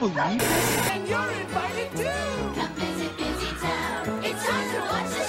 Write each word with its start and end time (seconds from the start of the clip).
believe 0.00 0.16
it? 0.16 0.42
And 0.90 1.06
you're 1.06 1.30
invited 1.30 1.90
too! 1.94 2.08
Come 2.58 2.72
visit 2.72 3.16
Busy 3.18 3.54
Town. 3.60 4.24
It's 4.24 4.46
time 4.46 4.74
to 4.74 4.80
watch 4.80 5.10
the 5.10 5.24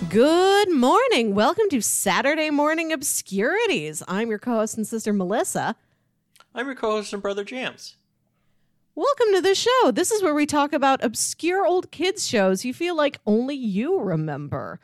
show. 0.00 0.06
Good 0.08 0.72
morning. 0.72 1.36
Welcome 1.36 1.68
to 1.70 1.80
Saturday 1.80 2.50
Morning 2.50 2.92
Obscurities. 2.92 4.02
I'm 4.08 4.30
your 4.30 4.40
co 4.40 4.56
host 4.56 4.76
and 4.76 4.84
sister, 4.84 5.12
Melissa. 5.12 5.76
I'm 6.56 6.66
your 6.66 6.74
co-host 6.74 7.12
and 7.12 7.22
brother 7.22 7.44
Jams. 7.44 7.94
Welcome 8.96 9.28
to 9.32 9.40
the 9.40 9.54
show. 9.54 9.92
This 9.92 10.10
is 10.10 10.24
where 10.24 10.34
we 10.34 10.44
talk 10.44 10.72
about 10.72 11.04
obscure 11.04 11.64
old 11.64 11.92
kids 11.92 12.26
shows 12.26 12.64
you 12.64 12.74
feel 12.74 12.96
like 12.96 13.20
only 13.26 13.54
you 13.54 14.00
remember. 14.00 14.80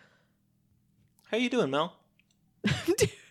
How 1.33 1.37
you 1.37 1.51
doing, 1.51 1.71
Mel? 1.71 1.97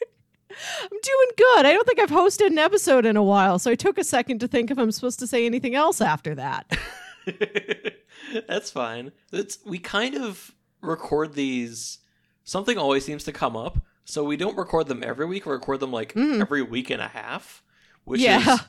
I'm 0.84 0.89
doing 0.89 1.27
good. 1.38 1.66
I 1.66 1.73
don't 1.73 1.85
think 1.88 1.99
I've 1.99 2.09
hosted 2.09 2.47
an 2.47 2.57
episode 2.57 3.05
in 3.05 3.15
a 3.17 3.23
while, 3.23 3.59
so 3.59 3.71
I 3.71 3.75
took 3.75 3.98
a 3.98 4.03
second 4.03 4.39
to 4.39 4.48
think 4.48 4.71
if 4.71 4.77
I'm 4.77 4.91
supposed 4.91 5.20
to 5.20 5.27
say 5.27 5.45
anything 5.45 5.75
else 5.75 6.02
after 6.02 6.35
that. 6.35 6.77
That's 8.48 8.71
fine. 8.71 9.12
It's 9.31 9.59
we 9.65 9.79
kind 9.79 10.15
of 10.15 10.54
record 10.82 11.34
these. 11.34 11.99
Something 12.43 12.77
always 12.77 13.04
seems 13.05 13.23
to 13.26 13.32
come 13.34 13.55
up, 13.57 13.79
so 14.05 14.23
we 14.23 14.37
don't 14.37 14.57
record 14.57 14.87
them 14.87 15.04
every 15.04 15.26
week. 15.26 15.45
We 15.45 15.51
record 15.51 15.79
them 15.79 15.91
like 15.91 16.15
every 16.15 16.62
week 16.62 16.89
and 16.89 17.01
a 17.01 17.07
half, 17.10 17.62
which 18.05 18.21
Yeah. 18.21 18.54
is 18.54 18.60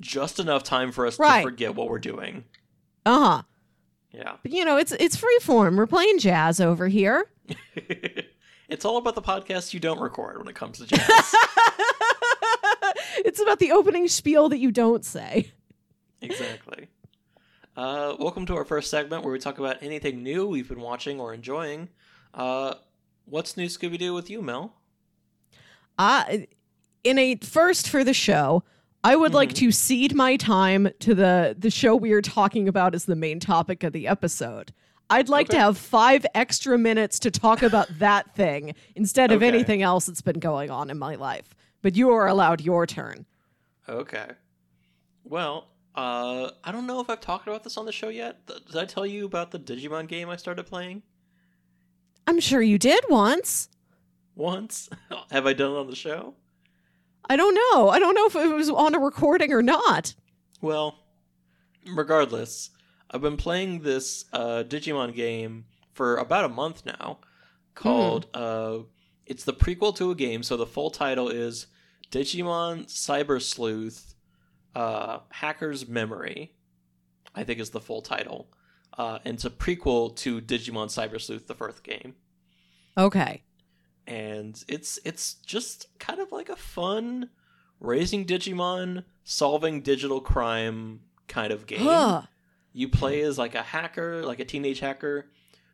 just 0.00 0.40
enough 0.40 0.62
time 0.64 0.90
for 0.92 1.06
us 1.06 1.18
Right. 1.18 1.38
to 1.42 1.42
forget 1.48 1.74
what 1.74 1.88
we're 1.88 1.98
doing. 2.00 2.44
Uh 3.06 3.18
huh. 3.36 3.42
Yeah, 4.12 4.36
But 4.42 4.50
you 4.50 4.64
know, 4.64 4.76
it's 4.76 4.90
it's 4.92 5.14
free 5.16 5.38
form. 5.42 5.76
We're 5.76 5.86
playing 5.86 6.18
jazz 6.18 6.60
over 6.60 6.88
here. 6.88 7.26
it's 8.70 8.84
all 8.84 8.96
about 8.96 9.16
the 9.16 9.22
podcast 9.22 9.74
you 9.74 9.80
don't 9.80 10.00
record 10.00 10.38
when 10.38 10.46
it 10.48 10.54
comes 10.54 10.78
to 10.78 10.86
jazz. 10.86 11.00
it's 13.24 13.40
about 13.40 13.58
the 13.58 13.72
opening 13.72 14.06
spiel 14.06 14.48
that 14.48 14.58
you 14.58 14.70
don't 14.70 15.04
say. 15.04 15.50
exactly. 16.22 16.86
Uh, 17.76 18.14
welcome 18.18 18.46
to 18.46 18.54
our 18.54 18.64
first 18.64 18.88
segment 18.88 19.24
where 19.24 19.32
we 19.32 19.40
talk 19.40 19.58
about 19.58 19.82
anything 19.82 20.22
new 20.22 20.46
we've 20.46 20.68
been 20.68 20.80
watching 20.80 21.18
or 21.18 21.34
enjoying. 21.34 21.88
Uh, 22.32 22.74
what's 23.24 23.56
new, 23.56 23.66
Scooby 23.66 23.98
Doo, 23.98 24.14
with 24.14 24.30
you, 24.30 24.40
Mel? 24.40 24.74
Uh, 25.98 26.24
in 27.02 27.18
a 27.18 27.36
first 27.36 27.88
for 27.88 28.04
the 28.04 28.14
show, 28.14 28.62
I 29.02 29.16
would 29.16 29.34
like 29.34 29.52
to 29.54 29.72
cede 29.72 30.14
my 30.14 30.36
time 30.36 30.90
to 31.00 31.14
the 31.14 31.56
the 31.58 31.70
show 31.70 31.96
we 31.96 32.12
are 32.12 32.22
talking 32.22 32.68
about 32.68 32.94
as 32.94 33.06
the 33.06 33.16
main 33.16 33.40
topic 33.40 33.82
of 33.82 33.92
the 33.92 34.06
episode. 34.06 34.72
I'd 35.10 35.28
like 35.28 35.48
to 35.48 35.58
have 35.58 35.76
five 35.76 36.24
extra 36.34 36.78
minutes 36.78 37.18
to 37.20 37.30
talk 37.30 37.62
about 37.62 37.88
that 37.98 38.34
thing 38.34 38.74
instead 38.94 39.32
of 39.32 39.38
Okay. 39.38 39.48
anything 39.48 39.82
else 39.82 40.06
that's 40.06 40.20
been 40.22 40.38
going 40.38 40.70
on 40.70 40.88
in 40.90 40.98
my 40.98 41.16
life. 41.16 41.54
But 41.82 41.96
you 41.96 42.10
are 42.10 42.26
allowed 42.28 42.60
your 42.60 42.86
turn. 42.86 43.26
Okay. 43.88 44.28
Well, 45.24 45.68
uh, 45.96 46.50
I 46.62 46.70
don't 46.72 46.86
know 46.86 47.00
if 47.00 47.10
I've 47.10 47.20
talked 47.20 47.48
about 47.48 47.64
this 47.64 47.76
on 47.76 47.86
the 47.86 47.92
show 47.92 48.08
yet. 48.08 48.46
Did 48.46 48.76
I 48.76 48.84
tell 48.84 49.04
you 49.04 49.26
about 49.26 49.50
the 49.50 49.58
Digimon 49.58 50.06
game 50.06 50.28
I 50.30 50.36
started 50.36 50.64
playing 50.66 51.02
I'm 52.26 52.38
sure 52.38 52.62
you 52.62 52.78
did 52.78 53.02
once. 53.08 53.68
once? 54.36 54.88
Have 55.32 55.46
I 55.46 55.52
done 55.52 55.72
it 55.72 55.78
on 55.78 55.86
the 55.88 55.96
show? 55.96 56.34
I 57.28 57.36
don't 57.36 57.54
know. 57.54 57.88
I 57.88 57.98
don't 57.98 58.14
know 58.14 58.26
if 58.26 58.36
it 58.36 58.54
was 58.54 58.70
on 58.70 58.94
a 58.94 58.98
recording 59.00 59.52
or 59.52 59.62
not. 59.62 60.14
Well, 60.60 60.98
regardless, 61.94 62.70
I've 63.10 63.20
been 63.20 63.36
playing 63.36 63.80
this 63.80 64.24
uh, 64.32 64.62
Digimon 64.66 65.14
game 65.14 65.64
for 65.92 66.16
about 66.16 66.44
a 66.44 66.48
month 66.48 66.86
now. 66.86 67.18
Called 67.74 68.26
uh, 68.34 68.78
it's 69.26 69.44
the 69.44 69.52
prequel 69.52 69.94
to 69.96 70.10
a 70.10 70.14
game, 70.14 70.42
so 70.42 70.56
the 70.56 70.66
full 70.66 70.90
title 70.90 71.28
is 71.28 71.66
Digimon 72.10 72.86
Cyber 72.86 73.40
Sleuth 73.40 74.14
uh, 74.74 75.20
Hacker's 75.30 75.88
Memory. 75.88 76.52
I 77.34 77.44
think 77.44 77.60
is 77.60 77.70
the 77.70 77.80
full 77.80 78.02
title, 78.02 78.48
uh, 78.98 79.20
and 79.24 79.34
it's 79.34 79.44
a 79.44 79.50
prequel 79.50 80.14
to 80.16 80.40
Digimon 80.40 80.88
Cyber 80.88 81.20
Sleuth, 81.20 81.46
the 81.46 81.54
first 81.54 81.84
game 81.84 82.14
Okay. 82.98 83.44
and 84.06 84.62
it's 84.66 84.98
it's 85.04 85.34
just 85.34 85.86
kind 86.00 86.18
of 86.18 86.32
like 86.32 86.48
a 86.48 86.56
fun 86.56 87.30
raising 87.78 88.24
Digimon, 88.26 89.04
solving 89.22 89.80
digital 89.80 90.20
crime 90.20 91.00
kind 91.28 91.52
of 91.52 91.66
game. 91.66 91.86
You 92.72 92.88
play 92.88 93.20
as 93.22 93.36
like 93.38 93.54
a 93.54 93.62
hacker, 93.62 94.22
like 94.24 94.40
a 94.40 94.44
teenage 94.44 94.80
hacker 94.80 95.26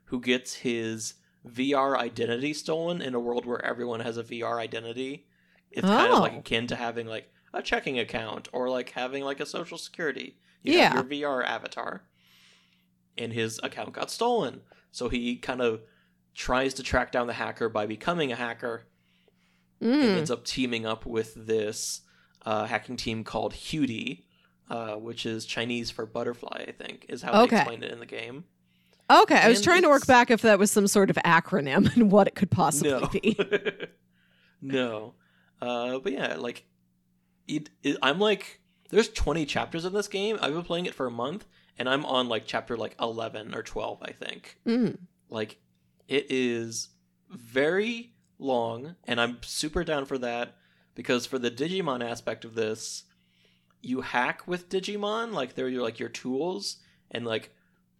who 0.06 0.20
gets 0.20 0.54
his 0.54 1.14
VR 1.46 1.96
identity 1.96 2.52
stolen 2.54 3.00
in 3.02 3.14
a 3.14 3.20
world 3.20 3.44
where 3.46 3.64
everyone 3.64 4.00
has 4.00 4.16
a 4.16 4.24
VR 4.24 4.58
identity. 4.58 5.26
It's 5.70 5.86
kind 5.86 6.12
of 6.12 6.20
like 6.20 6.32
Oh. 6.34 6.38
akin 6.38 6.66
to 6.68 6.76
having 6.76 7.06
like 7.06 7.30
a 7.52 7.62
checking 7.62 7.98
account 7.98 8.48
or 8.52 8.68
like 8.68 8.90
having 8.90 9.22
like 9.24 9.40
a 9.40 9.46
social 9.46 9.78
security. 9.78 10.38
You 10.62 10.74
Yeah. 10.78 10.94
your 10.94 11.04
VR 11.04 11.44
avatar. 11.44 12.02
And 13.18 13.32
his 13.32 13.60
account 13.62 13.92
got 13.92 14.10
stolen. 14.10 14.62
So 14.90 15.08
he 15.08 15.36
kind 15.36 15.60
of 15.60 15.82
tries 16.34 16.74
to 16.74 16.82
track 16.82 17.12
down 17.12 17.26
the 17.26 17.32
hacker 17.34 17.68
by 17.68 17.86
becoming 17.86 18.30
a 18.32 18.36
hacker 18.36 18.86
and 19.80 19.90
Mm. 19.92 20.16
ends 20.18 20.30
up 20.30 20.44
teaming 20.44 20.86
up 20.86 21.04
with 21.06 21.34
this 21.46 22.02
uh, 22.44 22.66
hacking 22.66 22.96
team 22.96 23.24
called 23.24 23.52
Hudie, 23.54 24.22
uh, 24.70 24.94
which 24.94 25.26
is 25.26 25.44
Chinese 25.46 25.90
for 25.90 26.06
butterfly, 26.06 26.64
I 26.68 26.72
think, 26.72 27.06
is 27.08 27.22
how 27.22 27.42
Okay. 27.42 27.50
they 27.56 27.60
explained 27.62 27.84
it 27.84 27.92
in 27.92 28.00
the 28.00 28.06
game. 28.06 28.44
Okay, 29.08 29.36
I 29.36 29.48
was 29.48 29.58
And 29.58 29.64
trying 29.64 29.82
to 29.82 29.88
work 29.88 30.06
back 30.06 30.30
if 30.32 30.42
that 30.42 30.58
was 30.58 30.70
some 30.72 30.88
sort 30.88 31.10
of 31.10 31.16
acronym 31.24 31.92
and 31.96 32.10
what 32.10 32.26
it 32.26 32.34
could 32.34 32.50
possibly 32.50 32.90
no. 32.90 33.06
be. 33.08 33.38
no. 34.60 35.14
Uh, 35.60 35.98
but 36.00 36.12
yeah, 36.12 36.34
like, 36.36 36.64
it, 37.46 37.70
it, 37.82 37.96
I'm 38.02 38.18
like, 38.18 38.60
there's 38.90 39.08
20 39.08 39.46
chapters 39.46 39.84
in 39.84 39.92
this 39.92 40.08
game. 40.08 40.38
I've 40.40 40.52
been 40.52 40.62
playing 40.64 40.86
it 40.86 40.94
for 40.94 41.06
a 41.06 41.10
month, 41.10 41.46
and 41.78 41.88
I'm 41.88 42.04
on 42.04 42.28
like 42.28 42.44
chapter 42.46 42.76
like 42.76 42.96
11 43.00 43.54
or 43.54 43.62
12, 43.62 43.98
I 44.02 44.12
think. 44.12 44.58
Mm. 44.66 44.98
Like, 45.28 45.58
it 46.08 46.26
is 46.28 46.88
very 47.30 48.12
long, 48.38 48.96
and 49.04 49.20
I'm 49.20 49.38
super 49.42 49.84
down 49.84 50.04
for 50.04 50.18
that 50.18 50.56
because 50.94 51.26
for 51.26 51.38
the 51.38 51.50
Digimon 51.50 52.04
aspect 52.04 52.44
of 52.44 52.54
this, 52.54 53.04
you 53.82 54.00
hack 54.00 54.46
with 54.46 54.68
Digimon, 54.68 55.32
like 55.32 55.54
they're 55.54 55.68
your 55.68 55.82
like 55.82 55.98
your 55.98 56.08
tools, 56.08 56.78
and 57.10 57.24
like, 57.26 57.50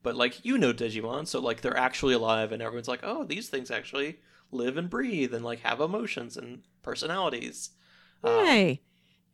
but 0.02 0.16
like 0.16 0.44
you 0.44 0.58
know 0.58 0.72
Digimon, 0.72 1.26
so 1.26 1.40
like 1.40 1.60
they're 1.60 1.76
actually 1.76 2.14
alive, 2.14 2.52
and 2.52 2.62
everyone's 2.62 2.88
like, 2.88 3.00
oh, 3.02 3.24
these 3.24 3.48
things 3.48 3.70
actually 3.70 4.18
live 4.52 4.76
and 4.76 4.88
breathe 4.90 5.34
and 5.34 5.44
like 5.44 5.60
have 5.60 5.80
emotions 5.80 6.36
and 6.36 6.62
personalities. 6.82 7.70
Um, 8.24 8.44
Hey. 8.46 8.82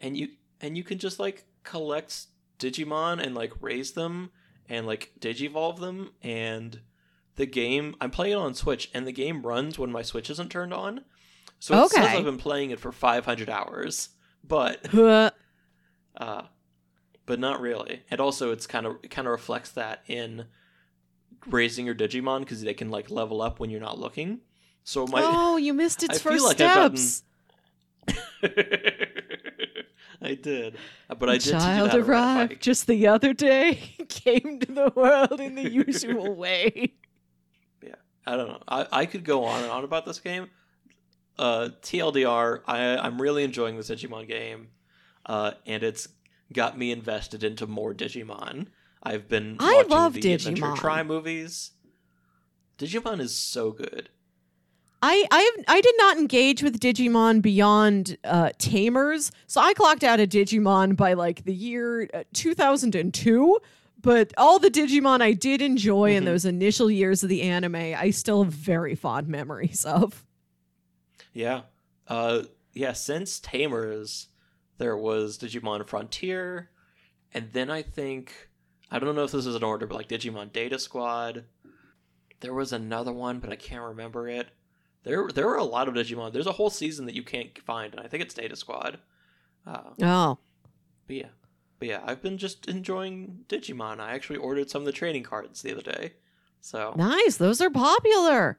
and 0.00 0.16
you 0.16 0.28
and 0.60 0.76
you 0.76 0.82
can 0.84 0.98
just 0.98 1.18
like 1.20 1.44
collect 1.64 2.26
digimon 2.58 3.20
and 3.24 3.34
like 3.34 3.52
raise 3.60 3.92
them 3.92 4.30
and 4.68 4.86
like 4.86 5.12
digivolve 5.20 5.80
them 5.80 6.10
and 6.22 6.80
the 7.36 7.46
game 7.46 7.94
i'm 8.00 8.10
playing 8.10 8.32
it 8.32 8.36
on 8.36 8.54
switch 8.54 8.90
and 8.94 9.06
the 9.06 9.12
game 9.12 9.42
runs 9.42 9.78
when 9.78 9.90
my 9.90 10.02
switch 10.02 10.30
isn't 10.30 10.50
turned 10.50 10.72
on 10.74 11.02
so 11.58 11.74
it 11.84 11.90
says 11.90 12.04
Okay. 12.04 12.16
i've 12.18 12.24
been 12.24 12.36
playing 12.38 12.70
it 12.70 12.78
for 12.80 12.92
500 12.92 13.48
hours 13.50 14.10
but. 14.44 14.80
Uh 16.16 16.42
but 17.26 17.38
not 17.38 17.60
really 17.60 18.02
and 18.10 18.20
also 18.20 18.52
it's 18.52 18.66
kind 18.66 18.86
of 18.86 18.96
it 19.02 19.10
kind 19.10 19.26
of 19.26 19.32
reflects 19.32 19.70
that 19.72 20.02
in 20.06 20.46
raising 21.46 21.86
your 21.86 21.94
digimon 21.94 22.40
because 22.40 22.62
they 22.62 22.74
can 22.74 22.90
like 22.90 23.10
level 23.10 23.40
up 23.42 23.58
when 23.60 23.70
you're 23.70 23.80
not 23.80 23.98
looking 23.98 24.40
so 24.84 25.06
my 25.06 25.22
oh, 25.24 25.56
you 25.56 25.74
missed 25.74 26.02
its 26.02 26.16
I 26.16 26.18
feel 26.18 26.32
first 26.32 26.44
like 26.44 26.56
steps. 26.56 27.22
I 30.24 30.34
did, 30.34 30.76
Uh, 31.10 31.14
but 31.16 31.28
I 31.28 31.32
did 31.38 31.50
child 31.50 31.90
how 31.90 31.96
to 31.96 32.02
ride 32.02 32.36
a 32.36 32.38
arrived 32.44 32.62
just 32.62 32.86
the 32.86 33.08
other 33.08 33.32
day, 33.32 33.74
came 34.08 34.60
to 34.60 34.72
the 34.72 34.92
world 34.94 35.40
in 35.40 35.56
the 35.56 35.68
usual 35.68 36.34
way. 36.34 36.94
Yeah, 37.82 37.94
I 38.26 38.36
don't 38.36 38.48
know. 38.48 38.62
I, 38.68 38.86
I 38.92 39.06
could 39.06 39.24
go 39.24 39.44
on 39.44 39.62
and 39.62 39.70
on 39.70 39.84
about 39.84 40.06
this 40.06 40.20
game. 40.20 40.48
Uh, 41.38 41.70
TLDR, 41.82 42.60
I, 42.66 42.96
I'm 42.98 43.20
really 43.20 43.42
enjoying 43.42 43.76
this 43.76 43.90
Digimon 43.90 44.28
game, 44.28 44.68
uh, 45.26 45.52
and 45.66 45.82
it's 45.82 46.08
got 46.52 46.76
me 46.78 46.90
invested 46.92 47.42
into 47.44 47.66
more 47.66 47.94
Digimon. 47.94 48.66
I've 49.02 49.28
been 49.28 49.56
I 49.58 49.74
watching 49.76 49.90
love 49.90 50.14
the 50.14 50.32
Adventure 50.32 50.62
Digimon. 50.62 50.76
Try 50.76 51.02
movies. 51.02 51.72
Digimon 52.78 53.20
is 53.20 53.34
so 53.34 53.70
good. 53.72 54.08
I 55.04 55.26
I 55.30 55.40
have, 55.56 55.64
I 55.68 55.80
did 55.80 55.94
not 55.98 56.16
engage 56.18 56.62
with 56.62 56.78
Digimon 56.78 57.42
beyond 57.42 58.16
uh, 58.22 58.50
Tamers, 58.58 59.32
so 59.48 59.60
I 59.60 59.74
clocked 59.74 60.04
out 60.04 60.20
of 60.20 60.28
Digimon 60.28 60.96
by 60.96 61.14
like 61.14 61.44
the 61.44 61.54
year 61.54 62.08
uh, 62.14 62.22
2002. 62.34 63.58
But 64.00 64.32
all 64.36 64.58
the 64.58 64.70
Digimon 64.70 65.20
I 65.20 65.32
did 65.32 65.62
enjoy 65.62 66.16
in 66.16 66.22
Mhm. 66.24 66.26
those 66.26 66.44
initial 66.44 66.90
years 66.90 67.22
of 67.22 67.28
the 67.28 67.42
anime, 67.42 67.76
I 67.76 68.10
still 68.10 68.42
have 68.42 68.52
very 68.52 68.96
fond 68.96 69.28
memories 69.28 69.84
of. 69.84 70.24
Yeah. 71.32 71.62
Uh 72.08 72.42
yeah, 72.74 72.92
since 72.94 73.38
Tamers 73.38 74.28
there 74.82 74.96
was 74.96 75.38
Digimon 75.38 75.86
Frontier 75.86 76.70
and 77.32 77.52
then 77.52 77.70
I 77.70 77.82
think 77.82 78.50
I 78.90 78.98
don't 78.98 79.14
know 79.14 79.24
if 79.24 79.30
this 79.32 79.46
is 79.46 79.54
an 79.54 79.62
order, 79.62 79.86
but 79.86 79.94
like 79.94 80.08
Digimon 80.08 80.52
Data 80.52 80.78
Squad. 80.78 81.44
There 82.40 82.52
was 82.52 82.72
another 82.72 83.12
one, 83.12 83.38
but 83.38 83.50
I 83.52 83.56
can't 83.56 83.84
remember 83.84 84.28
it. 84.28 84.48
There 85.04 85.28
there 85.32 85.48
are 85.48 85.56
a 85.56 85.64
lot 85.64 85.86
of 85.88 85.94
Digimon. 85.94 86.32
There's 86.32 86.48
a 86.48 86.52
whole 86.52 86.68
season 86.68 87.06
that 87.06 87.14
you 87.14 87.22
can't 87.22 87.56
find, 87.60 87.94
and 87.94 88.02
I 88.04 88.08
think 88.08 88.22
it's 88.24 88.34
Data 88.34 88.56
Squad. 88.56 88.98
Uh, 89.64 89.90
Oh, 90.02 90.38
but 91.06 91.16
yeah, 91.16 91.28
but 91.78 91.88
yeah, 91.88 92.00
I've 92.04 92.20
been 92.20 92.36
just 92.38 92.68
enjoying 92.68 93.44
Digimon. 93.48 94.00
I 94.00 94.12
actually 94.14 94.40
ordered 94.40 94.68
some 94.68 94.82
of 94.82 94.86
the 94.86 94.92
training 94.92 95.22
cards 95.22 95.62
the 95.62 95.72
other 95.72 95.82
day. 95.82 96.14
So 96.60 96.92
nice. 96.96 97.36
Those 97.36 97.60
are 97.60 97.70
popular. 97.70 98.58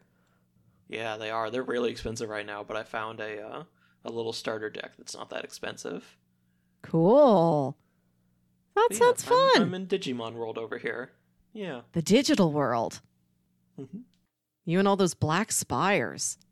yeah, 0.87 1.17
they 1.17 1.29
are. 1.29 1.51
They're 1.51 1.63
really 1.63 1.91
expensive 1.91 2.29
right 2.29 2.45
now, 2.45 2.63
but 2.63 2.77
I 2.77 2.83
found 2.83 3.19
a 3.19 3.45
uh, 3.45 3.63
a 4.05 4.11
little 4.11 4.33
starter 4.33 4.69
deck 4.69 4.91
that's 4.97 5.15
not 5.15 5.29
that 5.29 5.43
expensive. 5.43 6.17
Cool. 6.81 7.77
That 8.75 8.87
But 8.89 8.97
yeah, 8.97 9.05
sounds 9.05 9.27
I'm- 9.29 9.49
fun. 9.53 9.61
I'm, 9.63 9.73
in 9.73 9.87
Digimon 9.87 10.33
world 10.33 10.57
over 10.57 10.77
here. 10.77 11.11
Yeah. 11.53 11.81
the 11.91 12.01
digital 12.01 12.51
world. 12.51 13.01
Mhm. 13.79 14.01
You 14.65 14.79
and 14.79 14.87
all 14.87 14.95
those 14.95 15.13
black 15.13 15.51
spires. 15.51 16.37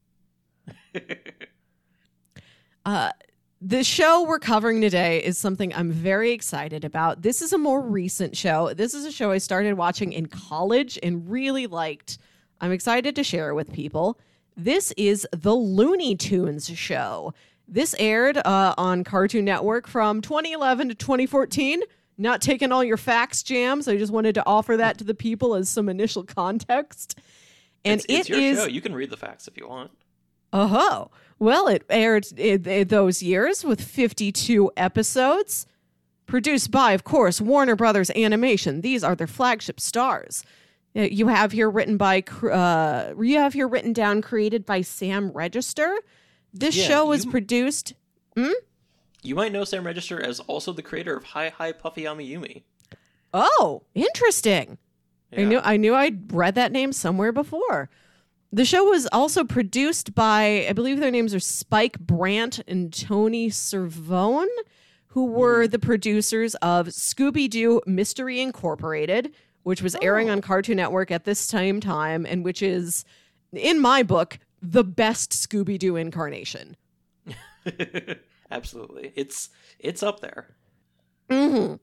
Uh, 2.86 3.12
the 3.62 3.84
show 3.84 4.24
we're 4.24 4.40
covering 4.40 4.82
today 4.82 5.24
is 5.24 5.38
something 5.38 5.72
I'm 5.76 5.92
very 5.92 6.32
excited 6.32 6.84
about. 6.84 7.22
This 7.22 7.44
is 7.44 7.54
a 7.54 7.58
more 7.60 7.80
recent 7.80 8.36
show. 8.36 8.74
This 8.74 8.96
is 8.96 9.06
a 9.06 9.12
show 9.12 9.30
I 9.30 9.38
started 9.38 9.76
watching 9.76 10.14
in 10.14 10.26
college 10.26 10.98
and 11.04 11.30
really 11.30 11.68
liked. 11.68 12.18
I'm 12.60 12.72
excited 12.72 13.16
to 13.18 13.24
share 13.24 13.50
it 13.50 13.54
with 13.54 13.72
people. 13.72 14.18
This 14.56 14.92
is 14.98 15.28
the 15.32 15.54
Looney 15.54 16.16
Tunes 16.16 16.70
show. 16.70 17.34
This 17.68 17.96
aired 17.98 18.38
uh, 18.38 18.76
on 18.78 19.04
Cartoon 19.04 19.46
Network 19.46 19.88
from 19.88 20.22
2011 20.22 20.90
to 20.90 20.96
2014. 20.96 21.82
Not 22.18 22.42
taking 22.42 22.72
all 22.72 22.84
your 22.84 22.98
facts, 22.98 23.42
jams. 23.42 23.88
I 23.88 23.98
just 23.98 24.12
wanted 24.12 24.36
to 24.36 24.46
offer 24.46 24.78
that 24.78 24.98
to 25.00 25.04
the 25.04 25.14
people 25.14 25.56
as 25.56 25.70
some 25.70 25.90
initial 25.90 26.24
context. 26.24 27.18
And 27.84 28.00
it's, 28.02 28.06
it's 28.10 28.30
it 28.30 28.34
your 28.34 28.40
is 28.40 28.60
show. 28.60 28.68
You 28.68 28.82
can 28.82 28.94
read 28.94 29.10
the 29.10 29.18
facts 29.18 29.48
if 29.48 29.58
you 29.58 29.68
want. 29.68 29.92
Oh, 30.54 31.10
well, 31.40 31.68
it 31.68 31.84
aired 31.90 32.28
in, 32.38 32.68
in 32.68 32.88
those 32.90 33.24
years 33.24 33.64
with 33.64 33.82
52 33.82 34.72
episodes. 34.78 35.66
Produced 36.28 36.72
by, 36.72 36.92
of 36.94 37.04
course, 37.04 37.42
Warner 37.42 37.76
Brothers 37.76 38.10
Animation. 38.12 38.82
These 38.82 39.04
are 39.04 39.16
their 39.16 39.28
flagship 39.28 39.80
stars. 39.80 40.46
Uh, 40.96 41.02
You 41.02 41.28
have 41.28 41.52
here 41.52 41.70
written 41.70 41.98
by, 41.98 42.24
uh, 42.44 43.14
you 43.22 43.38
have 43.40 43.54
here 43.54 43.68
written 43.68 43.94
down, 43.94 44.22
created 44.22 44.66
by 44.66 44.82
Sam 44.82 45.32
Register. 45.32 46.00
This 46.54 46.76
Yeah, 46.76 46.86
show 46.88 47.06
was 47.06 47.26
you- 47.26 47.32
produced. 47.32 47.94
You 49.24 49.36
might 49.36 49.52
know 49.52 49.64
Sam 49.64 49.86
Register 49.86 50.20
as 50.22 50.40
also 50.42 50.74
the 50.74 50.82
creator 50.82 51.16
of 51.16 51.24
Hi 51.26 51.50
Hi 51.50 51.72
Puffy 51.72 52.04
Amiyumi. 52.04 52.64
Oh, 53.34 53.84
interesting. 53.94 54.78
I 55.36 55.44
knew 55.46 55.60
I 55.64 55.78
knew 55.78 55.96
I'd 55.96 56.34
read 56.34 56.56
that 56.56 56.72
name 56.74 56.92
somewhere 56.92 57.32
before. 57.32 57.90
The 58.52 58.66
show 58.66 58.84
was 58.84 59.08
also 59.14 59.46
produced 59.46 60.14
by, 60.14 60.66
I 60.68 60.74
believe 60.74 61.00
their 61.00 61.12
names 61.12 61.34
are 61.34 61.40
Spike 61.40 62.00
Brandt 62.00 62.60
and 62.68 62.92
Tony 62.92 63.50
Cervone, 63.50 64.50
who 65.08 65.26
were 65.26 65.68
the 65.68 65.80
producers 65.80 66.56
of 66.56 66.88
Scooby 66.88 67.50
Doo 67.50 67.80
Mystery 67.86 68.42
Incorporated, 68.42 69.34
which 69.64 69.82
was 69.82 69.96
airing 70.02 70.30
on 70.30 70.42
Cartoon 70.42 70.78
Network 70.78 71.12
at 71.12 71.26
this 71.26 71.40
same 71.40 71.80
time, 71.80 72.26
and 72.26 72.44
which 72.44 72.62
is, 72.62 73.06
in 73.54 73.80
my 73.80 74.04
book, 74.04 74.40
the 74.62 74.84
best 74.84 75.32
Scooby 75.32 75.78
Doo 75.78 75.96
incarnation. 75.96 76.76
Absolutely. 78.52 79.14
It's 79.16 79.50
it's 79.80 80.04
up 80.04 80.20
there. 80.20 80.56
hmm 81.30 81.76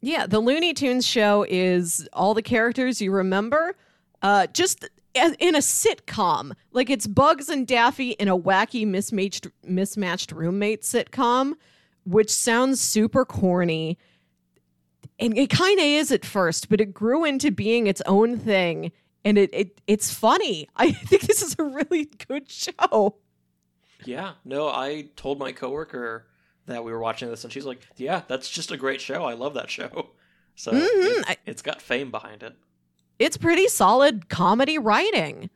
Yeah, 0.00 0.26
the 0.26 0.40
Looney 0.40 0.74
Tunes 0.74 1.06
show 1.06 1.44
is 1.48 2.08
all 2.12 2.34
the 2.34 2.42
characters 2.42 3.00
you 3.00 3.12
remember, 3.12 3.76
uh, 4.22 4.46
just 4.48 4.88
in 5.14 5.54
a 5.54 5.58
sitcom. 5.58 6.52
Like 6.72 6.90
it's 6.90 7.06
Bugs 7.06 7.48
and 7.48 7.66
Daffy 7.66 8.10
in 8.12 8.28
a 8.28 8.38
wacky 8.38 8.86
mismatched 8.86 9.48
mismatched 9.64 10.32
roommate 10.32 10.82
sitcom, 10.82 11.54
which 12.04 12.30
sounds 12.30 12.80
super 12.80 13.24
corny. 13.24 13.98
And 15.18 15.36
it 15.36 15.50
kind 15.50 15.78
of 15.78 15.84
is 15.84 16.12
at 16.12 16.24
first, 16.24 16.68
but 16.68 16.80
it 16.80 16.94
grew 16.94 17.24
into 17.24 17.50
being 17.50 17.86
its 17.86 18.00
own 18.06 18.38
thing, 18.38 18.92
and 19.24 19.36
it, 19.36 19.50
it 19.52 19.80
it's 19.86 20.12
funny. 20.12 20.68
I 20.76 20.92
think 20.92 21.22
this 21.22 21.42
is 21.42 21.56
a 21.58 21.64
really 21.64 22.06
good 22.28 22.50
show. 22.50 23.16
Yeah. 24.04 24.34
No, 24.44 24.68
I 24.68 25.08
told 25.16 25.38
my 25.40 25.50
coworker 25.52 26.26
that 26.66 26.84
we 26.84 26.92
were 26.92 27.00
watching 27.00 27.28
this 27.28 27.42
and 27.44 27.52
she's 27.52 27.64
like, 27.64 27.80
"Yeah, 27.96 28.22
that's 28.28 28.48
just 28.48 28.70
a 28.70 28.76
great 28.76 29.00
show. 29.00 29.24
I 29.24 29.34
love 29.34 29.54
that 29.54 29.70
show." 29.70 30.10
So 30.54 30.72
Mhm, 30.72 31.30
it, 31.30 31.38
it's 31.46 31.62
got 31.62 31.80
fame 31.80 32.10
behind 32.10 32.42
it. 32.42 32.54
It's 33.18 33.36
pretty 33.36 33.68
solid 33.68 34.28
comedy 34.28 34.76
writing. 34.78 35.50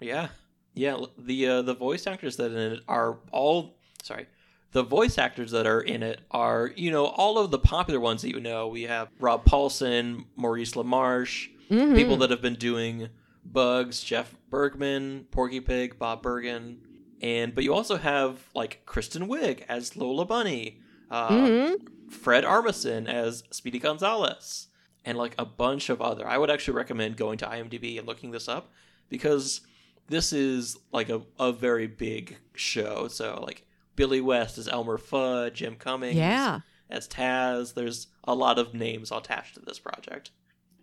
Yeah, 0.00 0.28
yeah. 0.74 0.96
The 1.18 1.46
uh, 1.48 1.62
the 1.62 1.74
voice 1.74 2.06
actors 2.06 2.36
that 2.36 2.52
in 2.52 2.72
it 2.72 2.80
are 2.88 3.18
all 3.32 3.76
sorry. 4.02 4.26
The 4.72 4.82
voice 4.82 5.16
actors 5.18 5.52
that 5.52 5.66
are 5.66 5.80
in 5.80 6.02
it 6.02 6.20
are 6.30 6.70
you 6.76 6.90
know 6.90 7.06
all 7.06 7.38
of 7.38 7.50
the 7.50 7.58
popular 7.58 8.00
ones 8.00 8.22
that 8.22 8.30
you 8.30 8.40
know. 8.40 8.68
We 8.68 8.82
have 8.82 9.08
Rob 9.18 9.44
Paulsen, 9.44 10.24
Maurice 10.36 10.72
LaMarche, 10.72 11.48
Mhm. 11.70 11.96
people 11.96 12.16
that 12.18 12.30
have 12.30 12.42
been 12.42 12.54
doing 12.56 13.08
Bugs, 13.44 14.02
Jeff 14.02 14.34
Bergman, 14.50 15.26
Porky 15.30 15.60
Pig, 15.60 15.98
Bob 15.98 16.22
Bergen, 16.22 16.78
and 17.22 17.54
but 17.54 17.64
you 17.64 17.72
also 17.74 17.96
have 17.96 18.48
like 18.54 18.82
Kristen 18.86 19.28
Wiig 19.28 19.64
as 19.68 19.96
Lola 19.96 20.24
Bunny, 20.26 20.80
uh, 21.10 21.28
Mhm. 21.30 21.88
Fred 22.10 22.44
Armisen 22.44 23.08
as 23.08 23.44
Speedy 23.50 23.78
Gonzalez, 23.78 24.68
and 25.04 25.16
like 25.16 25.34
a 25.38 25.44
bunch 25.44 25.88
of 25.88 26.00
other. 26.02 26.26
I 26.26 26.38
would 26.38 26.50
actually 26.50 26.74
recommend 26.76 27.16
going 27.16 27.38
to 27.38 27.46
IMDb 27.46 27.98
and 27.98 28.06
looking 28.06 28.30
this 28.32 28.48
up 28.48 28.70
because 29.08 29.60
this 30.08 30.32
is 30.32 30.76
like 30.92 31.08
a, 31.08 31.22
a 31.38 31.52
very 31.52 31.86
big 31.86 32.38
show. 32.54 33.08
So 33.08 33.40
like 33.44 33.65
Billy 33.96 34.20
West 34.20 34.58
as 34.58 34.68
Elmer 34.68 34.98
Fudd, 34.98 35.54
Jim 35.54 35.76
Cummings 35.76 36.14
Yeah. 36.16 36.60
as 36.90 37.08
Taz. 37.08 37.74
There's 37.74 38.06
a 38.24 38.34
lot 38.34 38.58
of 38.58 38.74
names 38.74 39.10
attached 39.10 39.54
to 39.54 39.60
this 39.60 39.78
project. 39.78 40.30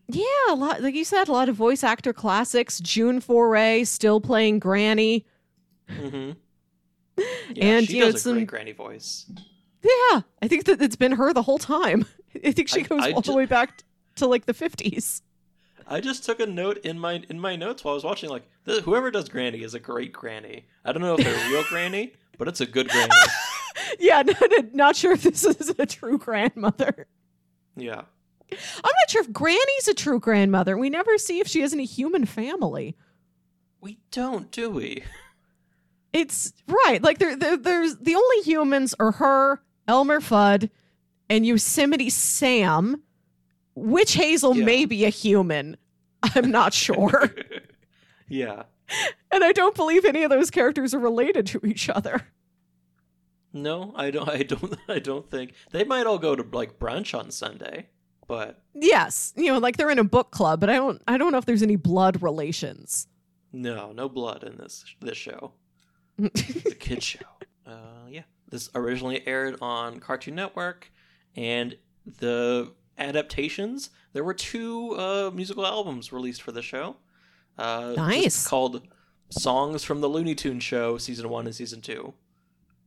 Yeah, 0.10 0.24
a 0.50 0.56
lot 0.56 0.81
like 0.81 0.95
you 0.95 1.06
said, 1.06 1.30
a 1.30 1.31
lot 1.31 1.47
of 1.47 1.56
voice 1.56 1.83
actor 1.83 2.11
classics. 2.11 2.80
June 2.81 3.21
Foray 3.21 3.85
still 3.85 4.19
playing 4.19 4.59
Granny. 4.59 5.26
hmm 5.90 6.31
Yeah, 7.18 7.26
And, 7.78 7.85
she 7.87 7.95
you 7.95 7.99
know, 8.02 8.06
does 8.11 8.16
a 8.16 8.19
some- 8.23 8.33
great 8.33 8.47
Granny 8.47 8.71
voice. 8.71 9.26
Yeah, 9.83 10.21
I 10.42 10.47
think 10.47 10.64
that 10.66 10.81
it's 10.81 10.95
been 10.95 11.11
her 11.14 11.33
the 11.33 11.42
whole 11.42 11.57
time. 11.59 12.06
I 12.45 12.52
think 12.52 12.69
she 12.69 12.81
goes 12.83 13.04
I 13.04 13.11
all 13.11 13.21
the 13.21 13.33
way 13.33 13.45
back 13.45 13.83
to 14.16 14.28
like 14.28 14.45
the 14.45 14.54
fifties. 14.54 15.21
I 15.85 15.99
just 15.99 16.23
took 16.26 16.40
a 16.40 16.45
note 16.45 16.78
in 16.85 16.97
my 16.97 17.21
in 17.30 17.37
my 17.40 17.56
notes 17.57 17.83
while 17.83 17.92
I 17.92 17.95
was 17.95 18.04
watching. 18.06 18.30
Like 18.30 18.44
whoever 18.66 19.11
does 19.11 19.28
Granny 19.30 19.61
is 19.61 19.73
a 19.73 19.80
great 19.80 20.14
Granny. 20.14 20.66
I 20.85 20.94
don't 20.94 21.02
know 21.02 21.16
if 21.16 21.23
they're 21.23 21.49
real 21.49 21.64
Granny, 21.69 22.14
but 22.37 22.47
it's 22.47 22.61
a 22.61 22.66
good 22.66 22.87
Granny. 22.90 23.09
Yeah, 23.99 24.21
no, 24.25 24.33
no, 24.42 24.69
not 24.73 24.95
sure 24.95 25.13
if 25.13 25.23
this 25.23 25.44
is 25.44 25.73
a 25.78 25.85
true 25.85 26.18
grandmother. 26.18 27.07
Yeah. 27.75 28.04
I'm 28.52 28.57
not 28.83 29.09
sure 29.09 29.21
if 29.21 29.31
Granny's 29.33 29.87
a 29.87 29.94
true 29.94 30.19
grandmother. 30.19 30.78
We 30.78 30.90
never 30.90 31.18
see 31.18 31.40
if 31.40 31.47
she 31.47 31.61
has 31.61 31.73
any 31.73 31.85
human 31.85 32.25
family. 32.25 32.95
We 33.81 33.97
don't, 34.11 34.52
do 34.52 34.69
we? 34.69 35.04
It's 36.13 36.54
right, 36.68 37.02
like 37.02 37.18
there, 37.18 37.35
there, 37.35 37.57
there's 37.57 37.97
the 37.97 38.16
only 38.16 38.42
humans 38.44 38.94
are 38.99 39.13
her, 39.13 39.61
Elmer 39.87 40.19
Fudd, 40.19 40.69
and 41.30 41.45
Yosemite 41.45 42.09
Sam. 42.11 43.02
Witch 43.75 44.13
Hazel 44.13 44.56
Yeah. 44.56 44.66
may 44.66 44.85
be 44.85 45.04
a 45.06 45.09
human. 45.09 45.75
I'm 46.21 46.52
not 46.52 46.73
sure. 46.75 47.33
yeah. 48.28 48.63
And 49.31 49.44
I 49.44 49.52
don't 49.52 49.75
believe 49.75 50.06
any 50.06 50.23
of 50.23 50.30
those 50.30 50.49
characters 50.52 50.94
are 50.94 50.99
related 50.99 51.45
to 51.47 51.61
each 51.66 51.90
other. 51.90 52.28
No, 53.52 53.94
I 53.95 54.09
don't. 54.11 54.30
I 54.30 54.44
don't. 54.44 54.75
I 54.87 54.99
don't 54.99 55.30
think 55.30 55.54
they 55.71 55.83
might 55.83 56.07
all 56.07 56.18
go 56.18 56.35
to 56.35 56.44
like 56.52 56.80
brunch 56.80 57.18
on 57.18 57.30
Sunday, 57.31 57.90
but 58.28 58.61
Yes, 58.73 59.33
you 59.35 59.52
know, 59.52 59.59
like 59.59 59.78
they're 59.78 59.92
in 59.92 59.99
a 59.99 60.04
book 60.04 60.31
club, 60.31 60.59
but 60.59 60.69
I 60.69 60.75
don't 60.75 61.02
I 61.07 61.18
don't 61.18 61.31
know 61.31 61.37
if 61.37 61.45
there's 61.45 61.61
any 61.63 61.75
blood 61.75 62.21
relations. 62.23 63.07
no, 63.52 63.92
no 63.92 64.09
blood 64.09 64.44
in 64.44 64.57
this 64.57 64.83
this 65.02 65.18
show. 65.18 65.52
the 66.18 66.75
kid 66.80 67.04
show. 67.04 67.25
Uh, 67.66 68.07
yeah, 68.09 68.23
this 68.49 68.69
originally 68.75 69.25
aired 69.28 69.57
on 69.61 69.99
Cartoon 69.99 70.35
Network, 70.35 70.92
and 71.35 71.78
the 72.06 72.71
adaptations. 72.97 73.90
There 74.13 74.23
were 74.23 74.33
two 74.33 74.92
uh, 74.97 75.31
musical 75.33 75.66
albums 75.66 76.11
released 76.11 76.42
for 76.42 76.52
the 76.52 76.61
show. 76.61 76.97
Uh, 77.57 77.94
Nice. 77.95 78.48
called 78.48 78.81
"Songs 79.30 79.83
from 79.83 80.02
the 80.02 80.07
Looney 80.10 80.36
Tunes 80.36 80.64
Show" 80.64 80.98
season 80.98 81.30
one 81.30 81.45
and 81.45 81.56
season 81.56 81.81
two. 81.81 82.14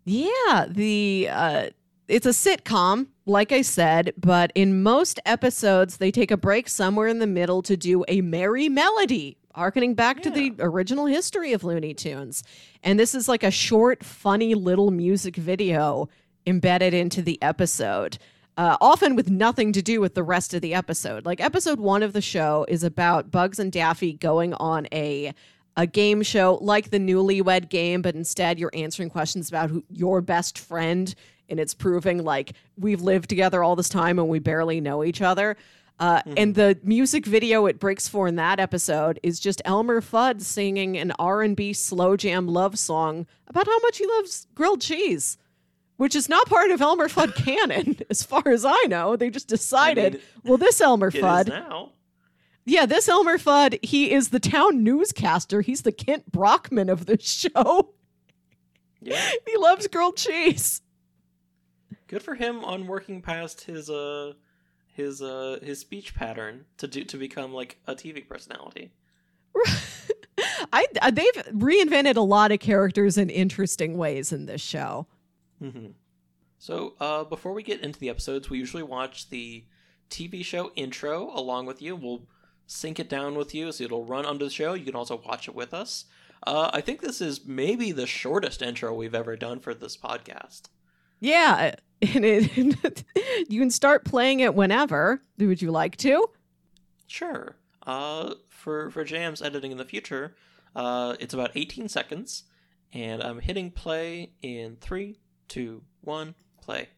Yeah, 0.05 0.67
the 0.69 1.29
uh 1.31 1.71
it's 2.09 2.27
a 2.27 2.31
sitcom, 2.31 3.09
like 3.27 3.51
I 3.51 3.63
said, 3.63 4.13
but 4.17 4.53
in 4.55 4.83
most 4.83 5.19
episodes 5.27 5.97
they 5.97 6.13
take 6.13 6.31
a 6.31 6.37
break 6.37 6.69
somewhere 6.69 7.09
in 7.09 7.19
the 7.19 7.27
middle 7.27 7.63
to 7.63 7.77
do 7.77 8.05
a 8.07 8.21
merry 8.21 8.69
melody, 8.69 9.39
harkening 9.55 9.95
back 9.95 10.23
to 10.23 10.31
the 10.31 10.55
original 10.61 11.07
history 11.07 11.53
of 11.53 11.65
Looney 11.65 11.95
Tunes. 11.95 12.45
And 12.85 12.99
this 13.01 13.13
is 13.13 13.29
like 13.29 13.43
a 13.43 13.51
short, 13.51 14.05
funny 14.05 14.55
little 14.55 14.93
music 14.93 15.35
video 15.35 16.09
embedded 16.47 16.95
into 16.95 17.23
the 17.23 17.43
episode. 17.43 18.19
Uh, 18.57 18.77
often 18.81 19.17
with 19.17 19.31
nothing 19.31 19.71
to 19.73 19.83
do 19.83 20.01
with 20.01 20.15
the 20.15 20.23
rest 20.23 20.55
of 20.55 20.63
the 20.63 20.73
episode. 20.73 21.27
Like 21.27 21.41
episode 21.43 21.79
one 21.79 22.03
of 22.03 22.15
the 22.15 22.23
show 22.23 22.65
is 22.69 22.83
about 22.83 23.31
Bugs 23.31 23.59
and 23.59 23.71
Daffy 23.71 24.15
going 24.15 24.55
on 24.55 24.87
a 24.93 25.35
a 25.79 25.87
game 25.87 26.23
show 26.23 26.59
like 26.63 26.89
the 26.89 26.99
Newlywed 26.99 27.69
Game, 27.69 28.01
but 28.01 28.15
instead 28.15 28.59
you're 28.59 28.71
answering 28.73 29.11
questions 29.11 29.51
about 29.51 29.69
who, 29.69 29.85
your 29.91 30.23
best 30.23 30.59
friend, 30.59 31.15
and 31.51 31.61
it's 31.61 31.75
proving 31.75 32.25
like 32.25 32.55
we've 32.79 33.03
lived 33.03 33.29
together 33.29 33.63
all 33.63 33.77
this 33.77 33.91
time 33.91 34.19
and 34.19 34.29
we 34.29 34.39
barely 34.39 34.81
know 34.81 35.05
each 35.05 35.21
other. 35.21 35.55
Uh, 35.99 36.23
And 36.37 36.55
the 36.55 36.79
music 36.83 37.27
video 37.27 37.67
it 37.67 37.79
breaks 37.79 38.09
for 38.09 38.27
in 38.27 38.37
that 38.37 38.59
episode 38.59 39.21
is 39.23 39.39
just 39.39 39.61
Elmer 39.67 40.01
Fudd 40.01 40.41
singing 40.41 40.97
an 40.97 41.13
R 41.19 41.43
and 41.43 41.55
B 41.55 41.75
slow 41.75 42.17
jam 42.17 42.49
love 42.49 42.79
song 42.79 43.27
about 43.47 43.67
how 43.67 43.79
much 43.81 43.99
he 43.99 44.07
loves 44.07 44.47
grilled 44.55 44.81
cheese, 44.81 45.37
which 45.97 46.15
is 46.15 46.29
not 46.29 46.49
part 46.49 46.71
of 46.71 46.81
Elmer 46.81 47.09
Fudd 47.09 47.35
canon, 47.45 47.99
as 48.11 48.23
far 48.23 48.43
as 48.47 48.65
I 48.65 48.83
know. 48.89 49.17
They 49.17 49.31
just 49.31 49.49
decided, 49.49 50.15
mean, 50.15 50.23
well, 50.45 50.59
this 50.59 50.81
Elmer 50.81 51.11
Fudd, 51.11 51.49
now. 51.49 51.93
yeah, 52.65 52.87
this 52.87 53.09
Elmer 53.09 53.39
Fudd, 53.39 53.83
he 53.85 54.13
is 54.13 54.29
the 54.29 54.41
town 54.41 54.83
newscaster. 54.85 55.61
He's 55.61 55.83
the 55.83 55.93
Kent 55.93 56.31
Brockman 56.31 56.89
of 56.89 57.07
the 57.07 57.19
show. 57.21 57.95
Yeah. 59.01 59.31
he 59.47 59.57
loves 59.57 59.87
grilled 59.87 60.17
cheese. 60.17 60.83
Good 62.09 62.23
for 62.23 62.35
him 62.35 62.65
on 62.65 62.87
working 62.87 63.21
past 63.21 63.63
his 63.65 63.91
uh 63.91 64.35
his 64.93 65.21
uh 65.21 65.59
his 65.63 65.81
speech 65.81 66.15
pattern 66.15 66.65
to 66.79 66.87
do 66.87 67.05
to 67.05 67.17
become 67.17 67.53
like 67.53 67.79
a 67.87 67.95
TV 67.95 68.27
personality. 68.27 68.93
I 70.73 70.87
uh, 71.03 71.11
they've 71.11 71.45
reinvented 71.53 72.17
a 72.17 72.21
lot 72.21 72.53
of 72.53 72.61
characters 72.61 73.19
in 73.19 73.31
interesting 73.31 73.97
ways 73.97 74.33
in 74.33 74.47
this 74.47 74.61
show. 74.61 75.07
Hmm 75.61 75.89
So, 76.59 76.95
uh, 77.01 77.25
before 77.25 77.53
we 77.53 77.63
get 77.63 77.81
into 77.81 77.99
the 77.99 78.09
episodes, 78.09 78.51
we 78.51 78.59
usually 78.59 78.83
watch 78.83 79.31
the 79.31 79.65
TV 80.11 80.45
show 80.45 80.73
intro 80.77 81.31
along 81.35 81.67
with 81.67 81.83
you. 81.83 81.97
We'll 81.97 82.27
sync 82.67 82.99
it 82.99 83.09
down 83.09 83.37
with 83.37 83.55
you, 83.55 83.73
so 83.73 83.85
it'll 83.85 84.05
run 84.05 84.27
under 84.27 84.45
the 84.45 84.51
show. 84.51 84.75
You 84.75 84.85
can 84.85 84.95
also 84.95 85.23
watch 85.25 85.49
it 85.49 85.55
with 85.55 85.73
us. 85.75 86.07
Uh, 86.47 86.71
I 86.73 86.81
think 86.81 87.01
this 87.01 87.21
is 87.21 87.47
maybe 87.47 87.93
the 87.93 88.07
shortest 88.07 88.63
intro 88.63 88.95
we've 88.95 89.15
ever 89.15 89.37
done 89.37 89.61
for 89.61 89.75
this 89.75 89.97
podcast. 89.97 90.63
Yeah, 91.21 91.75
and 92.03 92.25
it, 92.25 93.05
you 93.49 93.61
can 93.61 93.71
start 93.71 94.05
playing 94.05 94.41
it 94.41 94.55
whenever. 94.55 95.23
Would 95.39 95.63
you 95.63 95.71
like 95.71 95.97
to? 95.99 96.29
Sure. 97.07 97.57
Uh, 97.87 98.35
for 98.49 98.91
for 98.91 99.05
jams 99.05 99.41
editing 99.41 99.71
in 99.71 99.79
the 99.79 99.85
future, 99.85 100.35
uh, 100.75 101.15
it's 101.21 101.35
about 101.35 101.53
18 101.55 101.89
seconds, 101.89 102.45
and 102.93 103.23
I'm 103.23 103.39
hitting 103.41 103.71
play 103.71 104.33
in 104.43 104.77
three, 104.77 105.21
two, 105.49 105.83
one, 106.03 106.35
play. 106.61 106.89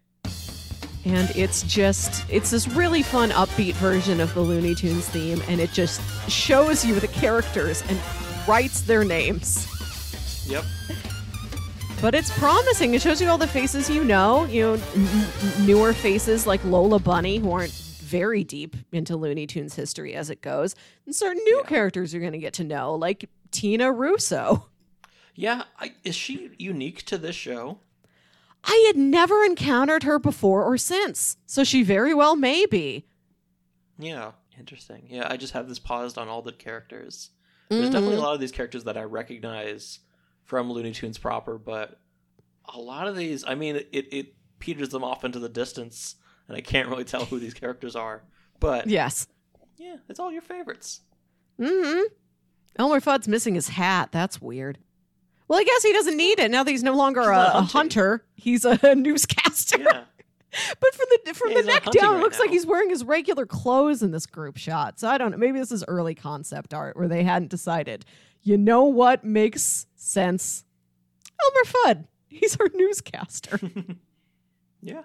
And 1.04 1.30
it's 1.36 1.62
just 1.62 2.24
it's 2.28 2.50
this 2.50 2.68
really 2.68 3.02
fun 3.02 3.30
upbeat 3.30 3.74
version 3.74 4.20
of 4.20 4.34
the 4.34 4.40
Looney 4.40 4.74
Tunes 4.74 5.08
theme, 5.08 5.40
and 5.48 5.60
it 5.60 5.70
just 5.72 6.00
shows 6.30 6.84
you 6.84 6.98
the 7.00 7.08
characters 7.08 7.82
and 7.88 7.98
writes 8.46 8.80
their 8.82 9.04
names. 9.04 9.66
Yep. 10.48 10.64
But 12.00 12.14
it's 12.14 12.36
promising. 12.38 12.94
It 12.94 13.02
shows 13.02 13.20
you 13.20 13.28
all 13.28 13.38
the 13.38 13.46
faces 13.46 13.88
you 13.90 14.04
know, 14.04 14.44
you 14.44 14.62
know, 14.62 14.72
n- 14.94 15.66
newer 15.66 15.92
faces 15.92 16.46
like 16.46 16.62
Lola 16.64 16.98
Bunny, 16.98 17.38
who 17.38 17.50
aren't 17.50 17.72
very 17.72 18.44
deep 18.44 18.76
into 18.92 19.16
Looney 19.16 19.46
Tunes 19.46 19.74
history 19.74 20.14
as 20.14 20.30
it 20.30 20.40
goes, 20.40 20.74
and 21.06 21.14
certain 21.14 21.42
new 21.44 21.58
Yeah. 21.58 21.68
characters 21.68 22.12
you're 22.12 22.20
going 22.20 22.32
to 22.32 22.38
get 22.38 22.54
to 22.54 22.64
know, 22.64 22.94
like 22.94 23.28
Tina 23.50 23.90
Russo. 23.92 24.66
Yeah. 25.34 25.64
I, 25.78 25.92
is 26.04 26.14
she 26.14 26.50
unique 26.58 27.04
to 27.06 27.18
this 27.18 27.36
show? 27.36 27.78
I 28.64 28.84
had 28.86 28.96
never 28.96 29.44
encountered 29.44 30.02
her 30.02 30.18
before 30.18 30.64
or 30.64 30.76
since, 30.78 31.36
so 31.46 31.64
she 31.64 31.82
very 31.82 32.12
well 32.14 32.36
may 32.36 32.66
be. 32.66 33.06
Yeah, 33.98 34.32
interesting. 34.58 35.06
Yeah, 35.08 35.26
I 35.30 35.36
just 35.36 35.52
have 35.54 35.68
this 35.68 35.78
paused 35.78 36.18
on 36.18 36.28
all 36.28 36.42
the 36.42 36.52
characters. 36.52 37.30
There's 37.68 37.86
definitely 37.90 38.14
Mm-hmm. 38.16 38.18
a 38.20 38.24
lot 38.26 38.34
of 38.34 38.40
these 38.40 38.52
characters 38.52 38.84
that 38.84 38.96
I 38.96 39.02
recognize 39.02 40.00
from 40.44 40.70
Looney 40.72 40.92
Tunes 40.92 41.18
proper, 41.18 41.58
but 41.58 42.00
a 42.74 42.78
lot 42.78 43.06
of 43.06 43.16
these, 43.16 43.44
I 43.46 43.54
mean, 43.54 43.76
it, 43.76 43.88
it 43.92 44.34
peters 44.58 44.88
them 44.90 45.04
off 45.04 45.24
into 45.24 45.38
the 45.38 45.48
distance, 45.48 46.16
and 46.48 46.56
I 46.56 46.60
can't 46.60 46.88
really 46.88 47.04
tell 47.04 47.24
who 47.26 47.38
these 47.38 47.54
characters 47.62 47.94
are. 47.96 48.22
But 48.60 48.86
Yes. 48.86 49.26
yeah, 49.76 49.96
it's 50.08 50.18
all 50.18 50.32
your 50.32 50.42
favorites. 50.42 51.00
Mm-hmm. 51.60 52.12
Elmer 52.78 53.00
Fudd's 53.00 53.28
missing 53.28 53.54
his 53.54 53.68
hat. 53.70 54.10
That's 54.12 54.40
weird. 54.40 54.78
Well, 55.48 55.58
I 55.58 55.64
guess 55.64 55.82
he 55.82 55.92
doesn't 55.92 56.16
need 56.16 56.38
it 56.38 56.50
now 56.50 56.62
that 56.62 56.70
he's 56.70 56.82
no 56.82 56.94
longer 56.94 57.20
a, 57.22 57.50
a 57.54 57.62
hunter. 57.62 58.24
He's 58.36 58.64
a 58.64 58.94
newscaster. 58.94 59.78
Yeah, 59.80 60.02
But 60.80 60.94
from 60.94 61.06
the 61.24 61.34
from 61.34 61.50
Yeah, 61.52 61.60
the 61.62 61.66
neck 61.66 61.84
down, 61.84 61.94
it 61.94 62.16
right 62.16 62.22
looks 62.22 62.38
like 62.38 62.50
he's 62.50 62.66
wearing 62.66 62.90
his 62.90 63.04
regular 63.04 63.46
clothes 63.46 64.02
in 64.02 64.10
this 64.10 64.26
group 64.26 64.56
shot. 64.56 65.00
So 65.00 65.08
I 65.08 65.18
don't 65.18 65.30
know. 65.32 65.36
Maybe 65.38 65.58
this 65.58 65.72
is 65.72 65.84
early 65.88 66.14
concept 66.14 66.74
art 66.74 66.96
where 66.96 67.08
they 67.08 67.22
hadn't 67.22 67.50
decided. 67.50 68.04
You 68.42 68.56
know 68.56 68.84
what 68.84 69.24
makes 69.24 69.86
sense? 69.96 70.64
Elmer 71.42 71.64
Fudd. 71.64 72.04
He's 72.28 72.56
our 72.58 72.68
newscaster. 72.74 73.58
yeah. 74.82 75.02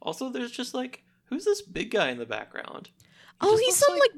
Also, 0.00 0.28
there's 0.30 0.50
just 0.50 0.74
like, 0.74 1.04
who's 1.26 1.44
this 1.44 1.62
big 1.62 1.90
guy 1.90 2.10
in 2.10 2.18
the 2.18 2.26
background? 2.26 2.90
He 2.98 3.48
oh, 3.48 3.56
he's 3.56 3.76
some 3.76 3.96
like. 3.98 4.10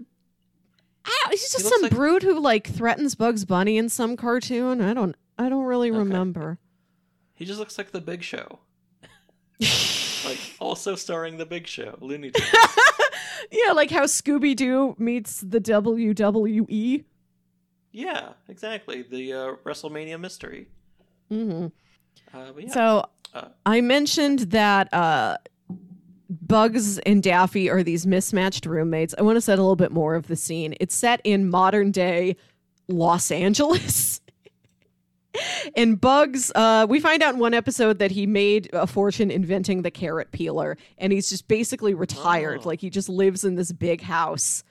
I 1.06 1.08
don't, 1.08 1.26
ah, 1.26 1.28
he's 1.30 1.52
just 1.52 1.66
some 1.68 1.82
like- 1.82 1.92
brute 1.92 2.22
who 2.22 2.38
like 2.40 2.66
threatens 2.66 3.14
Bugs 3.14 3.44
Bunny 3.44 3.76
in 3.76 3.88
some 3.88 4.16
cartoon. 4.16 4.80
I 4.80 4.94
don't. 4.94 5.14
I 5.38 5.48
don't 5.48 5.64
really 5.64 5.90
Okay. 5.90 5.98
remember. 5.98 6.58
he 7.34 7.44
just 7.44 7.58
looks 7.58 7.76
like 7.78 7.90
the 7.90 8.00
Big 8.00 8.22
Show. 8.22 8.60
like 10.24 10.38
also 10.60 10.94
starring 10.94 11.36
the 11.36 11.46
Big 11.46 11.66
Show, 11.66 11.96
Looney 12.00 12.30
Tunes. 12.34 12.48
Yeah, 13.50 13.72
like 13.72 13.90
how 13.90 14.04
Scooby 14.04 14.56
Doo 14.56 14.94
meets 14.98 15.40
the 15.40 15.60
WWE. 15.60 17.04
yeah, 17.92 18.32
exactly. 18.48 19.02
The 19.02 19.32
uh, 19.32 19.54
WrestleMania 19.64 20.18
mystery. 20.18 20.68
hmm 21.28 21.66
Uh, 22.32 22.52
yeah. 22.58 22.72
So 22.72 23.04
Uh, 23.34 23.48
I 23.66 23.80
mentioned 23.80 24.40
that 24.50 24.92
uh, 24.94 25.36
Bugs 26.30 26.98
and 27.00 27.22
Daffy 27.22 27.68
are 27.68 27.82
these 27.82 28.06
mismatched 28.06 28.64
roommates. 28.66 29.14
I 29.18 29.22
want 29.22 29.36
to 29.36 29.40
set 29.40 29.58
a 29.58 29.62
little 29.62 29.76
bit 29.76 29.92
more 29.92 30.14
of 30.14 30.26
the 30.28 30.36
scene. 30.36 30.74
It's 30.80 30.94
set 30.94 31.20
in 31.24 31.50
modern 31.50 31.90
day 31.90 32.36
Los 32.88 33.30
Angeles. 33.30 34.20
And 35.76 36.00
Bugs, 36.00 36.52
uh, 36.54 36.87
we 36.88 37.00
find 37.00 37.23
out 37.23 37.35
in 37.35 37.40
one 37.40 37.54
episode 37.54 37.99
that 37.99 38.11
he 38.11 38.26
made 38.26 38.71
a 38.73 38.87
fortune 38.87 39.30
inventing 39.30 39.83
the 39.83 39.90
carrot 39.90 40.33
peeler, 40.33 40.76
and 40.99 41.12
he's 41.12 41.28
just 41.28 41.49
basically 41.49 41.94
retired. 41.94 42.61
Oh. 42.64 42.68
Like 42.68 42.80
he 42.80 42.90
just 42.90 43.09
lives 43.09 43.44
in 43.44 43.54
this 43.54 43.73
big 43.73 44.00
house 44.00 44.64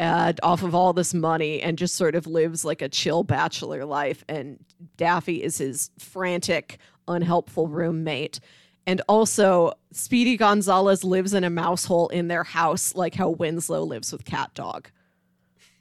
uh, 0.00 0.32
off 0.42 0.62
of 0.62 0.74
all 0.74 0.92
this 0.92 1.14
money 1.14 1.62
and 1.62 1.78
just 1.78 1.94
sort 1.94 2.14
of 2.14 2.26
lives 2.26 2.64
like 2.64 2.82
a 2.82 2.88
chill 2.88 3.22
bachelor 3.22 3.84
life. 3.84 4.24
And 4.28 4.64
Daffy 4.96 5.42
is 5.42 5.58
his 5.58 5.90
frantic, 5.98 6.78
unhelpful 7.08 7.68
roommate. 7.68 8.40
And 8.86 9.02
also, 9.08 9.72
Speedy 9.90 10.36
Gonzalez 10.36 11.02
lives 11.02 11.34
in 11.34 11.42
a 11.42 11.50
mouse 11.50 11.84
hole 11.84 12.08
in 12.08 12.28
their 12.28 12.44
house, 12.44 12.94
like 12.94 13.14
how 13.14 13.30
Winslow 13.30 13.82
lives 13.82 14.12
with 14.12 14.24
CatDog. 14.24 14.86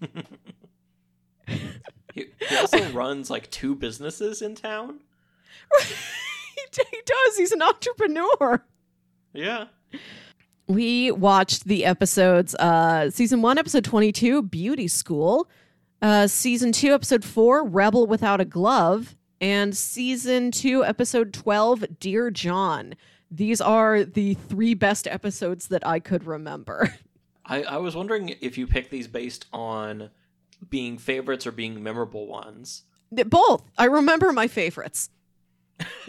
He, 2.16 2.26
he 2.50 2.56
also 2.60 2.90
runs 2.92 3.30
like 3.30 3.52
two 3.52 3.76
businesses 3.76 4.42
in 4.42 4.56
town. 4.56 5.02
he, 5.82 5.94
he 6.92 7.02
does. 7.06 7.38
He's 7.38 7.52
an 7.52 7.62
entrepreneur. 7.62 8.66
Yeah. 9.34 9.66
We 10.68 11.12
watched 11.12 11.66
the 11.66 11.86
episodes, 11.86 12.56
uh, 12.56 13.12
season 13.12 13.44
one, 13.44 13.60
episode 13.60 13.84
22, 13.84 14.42
Beauty 14.44 14.88
School, 14.88 15.48
uh, 16.02 16.26
season 16.26 16.72
two, 16.72 16.94
episode 16.94 17.24
four, 17.24 17.64
Rebel 17.64 18.08
Without 18.08 18.42
a 18.42 18.46
Glove, 18.46 19.16
and 19.40 19.78
season 19.78 20.50
two, 20.50 20.84
episode 20.84 21.34
12, 21.34 22.00
Dear 22.00 22.32
John. 22.32 22.96
These 23.30 23.62
are 23.62 24.04
the 24.04 24.34
three 24.34 24.74
best 24.74 25.08
episodes 25.08 25.68
that 25.68 25.86
I 25.86 26.00
could 26.00 26.26
remember. 26.26 26.96
I, 27.46 27.64
I 27.64 27.78
was 27.78 27.96
wondering 27.96 28.36
if 28.42 28.58
you 28.58 28.66
picked 28.66 28.90
these 28.90 29.08
based 29.08 29.46
on 29.54 30.10
being 30.70 30.98
favorites 30.98 31.46
or 31.46 31.52
being 31.52 31.82
memorable 31.84 32.28
ones. 32.28 32.84
Both. 33.12 33.64
I 33.78 33.86
remember 33.86 34.32
my 34.34 34.48
favorites. 34.48 35.10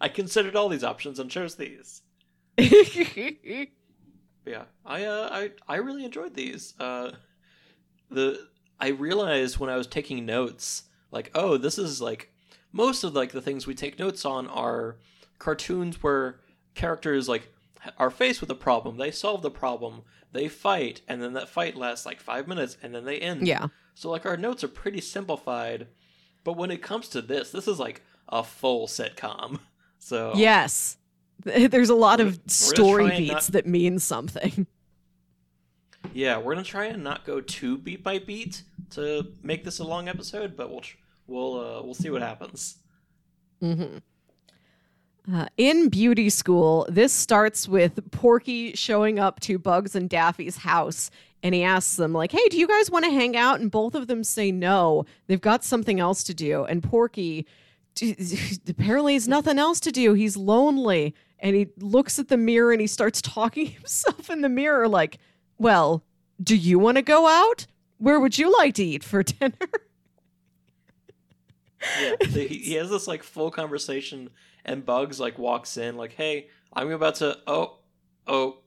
I 0.00 0.08
considered 0.12 0.56
all 0.56 0.68
these 0.68 0.84
options 0.84 1.18
and 1.18 1.30
chose 1.30 1.56
these. 1.56 2.02
Yeah, 4.46 4.64
I 4.84 5.04
uh, 5.04 5.28
I 5.32 5.50
I 5.66 5.76
really 5.76 6.04
enjoyed 6.04 6.34
these. 6.34 6.74
Uh, 6.78 7.12
the 8.10 8.48
I 8.78 8.88
realized 8.88 9.58
when 9.58 9.70
I 9.70 9.76
was 9.76 9.86
taking 9.86 10.26
notes, 10.26 10.84
like, 11.10 11.30
oh, 11.34 11.56
this 11.56 11.78
is 11.78 12.02
like 12.02 12.30
most 12.72 13.04
of 13.04 13.14
like 13.14 13.32
the 13.32 13.40
things 13.40 13.66
we 13.66 13.74
take 13.74 13.98
notes 13.98 14.24
on 14.24 14.46
are 14.48 14.98
cartoons 15.38 16.02
where 16.02 16.40
characters 16.74 17.28
like 17.28 17.48
are 17.98 18.10
faced 18.10 18.40
with 18.40 18.50
a 18.50 18.54
problem, 18.54 18.96
they 18.96 19.10
solve 19.10 19.42
the 19.42 19.50
problem, 19.50 20.02
they 20.34 20.48
fight, 20.48 21.00
and 21.08 21.22
then 21.22 21.32
that 21.32 21.48
fight 21.48 21.74
lasts 21.76 22.04
like 22.04 22.20
five 22.20 22.46
minutes, 22.46 22.76
and 22.82 22.94
then 22.94 23.04
they 23.06 23.18
end. 23.18 23.46
yeah. 23.46 23.68
So 23.94 24.10
like 24.10 24.26
our 24.26 24.36
notes 24.36 24.62
are 24.62 24.68
pretty 24.68 25.00
simplified, 25.00 25.86
but 26.44 26.58
when 26.58 26.70
it 26.70 26.82
comes 26.82 27.08
to 27.10 27.22
this, 27.22 27.50
this 27.50 27.66
is 27.66 27.78
like 27.78 28.02
a 28.28 28.44
full 28.44 28.86
sitcom. 28.86 29.60
So 29.98 30.32
Yes. 30.36 30.98
There's 31.44 31.88
a 31.88 31.94
lot 31.94 32.20
of 32.20 32.38
story 32.46 33.08
beats 33.16 33.32
not- 33.32 33.52
that 33.54 33.66
mean 33.66 33.98
something. 33.98 34.66
Yeah, 36.12 36.36
we're 36.38 36.54
gonna 36.54 36.64
try 36.64 36.84
and 36.86 37.02
not 37.02 37.24
go 37.24 37.40
too 37.40 37.78
beat 37.78 38.04
by 38.04 38.18
beat 38.18 38.62
to 38.90 39.32
make 39.42 39.64
this 39.64 39.78
a 39.78 39.84
long 39.84 40.08
episode, 40.08 40.54
but 40.56 40.70
we'll 40.70 40.82
tr- 40.82 40.98
we'll 41.26 41.54
uh, 41.58 41.82
we'll 41.82 41.94
see 41.94 42.10
what 42.10 42.20
happens. 42.22 42.76
hmm 43.60 43.98
Uh, 45.32 45.46
in 45.56 45.88
beauty 45.88 46.28
school, 46.28 46.86
this 46.90 47.12
starts 47.12 47.66
with 47.66 48.10
Porky 48.10 48.74
showing 48.74 49.18
up 49.18 49.40
to 49.40 49.58
Bugs 49.58 49.94
and 49.94 50.08
Daffy's 50.10 50.58
house, 50.58 51.10
and 51.42 51.54
he 51.54 51.62
asks 51.62 51.96
them, 51.96 52.12
like, 52.12 52.30
"Hey, 52.30 52.46
do 52.50 52.58
you 52.58 52.68
guys 52.68 52.90
want 52.90 53.06
to 53.06 53.10
hang 53.10 53.34
out?" 53.34 53.58
And 53.60 53.70
both 53.70 53.94
of 53.94 54.06
them 54.06 54.22
say 54.22 54.52
no. 54.52 55.06
They've 55.26 55.40
got 55.40 55.64
something 55.64 55.98
else 55.98 56.24
to 56.24 56.34
do. 56.34 56.64
And 56.64 56.82
Porky, 56.82 57.46
apparently, 58.68 59.14
has 59.14 59.26
nothing 59.26 59.58
else 59.58 59.80
to 59.80 59.92
do. 59.92 60.12
He's 60.12 60.36
lonely, 60.36 61.14
and 61.38 61.56
he 61.56 61.68
looks 61.78 62.18
at 62.18 62.28
the 62.28 62.36
mirror 62.36 62.72
and 62.72 62.80
he 62.82 62.86
starts 62.86 63.22
talking 63.22 63.66
himself 63.66 64.28
in 64.28 64.42
the 64.42 64.50
mirror, 64.50 64.88
like, 64.88 65.18
"Well, 65.56 66.04
do 66.42 66.54
you 66.54 66.78
want 66.78 66.98
to 66.98 67.02
go 67.02 67.26
out? 67.26 67.66
Where 67.96 68.20
would 68.20 68.36
you 68.36 68.52
like 68.52 68.74
to 68.74 68.84
eat 68.84 69.02
for 69.02 69.22
dinner?" 69.22 69.54
Yeah, 72.00 72.14
he, 72.20 72.46
he 72.46 72.74
has 72.74 72.90
this 72.90 73.06
like 73.06 73.22
full 73.22 73.50
conversation, 73.50 74.30
and 74.64 74.84
Bugs 74.84 75.20
like 75.20 75.38
walks 75.38 75.76
in, 75.76 75.96
like, 75.96 76.12
"Hey, 76.12 76.48
I'm 76.72 76.90
about 76.90 77.16
to 77.16 77.38
oh 77.46 77.78
oh," 78.26 78.58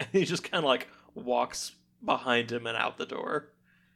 and 0.00 0.08
he 0.12 0.24
just 0.24 0.44
kind 0.44 0.64
of 0.64 0.68
like 0.68 0.88
walks 1.14 1.72
behind 2.04 2.50
him 2.52 2.66
and 2.66 2.76
out 2.76 2.98
the 2.98 3.06
door. 3.06 3.50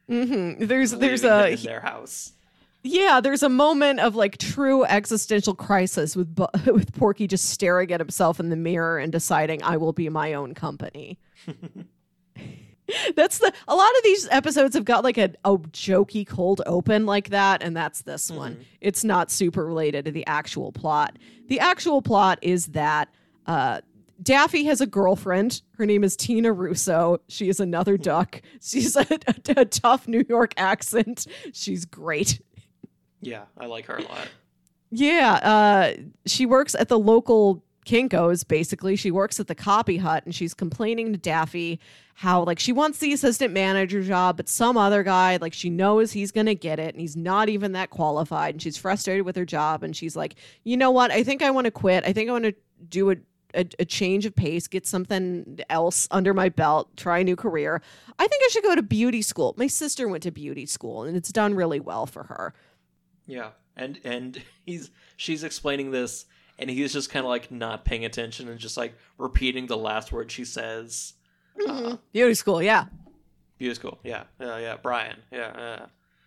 hmm 0.07 0.53
There's 0.59 0.91
there's 0.91 1.23
a 1.23 1.51
in 1.51 1.61
their 1.63 1.81
house. 1.81 2.33
Yeah, 2.81 3.19
there's 3.19 3.43
a 3.43 3.49
moment 3.49 3.99
of 3.99 4.15
like 4.15 4.37
true 4.37 4.85
existential 4.85 5.53
crisis 5.53 6.15
with 6.15 6.37
with 6.67 6.93
Porky 6.93 7.27
just 7.27 7.49
staring 7.49 7.91
at 7.91 7.99
himself 7.99 8.39
in 8.39 8.49
the 8.49 8.55
mirror 8.55 8.97
and 8.97 9.11
deciding 9.11 9.61
I 9.63 9.77
will 9.77 9.93
be 9.93 10.07
my 10.09 10.33
own 10.33 10.53
company. 10.53 11.19
that's 13.15 13.39
the 13.39 13.51
a 13.67 13.75
lot 13.75 13.89
of 13.97 14.03
these 14.03 14.27
episodes 14.29 14.75
have 14.75 14.85
got 14.85 15.03
like 15.03 15.17
a, 15.17 15.31
a 15.45 15.57
jokey 15.57 16.27
cold 16.27 16.61
open 16.65 17.05
like 17.05 17.29
that 17.29 17.63
and 17.63 17.75
that's 17.75 18.01
this 18.03 18.29
one. 18.31 18.65
It's 18.81 19.03
not 19.03 19.31
super 19.31 19.65
related 19.65 20.05
to 20.05 20.11
the 20.11 20.25
actual 20.27 20.71
plot. 20.71 21.17
The 21.47 21.59
actual 21.59 22.01
plot 22.01 22.39
is 22.41 22.67
that 22.67 23.09
uh 23.45 23.81
Daffy 24.21 24.65
has 24.65 24.81
a 24.81 24.85
girlfriend. 24.85 25.61
Her 25.77 25.85
name 25.85 26.03
is 26.03 26.17
Tina 26.17 26.51
Russo. 26.51 27.21
She 27.29 27.47
is 27.49 27.59
another 27.59 27.97
duck. 28.11 28.41
She's 28.61 28.95
a, 28.95 29.05
a, 29.27 29.35
a 29.61 29.65
tough 29.65 30.07
New 30.07 30.25
York 30.27 30.53
accent. 30.57 31.25
She's 31.53 31.85
great. 31.85 32.41
Yeah, 33.21 33.43
I 33.57 33.65
like 33.65 33.85
her 33.85 33.97
a 33.97 34.01
lot. 34.01 34.27
Yeah, 34.91 35.33
uh, 35.33 35.93
she 36.25 36.45
works 36.45 36.75
at 36.75 36.87
the 36.87 36.97
local 36.97 37.63
Kinko's. 37.89 38.43
Basically, 38.43 38.95
she 38.95 39.09
works 39.09 39.39
at 39.39 39.47
the 39.47 39.55
copy 39.55 39.97
hut, 39.97 40.23
and 40.25 40.35
she's 40.35 40.53
complaining 40.53 41.11
to 41.11 41.17
Daffy 41.17 41.79
how 42.15 42.43
like 42.43 42.59
she 42.59 42.73
wants 42.73 42.99
the 42.99 43.13
assistant 43.13 43.53
manager 43.53 44.03
job, 44.03 44.37
but 44.37 44.49
some 44.49 44.77
other 44.77 45.03
guy 45.03 45.37
like 45.39 45.53
she 45.53 45.69
knows 45.69 46.11
he's 46.11 46.31
gonna 46.31 46.53
get 46.53 46.79
it, 46.79 46.93
and 46.93 47.01
he's 47.01 47.15
not 47.15 47.49
even 47.49 47.71
that 47.71 47.89
qualified, 47.89 48.55
and 48.55 48.61
she's 48.61 48.77
frustrated 48.77 49.25
with 49.25 49.35
her 49.35 49.45
job, 49.45 49.83
and 49.83 49.95
she's 49.95 50.15
like, 50.15 50.35
you 50.63 50.77
know 50.77 50.91
what? 50.91 51.11
I 51.11 51.23
think 51.23 51.41
I 51.41 51.49
want 51.49 51.65
to 51.65 51.71
quit. 51.71 52.03
I 52.05 52.13
think 52.13 52.29
I 52.29 52.33
want 52.33 52.45
to 52.45 52.55
do 52.89 53.11
a 53.11 53.15
a, 53.55 53.65
a 53.79 53.85
change 53.85 54.25
of 54.25 54.35
pace, 54.35 54.67
get 54.67 54.85
something 54.85 55.59
else 55.69 56.07
under 56.11 56.33
my 56.33 56.49
belt, 56.49 56.95
try 56.97 57.19
a 57.19 57.23
new 57.23 57.35
career. 57.35 57.81
I 58.19 58.27
think 58.27 58.43
I 58.45 58.49
should 58.49 58.63
go 58.63 58.75
to 58.75 58.83
beauty 58.83 59.23
school. 59.23 59.55
My 59.57 59.67
sister 59.67 60.07
went 60.07 60.23
to 60.23 60.31
beauty 60.31 60.65
school, 60.65 61.03
and 61.03 61.17
it's 61.17 61.31
done 61.31 61.55
really 61.55 61.79
well 61.79 62.05
for 62.05 62.23
her. 62.25 62.53
Yeah, 63.25 63.51
and 63.75 63.99
and 64.03 64.41
he's 64.65 64.91
she's 65.17 65.43
explaining 65.43 65.91
this, 65.91 66.25
and 66.59 66.69
he's 66.69 66.93
just 66.93 67.09
kind 67.09 67.25
of 67.25 67.29
like 67.29 67.49
not 67.51 67.85
paying 67.85 68.05
attention 68.05 68.47
and 68.47 68.59
just 68.59 68.77
like 68.77 68.93
repeating 69.17 69.67
the 69.67 69.77
last 69.77 70.11
word 70.11 70.31
she 70.31 70.45
says. 70.45 71.13
Uh, 71.67 71.97
Beauty 72.13 72.33
school, 72.35 72.61
yeah. 72.61 72.85
beauty 73.57 73.75
school. 73.75 73.99
Yeah, 74.03 74.23
yeah, 74.39 74.57
yeah. 74.59 74.77
Brian. 74.81 75.17
Yeah, 75.31 75.85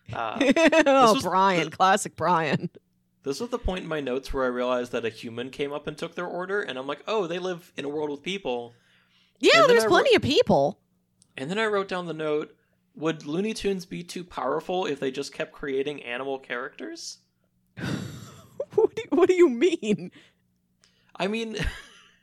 yeah. 0.09 0.17
Uh, 0.19 0.39
oh, 0.87 1.15
was 1.15 1.23
Brian, 1.23 1.71
the- 1.71 1.77
classic 1.77 2.17
Brian. 2.17 2.69
this 3.23 3.41
was 3.41 3.49
the 3.51 3.59
point 3.59 3.83
in 3.85 3.89
my 3.89 4.01
notes 4.01 4.33
where 4.35 4.45
I 4.45 4.49
realized 4.49 4.93
that 4.93 5.05
a 5.05 5.09
human 5.09 5.51
came 5.51 5.73
up 5.73 5.87
and 5.87 5.97
took 5.97 6.15
their 6.15 6.27
order, 6.27 6.61
and 6.61 6.79
I'm 6.79 6.87
like, 6.87 7.03
oh, 7.07 7.27
they 7.27 7.39
live 7.39 7.73
in 7.77 7.85
a 7.85 7.89
world 7.89 8.11
with 8.11 8.23
people. 8.23 8.75
Yeah, 9.39 9.61
And 9.63 9.71
there's 9.71 9.85
I 9.85 9.89
plenty 9.89 10.15
of 10.15 10.23
people. 10.23 10.79
And 11.37 11.51
then 11.51 11.59
I 11.59 11.67
wrote 11.67 11.89
down 11.89 12.07
the 12.07 12.13
note: 12.13 12.55
Would 12.95 13.25
Looney 13.25 13.55
Tunes 13.55 13.87
be 13.87 14.03
too 14.03 14.23
powerful 14.25 14.85
if 14.87 15.01
they 15.01 15.11
just 15.11 15.33
kept 15.33 15.53
creating 15.53 16.03
animal 16.03 16.39
characters? 16.39 17.19
what, 19.23 19.29
do 19.29 19.35
you, 19.35 19.47
what 19.49 19.61
do 19.61 19.69
you 19.71 19.77
mean? 19.97 20.11
I 21.17 21.27
mean, 21.29 21.57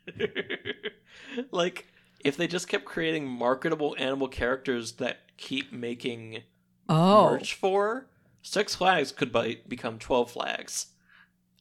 like, 1.50 1.86
if 2.24 2.36
they 2.36 2.46
just 2.46 2.68
kept 2.68 2.84
creating 2.84 3.26
marketable 3.26 3.94
animal 3.98 4.28
characters 4.28 4.92
that 4.92 5.18
keep 5.36 5.72
making 5.72 6.42
Oh, 6.88 7.30
merch 7.32 7.54
for, 7.54 8.06
Six 8.42 8.74
Flags 8.74 9.12
could 9.12 9.32
be- 9.32 9.62
become 9.68 9.98
12 9.98 10.30
Flags. 10.32 10.86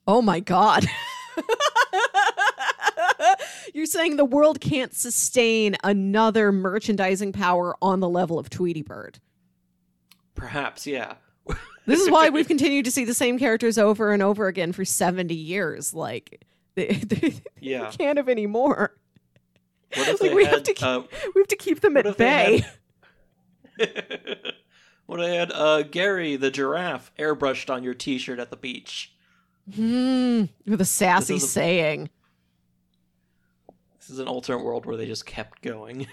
oh 0.08 0.22
my 0.22 0.40
god. 0.40 0.86
You're 3.74 3.86
saying 3.86 4.16
the 4.18 4.26
world 4.26 4.60
can't 4.60 4.94
sustain 4.96 5.76
another 5.84 6.52
merchandising 6.52 7.32
power 7.34 7.76
on 7.82 8.00
the 8.00 8.10
level 8.10 8.40
of 8.40 8.50
Tweety 8.50 8.82
Bird. 8.82 9.20
Perhaps, 10.36 10.88
yeah. 10.88 11.14
This 11.90 12.02
is 12.02 12.10
why 12.12 12.30
we've 12.30 12.48
continued 12.56 12.86
to 12.86 12.92
see 12.92 13.04
the 13.06 13.14
same 13.14 13.38
characters 13.40 13.78
over 13.78 14.12
and 14.12 14.22
over 14.24 14.48
again 14.48 14.72
for 14.72 14.86
70 14.86 15.34
years. 15.34 15.94
Like, 15.94 16.46
they, 16.76 16.88
they, 16.88 17.34
Yeah. 17.60 17.90
we 17.90 17.96
can't 17.98 18.18
have 18.18 18.30
any 18.30 18.46
more. 18.48 18.96
What 19.96 20.08
if 20.08 20.08
Like, 20.22 20.30
they 20.32 20.36
we 20.36 20.46
had, 20.46 20.54
have 20.54 20.64
to 20.64 20.74
keep, 20.74 20.86
uh, 20.88 21.02
we 21.36 21.42
have 21.42 21.48
to 21.48 21.56
keep 21.56 21.82
them 21.82 21.98
at 21.98 22.06
they 22.18 22.64
bay. 22.64 22.66
what 25.06 25.20
if 25.20 25.26
they 25.26 25.36
had 25.36 25.52
uh, 25.52 25.82
Gary 25.84 26.36
the 26.36 26.52
giraffe 26.52 27.12
airbrushed 27.18 27.70
on 27.74 27.84
your 27.84 27.94
T-shirt 27.94 28.40
at 28.40 28.50
the 28.52 28.58
beach? 28.58 29.14
Hmm, 29.76 30.46
with 30.66 30.82
a 30.82 30.86
sassy 30.86 31.36
is 31.36 31.44
a- 31.44 31.48
saying. 31.48 32.10
This 34.00 34.10
is 34.12 34.20
an 34.20 34.28
alternate 34.28 34.64
world 34.64 34.86
where 34.86 34.98
they 34.98 35.06
just 35.06 35.26
kept 35.26 35.62
going. 35.62 36.08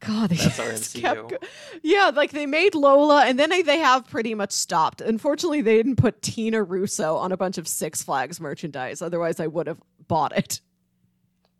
God, 0.00 0.30
they 0.30 0.36
That's 0.36 0.56
just 0.92 0.96
kept 0.96 1.30
go- 1.30 1.38
yeah, 1.82 2.10
like 2.14 2.30
they 2.32 2.46
made 2.46 2.74
Lola, 2.74 3.24
and 3.24 3.38
then 3.38 3.50
they, 3.50 3.62
they 3.62 3.78
have 3.78 4.06
pretty 4.06 4.34
much 4.34 4.52
stopped. 4.52 5.00
Unfortunately, 5.00 5.62
they 5.62 5.76
didn't 5.76 5.96
put 5.96 6.20
Tina 6.22 6.62
Russo 6.62 7.16
on 7.16 7.32
a 7.32 7.36
bunch 7.36 7.56
of 7.58 7.66
Six 7.66 8.02
Flags 8.02 8.40
merchandise. 8.40 9.00
Otherwise, 9.02 9.40
I 9.40 9.46
would 9.46 9.66
have 9.66 9.78
bought 10.06 10.36
it. 10.36 10.60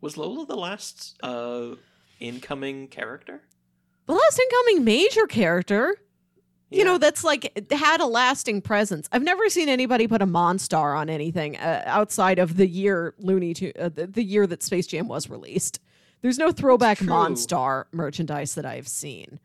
Was 0.01 0.17
Lola 0.17 0.45
the 0.45 0.55
last 0.55 1.17
uh, 1.23 1.69
incoming 2.19 2.87
character? 2.89 3.41
The 4.05 4.13
last 4.13 4.39
incoming 4.39 4.85
major 4.85 5.25
character, 5.25 5.95
you 6.69 6.79
Yeah. 6.79 6.83
know, 6.83 6.97
that's 6.99 7.23
like 7.23 7.51
had 7.71 7.99
a 8.01 8.05
lasting 8.05 8.61
presence. 8.61 9.09
I've 9.11 9.23
never 9.23 9.49
seen 9.49 9.67
anybody 9.67 10.07
put 10.07 10.21
a 10.21 10.27
Monstar 10.27 10.97
on 10.97 11.09
anything 11.09 11.57
uh, 11.57 11.83
outside 11.85 12.39
of 12.39 12.55
the 12.55 12.67
year 12.67 13.15
Looney 13.17 13.53
Tunes, 13.55 13.73
uh, 13.79 13.89
the, 13.89 14.07
the 14.07 14.23
year 14.23 14.45
that 14.47 14.61
Space 14.63 14.85
Jam 14.87 15.07
was 15.07 15.29
released. 15.29 15.79
There's 16.21 16.37
no 16.37 16.51
throwback. 16.51 16.99
Monstar 16.99 17.85
merchandise 17.91 18.55
that 18.55 18.65
I've 18.65 18.87
seen. 18.87 19.39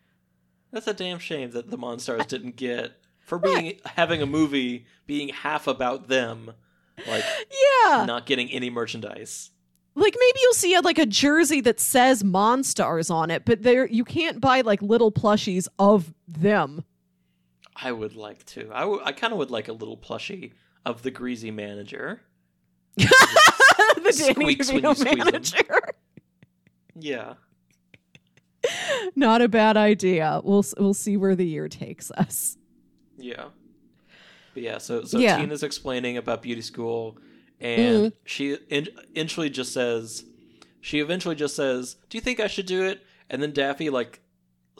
That's 0.73 0.87
a 0.87 0.95
damn 0.95 1.19
shame 1.19 1.51
that 1.51 1.71
the 1.71 1.77
Monstars 1.79 2.27
didn't 2.27 2.57
get 2.57 2.93
for 3.21 3.39
being 3.39 3.79
having 3.85 4.23
a 4.23 4.27
movie 4.27 4.87
being 5.07 5.29
half 5.29 5.67
about 5.67 6.09
them, 6.09 6.53
like 7.07 7.25
Yeah. 7.85 8.05
not 8.07 8.25
getting 8.27 8.51
any 8.51 8.71
merchandise. 8.71 9.51
like 9.95 10.15
maybe 10.19 10.39
you'll 10.41 10.55
see 10.55 10.75
a, 10.75 10.81
like 10.81 10.99
a 10.99 11.05
jersey 11.07 11.61
that 11.61 11.79
says 11.79 12.23
Monstars 12.23 13.11
on 13.11 13.31
it, 13.31 13.45
but 13.45 13.63
there 13.63 13.87
you 13.87 14.05
can't 14.05 14.41
buy 14.41 14.63
like 14.63 14.81
little 14.81 15.13
plushies 15.13 15.69
of 15.79 16.15
them. 16.27 16.85
I 17.77 17.93
would 17.93 18.17
like 18.17 18.45
to. 18.47 18.71
I, 18.73 18.81
w- 18.81 19.01
I 19.05 19.13
kind 19.13 19.33
of 19.35 19.39
would 19.39 19.51
like 19.51 19.69
a 19.69 19.73
little 19.73 19.97
plushie 19.97 20.53
of 20.87 21.03
the 21.03 21.11
greasy 21.11 21.51
manager. 21.51 22.23
the 22.97 23.07
Danny 24.03 24.13
Squeaks 24.13 24.69
when 24.73 24.83
you 24.85 24.91
DeVito 24.91 25.25
manager. 25.25 25.79
Yeah. 26.95 27.35
Not 29.17 29.43
a 29.43 29.49
bad 29.49 29.77
idea. 29.77 30.41
We'll 30.45 30.65
we'll 30.79 30.95
see 30.95 31.17
where 31.17 31.35
the 31.35 31.47
year 31.47 31.69
takes 31.69 32.11
us. 32.13 32.57
Yeah. 33.19 33.47
But 34.55 34.63
yeah, 34.63 34.79
so 34.79 35.05
so 35.05 35.19
Yeah. 35.19 35.37
Tina's 35.37 35.63
explaining 35.63 36.17
about 36.17 36.43
beauty 36.43 36.63
school 36.63 37.19
and 37.61 37.81
Mm-hmm. 37.81 38.09
she 38.25 38.55
in- 38.69 38.89
eventually 39.15 39.51
just 39.51 39.73
says 39.73 40.25
she 40.81 41.01
eventually 41.01 41.35
just 41.35 41.57
says, 41.57 41.97
"Do 42.09 42.17
you 42.19 42.23
think 42.23 42.39
I 42.41 42.47
should 42.47 42.67
do 42.67 42.85
it?" 42.85 43.05
And 43.31 43.43
then 43.43 43.53
Daffy 43.53 43.91
like 43.91 44.21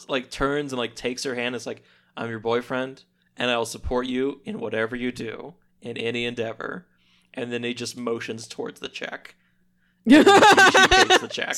like 0.09 0.31
turns 0.31 0.73
and 0.73 0.79
like 0.79 0.95
takes 0.95 1.25
her 1.25 1.35
hand 1.35 1.49
and 1.49 1.57
is 1.57 1.67
like, 1.67 1.83
"I'm 2.17 2.31
your 2.31 2.39
boyfriend 2.41 3.05
and 3.37 3.51
I'll 3.51 3.67
support 3.67 4.07
you 4.07 4.41
in 4.45 4.61
whatever 4.61 4.95
you 4.97 5.11
do 5.13 5.55
in 5.81 5.97
any 5.97 6.25
endeavor." 6.25 6.87
And 7.35 7.53
then 7.53 7.65
he 7.65 7.73
just 7.75 7.97
motions 7.97 8.47
towards 8.47 8.79
the 8.81 8.89
check. 8.89 9.35
she, 10.09 10.17
she 10.17 10.23
pays 10.25 11.21
the 11.21 11.29
check. 11.31 11.57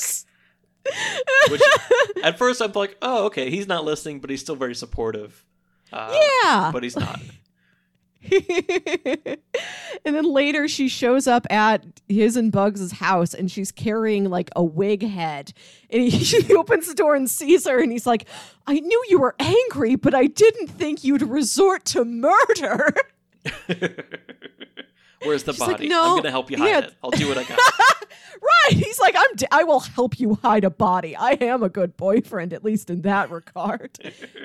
Which 1.51 1.62
at 2.23 2.38
first 2.38 2.61
I'm 2.61 2.73
like, 2.73 2.97
"Oh, 3.03 3.27
okay, 3.27 3.51
he's 3.51 3.66
not 3.66 3.85
listening, 3.85 4.20
but 4.20 4.31
he's 4.31 4.40
still 4.40 4.57
very 4.57 4.75
supportive." 4.75 5.44
Uh, 5.92 6.16
Yeah. 6.44 6.70
but 6.73 6.83
he's 6.83 6.97
not. 6.97 7.20
And 10.07 10.14
then 10.14 10.25
later 10.25 10.68
she 10.68 10.88
shows 10.88 11.27
up 11.27 11.47
at 11.51 11.85
his 12.09 12.37
and 12.37 12.53
Bugs' 12.53 12.92
house 12.92 13.33
and 13.33 13.51
she's 13.51 13.73
carrying 13.73 14.25
like 14.29 14.51
a 14.55 14.62
wig 14.62 15.03
head. 15.03 15.53
And 15.88 16.03
he, 16.03 16.11
he 16.42 16.55
opens 16.55 16.88
the 16.88 16.94
door 16.94 17.14
and 17.14 17.31
sees 17.31 17.66
her 17.66 17.81
and 17.83 17.90
he's 17.90 18.07
like, 18.07 18.27
I 18.66 18.81
knew 18.81 19.05
you 19.09 19.18
were 19.18 19.35
angry, 19.38 19.94
but 19.97 20.14
I 20.14 20.27
didn't 20.27 20.68
think 20.68 21.05
you'd 21.05 21.23
resort 21.23 21.85
to 21.87 22.05
murder. 22.05 22.92
Where's 25.25 25.43
the 25.45 25.53
She's 25.53 25.61
like, 25.61 25.71
body? 25.73 25.89
"No." 25.89 26.11
I'm 26.11 26.17
gonna 26.17 26.31
help 26.31 26.51
you 26.51 26.57
hide 26.59 26.69
Yeah. 26.69 26.79
it. 26.81 26.95
I'll 27.03 27.11
do 27.11 27.29
what 27.29 27.39
I 27.39 27.45
got. 27.49 27.59
right. 27.59 28.73
He's 28.73 28.99
like, 29.01 29.15
I'm 29.17 29.37
d- 29.37 29.47
I 29.51 29.65
will 29.65 29.81
help 29.81 30.19
you 30.21 30.35
hide 30.43 30.65
a 30.65 30.71
body. 30.71 31.17
I 31.17 31.33
am 31.41 31.63
a 31.63 31.69
good 31.69 31.97
boyfriend, 31.97 32.53
at 32.53 32.65
least 32.65 32.91
in 32.91 33.03
that 33.03 33.31
regard. 33.31 33.99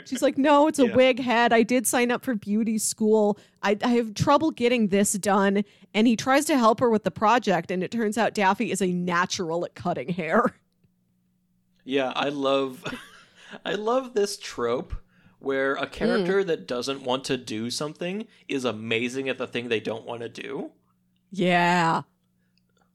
She's 0.05 0.21
like, 0.21 0.37
no, 0.37 0.67
it's 0.67 0.79
a 0.79 0.87
Yeah. 0.87 0.95
wig 0.95 1.19
head. 1.19 1.51
I 1.53 1.63
did 1.63 1.85
sign 1.87 2.11
up 2.11 2.23
for 2.23 2.35
beauty 2.35 2.77
school. 2.77 3.37
I, 3.61 3.77
I 3.83 3.89
have 3.89 4.13
trouble 4.13 4.51
getting 4.51 4.87
this 4.87 5.13
done. 5.13 5.63
And 5.93 6.07
he 6.07 6.15
tries 6.15 6.45
to 6.45 6.57
help 6.57 6.79
her 6.79 6.89
with 6.89 7.03
the 7.03 7.11
project. 7.11 7.71
And 7.71 7.83
it 7.83 7.91
turns 7.91 8.17
out 8.17 8.33
Daffy 8.33 8.71
is 8.71 8.81
a 8.81 8.91
natural 8.91 9.65
at 9.65 9.75
cutting 9.75 10.09
hair. 10.09 10.55
Yeah, 11.83 12.13
I 12.15 12.29
love 12.29 12.83
I 13.65 13.73
love 13.73 14.13
this 14.13 14.37
trope 14.37 14.93
where 15.39 15.75
a 15.75 15.85
Mm. 15.87 15.91
character 15.91 16.43
that 16.43 16.67
doesn't 16.67 17.01
want 17.03 17.23
to 17.25 17.37
do 17.37 17.69
something 17.69 18.27
is 18.47 18.65
amazing 18.65 19.27
at 19.29 19.37
the 19.37 19.47
thing 19.47 19.67
they 19.69 19.79
don't 19.79 20.05
want 20.05 20.21
to 20.21 20.29
do. 20.29 20.71
Yeah. 21.31 22.01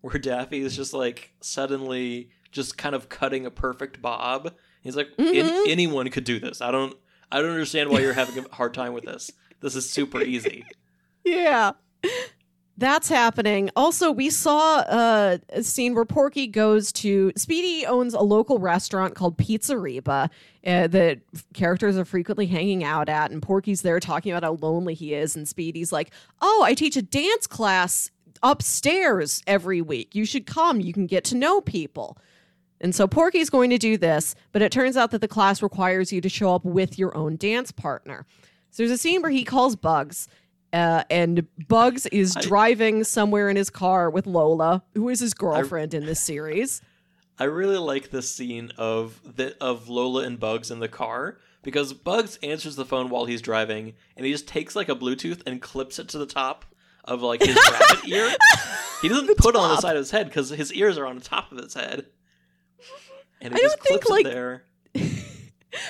Where 0.00 0.18
Daffy 0.18 0.61
is 0.61 0.76
just 0.76 0.92
like 0.92 1.33
suddenly 1.40 2.30
just 2.52 2.76
kind 2.78 2.94
of 2.94 3.09
cutting 3.09 3.46
a 3.46 3.50
perfect 3.50 4.00
bob. 4.02 4.54
He's 4.83 4.96
like, 4.96 5.09
"An- 5.18 5.24
Mhm. 5.24 5.68
anyone 5.68 6.09
could 6.11 6.24
do 6.24 6.38
this. 6.38 6.61
I 6.61 6.70
don't 6.70 6.96
I 7.33 7.40
don't 7.40 7.50
understand 7.50 7.90
why 7.90 7.98
you're 8.00 8.12
having 8.12 8.44
a 8.44 8.54
hard 8.54 8.74
time 8.74 8.92
with 8.92 9.04
this. 9.04 9.33
This 9.61 9.74
is 9.74 9.88
super 9.88 10.20
easy. 10.22 10.64
Yeah. 11.24 11.72
That's 12.76 13.08
happening. 13.08 13.70
Also, 13.76 14.10
we 14.10 14.30
saw 14.30 14.78
uh, 14.78 15.38
a 15.50 15.62
scene 15.62 15.94
where 15.94 16.04
Porky 16.04 16.48
goes 16.48 16.90
to 16.92 17.32
Speedy 17.37 17.87
owns 17.87 18.14
a 18.14 18.20
local 18.20 18.58
restaurant 18.58 19.14
called 19.14 19.38
Pizzarriba 19.38 20.28
uh, 20.66 20.87
that 20.88 21.20
characters 21.52 21.96
are 21.96 22.04
frequently 22.04 22.46
hanging 22.46 22.82
out 22.82 23.08
at, 23.08 23.30
and 23.30 23.40
Porky's 23.40 23.82
there 23.82 24.00
talking 24.00 24.32
about 24.32 24.42
how 24.42 24.66
lonely 24.66 24.94
he 24.94 25.14
is, 25.14 25.37
and 25.37 25.46
Speedy's 25.46 25.92
like, 25.92 26.10
"Oh, 26.40 26.62
I 26.66 26.74
teach 26.74 26.96
a 26.96 27.02
dance 27.02 27.46
class 27.46 28.10
upstairs 28.42 29.40
every 29.46 29.80
week. 29.80 30.16
You 30.16 30.24
should 30.24 30.44
come. 30.44 30.80
You 30.80 30.92
can 30.92 31.06
get 31.06 31.22
to 31.26 31.37
know 31.37 31.60
people." 31.60 32.18
And 32.80 32.92
so 32.92 33.06
Porky's 33.06 33.50
going 33.50 33.70
to 33.70 33.78
do 33.78 33.96
this, 33.96 34.34
but 34.50 34.62
it 34.62 34.72
turns 34.72 34.96
out 34.96 35.12
that 35.12 35.20
the 35.20 35.28
class 35.28 35.62
requires 35.62 36.12
you 36.12 36.20
to 36.20 36.28
show 36.28 36.54
up 36.54 36.64
with 36.64 36.98
your 36.98 37.16
own 37.16 37.37
dance 37.37 37.70
partner. 37.70 38.26
So 38.70 38.82
there's 38.82 38.90
a 38.90 38.98
scene 38.98 39.22
where 39.22 39.30
he 39.30 39.44
calls 39.44 39.76
Bugs, 39.76 40.26
uh, 40.74 41.04
and 41.08 41.46
Bugs 41.68 42.04
is 42.06 42.37
I- 42.37 42.40
driving 42.42 43.04
somewhere 43.04 43.48
in 43.48 43.56
his 43.56 43.70
car 43.70 44.10
with 44.10 44.26
Lola, 44.26 44.82
who 44.94 45.08
is 45.08 45.20
his 45.20 45.32
girlfriend 45.32 45.94
in 45.94 46.04
this 46.04 46.20
series. 46.20 46.82
I 47.38 47.44
really 47.44 47.78
like 47.78 48.10
this 48.10 48.30
scene 48.30 48.72
of 48.76 49.20
the 49.24 49.56
of 49.60 49.88
Lola 49.88 50.22
and 50.24 50.38
Bugs 50.38 50.70
in 50.70 50.80
the 50.80 50.88
car 50.88 51.38
because 51.62 51.92
Bugs 51.92 52.38
answers 52.42 52.76
the 52.76 52.84
phone 52.84 53.08
while 53.08 53.24
he's 53.24 53.40
driving 53.42 53.94
and 54.16 54.24
he 54.26 54.30
just 54.32 54.46
takes 54.46 54.76
like 54.76 54.88
a 54.88 54.94
Bluetooth 54.94 55.42
and 55.46 55.60
clips 55.62 55.98
it 55.98 56.08
to 56.10 56.18
the 56.18 56.26
top 56.26 56.64
of 57.04 57.22
like 57.22 57.42
his 57.42 57.56
rabbit 57.72 58.06
ear. 58.08 58.30
He 59.02 59.08
doesn't 59.08 59.37
put 59.37 59.54
it 59.56 59.58
on 59.58 59.70
the 59.70 59.80
side 59.80 59.96
of 59.96 60.00
his 60.00 60.10
head 60.12 60.26
because 60.26 60.50
his 60.50 60.72
ears 60.74 60.96
are 60.96 61.06
on 61.06 61.16
the 61.18 61.24
top 61.24 61.50
of 61.50 61.58
his 61.58 61.74
head. 61.74 62.06
And 63.40 63.52
he 63.52 63.58
I 63.60 63.62
just 63.62 63.76
don't 63.78 63.87
think, 63.88 64.02
clips 64.04 64.10
like- 64.10 64.26
it 64.26 64.30
there. 64.34 64.64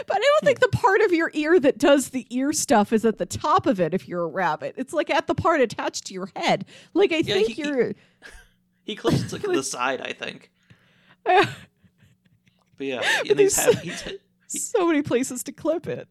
But 0.07 0.16
I 0.16 0.20
don't 0.20 0.44
think 0.44 0.61
the 0.61 0.68
part 0.68 1.01
of 1.03 1.12
your 1.12 1.31
ear 1.35 1.59
that 1.61 1.79
does 1.79 2.09
the 2.11 2.27
ear 2.31 2.53
stuff 2.53 2.92
is 2.92 3.05
at 3.05 3.18
the 3.18 3.27
top 3.27 3.66
of 3.66 3.81
it 3.81 3.92
if 3.94 4.09
you're 4.09 4.23
a 4.23 4.27
rabbit. 4.29 4.75
It's 4.79 4.92
like 4.92 5.11
at 5.11 5.27
the 5.27 5.35
part 5.35 5.61
attached 5.61 6.07
to 6.07 6.14
your 6.14 6.31
head. 6.37 6.64
Like 6.94 7.12
I 7.12 7.16
Yeah, 7.18 7.35
think 7.35 7.49
he- 7.51 7.62
you're 7.62 7.92
He 8.85 8.97
clips 8.97 9.33
it 9.33 9.40
to 9.42 9.49
the 9.53 9.62
side, 9.62 10.01
I 10.01 10.12
think. 10.12 10.51
uh, 11.27 11.47
But 12.77 12.87
yeah, 12.87 13.03
But 13.27 13.38
he's, 13.38 13.55
there's- 13.57 13.75
have, 14.03 14.14
he's 14.51 14.70
so 14.70 14.87
many 14.87 15.03
places 15.03 15.42
to 15.44 15.53
clip 15.53 15.87
it. 15.87 16.09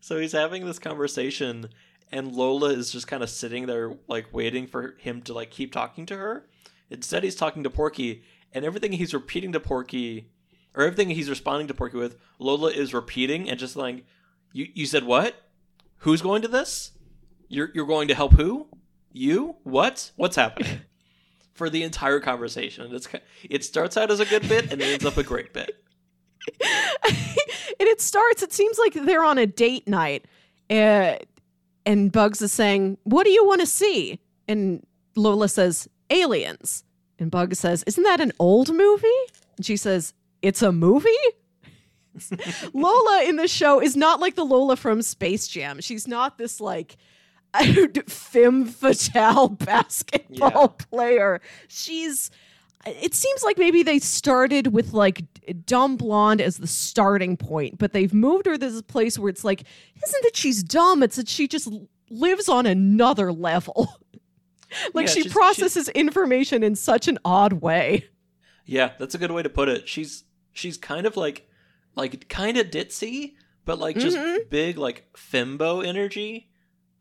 so 0.00 0.18
he's 0.18 0.32
having 0.32 0.64
this 0.66 0.78
conversation 0.78 1.68
and 2.12 2.32
Lola 2.34 2.70
is 2.70 2.90
just 2.92 3.06
kind 3.08 3.22
of 3.22 3.30
sitting 3.30 3.66
there 3.66 3.92
like 4.08 4.32
waiting 4.32 4.66
for 4.66 4.94
him 4.98 5.20
to 5.22 5.32
like 5.34 5.50
keep 5.50 5.72
talking 5.72 6.06
to 6.06 6.16
her. 6.16 6.46
Instead 6.90 7.24
he's 7.24 7.34
talking 7.34 7.64
to 7.64 7.70
Porky 7.70 8.22
and 8.52 8.64
everything 8.64 8.92
he's 8.92 9.12
repeating 9.12 9.52
to 9.52 9.60
Porky 9.60 10.30
or 10.76 10.84
everything 10.84 11.10
he's 11.10 11.30
responding 11.30 11.66
to 11.68 11.74
Porky 11.74 11.96
with, 11.96 12.16
Lola 12.38 12.70
is 12.70 12.94
repeating 12.94 13.48
and 13.50 13.58
just 13.58 13.76
like 13.76 14.04
you 14.52 14.68
you 14.74 14.86
said 14.86 15.04
what? 15.04 15.34
Who's 15.98 16.22
going 16.22 16.42
to 16.42 16.48
this? 16.48 16.92
You're 17.48 17.70
you're 17.74 17.86
going 17.86 18.08
to 18.08 18.14
help 18.14 18.34
who? 18.34 18.68
You? 19.12 19.56
What? 19.64 20.12
What's 20.16 20.36
happening? 20.36 20.80
For 21.54 21.70
the 21.70 21.82
entire 21.82 22.20
conversation. 22.20 22.94
It's 22.94 23.08
it 23.42 23.64
starts 23.64 23.96
out 23.96 24.10
as 24.10 24.20
a 24.20 24.26
good 24.26 24.46
bit 24.48 24.70
and 24.70 24.80
it 24.80 24.84
ends 24.84 25.06
up 25.06 25.16
a 25.16 25.22
great 25.22 25.54
bit. 25.54 25.82
and 26.62 27.88
it 27.88 28.00
starts, 28.00 28.42
it 28.42 28.52
seems 28.52 28.78
like 28.78 28.94
they're 28.94 29.24
on 29.24 29.38
a 29.38 29.46
date 29.46 29.88
night. 29.88 30.26
Uh, 30.70 31.16
and 31.84 32.10
Bugs 32.12 32.42
is 32.42 32.52
saying, 32.52 32.98
What 33.04 33.24
do 33.24 33.30
you 33.30 33.46
want 33.46 33.60
to 33.60 33.66
see? 33.66 34.20
And 34.48 34.84
Lola 35.14 35.48
says, 35.48 35.88
Aliens. 36.10 36.84
And 37.18 37.30
Bugs 37.30 37.58
says, 37.58 37.84
Isn't 37.86 38.04
that 38.04 38.20
an 38.20 38.32
old 38.38 38.72
movie? 38.72 39.08
And 39.56 39.64
she 39.64 39.76
says, 39.76 40.12
It's 40.42 40.62
a 40.62 40.72
movie? 40.72 41.08
Lola 42.72 43.24
in 43.24 43.36
the 43.36 43.48
show 43.48 43.80
is 43.80 43.96
not 43.96 44.20
like 44.20 44.34
the 44.34 44.44
Lola 44.44 44.76
from 44.76 45.02
Space 45.02 45.48
Jam. 45.48 45.80
She's 45.80 46.08
not 46.08 46.38
this 46.38 46.60
like 46.60 46.96
femme 48.06 48.66
fatale 48.66 49.48
basketball 49.50 50.68
player. 50.68 51.40
She's 51.68 52.30
it 52.86 53.14
seems 53.14 53.42
like 53.42 53.58
maybe 53.58 53.82
they 53.82 53.98
started 53.98 54.68
with 54.68 54.92
like 54.92 55.24
dumb 55.66 55.96
blonde 55.96 56.40
as 56.40 56.58
the 56.58 56.68
starting 56.68 57.36
point, 57.36 57.78
but 57.78 57.92
they've 57.92 58.14
moved 58.14 58.46
her 58.46 58.52
to 58.52 58.58
this 58.58 58.80
place 58.82 59.18
where 59.18 59.28
it's 59.28 59.42
like, 59.42 59.64
isn't 60.04 60.22
that 60.22 60.36
she's 60.36 60.62
dumb? 60.62 61.02
It's 61.02 61.16
that 61.16 61.28
she 61.28 61.48
just 61.48 61.68
lives 62.10 62.48
on 62.48 62.64
another 62.64 63.32
level. 63.32 63.88
like 64.94 65.08
Yeah, 65.08 65.14
she 65.14 65.28
processes 65.28 65.88
information 65.90 66.62
in 66.62 66.76
such 66.76 67.08
an 67.08 67.18
odd 67.24 67.54
way. 67.54 68.06
Yeah, 68.66 68.92
that's 68.98 69.14
a 69.14 69.18
good 69.18 69.30
way 69.30 69.42
to 69.42 69.48
put 69.48 69.68
it. 69.68 69.88
She's 69.88 70.24
she's 70.52 70.76
kind 70.76 71.06
of 71.06 71.16
like 71.16 71.48
like 71.94 72.28
kind 72.28 72.56
of 72.58 72.66
ditzy, 72.68 73.34
but 73.64 73.78
like 73.78 73.96
just 73.96 74.16
Mhm. 74.16 74.50
big 74.50 74.76
like 74.76 75.06
fembo 75.14 75.84
energy. 75.86 76.50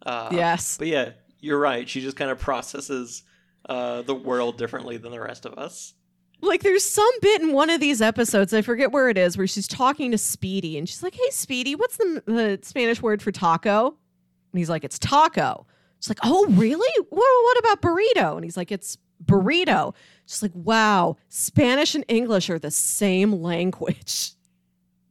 Uh, 0.06 0.30
yes. 0.32 0.78
But 0.78 0.88
yeah, 0.88 1.12
you're 1.39 1.60
right. 1.60 1.89
She 1.89 2.01
just 2.01 2.15
kind 2.17 2.30
of 2.32 2.39
processes 2.39 3.23
uh, 3.67 4.04
the 4.04 4.13
world 4.15 4.58
differently 4.60 4.97
than 4.97 5.12
the 5.12 5.19
rest 5.19 5.45
of 5.45 5.54
us. 5.56 5.93
Like 6.41 6.62
there's 6.62 6.86
some 6.88 7.10
bit 7.21 7.41
in 7.41 7.51
one 7.54 7.71
of 7.71 7.80
these 7.80 8.01
episodes, 8.01 8.54
I 8.54 8.62
forget 8.62 8.91
where 8.91 9.10
it 9.10 9.17
is, 9.17 9.38
where 9.38 9.47
she's 9.47 9.67
talking 9.67 10.12
to 10.12 10.17
Speedy 10.19 10.78
and 10.78 10.88
she's 10.88 11.01
like, 11.01 11.15
"Hey 11.15 11.30
Speedy, 11.32 11.73
what's 11.75 11.97
the, 11.97 12.21
the 12.28 12.60
Spanish 12.62 13.01
word 13.01 13.23
for 13.23 13.32
taco?" 13.32 13.88
And 13.88 14.60
he's 14.60 14.69
like, 14.69 14.84
"It's 14.84 14.99
taco." 14.99 15.65
She's 15.99 16.10
like, 16.10 16.19
"Oh, 16.23 16.45
really? 16.49 17.06
What, 17.10 17.43
what 17.43 17.58
about 17.60 17.82
burrito?" 17.82 18.36
And 18.36 18.43
he's 18.43 18.58
like, 18.58 18.71
"It's 18.71 18.97
burrito." 19.23 19.93
She's 20.25 20.41
like, 20.41 20.51
"Wow, 20.56 21.17
Spanish 21.30 21.95
and 21.95 22.04
English 22.08 22.49
are 22.49 22.60
the 22.60 22.71
same 22.71 23.41
language." 23.41 24.32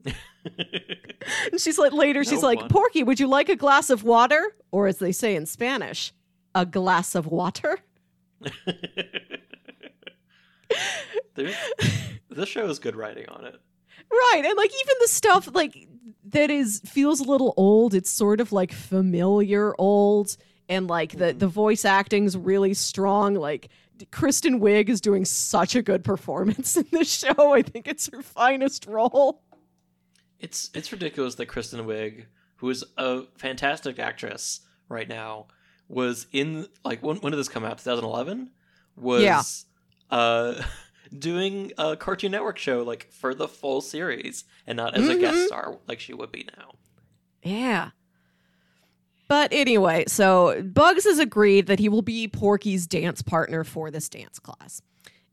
And 1.50 1.58
she's 1.58 1.78
like, 1.78 1.92
later, 1.92 2.22
she's 2.22 2.42
No 2.42 2.48
like. 2.48 2.68
"Porky, 2.68 3.02
would 3.02 3.18
you 3.18 3.26
like 3.26 3.48
a 3.48 3.56
glass 3.56 3.88
of 3.88 4.04
water?" 4.04 4.54
Or 4.72 4.86
as 4.86 4.98
they 4.98 5.10
say 5.12 5.34
in 5.36 5.46
Spanish, 5.46 6.12
"A 6.54 6.66
glass 6.66 7.14
of 7.14 7.26
water." 7.26 7.78
There's, 11.34 11.54
this 12.30 12.48
show 12.48 12.66
has 12.66 12.78
good 12.78 12.94
writing 12.96 13.26
on 13.28 13.44
it. 13.46 13.56
Right. 14.10 14.42
And 14.44 14.56
like 14.56 14.70
even 14.70 14.94
the 15.00 15.08
stuff 15.08 15.48
like 15.54 15.88
that 16.30 16.50
is 16.50 16.80
feels 16.84 17.20
a 17.20 17.24
little 17.24 17.54
old, 17.56 17.94
it's 17.94 18.10
sort 18.10 18.40
of 18.40 18.52
like 18.52 18.72
familiar 18.72 19.74
old 19.78 20.36
and 20.68 20.86
like 20.88 21.12
the 21.12 21.32
Mhm. 21.34 21.38
the 21.38 21.48
voice 21.48 21.84
acting's 21.84 22.36
really 22.36 22.74
strong 22.74 23.34
like 23.34 23.68
Kristen 24.10 24.60
Wiig 24.60 24.88
is 24.88 25.00
doing 25.00 25.24
such 25.24 25.74
a 25.76 25.82
good 25.82 26.02
performance 26.04 26.76
in 26.76 26.86
this 26.90 27.10
show. 27.12 27.54
I 27.54 27.62
think 27.62 27.86
it's 27.88 28.08
her 28.12 28.22
finest 28.22 28.86
role. 28.86 29.42
It's 30.40 30.70
it's 30.74 30.90
ridiculous 30.92 31.36
that 31.36 31.46
Kristen 31.46 31.80
Wiig, 31.86 32.26
who 32.56 32.70
is 32.70 32.84
a 32.98 33.22
fantastic 33.36 33.98
actress 33.98 34.60
right 34.88 35.08
now, 35.08 35.46
was 35.88 36.26
in 36.32 36.66
like 36.84 37.02
when 37.02 37.16
when 37.18 37.30
did 37.32 37.38
this 37.38 37.48
come 37.48 37.64
out? 37.64 37.78
2011 37.78 38.50
was 38.96 39.22
Yeah. 39.22 39.42
uh 40.10 40.62
doing 41.18 41.72
a 41.78 41.96
Cartoon 41.96 42.32
Network 42.32 42.58
show 42.58 42.82
like 42.82 43.10
for 43.12 43.34
the 43.34 43.46
full 43.48 43.80
series 43.80 44.44
and 44.66 44.76
not 44.76 44.96
as 44.96 45.08
a 45.08 45.16
guest 45.18 45.36
Mhm. 45.36 45.46
star 45.46 45.78
like 45.86 46.00
she 46.00 46.12
would 46.14 46.32
be 46.32 46.46
now. 46.58 46.72
Yeah. 47.42 47.90
But 49.28 49.52
anyway, 49.52 50.04
so 50.06 50.62
Bugs 50.62 51.04
has 51.04 51.18
agreed 51.18 51.66
that 51.66 51.78
he 51.78 51.88
will 51.88 52.02
be 52.02 52.28
Porky's 52.28 52.86
dance 52.86 53.22
partner 53.22 53.64
for 53.64 53.90
this 53.90 54.08
dance 54.08 54.38
class. 54.38 54.82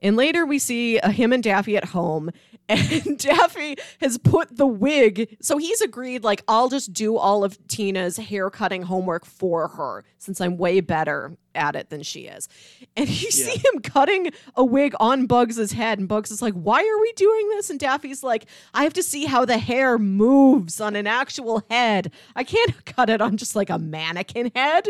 And 0.01 0.15
later 0.15 0.45
we 0.45 0.59
see 0.59 0.99
uh, 0.99 1.11
him 1.11 1.31
and 1.31 1.43
Daffy 1.43 1.77
at 1.77 1.85
home, 1.85 2.31
And 2.71 3.17
Daffy 3.19 3.75
has 3.99 4.17
put 4.17 4.55
the 4.55 4.65
wig, 4.67 5.37
so 5.41 5.57
he's 5.57 5.81
agreed, 5.81 6.23
like, 6.23 6.43
I'll 6.47 6.69
just 6.69 6.93
do 6.93 7.17
all 7.17 7.43
of 7.43 7.57
Tina's 7.67 8.17
hair 8.17 8.49
cutting 8.49 8.83
homework 8.83 9.25
for 9.25 9.67
her 9.67 10.03
since 10.19 10.39
I'm 10.39 10.57
way 10.57 10.79
better 10.79 11.35
at 11.53 11.75
it 11.75 11.89
than 11.89 12.01
she 12.03 12.21
is. 12.21 12.47
And 12.95 13.09
you 13.09 13.29
see 13.31 13.57
him 13.57 13.81
cutting 13.83 14.31
a 14.55 14.63
wig 14.63 14.93
on 14.99 15.25
Bugs's 15.25 15.73
head, 15.73 15.99
and 15.99 16.07
Bugs 16.07 16.31
is 16.31 16.41
like, 16.41 16.53
Why 16.53 16.79
are 16.79 17.01
we 17.01 17.11
doing 17.13 17.49
this? 17.49 17.69
And 17.69 17.79
Daffy's 17.79 18.23
like, 18.23 18.45
I 18.73 18.83
have 18.83 18.93
to 18.93 19.03
see 19.03 19.25
how 19.25 19.43
the 19.45 19.57
hair 19.57 19.97
moves 19.97 20.79
on 20.79 20.95
an 20.95 21.07
actual 21.07 21.63
head. 21.69 22.11
I 22.35 22.43
can't 22.43 22.85
cut 22.85 23.09
it 23.09 23.21
on 23.21 23.37
just 23.37 23.55
like 23.55 23.69
a 23.69 23.77
mannequin 23.79 24.51
head. 24.55 24.89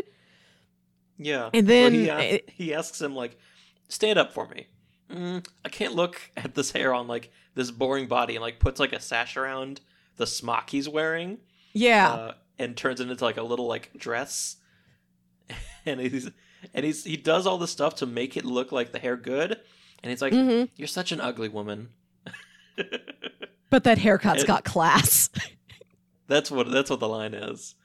Yeah. 1.17 1.49
And 1.53 1.67
then 1.67 1.93
he, 1.93 2.09
it- 2.09 2.49
he 2.49 2.73
asks 2.73 3.01
him 3.01 3.15
like, 3.15 3.37
"Stand 3.89 4.17
up 4.19 4.33
for 4.33 4.47
me." 4.47 4.67
Mm, 5.11 5.45
I 5.65 5.69
can't 5.69 5.93
look 5.93 6.31
at 6.37 6.55
this 6.55 6.71
hair 6.71 6.93
on 6.93 7.07
like 7.07 7.31
this 7.55 7.71
boring 7.71 8.07
body, 8.07 8.35
and 8.35 8.41
like 8.41 8.59
puts 8.59 8.79
like 8.79 8.93
a 8.93 8.99
sash 8.99 9.37
around 9.37 9.81
the 10.17 10.27
smock 10.27 10.69
he's 10.69 10.87
wearing, 10.87 11.39
Yeah. 11.73 12.11
uh, 12.11 12.33
and 12.59 12.75
turns 12.77 12.99
it 12.99 13.09
into 13.09 13.23
like 13.23 13.37
a 13.37 13.43
little 13.43 13.67
like 13.67 13.91
dress. 13.97 14.57
and 15.85 15.99
he's 15.99 16.29
and 16.73 16.85
he's 16.85 17.03
he 17.03 17.17
does 17.17 17.45
all 17.47 17.57
this 17.57 17.71
stuff 17.71 17.95
to 17.95 18.05
make 18.05 18.37
it 18.37 18.45
look 18.45 18.71
like 18.71 18.91
the 18.91 18.99
hair 18.99 19.17
good, 19.17 19.59
and 20.03 20.09
he's 20.09 20.21
like, 20.21 20.33
mm-hmm. 20.33 20.65
"You're 20.75 20.87
such 20.87 21.11
an 21.11 21.19
ugly 21.21 21.49
woman." 21.49 21.89
But 23.71 23.85
that 23.85 23.99
haircut's 23.99 24.43
it- 24.43 24.47
got 24.47 24.65
class. 24.65 25.29
That's 26.27 26.51
what 26.51 26.69
that's 26.69 26.89
what 26.89 26.99
the 26.99 27.07
line 27.07 27.33
is. 27.33 27.75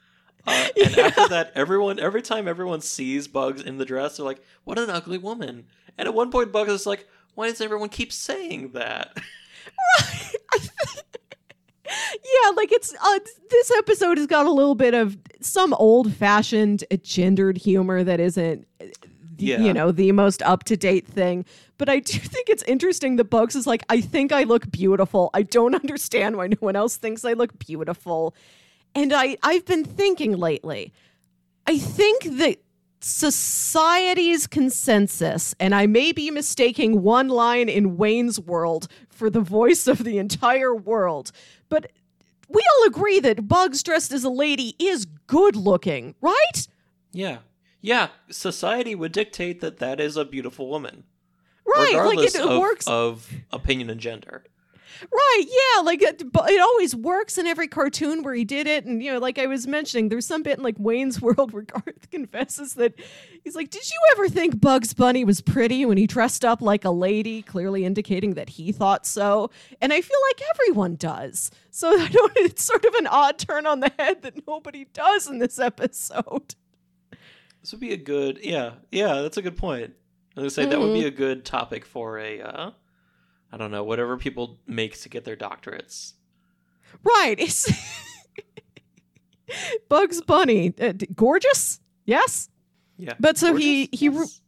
Uh, 0.46 0.68
and 0.84 0.98
after 0.98 1.28
that, 1.28 1.52
everyone 1.54 1.98
every 1.98 2.22
time 2.22 2.46
everyone 2.46 2.80
sees 2.80 3.26
Bugs 3.28 3.62
in 3.62 3.78
the 3.78 3.84
dress, 3.84 4.16
they're 4.16 4.26
like, 4.26 4.42
"What 4.64 4.78
an 4.78 4.90
ugly 4.90 5.18
woman!" 5.18 5.66
And 5.98 6.06
at 6.06 6.14
one 6.14 6.30
point, 6.30 6.52
Bugs 6.52 6.70
is 6.70 6.86
like, 6.86 7.08
"Why 7.36 7.48
does 7.48 7.60
everyone 7.60 7.88
keep 7.90 8.12
saying 8.12 8.72
that?" 8.72 9.16
Right. 10.00 10.32
yeah, 11.86 12.50
like 12.56 12.72
it's 12.72 12.92
uh, 13.00 13.18
this 13.50 13.70
episode 13.78 14.18
has 14.18 14.26
got 14.26 14.46
a 14.46 14.50
little 14.50 14.74
bit 14.74 14.92
of 14.94 15.16
some 15.40 15.72
old-fashioned 15.74 16.82
gendered 17.02 17.56
humor 17.56 18.02
that 18.02 18.18
isn't 18.18 18.66
Yeah. 19.38 19.60
you 19.60 19.72
know 19.72 19.92
the 19.92 20.10
most 20.12 20.42
up-to-date 20.42 21.06
thing 21.06 21.44
but 21.78 21.88
i 21.88 22.00
do 22.00 22.18
think 22.32 22.48
it's 22.48 22.64
interesting 22.64 23.16
that 23.16 23.26
bugs 23.26 23.54
is 23.54 23.66
like 23.66 23.84
i 23.88 24.00
think 24.00 24.32
i 24.32 24.42
look 24.42 24.68
beautiful 24.70 25.30
i 25.34 25.42
don't 25.42 25.74
understand 25.74 26.36
why 26.36 26.48
no 26.48 26.56
one 26.58 26.74
else 26.74 26.96
thinks 26.96 27.24
i 27.24 27.34
look 27.34 27.56
beautiful 27.58 28.34
and 28.96 29.12
i 29.12 29.36
i've 29.44 29.64
been 29.66 29.84
thinking 29.84 30.32
lately 30.36 30.92
i 31.66 31.78
think 31.78 32.24
that 32.38 32.56
society's 33.06 34.46
consensus 34.48 35.54
and 35.60 35.74
i 35.74 35.86
may 35.86 36.10
be 36.10 36.28
mistaking 36.30 37.02
one 37.02 37.28
line 37.28 37.68
in 37.68 37.96
wayne's 37.96 38.40
world 38.40 38.88
for 39.08 39.30
the 39.30 39.40
voice 39.40 39.86
of 39.86 40.02
the 40.02 40.18
entire 40.18 40.74
world 40.74 41.30
but 41.68 41.90
we 42.48 42.60
all 42.60 42.86
agree 42.88 43.20
that 43.20 43.46
bugs 43.46 43.82
dressed 43.82 44.12
as 44.12 44.24
a 44.24 44.28
lady 44.28 44.74
is 44.78 45.06
good 45.26 45.54
looking 45.54 46.14
right 46.20 46.66
Yeah, 47.12 47.38
yeah. 47.80 48.08
Society 48.30 48.94
would 48.94 49.12
dictate 49.12 49.60
that 49.60 49.78
that 49.78 50.00
is 50.00 50.16
a 50.16 50.24
beautiful 50.24 50.68
woman, 50.68 51.04
right 51.64 51.78
like 51.78 51.96
regardless 51.96 52.34
it, 52.34 52.42
of, 52.42 52.58
works 52.60 52.86
of 52.86 53.30
opinion 53.52 53.88
and 53.88 54.00
gender. 54.00 54.44
Right, 55.12 55.44
yeah, 55.46 55.82
like 55.82 56.02
it, 56.02 56.32
but 56.32 56.50
it 56.50 56.60
always 56.60 56.94
works 56.94 57.38
in 57.38 57.46
every 57.46 57.68
cartoon 57.68 58.22
where 58.22 58.34
he 58.34 58.44
did 58.44 58.66
it, 58.66 58.84
and 58.84 59.02
you 59.02 59.12
know, 59.12 59.18
like 59.18 59.38
I 59.38 59.46
was 59.46 59.66
mentioning, 59.66 60.08
there's 60.08 60.26
some 60.26 60.42
bit 60.42 60.58
in 60.58 60.64
like 60.64 60.76
Wayne's 60.78 61.20
World 61.22 61.52
where 61.52 61.62
Garth 61.62 62.10
confesses 62.10 62.74
that 62.74 62.94
he's 63.44 63.54
like, 63.54 63.70
"Did 63.70 63.88
you 63.88 63.98
ever 64.12 64.28
think 64.28 64.60
Bugs 64.60 64.94
Bunny 64.94 65.24
was 65.24 65.40
pretty 65.40 65.84
when 65.84 65.98
he 65.98 66.06
dressed 66.06 66.44
up 66.44 66.62
like 66.62 66.84
a 66.84 66.90
lady?" 66.90 67.42
Clearly 67.42 67.84
indicating 67.84 68.34
that 68.34 68.50
he 68.50 68.72
thought 68.72 69.06
so, 69.06 69.50
and 69.80 69.92
I 69.92 70.00
feel 70.00 70.18
like 70.30 70.42
everyone 70.54 70.96
does. 70.96 71.50
So 71.70 71.88
I 72.00 72.08
don't. 72.08 72.32
It's 72.36 72.64
sort 72.64 72.84
of 72.84 72.94
an 72.94 73.06
odd 73.06 73.38
turn 73.38 73.66
on 73.66 73.80
the 73.80 73.92
head 73.98 74.22
that 74.22 74.46
nobody 74.46 74.86
does 74.92 75.28
in 75.28 75.38
this 75.38 75.58
episode. 75.58 76.54
This 77.60 77.72
would 77.72 77.80
be 77.80 77.92
a 77.92 77.96
good, 77.96 78.38
yeah, 78.42 78.72
yeah. 78.92 79.22
That's 79.22 79.36
a 79.36 79.42
good 79.42 79.56
point. 79.56 79.92
I 80.36 80.42
was 80.42 80.54
gonna 80.56 80.66
say 80.66 80.70
that 80.70 80.78
would 80.80 80.92
be 80.92 81.00
Mm-hmm. 81.00 81.08
a 81.08 81.10
good 81.10 81.44
topic 81.44 81.84
for 81.84 82.18
a, 82.18 82.40
uh, 82.40 82.70
I 83.56 83.58
don't 83.58 83.70
know, 83.70 83.84
whatever 83.84 84.18
people 84.18 84.58
make 84.66 85.00
to 85.00 85.08
get 85.08 85.24
their 85.24 85.34
doctorates. 85.34 86.12
Right, 87.02 87.36
it's 87.40 87.66
Bugs 89.88 90.20
Bunny, 90.20 90.74
uh, 90.78 90.92
gorgeous, 91.14 91.80
yes. 92.04 92.50
Yeah, 92.98 93.14
But 93.18 93.38
so 93.38 93.54
he- 93.54 93.86
Gorgeous? 93.86 94.00
he 94.00 94.08
re- 94.10 94.16
Yes. 94.18 94.40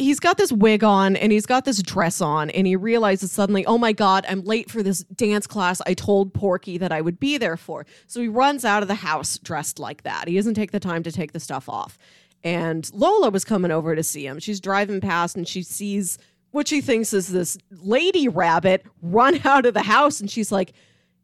he's 0.00 0.18
got 0.20 0.36
this 0.36 0.50
wig 0.50 0.82
on 0.82 1.14
and 1.14 1.30
he's 1.30 1.46
got 1.46 1.64
this 1.64 1.80
dress 1.80 2.20
on 2.20 2.50
and 2.50 2.66
he 2.66 2.74
realizes 2.74 3.30
suddenly, 3.30 3.64
oh 3.66 3.78
my 3.78 3.92
God, 3.92 4.26
I'm 4.28 4.42
late 4.42 4.68
for 4.68 4.82
this 4.82 5.04
dance 5.04 5.46
class 5.46 5.80
I 5.86 5.94
told 5.94 6.34
Porky 6.34 6.76
that 6.78 6.90
I 6.90 7.00
would 7.00 7.20
be 7.20 7.38
there 7.38 7.56
for. 7.56 7.86
So 8.08 8.20
he 8.20 8.26
runs 8.26 8.64
out 8.64 8.82
of 8.82 8.88
the 8.88 8.96
house 8.96 9.38
dressed 9.38 9.78
like 9.78 10.02
that. 10.02 10.26
He 10.26 10.34
doesn't 10.34 10.54
take 10.54 10.72
the 10.72 10.80
time 10.80 11.04
to 11.04 11.12
take 11.12 11.30
the 11.32 11.40
stuff 11.40 11.68
off. 11.68 11.98
And 12.42 12.90
Lola 12.92 13.30
was 13.30 13.44
coming 13.44 13.70
over 13.70 13.94
to 13.94 14.02
see 14.02 14.26
him. 14.26 14.40
She's 14.40 14.58
driving 14.60 15.00
past 15.00 15.36
and 15.36 15.46
she 15.46 15.62
sees 15.62 16.18
what 16.56 16.66
she 16.66 16.80
thinks 16.80 17.12
is 17.12 17.28
this 17.28 17.58
lady 17.70 18.26
rabbit 18.28 18.84
run 19.02 19.40
out 19.44 19.66
of 19.66 19.74
the 19.74 19.82
house 19.82 20.20
and 20.20 20.30
she's 20.30 20.50
like, 20.50 20.72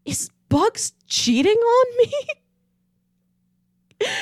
is 0.04 0.30
Bugs 0.48 0.92
cheating 1.06 1.56
on 1.56 1.96
me? 1.98 2.12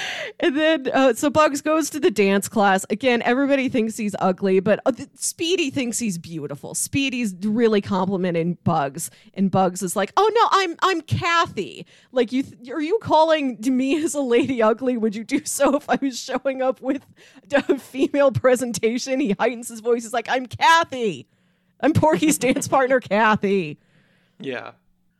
And 0.42 0.56
then, 0.56 0.90
uh, 0.94 1.12
so 1.12 1.28
Bugs 1.28 1.60
goes 1.60 1.90
to 1.90 2.00
the 2.00 2.10
dance 2.10 2.48
class. 2.48 2.86
Again, 2.88 3.20
everybody 3.26 3.68
thinks 3.68 3.98
he's 3.98 4.16
ugly, 4.20 4.58
but 4.60 4.80
uh, 4.86 4.92
Speedy 5.14 5.68
thinks 5.68 5.98
he's 5.98 6.16
beautiful. 6.16 6.74
Speedy's 6.74 7.34
really 7.42 7.82
complimenting 7.82 8.56
Bugs, 8.64 9.10
and 9.34 9.50
Bugs 9.50 9.82
is 9.82 9.96
like, 9.96 10.12
"Oh 10.16 10.30
no, 10.32 10.48
I'm 10.50 10.76
I'm 10.80 11.02
Kathy. 11.02 11.84
Like, 12.10 12.32
you 12.32 12.42
th- 12.44 12.70
are 12.70 12.80
you 12.80 12.98
calling 13.02 13.58
me 13.60 14.02
as 14.02 14.14
a 14.14 14.22
lady 14.22 14.62
ugly? 14.62 14.96
Would 14.96 15.14
you 15.14 15.24
do 15.24 15.44
so 15.44 15.76
if 15.76 15.90
I 15.90 15.98
was 16.00 16.18
showing 16.18 16.62
up 16.62 16.80
with 16.80 17.04
a 17.52 17.78
female 17.78 18.32
presentation?" 18.32 19.20
He 19.20 19.36
heightens 19.38 19.68
his 19.68 19.80
voice. 19.80 20.04
He's 20.04 20.14
like, 20.14 20.28
"I'm 20.30 20.46
Kathy. 20.46 21.26
I'm 21.80 21.92
Porky's 21.92 22.38
dance 22.38 22.66
partner, 22.66 22.98
Kathy." 23.00 23.78
Yeah. 24.38 24.70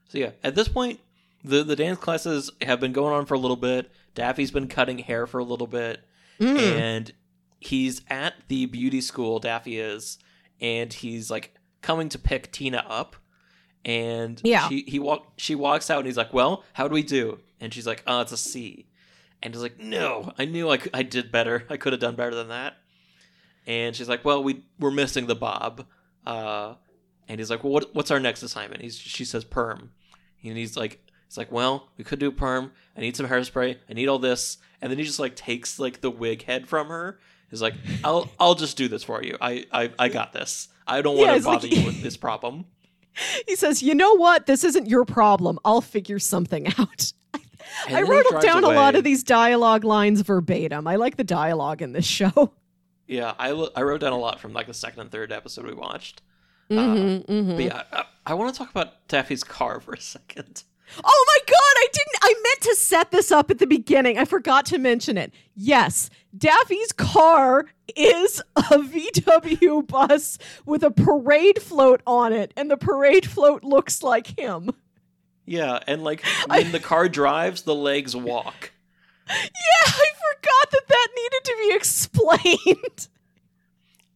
So 0.08 0.16
yeah, 0.16 0.30
at 0.42 0.54
this 0.54 0.68
point, 0.68 0.98
the 1.44 1.62
the 1.64 1.76
dance 1.76 1.98
classes 1.98 2.50
have 2.62 2.80
been 2.80 2.92
going 2.92 3.14
on 3.14 3.26
for 3.26 3.34
a 3.34 3.38
little 3.38 3.56
bit. 3.56 3.90
Daffy's 4.14 4.50
been 4.50 4.68
cutting 4.68 4.98
hair 4.98 5.26
for 5.26 5.38
a 5.38 5.44
little 5.44 5.66
bit, 5.66 6.00
Mm. 6.38 6.58
and 6.58 7.12
he's 7.60 8.02
at 8.08 8.34
the 8.48 8.66
beauty 8.66 9.00
school. 9.00 9.38
Daffy 9.38 9.78
is, 9.78 10.18
and 10.60 10.92
he's 10.92 11.30
like 11.30 11.54
coming 11.82 12.08
to 12.10 12.18
pick 12.18 12.50
Tina 12.52 12.84
up, 12.88 13.16
and 13.84 14.40
Yeah. 14.44 14.68
she 14.68 14.84
he 14.86 14.98
walk 14.98 15.32
she 15.36 15.54
walks 15.54 15.90
out, 15.90 15.98
and 15.98 16.06
he's 16.06 16.16
like, 16.16 16.32
"Well, 16.32 16.64
how 16.74 16.88
do 16.88 16.94
we 16.94 17.02
do?" 17.02 17.38
And 17.60 17.72
she's 17.72 17.86
like, 17.86 18.02
"Oh, 18.06 18.20
it's 18.20 18.32
a 18.32 18.36
C," 18.36 18.86
and 19.42 19.54
he's 19.54 19.62
like, 19.62 19.78
"No, 19.78 20.32
I 20.38 20.44
knew 20.44 20.68
I 20.70 20.76
could, 20.78 20.90
I 20.94 21.02
did 21.02 21.30
better. 21.32 21.66
I 21.70 21.76
could 21.76 21.92
have 21.92 22.00
done 22.00 22.16
better 22.16 22.34
than 22.34 22.48
that." 22.48 22.76
And 23.66 23.94
she's 23.94 24.08
like, 24.08 24.24
"Well, 24.24 24.42
we 24.42 24.64
we're 24.78 24.90
missing 24.90 25.26
the 25.26 25.34
Bob." 25.34 25.86
Uh, 26.26 26.74
and 27.28 27.38
he's 27.40 27.50
like, 27.50 27.62
"Well, 27.64 27.72
what, 27.72 27.94
what's 27.94 28.10
our 28.10 28.20
next 28.20 28.42
assignment?" 28.42 28.82
He's 28.82 28.98
she 28.98 29.24
says 29.24 29.44
perm, 29.44 29.92
and 30.42 30.56
he's 30.56 30.76
like, 30.76 31.06
"It's 31.30 31.36
like, 31.36 31.52
well, 31.52 31.86
we 31.96 32.02
could 32.02 32.18
do 32.18 32.26
a 32.26 32.32
perm. 32.32 32.72
I 32.96 33.00
need 33.02 33.14
some 33.14 33.28
hairspray. 33.28 33.76
I 33.88 33.92
need 33.92 34.08
all 34.08 34.18
this." 34.18 34.58
And 34.82 34.90
then 34.90 34.98
he 34.98 35.04
just 35.04 35.20
like 35.20 35.36
takes 35.36 35.78
like 35.78 36.00
the 36.00 36.10
wig 36.10 36.42
head 36.42 36.66
from 36.68 36.88
her. 36.88 37.20
He's 37.50 37.62
like, 37.62 37.74
"I'll 38.02 38.28
I'll 38.40 38.56
just 38.56 38.76
do 38.76 38.88
this 38.88 39.04
for 39.04 39.22
you. 39.22 39.36
I 39.40 39.64
I, 39.70 39.92
I 39.96 40.08
got 40.08 40.32
this. 40.32 40.66
I 40.88 41.02
don't 41.02 41.14
want 41.16 41.26
Yeah, 41.28 41.32
to 41.34 41.36
it's 41.36 41.46
like- 41.46 41.60
bother 41.62 41.68
you 41.68 41.86
with 41.86 42.02
this 42.02 42.16
problem." 42.16 42.64
He 43.46 43.54
says, 43.54 43.80
"You 43.80 43.94
know 43.94 44.16
what? 44.16 44.46
This 44.46 44.64
isn't 44.64 44.88
your 44.88 45.04
problem. 45.04 45.60
I'll 45.64 45.80
figure 45.80 46.18
something 46.18 46.66
out." 46.78 47.12
And 47.86 47.96
I 47.96 48.02
wrote 48.02 48.26
down 48.42 48.64
a 48.64 48.68
lot 48.68 48.96
of 48.96 49.04
these 49.04 49.22
dialogue 49.22 49.84
lines 49.84 50.22
verbatim. 50.22 50.88
I 50.88 50.96
like 50.96 51.16
the 51.16 51.22
dialogue 51.24 51.80
in 51.80 51.92
this 51.92 52.06
show. 52.18 52.52
Yeah, 53.06 53.34
I, 53.38 53.50
lo- 53.52 53.70
I 53.76 53.82
wrote 53.82 54.00
down 54.00 54.12
a 54.12 54.18
lot 54.18 54.40
from 54.40 54.52
like 54.52 54.66
the 54.66 54.74
second 54.74 55.00
and 55.00 55.10
third 55.12 55.30
episode 55.30 55.66
we 55.66 55.74
watched. 55.74 56.22
Mhm, 56.70 57.26
mhm. 57.26 57.56
But 57.56 57.64
yeah, 57.64 57.82
I, 57.92 58.04
I 58.26 58.34
want 58.34 58.52
to 58.54 58.58
talk 58.58 58.70
about 58.70 59.06
Daffy's 59.08 59.42
car 59.44 59.80
for 59.80 59.92
a 59.94 60.00
second. 60.00 60.62
Oh 61.02 61.24
my 61.26 61.38
god, 61.46 61.56
I 61.56 61.86
didn't 61.92 62.16
I 62.22 62.34
meant 62.42 62.60
to 62.62 62.74
set 62.76 63.10
this 63.10 63.30
up 63.30 63.50
at 63.50 63.58
the 63.58 63.66
beginning. 63.66 64.18
I 64.18 64.24
forgot 64.24 64.66
to 64.66 64.78
mention 64.78 65.16
it. 65.16 65.32
Yes, 65.54 66.10
Daffy's 66.36 66.92
car 66.92 67.66
is 67.96 68.42
a 68.56 68.60
VW 68.62 69.86
bus 69.86 70.38
with 70.64 70.82
a 70.82 70.90
parade 70.90 71.62
float 71.62 72.02
on 72.06 72.32
it, 72.32 72.52
and 72.56 72.70
the 72.70 72.76
parade 72.76 73.28
float 73.28 73.64
looks 73.64 74.02
like 74.02 74.38
him. 74.38 74.72
Yeah, 75.46 75.80
and 75.86 76.04
like 76.04 76.24
when 76.46 76.72
the 76.72 76.80
car 76.80 77.08
drives, 77.08 77.62
the 77.62 77.74
legs 77.74 78.14
walk. 78.14 78.72
Yeah, 79.28 79.34
I 79.86 80.06
forgot 80.32 80.70
that 80.72 80.88
that 80.88 81.08
needed 81.16 81.44
to 81.44 81.56
be 81.68 81.74
explained. 81.74 83.08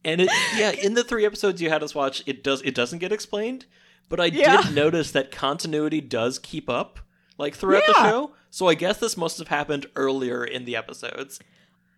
And 0.05 0.21
it 0.21 0.29
yeah, 0.55 0.71
in 0.83 0.93
the 0.93 1.03
three 1.03 1.25
episodes 1.25 1.61
you 1.61 1.69
had 1.69 1.83
us 1.83 1.95
watch, 1.95 2.23
it 2.25 2.43
does 2.43 2.61
it 2.61 2.75
doesn't 2.75 2.99
get 2.99 3.11
explained, 3.11 3.65
but 4.09 4.19
I 4.19 4.25
Yeah. 4.25 4.61
did 4.61 4.75
notice 4.75 5.11
that 5.11 5.31
continuity 5.31 6.01
does 6.01 6.39
keep 6.39 6.69
up 6.69 6.99
like 7.37 7.55
throughout 7.55 7.83
the 7.87 7.93
show. 7.93 8.31
So 8.49 8.67
I 8.67 8.73
guess 8.75 8.97
this 8.99 9.17
must 9.17 9.37
have 9.39 9.49
happened 9.49 9.87
earlier 9.95 10.43
in 10.43 10.65
the 10.65 10.75
episodes. 10.75 11.39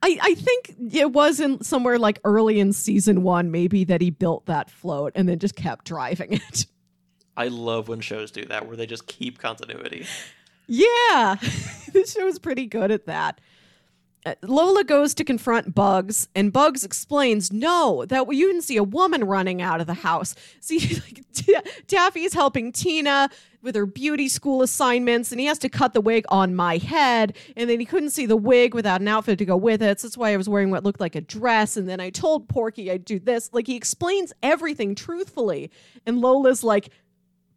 I, 0.01 0.17
I 0.21 0.33
think 0.35 0.75
it 0.93 1.11
was 1.11 1.39
in 1.39 1.63
somewhere 1.63 1.97
like 1.99 2.19
early 2.23 2.59
in 2.59 2.71
season 2.73 3.23
one, 3.23 3.51
maybe 3.51 3.83
that 3.85 4.01
he 4.01 4.09
built 4.09 4.45
that 4.45 4.69
float 4.69 5.11
and 5.15 5.27
then 5.27 5.39
just 5.39 5.55
kept 5.55 5.85
driving 5.85 6.33
it. 6.33 6.65
I 7.37 7.49
love 7.49 7.87
when 7.87 8.01
shows 8.01 8.31
do 8.31 8.45
that, 8.45 8.67
where 8.67 8.75
they 8.75 8.85
just 8.87 9.05
keep 9.07 9.37
continuity. 9.37 10.05
Yeah, 10.67 11.35
this 11.93 12.13
show 12.13 12.27
is 12.27 12.39
pretty 12.39 12.65
good 12.65 12.89
at 12.91 13.05
that. 13.05 13.39
Uh, 14.27 14.35
Lola 14.41 14.83
goes 14.83 15.13
to 15.13 15.23
confront 15.23 15.73
Bugs, 15.73 16.27
and 16.35 16.51
Bugs 16.51 16.83
explains, 16.83 17.53
"No, 17.53 18.03
that 18.05 18.27
you 18.33 18.47
didn't 18.47 18.63
see 18.63 18.75
a 18.75 18.83
woman 18.83 19.23
running 19.23 19.61
out 19.61 19.79
of 19.79 19.87
the 19.87 19.93
house. 19.93 20.35
See, 20.59 20.79
like, 21.05 21.23
Da- 21.31 21.71
Daffy's 21.87 22.33
helping 22.33 22.73
Tina 22.73 23.29
with 23.61 23.75
her 23.75 23.85
beauty 23.85 24.27
school 24.27 24.61
assignments, 24.61 25.31
and 25.31 25.39
he 25.39 25.45
has 25.45 25.59
to 25.59 25.69
cut 25.69 25.93
the 25.93 26.01
wig 26.01 26.25
on 26.27 26.55
my 26.55 26.77
head, 26.77 27.37
and 27.55 27.69
then 27.69 27.79
he 27.79 27.85
couldn't 27.85 28.09
see 28.09 28.25
the 28.25 28.35
wig 28.35 28.73
without 28.73 28.99
an 28.99 29.07
outfit 29.07 29.39
to 29.39 29.45
go 29.45 29.55
with 29.55 29.81
it. 29.81 30.01
So 30.01 30.07
that's 30.07 30.17
why 30.17 30.33
I 30.33 30.37
was 30.37 30.49
wearing 30.49 30.71
what 30.71 30.83
looked 30.83 30.99
like 30.99 31.15
a 31.15 31.21
dress, 31.21 31.77
and 31.77 31.87
then 31.87 32.01
I 32.01 32.09
told 32.09 32.49
Porky 32.49 32.91
I'd 32.91 33.05
do 33.05 33.19
this. 33.19 33.49
Like 33.53 33.67
he 33.67 33.77
explains 33.77 34.33
everything 34.43 34.93
truthfully, 34.93 35.71
and 36.05 36.19
Lola's 36.19 36.63
like." 36.63 36.89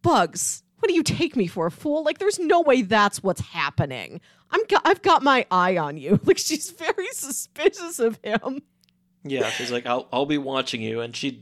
Bugs, 0.03 0.63
what 0.81 0.89
do 0.89 0.95
you 0.95 1.03
take 1.03 1.37
me 1.37 1.47
for 1.47 1.67
a 1.67 1.71
fool? 1.71 2.03
Like, 2.03 2.19
there's 2.19 2.39
no 2.39 2.63
way 2.63 2.83
that's 2.83 3.23
what's 3.23 3.41
happening. 3.41 4.21
I'm, 4.51 4.61
go- 4.67 4.81
I've 4.85 5.03
got 5.03 5.23
my 5.23 5.47
eye 5.51 5.77
on 5.77 5.97
you. 5.97 6.19
Like, 6.25 6.39
she's 6.39 6.71
very 6.71 7.09
suspicious 7.13 7.99
of 7.99 8.19
him. 8.23 8.63
Yeah, 9.23 9.51
she's 9.51 9.71
like, 9.71 9.87
I'll, 9.87 10.09
I'll 10.13 10.27
be 10.27 10.39
watching 10.39 10.81
you. 10.81 11.01
And 11.01 11.15
she 11.15 11.41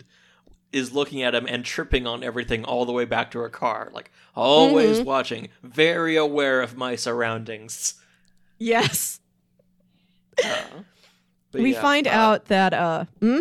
is 0.72 0.92
looking 0.92 1.22
at 1.22 1.34
him 1.34 1.46
and 1.48 1.64
tripping 1.64 2.06
on 2.06 2.22
everything 2.22 2.64
all 2.64 2.84
the 2.84 2.92
way 2.92 3.04
back 3.04 3.30
to 3.30 3.38
her 3.38 3.48
car. 3.48 3.90
Like, 3.92 4.10
always 4.34 5.00
watching, 5.00 5.48
very 5.62 6.16
aware 6.16 6.60
of 6.60 6.76
my 6.76 6.96
surroundings. 6.96 7.94
Yes. 8.58 9.20
Uh, 10.44 11.62
we 11.62 11.72
yeah, 11.72 11.80
find 11.80 12.06
uh, 12.06 12.10
out 12.10 12.44
that, 12.44 12.74
uh, 12.74 13.06
hmm? 13.20 13.40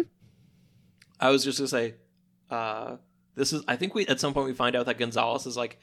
I 1.19 1.29
was 1.29 1.43
just 1.43 1.59
gonna 1.59 1.67
say, 1.67 1.93
uh, 2.49 2.95
this 3.37 3.53
is. 3.53 3.63
I 3.69 3.77
think 3.77 3.95
we 3.95 4.05
at 4.07 4.19
some 4.19 4.33
point 4.33 4.47
we 4.47 4.53
find 4.53 4.75
out 4.75 4.85
that 4.87 4.97
Gonzales 4.97 5.45
is 5.47 5.55
like 5.55 5.79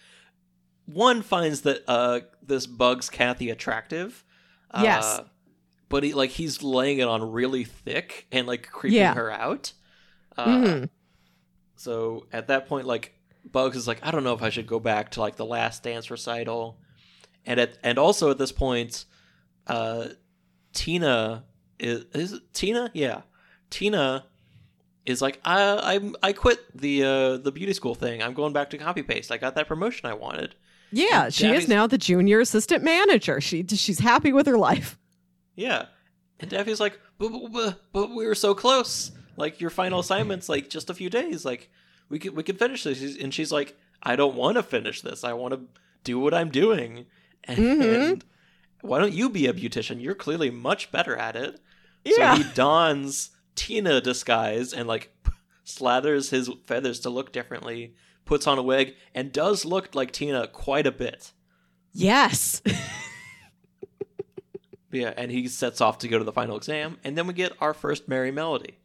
one 0.85 1.23
finds 1.23 1.63
that 1.63 1.83
uh 1.89 2.21
this 2.43 2.67
bugs 2.67 3.09
Kathy 3.09 3.49
attractive. 3.49 4.23
Uh, 4.71 4.81
Yes. 4.83 5.21
but 5.89 6.03
he 6.03 6.13
like 6.13 6.31
he's 6.31 6.63
laying 6.63 6.99
it 6.99 7.09
on 7.09 7.33
really 7.33 7.65
thick 7.65 8.27
and 8.31 8.47
like 8.47 8.69
creeping 8.71 8.99
Yeah. 8.99 9.15
her 9.15 9.31
out. 9.31 9.73
Uh, 10.37 10.47
Mhm. 10.47 10.89
So 11.77 12.27
at 12.33 12.49
that 12.49 12.67
point, 12.69 12.87
like 12.87 13.15
Bugs 13.51 13.77
is 13.77 13.87
like, 13.87 14.01
I 14.03 14.11
don't 14.11 14.25
know 14.25 14.33
if 14.35 14.43
I 14.43 14.51
should 14.51 14.67
go 14.67 14.81
back 14.81 15.11
to 15.13 15.21
like 15.21 15.37
the 15.37 15.45
last 15.45 15.83
dance 15.83 16.11
recital, 16.11 16.79
and 17.47 17.61
at 17.61 17.79
and 17.83 17.99
also 17.99 18.31
at 18.31 18.39
this 18.39 18.53
point, 18.53 19.05
uh, 19.67 20.09
Tina 20.73 21.45
is 21.79 22.05
is 22.15 22.33
it 22.33 22.43
Tina? 22.53 22.91
Yeah, 22.95 23.23
Tina 23.71 24.27
is 25.07 25.21
like, 25.23 25.41
I 25.45 25.97
I 26.23 26.29
I 26.29 26.33
quit 26.33 26.61
the 26.79 27.03
uh 27.05 27.37
the 27.39 27.53
beauty 27.53 27.73
school 27.73 27.95
thing. 27.95 28.23
I'm 28.23 28.35
going 28.35 28.53
back 28.53 28.71
to 28.71 28.79
copy 28.79 29.03
paste. 29.03 29.31
I 29.31 29.37
got 29.37 29.55
that 29.57 29.69
promotion 29.69 30.09
I 30.09 30.15
wanted. 30.15 30.55
Yeah, 30.93 31.25
And 31.25 31.35
she 31.35 31.49
is 31.49 31.67
now 31.67 31.87
the 31.89 31.99
junior 31.99 32.41
assistant 32.41 32.85
manager. 32.85 33.41
She 33.41 33.67
She's 33.67 33.99
happy 33.99 34.33
with 34.33 34.47
her 34.47 34.57
life. 34.59 34.99
Yeah, 35.57 35.87
and 36.41 36.51
Daffy's 36.51 36.81
like, 36.81 36.99
but 37.19 37.31
but, 37.93 38.11
we 38.15 38.27
were 38.27 38.35
so 38.35 38.55
close. 38.55 39.11
Like 39.37 39.61
your 39.61 39.71
final 39.71 40.01
assignment's 40.01 40.49
like 40.49 40.71
just 40.71 40.91
a 40.91 40.95
few 40.95 41.11
days. 41.11 41.45
Like 41.45 41.71
we 42.09 42.19
could 42.19 42.37
we 42.37 42.43
could 42.43 42.59
finish 42.59 42.85
this. 42.85 43.17
And 43.19 43.33
she's 43.35 43.51
like, 43.53 43.77
I 44.03 44.17
don't 44.17 44.37
want 44.37 44.57
to 44.57 44.63
finish 44.63 45.01
this. 45.03 45.25
I 45.25 45.33
want 45.33 45.55
to 45.55 45.61
do 46.05 46.19
what 46.21 46.35
I'm 46.35 46.51
doing. 46.51 47.07
And 47.45 47.59
Mhm. 47.59 48.23
why 48.83 48.99
don't 49.01 49.13
you 49.13 49.29
be 49.29 49.47
a 49.47 49.53
beautician? 49.53 50.01
You're 50.01 50.15
clearly 50.15 50.51
much 50.51 50.91
better 50.93 51.17
at 51.17 51.35
it. 51.37 51.61
Yeah. 52.05 52.37
So 52.37 52.43
he 52.43 52.49
dons 52.55 53.31
Tina 53.55 54.01
disguise 54.01 54.73
and 54.73 54.87
like 54.89 55.15
slathers 55.67 56.31
his 56.31 56.51
feathers 56.67 57.01
to 57.01 57.11
look 57.11 57.33
differently. 57.33 57.95
Puts 58.25 58.47
on 58.47 58.59
a 58.59 58.63
wig 58.63 58.95
and 59.15 59.33
does 59.33 59.65
look 59.65 59.95
like 59.95 60.11
Tina 60.13 60.47
quite 60.49 60.87
a 60.87 60.93
bit. 60.93 61.33
Yes. 61.93 62.63
Yeah, 64.91 65.13
and 65.17 65.31
he 65.31 65.49
sets 65.49 65.81
off 65.81 65.99
to 65.99 66.09
go 66.09 66.19
to 66.19 66.25
the 66.25 66.33
final 66.33 66.57
exam, 66.57 66.99
and 67.03 67.19
then 67.19 67.27
we 67.27 67.33
get 67.35 67.53
our 67.61 67.75
first 67.75 68.07
Merry 68.07 68.31
Melody. 68.31 68.79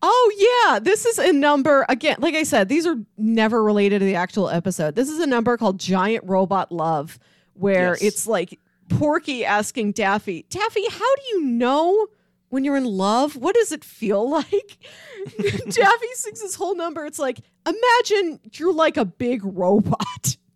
Oh 0.00 0.32
yeah, 0.70 0.78
this 0.78 1.04
is 1.04 1.18
a 1.18 1.32
number 1.32 1.84
again. 1.88 2.16
Like 2.20 2.36
I 2.36 2.44
said, 2.44 2.68
these 2.68 2.86
are 2.86 2.94
never 3.16 3.64
related 3.64 3.98
to 3.98 4.04
the 4.04 4.14
actual 4.14 4.48
episode. 4.48 4.94
This 4.94 5.08
is 5.08 5.18
a 5.18 5.26
number 5.26 5.56
called 5.56 5.80
Giant 5.80 6.24
Robot 6.28 6.70
Love, 6.70 7.18
where 7.54 7.90
Yes. 7.94 8.02
it's 8.02 8.26
like 8.28 8.60
Porky 8.88 9.44
asking 9.44 9.92
Daffy, 9.92 10.46
Daffy, 10.48 10.84
how 10.88 11.14
do 11.16 11.22
you 11.32 11.40
know 11.42 12.06
when 12.50 12.64
you're 12.64 12.76
in 12.76 12.84
love? 12.84 13.36
What 13.36 13.54
does 13.54 13.72
it 13.72 13.84
feel 13.84 14.28
like? 14.30 14.78
Daffy 15.38 16.06
sings 16.14 16.40
this 16.40 16.54
whole 16.54 16.74
number. 16.76 17.04
It's 17.06 17.18
like, 17.18 17.38
imagine 17.66 18.40
you're 18.54 18.72
like 18.72 18.96
a 18.96 19.04
big 19.04 19.42
robot. 19.44 20.36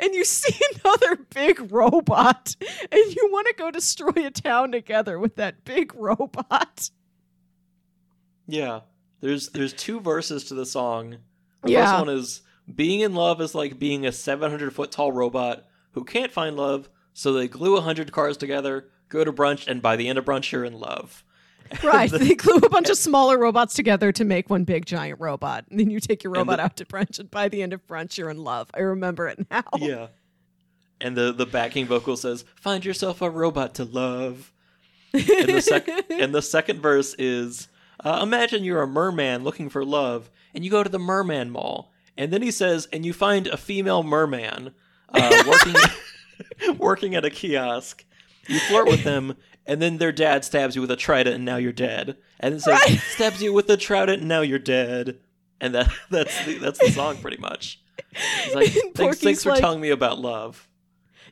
And 0.00 0.14
you 0.14 0.24
see 0.24 0.58
another 0.82 1.16
big 1.34 1.70
robot, 1.70 2.56
and 2.90 3.14
you 3.14 3.28
want 3.30 3.46
to 3.48 3.52
go 3.58 3.70
destroy 3.70 4.10
a 4.24 4.30
town 4.30 4.72
together 4.72 5.18
with 5.18 5.36
that 5.36 5.64
big 5.66 5.94
robot. 5.94 6.88
Yeah, 8.46 8.80
there's 9.20 9.50
there's 9.50 9.74
two 9.74 10.00
verses 10.00 10.44
to 10.44 10.54
the 10.54 10.64
song. 10.64 11.18
The 11.62 11.72
Yeah. 11.72 11.84
first 11.92 12.06
one 12.06 12.16
is 12.16 12.40
being 12.74 13.00
in 13.00 13.14
love 13.14 13.40
is 13.42 13.54
like 13.54 13.78
being 13.78 14.06
a 14.06 14.12
700 14.12 14.72
foot 14.74 14.90
tall 14.92 15.12
robot 15.12 15.66
who 15.92 16.04
can't 16.04 16.32
find 16.32 16.56
love, 16.56 16.88
so 17.12 17.34
they 17.34 17.46
glue 17.46 17.74
100 17.74 18.12
cars 18.12 18.38
together, 18.38 18.88
go 19.16 19.24
to 19.24 19.32
brunch, 19.32 19.66
and 19.66 19.82
by 19.82 19.96
the 19.96 20.08
end 20.08 20.18
of 20.18 20.24
brunch, 20.24 20.52
you're 20.52 20.64
in 20.64 20.78
love. 20.78 21.24
Right. 21.82 22.08
they 22.08 22.36
glue 22.36 22.58
a 22.58 22.68
bunch 22.68 22.88
of 22.90 22.96
smaller 23.08 23.36
robots 23.36 23.74
together 23.74 24.12
to 24.12 24.24
make 24.24 24.48
one 24.48 24.62
big 24.62 24.86
giant 24.86 25.18
robot. 25.20 25.64
And 25.68 25.80
then 25.80 25.90
you 25.90 25.98
take 25.98 26.22
your 26.22 26.32
robot 26.32 26.58
the- 26.58 26.62
out 26.62 26.76
to 26.76 26.84
brunch, 26.84 27.18
and 27.18 27.28
by 27.28 27.48
the 27.48 27.60
end 27.60 27.72
of 27.72 27.84
brunch, 27.88 28.16
you're 28.16 28.30
in 28.30 28.44
love. 28.44 28.70
I 28.72 28.80
remember 28.80 29.26
it 29.26 29.44
now. 29.50 29.64
Yeah. 29.78 30.06
And 31.00 31.16
the 31.16 31.32
the 31.32 31.44
backing 31.44 31.86
vocal 31.86 32.16
says, 32.16 32.44
"Find 32.54 32.84
yourself 32.84 33.20
a 33.20 33.28
robot 33.28 33.74
to 33.74 33.84
love." 33.84 34.52
And 35.12 35.24
the 35.48 35.60
second 35.60 36.04
and 36.10 36.34
the 36.34 36.40
second 36.40 36.80
verse 36.80 37.14
is, 37.18 37.66
uh, 38.04 38.20
"Imagine 38.22 38.62
you're 38.62 38.80
a 38.82 38.86
merman 38.86 39.42
looking 39.42 39.68
for 39.68 39.84
love, 39.84 40.30
and 40.54 40.64
you 40.64 40.70
go 40.70 40.82
to 40.84 40.88
the 40.88 40.98
Merman 41.00 41.50
Mall, 41.50 41.92
and 42.16 42.32
then 42.32 42.40
he 42.42 42.50
says, 42.50 42.88
and 42.92 43.04
you 43.04 43.12
find 43.12 43.46
a 43.46 43.56
female 43.58 44.02
merman 44.02 44.72
uh, 45.10 45.44
working 45.46 45.74
working 46.78 47.14
at 47.14 47.24
a 47.26 47.30
kiosk. 47.30 48.05
You 48.48 48.58
flirt 48.60 48.86
with 48.88 49.04
them, 49.04 49.36
and 49.66 49.80
then 49.82 49.98
their 49.98 50.12
dad 50.12 50.44
stabs 50.44 50.74
you 50.76 50.80
with 50.80 50.90
a 50.90 50.96
trident, 50.96 51.36
and 51.36 51.44
now 51.44 51.56
you're 51.56 51.72
dead. 51.72 52.16
And 52.40 52.54
it 52.54 52.60
says, 52.62 53.02
stabs 53.02 53.42
you 53.42 53.52
with 53.52 53.68
a 53.70 53.76
trident, 53.76 54.20
and 54.20 54.28
now 54.28 54.40
you're 54.42 54.58
dead. 54.58 55.18
And 55.60 55.74
that 55.74 55.90
that's 56.10 56.44
the, 56.44 56.58
that's 56.58 56.78
the 56.78 56.90
song 56.90 57.16
pretty 57.18 57.38
much. 57.38 57.80
He's 58.44 58.54
like, 58.54 58.68
thanks, 58.94 59.20
thanks 59.20 59.42
for 59.42 59.50
like- 59.50 59.60
telling 59.60 59.80
me 59.80 59.90
about 59.90 60.18
love. 60.18 60.68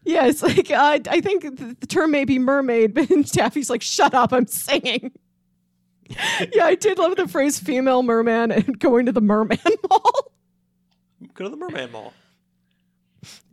Yeah, 0.07 0.27
it's 0.27 0.43
like, 0.43 0.71
uh, 0.71 0.99
I 1.09 1.21
think 1.23 1.43
the, 1.57 1.77
the 1.81 1.87
term 1.87 2.11
may 2.11 2.27
be 2.27 2.39
mermaid, 2.39 2.93
but 2.93 3.09
Daffy's 3.33 3.71
like, 3.71 3.81
shut 3.81 4.13
up, 4.13 4.35
I'm 4.35 4.47
singing. 4.47 5.13
yeah, 6.53 6.67
I 6.67 6.75
did 6.75 6.99
love 6.99 7.17
the 7.17 7.27
phrase 7.27 7.59
female 7.59 8.03
merman 8.03 8.53
and 8.53 8.79
going 8.79 9.07
to 9.07 9.13
the 9.13 9.23
merman 9.23 9.59
mall. 9.89 10.33
Go 11.33 11.45
to 11.45 11.51
the 11.51 11.57
Merman 11.57 11.91
Mall. 11.91 12.13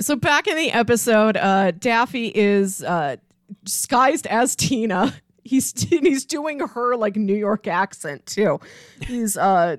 So 0.01 0.15
back 0.17 0.47
in 0.47 0.57
the 0.57 0.71
episode, 0.71 1.37
uh, 1.37 1.71
Daffy 1.71 2.27
is 2.35 2.83
uh, 2.83 3.15
disguised 3.63 4.27
as 4.27 4.55
Tina. 4.55 5.13
He's 5.43 5.73
he's 5.81 6.23
doing 6.23 6.59
her 6.59 6.95
like 6.95 7.15
New 7.15 7.35
York 7.35 7.65
accent 7.65 8.27
too. 8.27 8.59
He's 9.01 9.35
uh 9.35 9.77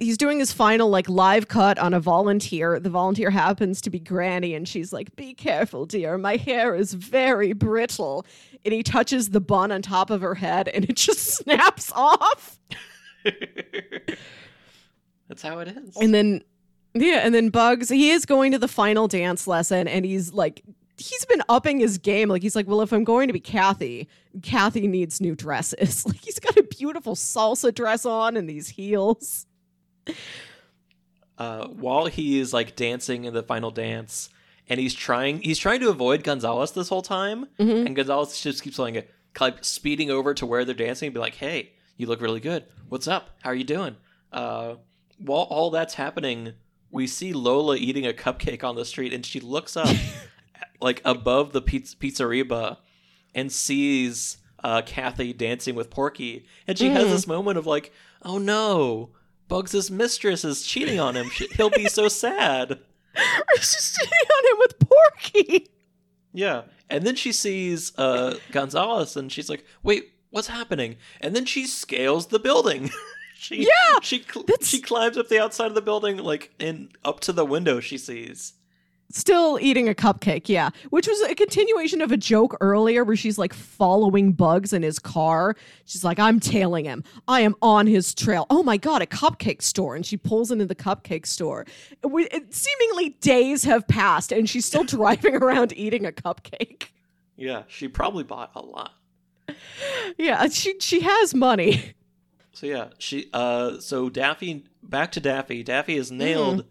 he's 0.00 0.18
doing 0.18 0.40
his 0.40 0.52
final 0.52 0.88
like 0.88 1.08
live 1.08 1.46
cut 1.46 1.78
on 1.78 1.94
a 1.94 2.00
volunteer. 2.00 2.80
The 2.80 2.90
volunteer 2.90 3.30
happens 3.30 3.80
to 3.82 3.90
be 3.90 4.00
Granny, 4.00 4.54
and 4.54 4.66
she's 4.66 4.92
like, 4.92 5.14
"Be 5.14 5.34
careful, 5.34 5.86
dear. 5.86 6.18
My 6.18 6.34
hair 6.34 6.74
is 6.74 6.94
very 6.94 7.52
brittle." 7.52 8.26
And 8.64 8.74
he 8.74 8.82
touches 8.82 9.30
the 9.30 9.40
bun 9.40 9.70
on 9.70 9.82
top 9.82 10.10
of 10.10 10.20
her 10.20 10.34
head, 10.34 10.66
and 10.66 10.84
it 10.84 10.96
just 10.96 11.20
snaps 11.36 11.92
off. 11.94 12.58
That's 15.28 15.42
how 15.42 15.58
it 15.60 15.68
is. 15.68 15.96
And 15.96 16.14
then, 16.14 16.42
yeah, 16.94 17.20
and 17.22 17.34
then 17.34 17.50
Bugs, 17.50 17.88
he 17.88 18.10
is 18.10 18.24
going 18.24 18.52
to 18.52 18.58
the 18.58 18.68
final 18.68 19.08
dance 19.08 19.46
lesson 19.46 19.86
and 19.86 20.04
he's 20.04 20.32
like, 20.32 20.62
he's 20.98 21.24
been 21.24 21.42
upping 21.48 21.78
his 21.80 21.96
game. 21.98 22.28
Like, 22.28 22.42
he's 22.42 22.56
like, 22.56 22.66
well, 22.66 22.80
if 22.82 22.92
I'm 22.92 23.04
going 23.04 23.28
to 23.28 23.32
be 23.32 23.40
Kathy, 23.40 24.08
Kathy 24.42 24.86
needs 24.86 25.20
new 25.20 25.34
dresses. 25.34 26.04
Like, 26.06 26.16
he's 26.24 26.38
got 26.38 26.56
a 26.56 26.62
beautiful 26.64 27.14
salsa 27.14 27.72
dress 27.74 28.04
on 28.04 28.36
and 28.36 28.48
these 28.48 28.68
heels. 28.68 29.46
uh, 31.38 31.66
while 31.68 32.06
he 32.06 32.38
is 32.40 32.52
like 32.52 32.74
dancing 32.76 33.24
in 33.24 33.34
the 33.34 33.42
final 33.42 33.70
dance, 33.70 34.28
and 34.68 34.78
he's 34.80 34.94
trying 34.94 35.40
he's 35.42 35.58
trying 35.58 35.80
to 35.80 35.88
avoid 35.90 36.24
Gonzales 36.24 36.72
this 36.72 36.88
whole 36.88 37.02
time, 37.02 37.46
Mhm. 37.58 37.86
and 37.86 37.96
Gonzales 37.96 38.40
just 38.40 38.62
keeps 38.62 38.78
like, 38.78 39.08
like 39.40 39.64
speeding 39.64 40.10
over 40.10 40.34
to 40.34 40.46
where 40.46 40.64
they're 40.64 40.74
dancing 40.74 41.06
and 41.08 41.14
be 41.14 41.20
like, 41.20 41.36
"Hey, 41.36 41.72
you 41.96 42.06
look 42.06 42.20
really 42.20 42.40
good. 42.40 42.64
What's 42.88 43.06
up? 43.08 43.30
How 43.42 43.50
are 43.50 43.54
you 43.54 43.64
doing?" 43.64 43.96
Uh, 44.32 44.74
while 45.18 45.42
all 45.42 45.70
that's 45.70 45.94
happening, 45.94 46.52
we 46.90 47.06
see 47.06 47.32
Lola 47.32 47.76
eating 47.76 48.06
a 48.06 48.12
cupcake 48.12 48.64
on 48.64 48.76
the 48.76 48.84
street, 48.84 49.12
and 49.12 49.24
she 49.24 49.40
looks 49.40 49.76
up 49.76 49.88
like 50.80 51.00
above 51.04 51.52
the 51.52 51.62
pizz- 51.62 51.94
pizzeria 51.96 52.76
and 53.34 53.50
sees 53.52 54.38
uh, 54.64 54.82
Kathy 54.84 55.32
dancing 55.32 55.74
with 55.74 55.90
Porky, 55.90 56.46
and 56.66 56.76
she 56.78 56.88
has 56.90 57.06
Mhm. 57.06 57.10
this 57.10 57.26
moment 57.26 57.58
of 57.58 57.66
like, 57.66 57.92
"Oh 58.22 58.38
no, 58.38 59.10
Bugs' 59.48 59.90
mistress 59.90 60.44
is 60.44 60.66
cheating 60.66 60.98
on 60.98 61.16
him. 61.16 61.30
He'll 61.56 61.70
be 61.70 61.88
so 61.88 62.08
sad." 62.08 62.80
She's 63.56 63.96
cheating 63.98 64.28
on 64.36 64.52
him 64.52 64.58
with 64.58 64.78
Porky. 64.80 65.66
Yeah. 66.32 66.62
And 66.90 67.04
then 67.04 67.16
she 67.16 67.32
sees 67.32 67.92
uh, 67.98 68.38
Gonzales 68.52 69.16
and 69.16 69.32
she's 69.32 69.48
like, 69.50 69.64
wait, 69.82 70.12
what's 70.30 70.46
happening? 70.48 70.96
And 71.20 71.34
then 71.34 71.44
she 71.44 71.66
scales 71.66 72.28
the 72.28 72.38
building. 72.38 72.90
she, 73.34 73.62
Yeah, 73.64 73.98
She, 74.02 74.22
cl- 74.22 74.44
she 74.62 74.80
climbs 74.80 75.16
up 75.18 75.28
the 75.28 75.40
outside 75.40 75.66
of 75.66 75.74
the 75.74 75.82
building, 75.82 76.18
like, 76.18 76.54
and 76.60 76.90
up 77.04 77.18
to 77.20 77.32
the 77.32 77.44
window 77.44 77.80
she 77.80 77.98
sees. 77.98 78.52
Still 79.10 79.58
eating 79.60 79.88
a 79.88 79.94
cupcake, 79.94 80.50
yeah. 80.50 80.68
Which 80.90 81.08
was 81.08 81.20
a 81.22 81.34
continuation 81.34 82.02
of 82.02 82.12
a 82.12 82.16
joke 82.18 82.56
earlier 82.60 83.04
where 83.04 83.16
she's 83.16 83.38
like 83.38 83.54
following 83.54 84.32
Bugs 84.32 84.74
in 84.74 84.82
his 84.82 84.98
car. 84.98 85.56
She's 85.86 86.04
like, 86.04 86.18
I'm 86.18 86.38
tailing 86.38 86.84
him. 86.84 87.02
I 87.26 87.40
am 87.40 87.54
on 87.62 87.86
his 87.86 88.14
trail. 88.14 88.46
Oh 88.50 88.62
my 88.62 88.76
God, 88.76 89.00
a 89.00 89.06
cupcake 89.06 89.62
store. 89.62 89.96
And 89.96 90.04
she 90.04 90.18
pulls 90.18 90.50
into 90.50 90.66
the 90.66 90.74
cupcake 90.74 91.24
store. 91.24 91.64
We, 92.02 92.26
it, 92.26 92.52
seemingly 92.54 93.10
days 93.20 93.64
have 93.64 93.88
passed 93.88 94.30
and 94.30 94.48
she's 94.48 94.66
still 94.66 94.84
driving 94.98 95.36
around 95.36 95.72
eating 95.74 96.04
a 96.04 96.12
cupcake. 96.12 96.88
Yeah, 97.36 97.62
she 97.66 97.88
probably 97.88 98.24
bought 98.24 98.50
a 98.54 98.60
lot. 98.60 98.92
Yeah, 100.18 100.48
she, 100.48 100.78
she 100.80 101.00
has 101.00 101.34
money. 101.34 101.94
So 102.52 102.66
yeah, 102.66 102.88
she 102.98 103.30
uh 103.32 103.78
so 103.78 104.10
Daffy 104.10 104.64
back 104.82 105.12
to 105.12 105.20
Daffy. 105.20 105.62
Daffy 105.62 105.96
has 105.96 106.10
nailed 106.10 106.64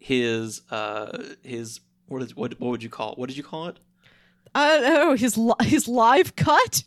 his 0.00 0.62
uh 0.72 1.16
his 1.44 1.78
what 2.08 2.22
is 2.22 2.34
what 2.34 2.58
what 2.58 2.70
would 2.70 2.82
you 2.82 2.88
call 2.90 3.12
it? 3.12 3.18
What 3.18 3.28
did 3.28 3.36
you 3.36 3.44
call 3.44 3.68
it? 3.68 3.78
Uh, 4.52 4.80
oh, 4.82 5.14
his, 5.16 5.38
li- 5.38 5.54
his 5.62 5.86
live 5.86 6.34
cut? 6.34 6.82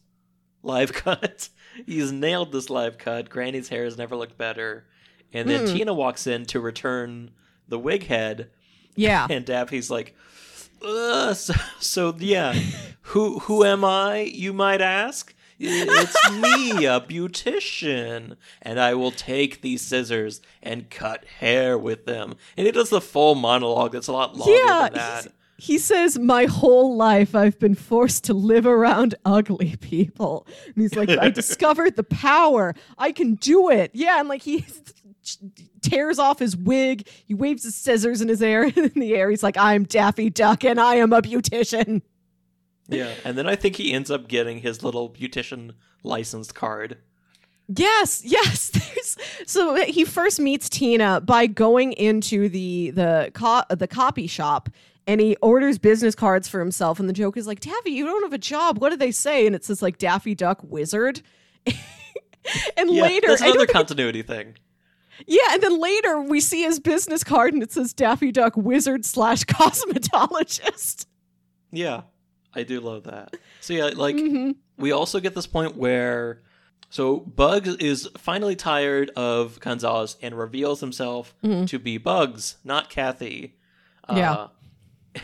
Live 0.64 0.92
cut. 0.92 1.48
He's 1.86 2.12
nailed 2.12 2.52
this 2.52 2.70
live 2.70 2.98
cut. 2.98 3.30
Granny's 3.30 3.70
hair 3.70 3.86
has 3.86 3.98
never 3.98 4.18
looked 4.18 4.38
better. 4.38 4.86
And 5.32 5.48
then 5.50 5.66
Hmm. 5.68 5.74
Tina 5.74 5.94
walks 5.94 6.28
in 6.28 6.46
to 6.48 6.60
return 6.60 7.32
the 7.70 7.80
wig 7.80 8.08
head, 8.08 8.50
Yeah. 8.98 9.28
and 9.30 9.46
Daffy's 9.46 9.90
like, 9.90 10.14
so, 10.82 11.54
so 11.80 12.14
yeah, 12.20 12.54
who 13.02 13.40
who 13.40 13.64
am 13.64 13.86
I? 13.86 14.20
You 14.22 14.52
might 14.52 14.82
ask. 14.82 15.34
It's 15.66 16.32
me, 16.32 16.86
a 16.86 17.00
beautician, 17.00 18.36
and 18.62 18.80
I 18.80 18.94
will 18.94 19.12
take 19.12 19.62
these 19.62 19.82
scissors 19.82 20.42
and 20.62 20.90
cut 20.90 21.26
hair 21.40 21.78
with 21.78 22.06
them. 22.06 22.36
And 22.58 22.66
he 22.66 22.72
does 22.72 22.90
the 22.90 23.02
full 23.02 23.36
monologue. 23.36 23.92
That's 23.94 24.08
a 24.08 24.14
lot 24.14 24.36
longer 24.36 24.54
Yeah, 24.54 24.84
than 24.90 24.94
that. 24.94 25.28
He 25.58 25.78
says, 25.78 26.20
My 26.20 26.46
whole 26.46 26.96
life 26.98 27.36
I've 27.36 27.58
been 27.60 27.76
forced 27.76 28.26
to 28.26 28.34
live 28.34 28.66
around 28.66 29.16
ugly 29.24 29.76
people. 29.80 30.46
And 30.66 30.76
he's 30.76 30.96
like, 30.96 31.10
I 31.10 31.30
discovered 31.32 31.96
the 31.96 32.04
power. 32.04 32.74
I 32.98 33.12
can 33.14 33.36
do 33.36 33.70
it. 33.70 33.92
Yeah. 33.94 34.20
And 34.20 34.28
like 34.28 34.42
he 34.42 34.66
tears 35.82 36.20
off 36.20 36.40
his 36.40 36.58
wig. 36.58 37.08
He 37.26 37.34
waves 37.34 37.64
his 37.64 37.76
scissors 37.76 38.20
in 38.22 38.28
his 38.28 38.42
air 38.42 38.64
in 38.76 38.92
the 38.96 39.14
air. 39.16 39.30
He's 39.30 39.44
like, 39.44 39.56
I'm 39.58 39.84
Daffy 39.84 40.30
Duck 40.30 40.66
and 40.66 40.80
I 40.82 40.96
am 40.96 41.14
a 41.14 41.22
beautician. 41.22 42.02
Yeah, 42.94 43.14
and 43.26 43.38
then 43.38 43.48
I 43.48 43.56
think 43.56 43.76
he 43.76 43.94
ends 43.94 44.10
up 44.12 44.28
getting 44.28 44.60
his 44.60 44.84
little 44.84 45.10
beautician 45.10 45.72
licensed 46.04 46.56
card. 46.56 46.98
Yes, 47.68 48.22
yes. 48.26 48.70
There's, 48.74 49.18
so 49.46 49.76
he 49.86 50.04
first 50.04 50.40
meets 50.40 50.68
Tina 50.70 51.22
by 51.22 51.48
going 51.48 51.94
into 51.94 52.50
the 52.50 52.92
the 52.92 53.32
co- 53.34 53.64
the 53.70 53.88
copy 53.88 54.28
shop 54.28 54.70
and 55.08 55.20
he 55.22 55.36
orders 55.42 55.78
business 55.78 56.14
cards 56.16 56.48
for 56.48 56.60
himself 56.60 57.00
and 57.00 57.08
the 57.08 57.14
joke 57.14 57.38
is 57.38 57.48
like, 57.48 57.62
"Daffy, 57.62 57.92
you 57.92 58.06
don't 58.06 58.24
have 58.24 58.34
a 58.34 58.38
job. 58.38 58.80
What 58.80 58.90
do 58.90 58.98
they 58.98 59.12
say?" 59.12 59.48
And 59.48 59.56
it 59.56 59.64
says 59.64 59.82
like 59.82 59.98
Daffy 59.98 60.36
Duck 60.36 60.60
Wizard. 60.64 61.22
and 61.66 62.92
Yeah, 62.92 63.02
later 63.04 63.28
that's 63.28 63.42
another 63.42 63.66
continuity 63.66 64.22
thing. 64.24 64.58
yeah, 65.26 65.40
and 65.52 65.64
then 65.64 65.80
later 65.80 66.22
we 66.22 66.42
see 66.42 66.64
his 66.64 66.80
business 66.82 67.24
card 67.24 67.54
and 67.54 67.64
it 67.64 67.72
says 67.72 67.94
Daffy 67.94 68.32
Duck 68.34 68.58
Wizard 68.58 69.06
slash 69.06 69.44
cosmetologist. 69.46 71.06
Yeah, 71.72 72.02
I 72.56 72.64
do 72.64 72.80
love 72.80 73.04
that. 73.04 73.36
So 73.62 73.74
yeah, 73.74 73.92
like 73.96 74.16
Mhm. 74.16 74.56
we 74.78 74.92
also 74.92 75.20
get 75.20 75.34
this 75.36 75.48
point 75.48 75.76
where 75.76 76.42
so 76.90 77.18
Bugs 77.22 77.76
is 77.78 78.08
finally 78.18 78.56
tired 78.56 79.10
of 79.16 79.60
Gonzales 79.60 80.16
and 80.22 80.38
reveals 80.38 80.80
himself 80.80 81.34
to 81.42 81.80
be 81.80 81.98
Bugs, 81.98 82.58
not 82.64 82.90
Kathy. 82.90 83.56
Mm-hmm. 84.08 84.18
Yeah. 84.18 84.34
Uh, 84.34 84.48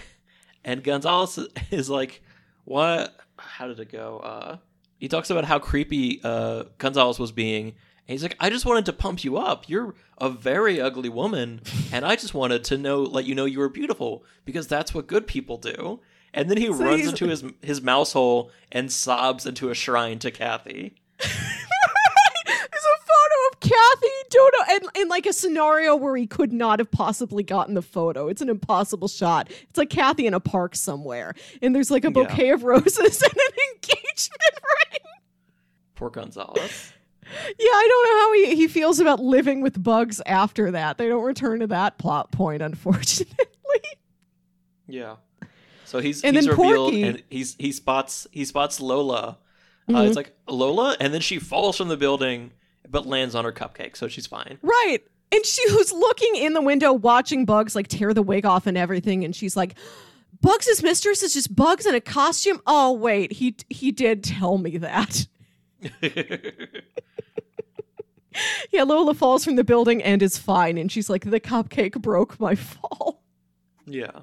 and 0.63 0.83
Gonzales 0.83 1.37
is 1.71 1.89
like, 1.89 2.21
"What? 2.65 3.15
How 3.37 3.67
did 3.67 3.79
it 3.79 3.91
go?" 3.91 4.19
Uh, 4.19 4.57
he 4.99 5.07
talks 5.07 5.29
about 5.29 5.45
how 5.45 5.59
creepy 5.59 6.21
uh, 6.23 6.63
Gonzales 6.77 7.19
was 7.19 7.31
being. 7.31 7.67
And 8.07 8.13
he's 8.15 8.23
like, 8.23 8.35
"I 8.39 8.49
just 8.49 8.65
wanted 8.65 8.85
to 8.87 8.93
pump 8.93 9.23
you 9.23 9.37
up. 9.37 9.69
You're 9.69 9.93
a 10.17 10.29
very 10.29 10.81
ugly 10.81 11.09
woman, 11.09 11.61
and 11.91 12.03
I 12.03 12.15
just 12.15 12.33
wanted 12.33 12.63
to 12.65 12.77
know, 12.77 13.03
let 13.03 13.25
you 13.25 13.35
know 13.35 13.45
you 13.45 13.59
were 13.59 13.69
beautiful 13.69 14.23
because 14.45 14.67
that's 14.67 14.93
what 14.93 15.05
good 15.07 15.27
people 15.27 15.57
do." 15.57 15.99
And 16.33 16.49
then 16.49 16.57
he 16.57 16.67
So 16.67 16.73
runs 16.73 17.07
into 17.07 17.27
his 17.27 17.43
his 17.61 17.81
mouse 17.81 18.13
hole 18.13 18.51
and 18.71 18.91
sobs 18.91 19.45
into 19.45 19.69
a 19.69 19.73
shrine 19.75 20.19
to 20.19 20.31
Kathy. 20.31 20.95
There's 21.19 21.31
a 22.85 22.99
photo 23.01 23.37
of 23.51 23.59
Kathy 23.59 24.07
Dodo 24.29 24.57
and 24.71 24.83
in 24.95 25.07
like 25.09 25.25
a 25.25 25.33
scenario 25.33 25.95
where 25.95 26.15
he 26.15 26.27
could 26.27 26.53
not 26.53 26.79
have 26.79 26.91
possibly 26.91 27.43
gotten 27.43 27.73
the 27.73 27.81
photo. 27.81 28.27
It's 28.27 28.41
an 28.41 28.49
impossible 28.49 29.07
shot. 29.07 29.49
It's 29.69 29.77
like 29.77 29.89
Kathy 29.89 30.27
in 30.27 30.33
a 30.33 30.39
park 30.39 30.75
somewhere. 30.75 31.33
And 31.61 31.75
there's 31.75 31.91
like 31.91 32.05
a 32.05 32.07
Yeah. 32.07 32.13
bouquet 32.13 32.49
of 32.51 32.63
roses 32.63 33.21
and 33.21 33.33
an 33.33 33.53
engagement 33.73 34.41
ring. 34.53 35.11
Poor 35.95 36.09
Gonzales. 36.09 36.93
Yeah, 37.25 37.71
I 37.71 37.87
don't 37.89 38.03
know 38.05 38.19
how 38.19 38.33
he, 38.33 38.55
he 38.55 38.67
feels 38.67 38.99
about 38.99 39.19
living 39.19 39.61
with 39.61 39.81
bugs 39.81 40.19
after 40.25 40.71
that. 40.71 40.97
They 40.97 41.07
don't 41.07 41.23
return 41.23 41.59
to 41.59 41.67
that 41.67 41.97
plot 41.99 42.31
point, 42.31 42.61
unfortunately. 42.63 43.35
Yeah. 44.87 45.17
So 45.89 45.99
he's 45.99 46.23
And 46.23 46.35
he's 46.35 46.47
revealed 46.47 46.91
Porky- 46.93 47.03
and 47.03 47.23
he's 47.29 47.55
he 47.59 47.71
spots 47.71 48.27
he 48.31 48.45
spots 48.45 48.79
Lola. 48.79 49.37
Uh, 49.87 49.91
Mhm. 49.93 50.07
it's 50.07 50.15
like 50.15 50.35
Lola, 50.47 50.95
and 50.99 51.13
then 51.13 51.21
she 51.21 51.39
falls 51.39 51.75
from 51.77 51.87
the 51.87 51.97
building, 51.97 52.51
but 52.87 53.07
lands 53.07 53.33
on 53.33 53.43
her 53.43 53.51
cupcake, 53.51 53.97
so 53.97 54.07
she's 54.07 54.27
fine. 54.27 54.59
Right. 54.61 54.99
And 55.31 55.45
she 55.45 55.63
was 55.73 55.91
looking 55.91 56.35
in 56.35 56.53
the 56.53 56.61
window 56.61 56.93
watching 56.93 57.45
Bugs 57.45 57.75
like 57.75 57.87
tear 57.87 58.13
the 58.13 58.21
wig 58.21 58.45
off 58.45 58.67
and 58.67 58.77
everything 58.77 59.23
and 59.23 59.35
she's 59.35 59.55
like 59.57 59.73
Bugs' 60.41 60.81
mistress 60.83 61.21
is 61.23 61.33
just 61.33 61.55
Bugs 61.55 61.85
in 61.85 61.95
a 61.95 62.01
costume. 62.01 62.61
Oh 62.67 62.93
wait, 62.93 63.33
he 63.33 63.55
he 63.69 63.91
did 63.91 64.23
tell 64.23 64.57
me 64.59 64.77
that. 64.77 65.25
Yeah, 68.71 68.83
Lola 68.83 69.15
falls 69.15 69.43
from 69.43 69.55
the 69.55 69.63
building 69.63 70.01
and 70.03 70.21
is 70.21 70.37
fine 70.37 70.77
and 70.77 70.89
she's 70.91 71.09
like 71.09 71.29
the 71.29 71.39
cupcake 71.39 71.99
broke 72.01 72.39
my 72.39 72.55
fall. 72.55 73.21
yeah. 73.85 74.21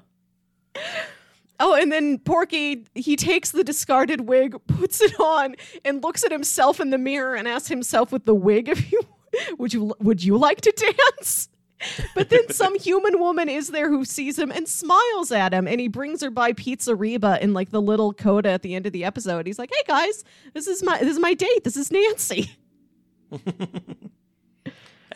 Oh, 1.59 1.73
and 1.73 1.91
then 1.91 2.19
Porky, 2.19 2.85
he 2.93 3.15
takes 3.15 3.51
the 3.51 3.63
discarded 3.63 4.21
wig, 4.21 4.55
puts 4.67 5.01
it 5.01 5.19
on, 5.19 5.55
and 5.83 6.03
looks 6.03 6.23
at 6.23 6.31
himself 6.31 6.79
in 6.79 6.91
the 6.91 6.97
mirror 6.97 7.35
and 7.35 7.47
asks 7.47 7.69
himself 7.69 8.11
with 8.11 8.25
the 8.25 8.35
wig 8.35 8.69
if 8.69 8.91
you 8.91 9.01
would 9.57 9.73
you 9.73 9.95
would 9.99 10.23
you 10.23 10.37
like 10.37 10.61
to 10.61 10.93
dance? 11.17 11.49
But 12.15 12.29
then 12.29 12.47
some 12.49 12.77
human 12.79 13.19
woman 13.19 13.49
is 13.49 13.69
there 13.69 13.89
who 13.89 14.05
sees 14.05 14.37
him 14.37 14.51
and 14.51 14.67
smiles 14.67 15.31
at 15.31 15.53
him, 15.53 15.67
and 15.67 15.79
he 15.79 15.87
brings 15.87 16.21
her 16.21 16.29
by 16.29 16.53
Pizzarriba 16.53 17.39
in 17.39 17.53
like 17.53 17.71
the 17.71 17.81
little 17.81 18.13
coda 18.13 18.49
at 18.49 18.61
the 18.61 18.75
end 18.75 18.85
of 18.85 18.93
the 18.93 19.03
episode. 19.03 19.47
He's 19.47 19.59
like, 19.59 19.71
"Hey 19.73 19.83
guys, 19.87 20.23
this 20.53 20.67
is 20.67 20.83
my 20.83 20.99
this 20.99 21.11
is 21.11 21.19
my 21.19 21.33
date. 21.33 21.63
This 21.63 21.77
is 21.77 21.91
Nancy." 21.91 22.51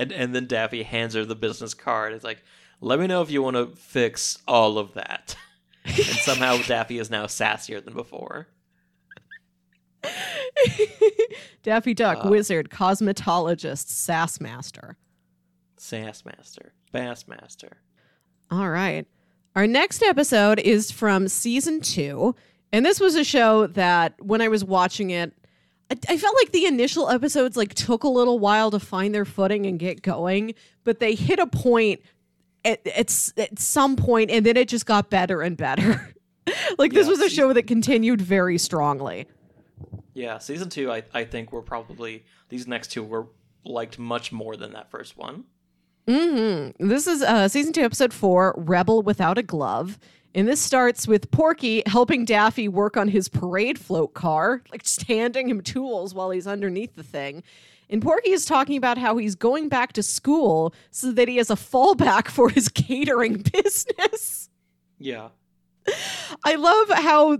And 0.01 0.11
and 0.11 0.33
then 0.33 0.47
Daffy 0.47 0.83
hands 0.83 1.13
her 1.13 1.25
the 1.25 1.35
business 1.35 1.73
card. 1.73 2.13
It's 2.13 2.23
like, 2.23 2.43
let 2.79 2.99
me 2.99 3.07
know 3.07 3.21
if 3.21 3.29
you 3.29 3.43
want 3.43 3.55
to 3.55 3.67
fix 3.67 4.39
all 4.47 4.77
of 4.77 4.93
that. 4.95 5.35
And 5.85 5.95
somehow 5.95 6.57
Daffy 6.61 6.99
is 6.99 7.09
now 7.09 7.25
sassier 7.25 7.83
than 7.83 7.93
before. 7.93 8.47
Daffy 11.63 11.93
Duck, 11.93 12.25
Uh. 12.25 12.29
wizard, 12.29 12.69
cosmetologist, 12.69 13.87
sass 13.87 14.39
master. 14.39 14.97
Sass 15.77 16.23
master, 16.25 16.73
bass 16.91 17.27
master. 17.27 17.77
All 18.49 18.69
right. 18.69 19.07
Our 19.55 19.67
next 19.67 20.01
episode 20.03 20.59
is 20.59 20.91
from 20.91 21.27
season 21.27 21.81
two. 21.81 22.35
And 22.71 22.85
this 22.85 22.99
was 22.99 23.15
a 23.15 23.23
show 23.23 23.67
that 23.67 24.13
when 24.21 24.41
I 24.41 24.47
was 24.47 24.63
watching 24.63 25.09
it, 25.09 25.33
I, 25.89 25.97
I 26.07 26.17
felt 26.17 26.35
like 26.41 26.51
the 26.51 26.65
initial 26.65 27.09
episodes 27.09 27.57
like 27.57 27.73
took 27.73 28.03
a 28.03 28.07
little 28.09 28.39
while 28.39 28.71
to 28.71 28.79
find 28.79 29.13
their 29.13 29.25
footing 29.25 29.65
and 29.65 29.77
get 29.77 30.01
going, 30.01 30.53
but 30.83 30.99
they 30.99 31.15
hit 31.15 31.39
a 31.39 31.47
point 31.47 32.01
at, 32.63 32.85
at, 32.87 33.29
at 33.37 33.59
some 33.59 33.95
point 33.95 34.31
and 34.31 34.45
then 34.45 34.57
it 34.57 34.67
just 34.67 34.85
got 34.85 35.09
better 35.09 35.41
and 35.41 35.57
better. 35.57 36.13
like 36.77 36.93
this 36.93 37.05
Yeah, 37.05 37.11
was 37.11 37.21
a 37.21 37.29
show 37.29 37.53
that 37.53 37.67
continued 37.67 38.21
very 38.21 38.57
strongly. 38.57 39.27
Yeah, 40.13 40.37
season 40.39 40.69
two, 40.69 40.91
I, 40.91 41.03
I 41.13 41.23
think 41.23 41.51
were 41.51 41.61
probably 41.61 42.25
these 42.49 42.67
next 42.67 42.91
two 42.91 43.03
were 43.03 43.27
liked 43.63 43.97
much 43.97 44.31
more 44.31 44.55
than 44.57 44.73
that 44.73 44.91
first 44.91 45.17
one. 45.17 45.45
Mm-hmm. 46.07 46.87
This 46.87 47.07
is 47.07 47.21
uh, 47.21 47.47
season 47.47 47.73
two, 47.73 47.81
episode 47.81 48.11
four, 48.13 48.53
Rebel 48.57 49.01
Without 49.01 49.37
a 49.37 49.43
Glove. 49.43 49.99
And 50.33 50.47
this 50.47 50.61
starts 50.61 51.07
with 51.07 51.29
Porky 51.31 51.83
helping 51.85 52.23
Daffy 52.23 52.67
work 52.69 52.95
on 52.95 53.09
his 53.09 53.27
parade 53.27 53.77
float 53.77 54.13
car, 54.13 54.63
like 54.71 54.83
just 54.83 55.03
handing 55.03 55.49
him 55.49 55.61
tools 55.61 56.13
while 56.13 56.31
he's 56.31 56.47
underneath 56.47 56.95
the 56.95 57.03
thing. 57.03 57.43
And 57.91 58.01
Porky 58.01 58.31
is 58.31 58.45
talking 58.45 58.77
about 58.77 58.97
how 58.97 59.17
he's 59.17 59.35
going 59.35 59.69
back 59.69 59.93
to 59.93 60.01
school 60.03 60.73
so 60.89 61.11
that 61.11 61.27
he 61.27 61.37
has 61.37 61.49
a 61.49 61.55
fallback 61.55 62.29
for 62.29 62.49
his 62.49 62.69
catering 62.73 63.43
business. 63.51 64.49
Yeah. 64.97 65.29
I 66.45 66.55
love 66.55 66.89
how 66.89 67.39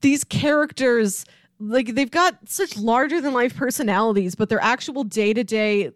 these 0.00 0.24
characters 0.24 1.24
like 1.60 1.94
they've 1.94 2.10
got 2.10 2.36
such 2.48 2.76
larger 2.76 3.20
than 3.20 3.32
life 3.32 3.56
personalities, 3.56 4.34
but 4.34 4.48
their 4.48 4.60
actual 4.62 5.04
day 5.04 5.32
to 5.32 5.44
day 5.44 5.90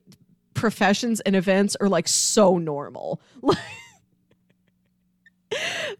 professions 0.54 1.20
and 1.20 1.36
events 1.36 1.76
are 1.80 1.88
like 1.88 2.08
so 2.08 2.58
normal. 2.58 3.20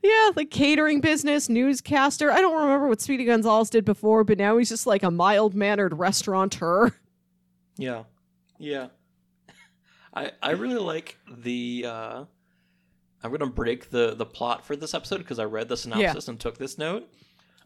yeah, 0.02 0.30
like 0.34 0.50
catering 0.50 1.00
business, 1.00 1.48
newscaster. 1.48 2.30
I 2.30 2.40
don't 2.40 2.60
remember 2.60 2.88
what 2.88 3.00
Speedy 3.00 3.24
Gonzales 3.24 3.70
did 3.70 3.84
before, 3.84 4.24
but 4.24 4.38
now 4.38 4.58
he's 4.58 4.68
just 4.68 4.86
like 4.86 5.02
a 5.02 5.10
mild 5.10 5.54
mannered 5.54 5.98
restaurateur. 5.98 6.92
Yeah. 7.82 8.04
Yeah. 8.58 8.88
I 10.14 10.32
I 10.42 10.50
really 10.52 10.80
like 10.80 11.18
the 11.28 11.84
uh 11.88 12.24
I'm 13.24 13.30
gonna 13.30 13.46
break 13.50 13.90
the 13.90 14.14
the 14.14 14.26
plot 14.26 14.64
for 14.64 14.76
this 14.76 14.94
episode 14.94 15.18
because 15.18 15.38
I 15.38 15.44
read 15.44 15.68
the 15.68 15.76
synopsis 15.76 16.28
and 16.28 16.38
took 16.38 16.58
this 16.58 16.78
note. 16.78 17.08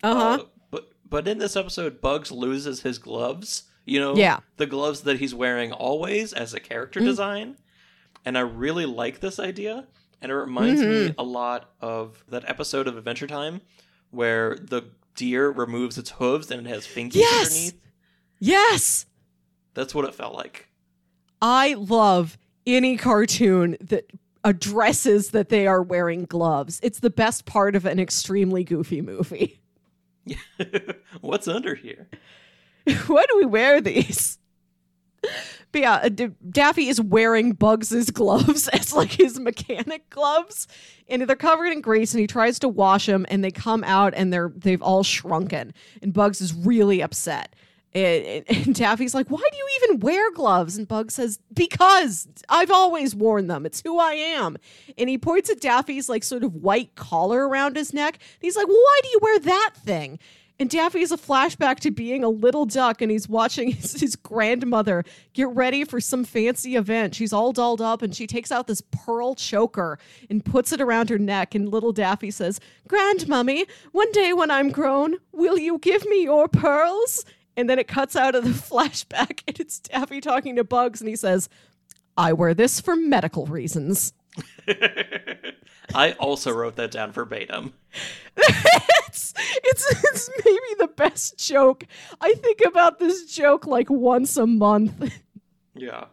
Uh-huh. 0.02 0.20
Uh, 0.20 0.44
but 0.70 0.88
but 1.08 1.26
in 1.28 1.38
this 1.38 1.56
episode, 1.56 2.00
Bugs 2.00 2.30
loses 2.30 2.82
his 2.82 2.98
gloves. 2.98 3.64
You 3.84 4.00
know, 4.00 4.16
Yeah. 4.16 4.40
the 4.56 4.66
gloves 4.66 5.02
that 5.02 5.18
he's 5.20 5.34
wearing 5.34 5.72
always 5.72 6.32
as 6.32 6.52
a 6.54 6.60
character 6.60 6.98
design, 7.00 7.56
and 8.24 8.36
I 8.36 8.40
really 8.40 8.84
like 8.86 9.20
this 9.20 9.38
idea. 9.38 9.86
And 10.20 10.32
it 10.32 10.34
reminds 10.34 10.80
me 10.82 11.14
a 11.18 11.22
lot 11.22 11.70
of 11.80 12.24
that 12.28 12.48
episode 12.48 12.88
of 12.88 12.96
Adventure 12.96 13.26
Time 13.28 13.60
where 14.10 14.56
the 14.56 14.90
deer 15.14 15.50
removes 15.50 15.98
its 15.98 16.10
hooves 16.10 16.50
and 16.50 16.66
it 16.66 16.70
has 16.70 16.86
fingies 16.86 17.14
Yes! 17.16 17.46
underneath. 17.48 17.80
yes. 18.40 19.06
That's 19.77 19.95
what 19.95 20.07
it 20.07 20.14
felt 20.14 20.35
like. 20.35 20.68
I 21.43 21.74
love 21.74 22.39
any 22.66 22.97
cartoon 22.97 23.77
that 23.83 24.11
addresses 24.43 25.31
that 25.31 25.51
they 25.51 25.66
are 25.66 25.83
wearing 25.83 26.24
gloves. 26.24 26.81
It's 26.83 27.01
the 27.01 27.11
best 27.11 27.45
part 27.45 27.77
of 27.77 27.85
an 27.85 28.01
extremely 28.01 28.64
goofy 28.64 29.03
movie. 29.03 29.61
What's 31.20 31.47
under 31.47 31.74
here? 31.74 32.09
Why 33.07 33.24
do 33.29 33.37
we 33.37 33.45
wear 33.45 33.83
these? 33.83 34.39
But 35.72 35.81
yeah, 35.81 36.09
D- 36.09 36.31
Daffy 36.49 36.89
is 36.89 37.01
wearing 37.01 37.53
Bugs's 37.53 38.11
gloves 38.11 38.68
as 38.68 38.95
like 38.95 39.12
his 39.12 39.39
mechanic 39.39 40.09
gloves, 40.09 40.66
and 41.07 41.22
they're 41.22 41.37
covered 41.37 41.72
in 41.72 41.83
grease. 41.83 42.14
And 42.14 42.20
he 42.20 42.27
tries 42.27 42.59
to 42.61 42.68
wash 42.68 43.07
them, 43.07 43.27
and 43.29 43.45
they 43.45 43.51
come 43.51 43.85
out, 43.85 44.14
and 44.16 44.33
they're 44.33 44.53
they've 44.57 44.81
all 44.81 45.03
shrunken. 45.03 45.74
And 46.01 46.14
Bugs 46.14 46.41
is 46.41 46.55
really 46.55 47.03
upset. 47.03 47.55
And, 47.95 48.45
and, 48.49 48.74
Daffy's 48.74 49.14
like, 49.14 49.28
"Why 49.28 49.39
do 49.51 49.57
you 49.57 49.68
even 49.82 50.01
wear 50.01 50.30
gloves?" 50.32 50.76
And 50.76 50.87
Bugs 50.87 51.14
says, 51.14 51.39
"Because 51.53 52.28
I've 52.49 52.70
always 52.70 53.14
worn 53.14 53.47
them. 53.47 53.66
It's 53.66 53.82
who 53.82 53.99
I 53.99 54.12
am." 54.12 54.57
And 54.99 55.09
he 55.09 55.18
points 55.18 55.51
at 55.51 55.61
Daffy's 55.61 56.09
like 56.09 56.24
sort 56.24 56.45
of 56.45 56.55
white 56.55 56.95
collar 56.95 57.49
around 57.49 57.76
his 57.76 57.93
neck. 57.95 58.14
And 58.14 58.43
he's 58.43 58.57
like, 58.57 58.68
"Well, 58.68 58.76
why 58.76 59.01
do 59.03 59.09
you 59.09 59.18
wear 59.22 59.39
that 59.41 59.70
thing?" 59.76 60.18
And 60.59 60.70
Daffy 60.70 61.01
is 61.01 61.12
a 61.12 61.18
flashback 61.18 61.80
to 61.80 61.91
being 61.91 62.24
a 62.24 62.30
little 62.30 62.64
duck 62.64 63.03
and 63.03 63.11
he's 63.11 63.28
watching 63.28 63.70
his, 63.72 64.01
his 64.01 64.16
grandmother 64.16 65.05
get 65.34 65.49
ready 65.49 65.84
for 65.84 66.01
some 66.01 66.24
fancy 66.24 66.76
event. 66.76 67.14
She's 67.14 67.32
all 67.32 67.53
dolled 67.53 67.82
up 67.82 68.03
and 68.03 68.14
she 68.14 68.26
takes 68.26 68.51
out 68.51 68.66
this 68.66 68.80
pearl 68.91 69.34
choker 69.34 69.99
and 70.30 70.45
puts 70.45 70.72
it 70.72 70.80
around 70.80 71.11
her 71.11 71.18
neck. 71.18 71.55
And 71.55 71.68
little 71.68 71.93
Daffy 71.93 72.30
says, 72.30 72.59
Grandmummy, 72.89 73.66
one 73.93 74.11
day 74.12 74.32
when 74.32 74.51
I'm 74.51 74.70
grown, 74.70 75.16
will 75.32 75.59
you 75.59 75.78
give 75.78 76.07
me 76.07 76.22
your 76.22 76.49
pearls? 76.49 77.24
And 77.57 77.70
then 77.70 77.78
it 77.78 77.88
cuts 77.88 78.16
out 78.16 78.34
of 78.34 78.44
the 78.44 78.50
flashback 78.50 79.42
and 79.46 79.59
it's 79.59 79.78
Daffy 79.78 80.20
talking 80.20 80.57
to 80.57 80.64
Bugs 80.64 81.00
and 81.00 81.09
he 81.09 81.16
says, 81.16 81.48
I 82.16 82.32
wear 82.32 82.54
this 82.54 82.80
for 82.80 82.96
medical 82.96 83.46
reasons. 83.46 84.12
I 85.94 86.12
also 86.12 86.52
wrote 86.52 86.76
that 86.76 86.90
down 86.90 87.12
verbatim. 87.12 87.72
it's, 88.36 89.32
it's 89.64 90.04
it's 90.04 90.30
maybe 90.44 90.74
the 90.78 90.88
best 90.88 91.38
joke. 91.38 91.84
I 92.20 92.34
think 92.34 92.61
about 92.66 92.98
this 92.98 93.32
joke 93.34 93.66
like 93.66 93.88
once 93.88 94.36
a 94.36 94.46
month. 94.46 95.12
Yeah. 95.78 96.07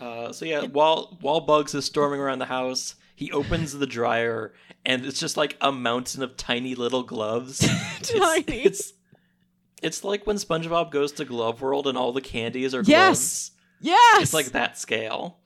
Uh, 0.00 0.32
so 0.32 0.44
yeah, 0.44 0.62
while 0.62 1.16
while 1.20 1.40
Bugs 1.40 1.72
is 1.72 1.84
storming 1.84 2.18
around 2.18 2.40
the 2.40 2.46
house, 2.46 2.96
he 3.14 3.30
opens 3.30 3.72
the 3.72 3.86
dryer, 3.86 4.52
and 4.84 5.06
it's 5.06 5.20
just 5.20 5.36
like 5.36 5.56
a 5.60 5.70
mountain 5.70 6.24
of 6.24 6.36
tiny 6.36 6.74
little 6.74 7.04
gloves. 7.04 7.60
Tiny. 8.02 8.64
It's, 8.64 8.80
it's 8.80 8.92
like 10.04 10.26
when 10.26 10.36
SpongeBob 10.36 10.90
goes 10.90 11.12
to 11.12 11.24
Glove 11.24 11.60
World 11.60 11.86
and 11.86 11.98
all 11.98 12.12
the 12.12 12.20
candies 12.20 12.74
are 12.74 12.82
gloves. 12.82 12.88
Yes. 12.88 13.50
Yes. 13.80 14.22
It's 14.22 14.34
like 14.34 14.52
that 14.52 14.78
scale. 14.78 15.38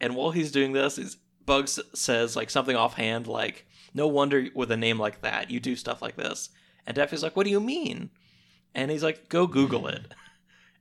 And 0.00 0.14
while 0.14 0.30
he's 0.30 0.52
doing 0.52 0.72
this, 0.72 0.96
is 0.96 1.16
Bugs 1.44 1.78
says 1.94 2.36
like 2.36 2.50
something 2.50 2.76
offhand, 2.76 3.26
like, 3.26 3.66
"No 3.92 4.06
wonder 4.06 4.48
with 4.54 4.70
a 4.70 4.76
name 4.76 4.98
like 4.98 5.22
that 5.22 5.50
you 5.50 5.60
do 5.60 5.74
stuff 5.76 6.00
like 6.00 6.16
this." 6.16 6.50
And 6.86 6.94
Daffy's 6.94 7.22
like, 7.22 7.36
"What 7.36 7.44
do 7.44 7.50
you 7.50 7.60
mean?" 7.60 8.10
And 8.74 8.90
he's 8.90 9.02
like, 9.02 9.28
"Go 9.28 9.46
Google 9.46 9.86
it." 9.88 10.06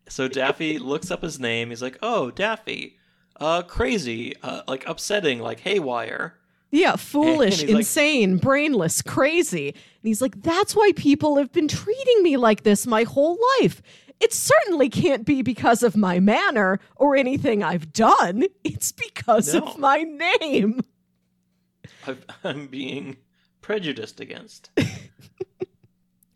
So 0.08 0.28
Daffy 0.28 0.80
looks 0.80 1.12
up 1.12 1.22
his 1.22 1.40
name. 1.40 1.70
He's 1.70 1.84
like, 1.84 2.00
"Oh, 2.02 2.32
Daffy, 2.32 2.98
uh, 3.40 3.62
crazy, 3.62 4.34
uh, 4.42 4.64
like 4.68 4.84
upsetting, 4.88 5.38
like 5.40 5.60
haywire." 5.60 6.39
Yeah, 6.72 6.96
foolish, 6.98 7.62
he's 7.62 7.70
like- 7.70 7.80
insane, 7.80 8.38
brainless, 8.38 9.02
crazy. 9.02 9.70
And 9.70 9.76
he's 10.04 10.22
like, 10.22 10.42
that's 10.42 10.76
why 10.76 10.92
people 10.96 11.38
have 11.38 11.52
been 11.52 11.68
treating 11.68 12.22
me 12.24 12.38
like 12.38 12.64
this 12.64 12.86
my 12.86 13.04
whole 13.04 13.38
life. 13.60 13.82
It 14.20 14.34
certainly 14.34 14.90
can't 14.90 15.26
be 15.26 15.42
because 15.42 15.82
of 15.82 15.96
my 15.96 16.20
manner 16.20 16.80
or 16.98 17.16
anything 17.16 17.64
I've 17.64 17.94
done. 17.94 18.44
It's 18.64 18.92
because 18.92 19.54
No. 19.54 19.62
of 19.62 19.78
my 19.80 20.04
name. 20.42 20.82
I've, 22.06 22.24
I'm 22.44 22.68
being 22.68 23.18
prejudiced 23.62 24.20
against. 24.20 24.70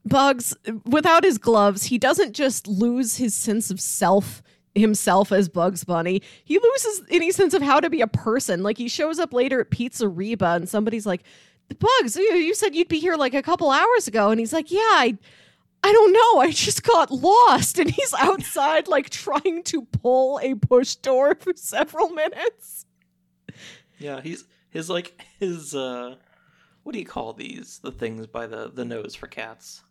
Bugs, 0.05 0.55
without 0.86 1.23
his 1.23 1.38
gloves, 1.38 1.84
he 1.86 1.97
doesn't 1.97 2.34
just 2.34 2.67
lose 2.67 3.17
his 3.17 3.34
sense 3.34 3.71
of 3.71 3.79
self 3.79 4.43
himself 4.76 5.32
as 5.32 5.49
Bugs 5.49 5.84
Bunny. 5.84 6.21
He 6.43 6.59
loses 6.59 7.03
any 7.09 7.32
sense 7.32 7.53
of 7.53 7.61
how 7.61 7.80
to 7.80 7.89
be 7.89 8.01
a 8.01 8.07
person. 8.07 8.63
Like 8.63 8.78
he 8.78 8.88
shows 8.88 9.19
up 9.19 9.34
later 9.34 9.61
at 9.61 9.69
Pizzarriba 9.69 10.55
and 10.55 10.67
somebody's 10.67 11.05
like, 11.05 11.24
Bugs, 11.80 12.15
you, 12.15 12.24
you 12.34 12.53
said 12.53 12.76
you'd 12.76 12.88
be 12.88 12.99
here 12.99 13.15
like 13.15 13.34
a 13.34 13.41
couple 13.41 13.71
hours 13.71 14.07
ago. 14.07 14.30
And 14.30 14.39
he's 14.39 14.53
like, 14.53 14.71
Yeah, 14.71 14.80
I 14.80 15.17
I 15.86 15.91
don't 15.91 16.13
know. 16.13 16.41
I 16.41 16.51
just 16.51 16.84
got 16.84 17.11
lost. 17.11 17.78
And 17.80 17.91
he's 17.91 18.13
outside 18.13 18.88
like 18.88 19.09
trying 19.09 19.63
to 19.63 19.84
pull 19.84 20.39
a 20.41 20.55
push 20.55 20.95
door 20.95 21.36
for 21.36 21.53
several 21.55 22.09
minutes. 22.09 22.86
Yeah, 23.99 24.21
he's 24.21 24.45
his 24.69 24.89
like 24.89 25.21
his 25.39 25.76
uh, 25.76 26.15
what 26.84 26.93
do 26.93 26.99
you 26.99 27.05
call 27.05 27.34
these? 27.34 27.80
The 27.80 27.91
things 27.91 28.28
by 28.28 28.47
the 28.47 28.71
the 28.74 28.86
nose 28.86 29.15
for 29.15 29.28
cats, 29.28 29.84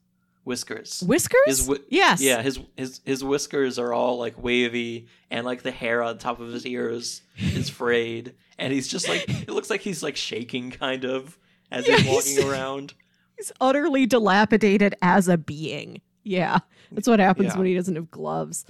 whiskers. 0.45 1.03
Whiskers? 1.07 1.41
His 1.47 1.67
whi- 1.67 1.81
yes. 1.89 2.21
Yeah, 2.21 2.43
his 2.43 2.59
his 2.77 3.01
his 3.05 3.23
whiskers 3.25 3.79
are 3.79 3.93
all 3.93 4.19
like 4.19 4.43
wavy, 4.43 5.07
and 5.31 5.45
like 5.47 5.63
the 5.63 5.71
hair 5.71 6.03
on 6.03 6.19
top 6.19 6.41
of 6.41 6.49
his 6.53 6.67
ears 6.67 7.23
is 7.39 7.69
frayed, 7.81 8.35
and 8.59 8.73
he's 8.73 8.89
just 8.89 9.09
like 9.09 9.29
it 9.29 9.51
looks 9.51 9.71
like 9.71 9.81
he's 9.81 10.03
like 10.03 10.17
shaking 10.17 10.71
kind 10.71 11.05
of 11.05 11.39
as 11.71 11.87
Yeah, 11.87 11.97
he's 11.97 12.05
he's- 12.07 12.37
walking 12.39 12.51
around. 12.51 12.95
He's 13.37 13.53
utterly 13.61 14.07
dilapidated 14.07 14.95
as 15.03 15.27
a 15.29 15.37
being. 15.39 16.01
Yeah, 16.23 16.59
that's 16.93 17.09
what 17.09 17.19
happens 17.19 17.49
Yeah. 17.53 17.59
when 17.59 17.67
he 17.67 17.75
doesn't 17.75 17.97
have 17.97 18.11
gloves. 18.11 18.65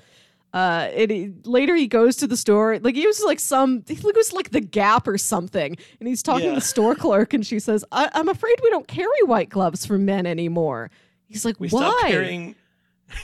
Uh, 0.55 0.89
and 0.95 1.11
he, 1.11 1.33
later 1.45 1.75
he 1.75 1.87
goes 1.87 2.17
to 2.17 2.27
the 2.27 2.37
store. 2.37 2.79
Like 2.79 2.95
he 2.95 3.07
was 3.07 3.23
like 3.23 3.41
some, 3.41 3.83
he 3.87 3.99
was 4.15 4.33
like 4.35 4.51
the 4.51 4.61
Gap 4.61 5.09
or 5.09 5.17
something, 5.19 5.77
and 5.99 6.09
he's 6.09 6.23
talking 6.23 6.51
to 6.51 6.55
the 6.55 6.61
store 6.61 6.95
clerk, 6.95 7.33
and 7.35 7.45
she 7.47 7.59
says, 7.59 7.85
I- 7.91 8.11
"I'm 8.13 8.29
afraid 8.29 8.57
we 8.63 8.71
don't 8.71 8.87
carry 8.87 9.09
white 9.25 9.49
gloves 9.49 9.85
for 9.87 9.99
men 9.99 10.27
anymore." 10.27 10.91
He's 11.33 11.45
like, 11.45 11.59
We 11.59 11.69
"Why?" 11.69 11.81
stopped 11.81 12.07
carrying. 12.09 12.55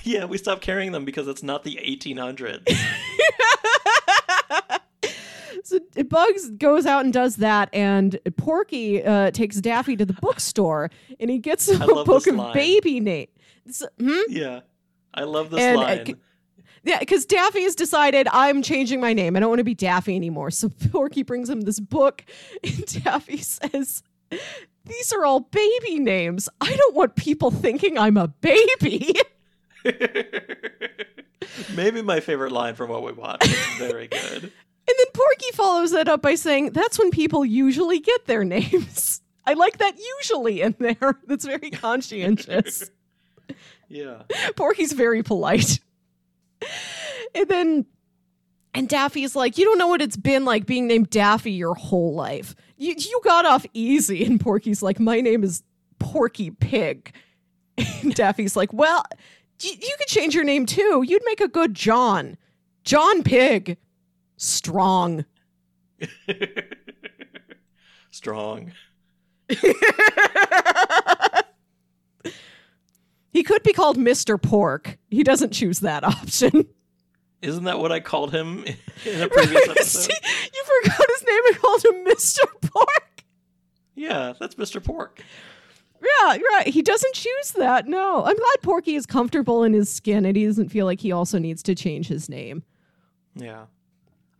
Yeah, 0.02 0.26
we 0.26 0.36
stopped 0.36 0.60
carrying 0.60 0.92
them 0.92 1.06
because 1.06 1.28
it's 1.28 1.42
not 1.42 1.64
the 1.64 1.76
1800s. 1.76 2.68
So 5.64 5.80
Bugs 6.08 6.48
goes 6.52 6.86
out 6.86 7.04
and 7.04 7.12
does 7.12 7.36
that, 7.36 7.68
and 7.74 8.18
Porky 8.38 9.04
uh, 9.04 9.30
takes 9.32 9.56
Daffy 9.60 9.96
to 9.96 10.06
the 10.06 10.14
bookstore, 10.14 10.90
and 11.20 11.28
he 11.30 11.36
gets 11.38 11.68
a 11.68 11.78
book 12.04 12.26
of 12.26 12.36
line. 12.36 12.54
baby 12.54 13.00
name. 13.00 13.26
Hmm? 14.00 14.16
yeah, 14.30 14.60
I 15.12 15.24
love 15.24 15.50
this 15.50 15.60
And, 15.60 15.76
uh, 15.76 15.80
line. 15.82 16.06
c- 16.06 16.14
Yeah, 16.84 17.00
because 17.00 17.26
Daffy 17.26 17.64
has 17.64 17.74
decided 17.74 18.28
I'm 18.32 18.62
changing 18.62 18.98
my 18.98 19.12
name. 19.12 19.36
I 19.36 19.40
don't 19.40 19.50
want 19.50 19.58
to 19.58 19.64
be 19.64 19.74
Daffy 19.74 20.16
anymore. 20.16 20.50
So 20.50 20.70
Porky 20.90 21.22
brings 21.22 21.50
him 21.50 21.60
this 21.62 21.80
book, 21.80 22.24
and 22.64 23.04
Daffy 23.04 23.36
says, 23.36 24.02
These 24.88 25.12
are 25.12 25.24
all 25.24 25.40
baby 25.40 25.98
names. 25.98 26.48
I 26.60 26.74
don't 26.74 26.94
want 26.96 27.14
people 27.16 27.50
thinking 27.50 27.98
I'm 27.98 28.16
a 28.16 28.28
baby. 28.28 29.14
Maybe 31.74 32.02
my 32.02 32.20
favorite 32.20 32.52
line 32.52 32.74
from 32.74 32.90
what 32.90 33.02
we 33.04 33.12
watched. 33.12 33.44
It's 33.44 33.78
very 33.78 34.08
good. 34.08 34.42
And 34.42 34.96
then 34.98 35.06
Porky 35.12 35.50
follows 35.52 35.90
that 35.92 36.08
up 36.08 36.22
by 36.22 36.34
saying, 36.34 36.72
That's 36.72 36.98
when 36.98 37.10
people 37.10 37.44
usually 37.44 38.00
get 38.00 38.26
their 38.26 38.44
names. 38.44 39.20
I 39.46 39.54
like 39.54 39.78
that 39.78 39.96
usually 40.18 40.60
in 40.62 40.74
there. 40.78 41.18
That's 41.26 41.44
very 41.44 41.70
conscientious. 41.70 42.90
Yeah. 43.90 44.24
Porky's 44.56 44.92
very 44.92 45.22
polite. 45.22 45.80
and 47.34 47.48
then 47.48 47.86
and 48.78 48.88
Daffy's 48.88 49.34
like, 49.34 49.58
you 49.58 49.64
don't 49.64 49.76
know 49.76 49.88
what 49.88 50.00
it's 50.00 50.16
been 50.16 50.44
like 50.44 50.64
being 50.64 50.86
named 50.86 51.10
Daffy 51.10 51.50
your 51.50 51.74
whole 51.74 52.14
life. 52.14 52.54
You 52.76 52.94
you 52.96 53.20
got 53.24 53.44
off 53.44 53.66
easy. 53.74 54.24
And 54.24 54.40
Porky's 54.40 54.82
like, 54.82 55.00
my 55.00 55.20
name 55.20 55.42
is 55.42 55.64
Porky 55.98 56.52
Pig. 56.52 57.12
And 57.76 58.14
Daffy's 58.14 58.54
like, 58.54 58.72
well, 58.72 59.04
you, 59.62 59.72
you 59.72 59.96
could 59.98 60.06
change 60.06 60.32
your 60.34 60.44
name 60.44 60.64
too. 60.64 61.02
You'd 61.04 61.24
make 61.24 61.40
a 61.40 61.48
good 61.48 61.74
John. 61.74 62.36
John 62.84 63.24
Pig. 63.24 63.78
Strong. 64.36 65.24
Strong. 68.12 68.72
he 73.32 73.42
could 73.42 73.64
be 73.64 73.72
called 73.72 73.96
Mr. 73.98 74.40
Pork. 74.40 74.98
He 75.10 75.24
doesn't 75.24 75.52
choose 75.52 75.80
that 75.80 76.04
option. 76.04 76.68
Isn't 77.42 77.64
that 77.64 77.78
what 77.78 77.92
I 77.92 78.00
called 78.00 78.32
him 78.32 78.64
in 79.04 79.20
a 79.20 79.28
previous 79.30 79.68
episode? 79.68 80.12
you 80.54 80.64
forgot 80.82 81.06
his 81.08 81.24
name 81.26 81.40
and 81.46 81.56
called 81.56 81.84
him 81.84 82.04
Mr. 82.04 82.40
Pork. 82.62 83.24
Yeah, 83.94 84.32
that's 84.38 84.56
Mr. 84.56 84.82
Pork. 84.82 85.22
Yeah, 86.00 86.36
right. 86.52 86.66
He 86.68 86.82
doesn't 86.82 87.14
choose 87.14 87.52
that. 87.52 87.86
No. 87.86 88.24
I'm 88.24 88.36
glad 88.36 88.62
Porky 88.62 88.94
is 88.94 89.06
comfortable 89.06 89.64
in 89.64 89.72
his 89.72 89.92
skin 89.92 90.24
and 90.24 90.36
he 90.36 90.46
doesn't 90.46 90.68
feel 90.68 90.86
like 90.86 91.00
he 91.00 91.10
also 91.10 91.38
needs 91.38 91.62
to 91.64 91.74
change 91.74 92.06
his 92.06 92.28
name. 92.28 92.62
Yeah. 93.34 93.66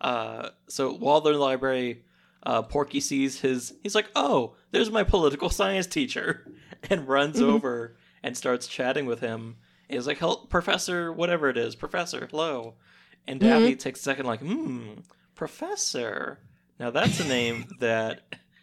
Uh, 0.00 0.50
so 0.68 0.92
while 0.92 1.20
they're 1.20 1.32
in 1.32 1.38
the 1.38 1.44
library, 1.44 2.04
uh, 2.44 2.62
Porky 2.62 3.00
sees 3.00 3.40
his. 3.40 3.74
He's 3.82 3.96
like, 3.96 4.08
"Oh, 4.14 4.54
there's 4.70 4.90
my 4.92 5.02
political 5.02 5.50
science 5.50 5.88
teacher," 5.88 6.46
and 6.90 7.08
runs 7.08 7.40
over 7.42 7.96
and 8.22 8.36
starts 8.36 8.68
chatting 8.68 9.06
with 9.06 9.18
him. 9.18 9.56
He's 9.88 10.06
like, 10.06 10.18
"Help, 10.18 10.48
Professor, 10.48 11.12
whatever 11.12 11.48
it 11.48 11.56
is, 11.58 11.74
Professor, 11.74 12.28
hello." 12.30 12.74
And 13.28 13.38
Daffy 13.40 13.76
takes 13.76 14.00
a 14.00 14.02
second, 14.02 14.26
like, 14.26 14.40
"Hmm, 14.40 14.94
Professor. 15.34 16.40
Now 16.80 16.90
that's 16.90 17.20
a 17.20 17.28
name 17.28 17.66
that 17.80 18.22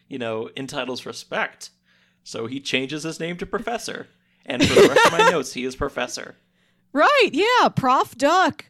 you 0.10 0.18
know 0.18 0.50
entitles 0.58 1.06
respect." 1.06 1.70
So 2.24 2.48
he 2.48 2.60
changes 2.60 3.04
his 3.04 3.20
name 3.20 3.38
to 3.38 3.46
Professor, 3.46 4.08
and 4.46 4.66
for 4.66 4.74
the 4.74 4.90
rest 4.90 5.06
of 5.06 5.12
my 5.12 5.30
notes, 5.32 5.54
he 5.54 5.64
is 5.64 5.76
Professor. 5.76 6.36
Right. 6.92 7.30
Yeah. 7.32 7.70
Prof 7.70 8.18
Duck. 8.18 8.66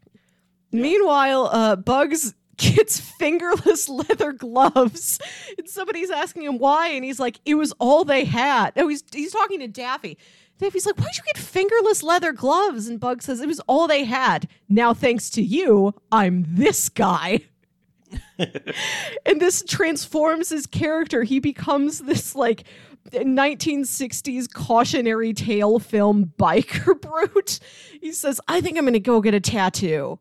Meanwhile, 0.72 1.50
uh, 1.54 1.76
Bugs 1.78 2.34
gets 2.58 3.00
fingerless 3.00 3.90
leather 3.90 4.32
gloves. 4.32 5.20
And 5.58 5.70
somebody's 5.70 6.12
asking 6.12 6.44
him 6.44 6.58
why. 6.58 6.90
And 6.90 7.04
he's 7.04 7.20
like, 7.20 7.40
it 7.46 7.56
was 7.56 7.74
all 7.80 8.04
they 8.04 8.26
had. 8.26 8.72
Oh, 8.78 8.88
he's, 8.88 9.04
he's 9.12 9.34
talking 9.34 9.60
to 9.60 9.68
Daffy. 9.68 10.18
Daffy's 10.58 10.86
like, 10.86 10.98
why'd 10.98 11.18
you 11.18 11.24
get 11.34 11.38
fingerless 11.38 12.02
leather 12.02 12.32
gloves? 12.32 12.88
And 12.88 13.00
Bug 13.00 13.22
says, 13.22 13.42
it 13.42 13.48
was 13.48 13.60
all 13.62 13.88
they 13.88 14.06
had. 14.06 14.48
Now, 14.70 14.94
thanks 14.94 15.30
to 15.32 15.42
you, 15.42 15.94
I'm 16.12 16.46
this 16.48 16.88
guy. 16.88 17.42
and 18.38 19.42
this 19.42 19.64
transforms 19.68 20.50
his 20.50 20.66
character. 20.66 21.24
He 21.24 21.40
becomes 21.40 22.00
this 22.00 22.36
like 22.36 22.64
1960s 23.12 24.52
cautionary 24.52 25.34
tale 25.34 25.80
film 25.80 26.34
biker 26.38 27.00
brute. 27.34 27.60
He 28.02 28.12
says, 28.12 28.40
I 28.48 28.62
think 28.62 28.78
I'm 28.78 28.86
going 28.86 28.94
to 28.94 29.00
go 29.00 29.22
get 29.22 29.34
a 29.34 29.40
tattoo. 29.40 30.20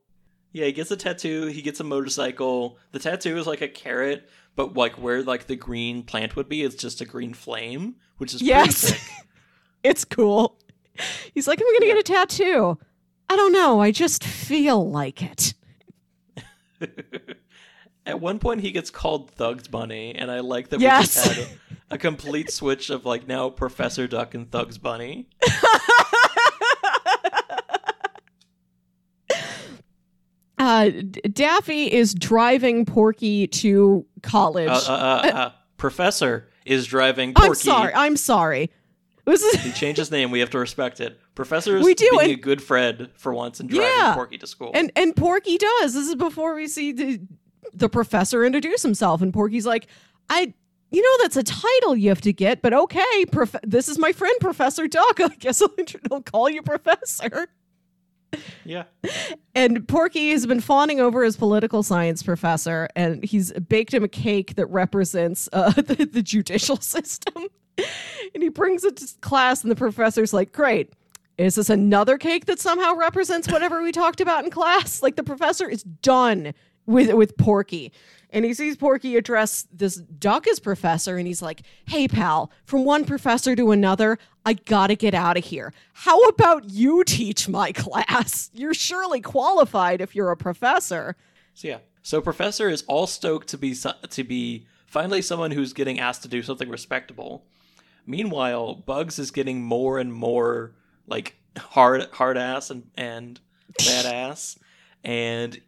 Yeah, 0.54 0.66
he 0.66 0.72
gets 0.72 0.90
a 0.92 0.96
tattoo. 0.96 1.46
He 1.46 1.60
gets 1.62 1.80
a 1.80 1.84
motorcycle. 1.84 2.78
The 2.92 3.00
tattoo 3.00 3.36
is 3.36 3.46
like 3.46 3.60
a 3.60 3.66
carrot, 3.68 4.30
but 4.54 4.74
like 4.74 4.92
where 4.94 5.22
like 5.22 5.48
the 5.48 5.56
green 5.56 6.04
plant 6.04 6.36
would 6.36 6.48
be, 6.48 6.62
it's 6.62 6.76
just 6.76 7.00
a 7.00 7.04
green 7.04 7.34
flame, 7.34 7.96
which 8.18 8.32
is 8.32 8.40
Yes. 8.40 8.90
pretty. 8.90 9.04
It's 9.82 10.04
cool. 10.06 10.56
He's 11.34 11.46
like, 11.46 11.60
"Am 11.60 11.66
I'm 11.66 11.72
going 11.74 11.80
to 11.82 11.86
get 11.88 11.98
a 11.98 12.02
tattoo. 12.12 12.78
I 13.28 13.36
don't 13.36 13.52
know. 13.52 13.80
I 13.82 13.90
just 13.90 14.24
feel 14.24 14.88
like 14.90 15.22
it. 15.22 15.52
At 18.06 18.20
one 18.20 18.38
point, 18.38 18.60
he 18.60 18.70
gets 18.70 18.90
called 18.90 19.30
Thugs 19.30 19.66
Bunny, 19.68 20.14
and 20.14 20.30
I 20.30 20.40
like 20.40 20.68
that 20.70 20.80
Yes. 20.80 21.16
we 21.28 21.34
just 21.34 21.50
had 21.50 21.58
a, 21.90 21.94
a 21.94 21.98
complete 21.98 22.50
switch 22.50 22.88
of 22.90 23.04
like 23.04 23.26
now 23.26 23.50
Professor 23.50 24.06
Duck 24.06 24.34
and 24.34 24.50
Thugs 24.50 24.78
Bunny. 24.78 25.28
Uh, 30.64 30.90
Daffy 31.32 31.92
is 31.92 32.14
driving 32.14 32.84
Porky 32.86 33.46
to 33.48 34.06
college. 34.22 34.68
Uh, 34.68 34.72
uh, 34.72 34.92
uh, 34.92 35.28
uh, 35.36 35.50
Professor 35.76 36.48
is 36.64 36.86
driving 36.86 37.34
Porky. 37.34 37.48
I'm 37.48 37.54
sorry. 37.54 37.94
I'm 37.94 38.16
sorry. 38.16 38.70
He 39.26 39.72
changed 39.72 39.98
his 39.98 40.10
name. 40.10 40.30
We 40.30 40.40
have 40.40 40.50
to 40.50 40.58
respect 40.58 41.00
it. 41.00 41.18
Professor 41.34 41.76
is 41.78 41.84
We 41.84 41.94
do, 41.94 42.08
being 42.10 42.22
and- 42.22 42.32
a 42.32 42.36
good 42.36 42.62
friend 42.62 43.08
for 43.16 43.32
once 43.34 43.58
and 43.60 43.68
driving 43.68 43.88
Yeah. 43.96 44.14
Porky 44.14 44.38
to 44.38 44.46
school. 44.46 44.70
and 44.74 44.92
and 44.96 45.14
Porky 45.16 45.56
does. 45.58 45.94
This 45.94 46.08
is 46.08 46.14
before 46.14 46.54
we 46.54 46.66
see 46.68 46.92
the 46.92 47.20
the 47.72 47.88
professor 47.88 48.44
introduce 48.44 48.82
himself, 48.82 49.20
and 49.22 49.32
Porky's 49.32 49.66
like, 49.66 49.86
I. 50.30 50.54
You 50.90 51.02
know 51.02 51.24
that's 51.24 51.36
a 51.36 51.42
title 51.42 51.96
you 51.96 52.08
have 52.10 52.20
to 52.20 52.32
get, 52.32 52.62
but 52.62 52.72
okay. 52.72 53.24
Prof- 53.32 53.56
this 53.64 53.88
is 53.88 53.98
my 53.98 54.12
friend 54.12 54.36
Professor 54.40 54.86
Duck. 54.86 55.18
I 55.20 55.28
guess 55.40 55.60
I'll, 55.60 55.74
I'll 56.12 56.22
call 56.22 56.48
you 56.48 56.62
Professor. 56.62 57.48
Yeah. 58.64 58.84
And 59.54 59.86
Porky 59.86 60.30
has 60.30 60.46
been 60.46 60.60
fawning 60.60 61.00
over 61.00 61.24
his 61.24 61.36
political 61.36 61.82
science 61.82 62.22
professor, 62.22 62.88
and 62.96 63.24
he's 63.24 63.52
baked 63.52 63.94
him 63.94 64.04
a 64.04 64.08
cake 64.08 64.56
that 64.56 64.66
represents 64.66 65.48
uh, 65.52 65.70
the, 65.76 66.08
the 66.10 66.22
judicial 66.22 66.76
system. 66.80 67.46
and 68.34 68.42
he 68.42 68.48
brings 68.48 68.84
it 68.84 68.96
to 68.96 69.08
class, 69.20 69.62
and 69.62 69.70
the 69.70 69.76
professor's 69.76 70.32
like, 70.32 70.52
Great. 70.52 70.92
Is 71.36 71.56
this 71.56 71.68
another 71.68 72.16
cake 72.16 72.46
that 72.46 72.60
somehow 72.60 72.94
represents 72.94 73.50
whatever 73.50 73.82
we 73.82 73.90
talked 73.90 74.20
about 74.20 74.44
in 74.44 74.50
class? 74.52 75.02
Like 75.02 75.16
the 75.16 75.24
professor 75.24 75.68
is 75.68 75.82
done 75.82 76.54
with 76.86 77.12
with 77.12 77.36
Porky. 77.36 77.92
And 78.34 78.44
he 78.44 78.52
sees 78.52 78.76
Porky 78.76 79.16
address 79.16 79.68
this 79.72 79.94
duck 79.94 80.48
as 80.48 80.58
professor, 80.58 81.16
and 81.16 81.26
he's 81.26 81.40
like, 81.40 81.62
Hey, 81.86 82.08
pal, 82.08 82.50
from 82.64 82.84
one 82.84 83.04
professor 83.04 83.54
to 83.54 83.70
another, 83.70 84.18
I 84.44 84.54
gotta 84.54 84.96
get 84.96 85.14
out 85.14 85.38
of 85.38 85.44
here. 85.44 85.72
How 85.92 86.20
about 86.22 86.68
you 86.68 87.04
teach 87.04 87.48
my 87.48 87.70
class? 87.72 88.50
You're 88.52 88.74
surely 88.74 89.20
qualified 89.20 90.00
if 90.00 90.16
you're 90.16 90.32
a 90.32 90.36
professor. 90.36 91.16
So 91.54 91.68
yeah. 91.68 91.78
So 92.02 92.20
Professor 92.20 92.68
is 92.68 92.82
all 92.86 93.06
stoked 93.06 93.48
to 93.48 93.56
be 93.56 93.74
to 94.10 94.24
be 94.24 94.66
finally 94.86 95.22
someone 95.22 95.52
who's 95.52 95.72
getting 95.72 95.98
asked 95.98 96.22
to 96.22 96.28
do 96.28 96.42
something 96.42 96.68
respectable. 96.68 97.46
Meanwhile, 98.04 98.74
Bugs 98.74 99.18
is 99.18 99.30
getting 99.30 99.62
more 99.62 99.98
and 99.98 100.12
more 100.12 100.72
like 101.06 101.36
hard 101.56 102.08
hard 102.12 102.36
ass 102.36 102.68
and 102.68 102.90
and 102.96 103.40
badass 103.78 104.58
and 105.04 105.60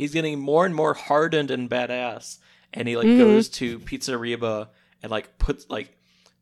he's 0.00 0.12
getting 0.12 0.38
more 0.38 0.64
and 0.66 0.74
more 0.74 0.94
hardened 0.94 1.50
and 1.50 1.68
badass 1.70 2.38
and 2.72 2.86
he 2.88 2.96
like 2.96 3.06
goes 3.18 3.48
to 3.48 3.78
Pizzarriba 3.80 4.68
and 5.02 5.10
like 5.10 5.38
puts 5.38 5.68
like 5.68 5.96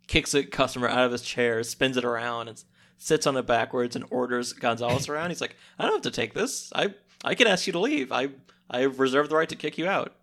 kicks 0.06 0.34
a 0.34 0.42
customer 0.44 0.88
out 0.88 1.04
of 1.04 1.12
his 1.12 1.22
chair, 1.22 1.62
spins 1.62 1.96
it 1.96 2.04
around 2.04 2.48
and 2.48 2.62
sits 2.98 3.26
on 3.26 3.36
it 3.36 3.46
backwards 3.46 3.94
and 3.96 4.04
orders 4.10 4.52
Gonzales 4.52 5.08
around. 5.10 5.30
He's 5.30 5.40
like, 5.40 5.56
"I 5.78 5.84
don't 5.84 5.92
have 5.94 6.02
to 6.02 6.10
take 6.10 6.34
this. 6.34 6.72
I 6.74 6.94
I 7.24 7.34
can 7.34 7.46
ask 7.46 7.66
you 7.66 7.72
to 7.74 7.78
leave. 7.78 8.12
I 8.12 8.28
I 8.70 8.82
reserve 8.82 9.28
the 9.28 9.36
right 9.36 9.48
to 9.48 9.56
kick 9.56 9.78
you 9.78 9.86
out." 9.88 10.14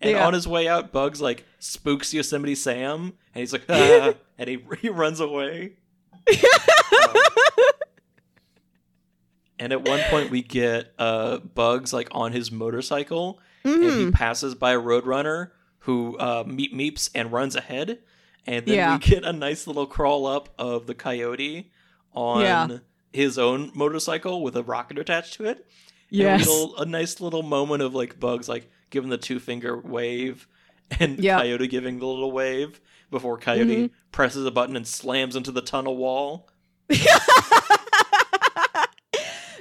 And 0.00 0.12
Yeah. 0.12 0.26
on 0.26 0.32
his 0.32 0.46
way 0.46 0.68
out, 0.68 0.92
Bugs 0.92 1.20
like 1.20 1.44
spooks 1.58 2.14
Yosemite 2.14 2.54
Sam, 2.54 3.14
and 3.34 3.40
he's 3.40 3.52
like, 3.52 3.64
ah, 3.68 4.14
and 4.38 4.48
he 4.48 4.58
he 4.80 4.88
runs 4.90 5.18
away. 5.20 5.72
Um, 6.28 7.14
and 9.58 9.72
at 9.72 9.86
one 9.88 10.00
point, 10.10 10.30
we 10.30 10.42
get 10.42 10.92
uh 10.98 11.38
Bugs 11.38 11.92
like 11.92 12.08
on 12.12 12.32
his 12.32 12.50
motorcycle, 12.52 13.40
and 13.64 13.74
Mm-hmm. 13.82 13.98
he 14.06 14.10
passes 14.10 14.54
by 14.54 14.72
a 14.72 14.78
roadrunner 14.80 15.50
who 15.80 16.16
uh, 16.18 16.44
meep 16.44 16.72
meeps 16.74 17.10
and 17.14 17.32
runs 17.32 17.56
ahead, 17.56 17.98
and 18.46 18.66
then 18.66 18.74
Yeah. 18.74 18.92
we 18.94 18.98
get 18.98 19.24
a 19.24 19.32
nice 19.32 19.66
little 19.66 19.86
crawl 19.86 20.26
up 20.26 20.48
of 20.58 20.86
the 20.86 20.94
coyote 20.94 21.70
on 22.12 22.40
Yeah. 22.42 22.68
his 23.12 23.38
own 23.38 23.70
motorcycle 23.74 24.42
with 24.42 24.56
a 24.56 24.62
rocket 24.62 24.98
attached 24.98 25.34
to 25.34 25.44
it. 25.46 25.66
Yes. 26.10 26.46
a, 26.46 26.50
little, 26.50 26.76
a 26.78 26.86
nice 26.86 27.20
little 27.20 27.42
moment 27.42 27.82
of 27.82 27.94
like 27.94 28.18
Bugs 28.18 28.48
like 28.48 28.70
giving 28.90 29.10
the 29.10 29.18
two 29.18 29.38
finger 29.40 29.78
wave, 29.78 30.46
and 30.98 31.18
Yeah. 31.18 31.38
Coyote 31.38 31.66
giving 31.68 31.98
the 31.98 32.06
little 32.06 32.32
wave 32.32 32.80
before 33.10 33.36
Coyote 33.38 33.76
Mm-hmm. 33.76 33.94
presses 34.12 34.44
a 34.46 34.50
button 34.50 34.76
and 34.76 34.86
slams 34.86 35.36
into 35.36 35.50
the 35.52 35.62
tunnel 35.62 35.96
wall. 35.96 36.48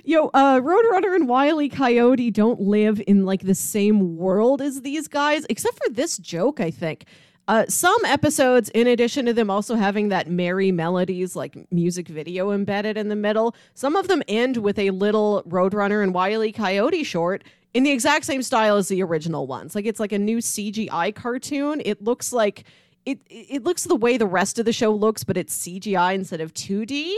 Yo, 0.08 0.32
uh, 0.34 0.58
Roadrunner 0.62 1.14
and 1.16 1.28
Wile 1.28 1.62
E. 1.62 1.68
Coyote 1.68 2.32
don't 2.32 2.62
live 2.62 3.01
in 3.08 3.26
like 3.26 3.41
the 3.41 3.53
same 3.53 4.16
world 4.16 4.62
as 4.62 4.80
these 4.80 5.05
guys, 5.05 5.45
except 5.49 5.78
for 5.78 5.89
this 5.89 6.18
joke, 6.18 6.62
I 6.62 6.72
think. 6.72 7.03
Uh, 7.49 7.66
some 7.68 7.97
episodes, 8.05 8.70
in 8.70 8.88
addition 8.88 9.26
to 9.26 9.34
them 9.34 9.49
also 9.49 9.76
having 9.76 10.08
that 10.08 10.30
merry 10.30 10.72
melodies 10.72 11.36
like 11.36 11.58
music 11.74 12.08
video 12.08 12.51
embedded 12.51 12.95
in 12.95 13.10
the 13.10 13.18
middle, 13.18 13.53
some 13.74 13.97
of 13.97 14.08
them 14.08 14.24
end 14.30 14.55
with 14.55 14.80
a 14.80 14.91
little 14.91 15.43
Roadrunner 15.45 16.01
and 16.01 16.14
Wile 16.14 16.41
E. 16.41 16.53
Coyote 16.53 17.03
short 17.03 17.43
in 17.74 17.84
the 17.84 17.91
exact 17.91 18.24
same 18.24 18.41
style 18.41 18.78
as 18.78 18.88
the 18.88 19.03
original 19.03 19.45
ones. 19.45 19.76
Like 19.76 19.86
it's 19.86 19.99
like 19.99 20.14
a 20.14 20.20
new 20.20 20.38
CGI 20.38 21.14
cartoon. 21.16 21.82
It 21.84 22.01
looks 22.01 22.32
like 22.32 22.64
it. 23.05 23.20
It 23.30 23.66
looks 23.66 23.84
the 23.84 23.97
way 23.97 24.16
the 24.16 24.26
rest 24.26 24.58
of 24.58 24.64
the 24.64 24.72
show 24.72 24.95
looks, 24.95 25.26
but 25.26 25.36
it's 25.36 25.68
CGI 25.68 26.16
instead 26.16 26.39
of 26.39 26.53
2D. 26.53 27.18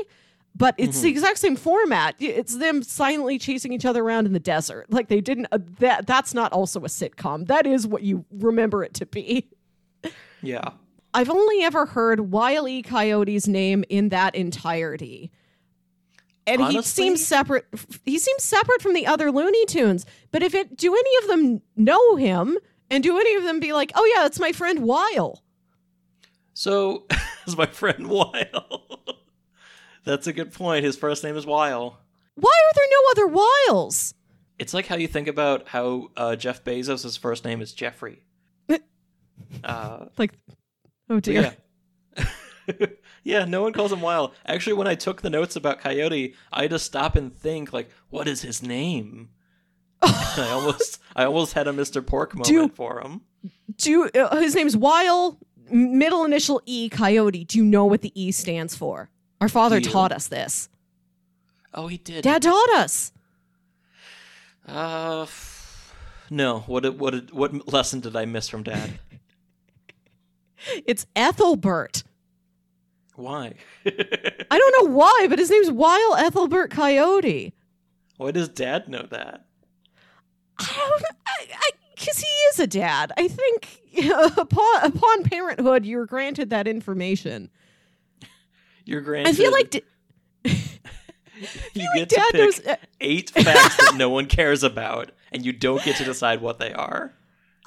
But 0.56 0.76
it's 0.78 1.00
the 1.02 1.10
exact 1.10 1.38
same 1.38 1.56
format. 1.56 2.16
It's 2.20 2.58
them 2.58 2.84
silently 2.84 3.40
chasing 3.40 3.72
each 3.72 3.86
other 3.86 4.04
around 4.04 4.26
in 4.26 4.34
the 4.34 4.40
desert. 4.40 4.88
Like 4.90 5.08
they 5.08 5.22
didn't. 5.22 5.48
Uh, 5.52 5.60
that 5.80 6.06
that's 6.06 6.34
not 6.34 6.52
also 6.52 6.82
a 6.82 6.88
sitcom. 6.88 7.48
That 7.48 7.66
is 7.66 7.88
what 7.88 8.02
you 8.04 8.26
remember 8.32 8.84
it 8.84 8.94
to 8.96 9.06
be. 9.06 9.50
Yeah. 10.42 10.70
I've 11.14 11.30
only 11.30 11.64
ever 11.64 11.86
heard 11.86 12.32
Wile 12.32 12.66
E. 12.66 12.82
Coyote's 12.82 13.46
name 13.46 13.84
in 13.90 14.08
that 14.10 14.36
entirety. 14.36 15.32
And 16.48 16.62
he 16.64 16.82
seems 16.82 17.26
separate. 17.26 17.66
He 18.06 18.18
seems 18.18 18.44
separate 18.44 18.82
from 18.82 18.94
the 18.94 19.06
other 19.06 19.32
Looney 19.32 19.66
Tunes. 19.66 20.06
But 20.32 20.42
if 20.44 20.56
it, 20.56 20.78
do 20.78 20.94
any 20.96 21.18
of 21.24 21.28
them 21.28 21.62
know 21.76 22.16
him? 22.16 22.58
And 22.90 23.04
do 23.04 23.20
any 23.20 23.36
of 23.36 23.44
them 23.44 23.60
be 23.60 23.72
like, 23.72 23.92
"Oh 23.96 24.06
yeah, 24.16 24.24
that's 24.24 24.40
my 24.40 24.52
friend 24.52 24.80
Wile"? 24.80 25.44
So, 26.54 27.06
is 27.46 27.56
my 27.56 27.68
friend 27.68 28.08
Wile. 28.08 29.00
That's 30.06 30.28
a 30.28 30.34
good 30.34 30.54
point. 30.54 30.86
His 30.86 30.96
first 30.98 31.24
name 31.24 31.36
is 31.38 31.46
Wile. 31.46 32.00
Why 32.36 32.50
are 32.70 32.74
there 32.76 32.86
no 32.90 33.12
other 33.12 33.28
Wiles? 33.72 34.14
It's 34.58 34.74
like 34.74 34.88
how 34.88 34.96
you 34.96 35.08
think 35.08 35.28
about 35.28 35.68
how 35.70 36.10
uh, 36.18 36.36
Jeff 36.36 36.64
Bezos' 36.64 37.18
first 37.18 37.46
name 37.46 37.62
is 37.62 37.74
Jeffrey. 37.74 38.24
uh, 39.64 40.06
Like, 40.18 40.34
oh 41.10 41.20
dear. 41.20 41.56
yeah. 42.18 42.26
yeah, 43.24 43.46
no 43.46 43.62
one 43.64 43.74
calls 43.74 43.92
him 43.92 44.02
Wile. 44.02 44.34
Actually, 44.46 44.74
when 44.74 44.88
I 44.88 44.96
took 44.96 45.22
the 45.22 45.30
notes 45.30 45.56
about 45.56 45.80
Coyote, 45.80 46.36
I 46.52 46.64
had 46.64 46.72
to 46.72 46.80
stop 46.80 47.16
and 47.16 47.34
think, 47.36 47.74
like, 47.74 47.90
what 48.10 48.28
is 48.28 48.42
his 48.42 48.62
name? 48.62 49.30
I 50.02 50.48
almost, 50.52 51.00
I 51.16 51.26
almost 51.26 51.54
had 51.54 51.68
a 51.68 51.72
Mr. 51.72 52.06
Pork 52.06 52.34
moment 52.36 52.48
Do- 52.48 52.70
for 52.70 53.02
him. 53.02 53.22
Do 53.78 54.10
uh, 54.10 54.36
his 54.38 54.56
name's 54.56 54.76
Wile, 54.76 55.40
middle 55.72 56.26
initial 56.26 56.62
E, 56.66 56.90
Coyote. 56.90 57.44
Do 57.46 57.58
you 57.58 57.66
know 57.66 57.86
what 57.86 58.02
the 58.02 58.12
E 58.22 58.32
stands 58.32 58.76
for? 58.76 59.10
Our 59.42 59.50
father 59.50 59.80
you? 59.80 59.86
taught 59.90 60.12
us 60.12 60.28
this. 60.28 60.70
Oh, 61.74 61.88
he 61.88 61.98
did. 61.98 62.24
Dad 62.24 62.42
taught 62.42 62.70
us. 62.72 63.12
Uh, 64.68 65.26
no. 66.30 66.60
What, 66.62 66.98
what, 66.98 67.34
what 67.34 67.72
lesson 67.72 68.00
did 68.00 68.16
I 68.16 68.26
miss 68.26 68.50
from 68.50 68.64
Dad? 68.64 69.00
It's 70.86 71.06
Ethelbert. 71.16 72.04
Why? 73.16 73.54
I 73.86 74.58
don't 74.60 74.84
know 74.84 74.94
why, 74.94 75.28
but 75.30 75.40
his 75.40 75.50
name's 75.50 75.72
Wile 75.72 76.18
Ethelbert 76.18 76.70
Coyote. 76.70 77.54
Why 78.18 78.32
does 78.32 78.50
Dad 78.50 78.90
know 78.90 79.08
that? 79.10 79.46
I 80.60 80.90
don't 80.90 81.04
I 81.38 81.70
because 81.96 82.20
he 82.20 82.28
is 82.28 82.60
a 82.60 82.68
dad. 82.68 83.12
I 83.18 83.28
think 83.28 83.82
upon 84.38 84.84
upon 84.84 85.24
parenthood, 85.24 85.86
you're 85.86 86.06
granted 86.06 86.50
that 86.50 86.68
information. 86.68 87.50
You're 88.90 89.02
granted. 89.02 89.30
I 89.30 89.34
feel 89.34 89.52
like 89.52 89.70
d- 89.70 89.84
you 90.46 90.52
like 91.76 91.96
get 91.96 92.10
to 92.10 92.16
Dad 92.16 92.32
pick 92.32 92.42
knows- 92.42 92.66
uh, 92.66 92.76
eight 93.00 93.30
facts 93.30 93.78
that 93.78 93.96
no 93.96 94.10
one 94.18 94.26
cares 94.26 94.64
about, 94.64 95.12
and 95.32 95.46
you 95.46 95.54
don't 95.54 95.84
get 95.84 95.96
to 95.98 96.04
decide 96.04 96.42
what 96.42 96.58
they 96.60 96.74
are. 96.74 97.14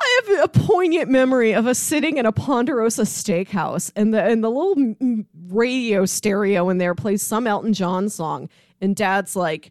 I 0.00 0.20
have 0.26 0.44
a 0.44 0.48
poignant 0.48 1.08
memory 1.10 1.52
of 1.52 1.66
us 1.68 1.78
sitting 1.78 2.16
in 2.16 2.26
a 2.26 2.32
Ponderosa 2.32 3.02
steakhouse, 3.02 3.92
and 3.94 4.12
the 4.12 4.20
and 4.24 4.42
the 4.42 4.50
little 4.50 5.14
radio 5.48 6.06
stereo 6.06 6.68
in 6.70 6.78
there 6.78 6.94
plays 6.96 7.22
some 7.22 7.46
Elton 7.46 7.72
John 7.72 8.08
song, 8.08 8.48
and 8.80 8.96
Dad's 8.96 9.36
like, 9.36 9.70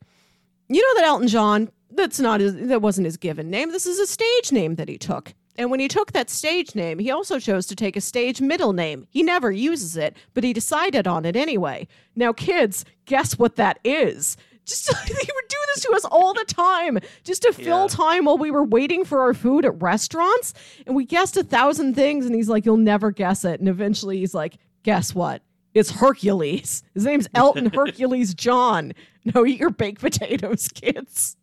"You 0.70 0.82
know 0.82 1.02
that 1.02 1.08
Elton 1.08 1.28
John? 1.28 1.70
That's 1.90 2.20
not 2.22 2.40
his. 2.40 2.56
That 2.56 2.82
wasn't 2.82 3.06
his 3.06 3.18
given 3.18 3.50
name. 3.50 3.72
This 3.74 3.86
is 3.86 4.00
a 4.00 4.08
stage 4.08 4.54
name 4.54 4.76
that 4.76 4.88
he 4.88 4.98
took." 4.98 5.34
And 5.62 5.70
when 5.70 5.80
he 5.80 5.88
took 5.88 6.12
that 6.14 6.32
stage 6.32 6.74
name, 6.74 6.98
he 6.98 7.12
also 7.12 7.38
chose 7.38 7.68
to 7.68 7.76
take 7.76 7.96
a 7.96 8.02
stage 8.02 8.42
middle 8.42 8.74
name. 8.74 9.06
He 9.12 9.22
never 9.22 9.52
uses 9.52 9.96
it, 9.96 10.18
but 10.34 10.44
he 10.44 10.54
decided 10.54 11.06
on 11.06 11.24
it 11.24 11.36
anyway. 11.36 11.88
Now, 12.16 12.34
kids, 12.34 12.84
guess 13.06 13.38
what 13.38 13.58
that 13.58 13.78
is? 13.84 14.38
Just 14.66 14.92
he 15.08 15.14
would 15.14 15.48
do 15.50 15.58
this 15.76 15.84
to 15.84 15.92
us 15.94 16.04
all 16.06 16.34
the 16.34 16.46
time, 16.46 16.98
just 17.24 17.44
to 17.44 17.54
fill 17.54 17.82
Yeah. 17.84 17.88
time 17.90 18.26
while 18.26 18.38
we 18.40 18.50
were 18.50 18.64
waiting 18.64 19.06
for 19.06 19.22
our 19.22 19.36
food 19.36 19.66
at 19.66 19.80
restaurants. 19.82 20.54
And 20.88 20.96
we 20.96 21.06
guessed 21.06 21.38
a 21.38 21.44
thousand 21.44 21.94
things, 21.96 22.26
and 22.26 22.34
he's 22.36 22.50
like, 22.50 22.66
"You'll 22.66 22.78
never 22.78 23.12
guess 23.12 23.44
it." 23.46 23.60
And 23.60 23.68
eventually, 23.70 24.18
he's 24.20 24.34
like, 24.36 24.58
"Guess 24.84 25.14
what? 25.16 25.42
It's 25.76 25.90
Hercules. 25.92 26.84
His 26.96 27.06
name's 27.06 27.28
Elton 27.36 27.72
Hercules 27.72 28.34
John. 28.36 28.94
No, 29.26 29.46
eat 29.46 29.60
your 29.60 29.70
baked 29.72 30.02
potatoes, 30.02 30.68
kids." 30.70 31.38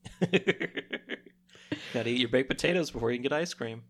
Gotta 1.93 2.09
eat 2.09 2.21
your 2.21 2.29
baked 2.29 2.49
potatoes 2.49 2.91
before 2.91 3.11
you 3.11 3.17
can 3.19 3.23
get 3.25 3.33
ice 3.33 3.53
cream. 3.55 3.83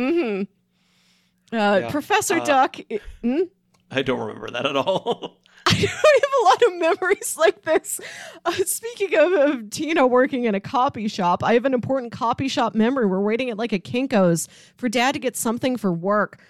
Mm-hmm. 0.00 1.56
Uh, 1.56 1.78
Yeah. 1.80 1.90
Professor 1.90 2.38
Uh, 2.40 2.44
Duck. 2.44 2.76
Hmm? 3.22 3.42
I 3.90 4.02
don't 4.02 4.20
remember 4.20 4.50
that 4.50 4.66
at 4.66 4.76
all. 4.76 5.38
I 5.66 5.72
don't 5.72 5.82
have 5.82 6.32
a 6.40 6.44
lot 6.44 6.62
of 6.62 6.78
memories 7.00 7.36
like 7.38 7.62
this. 7.62 8.00
Uh, 8.44 8.52
speaking 8.64 9.16
of, 9.18 9.32
of 9.32 9.70
Tina 9.70 10.06
working 10.06 10.44
in 10.44 10.54
a 10.54 10.60
copy 10.60 11.06
shop, 11.06 11.44
I 11.44 11.52
have 11.52 11.64
an 11.66 11.74
important 11.74 12.12
copy 12.12 12.48
shop 12.48 12.74
memory. 12.74 13.06
We're 13.06 13.20
waiting 13.20 13.50
at 13.50 13.58
like 13.58 13.72
a 13.72 13.78
Kinko's 13.78 14.48
for 14.76 14.88
dad 14.88 15.12
to 15.12 15.18
get 15.18 15.36
something 15.36 15.76
for 15.76 15.92
work. 15.92 16.40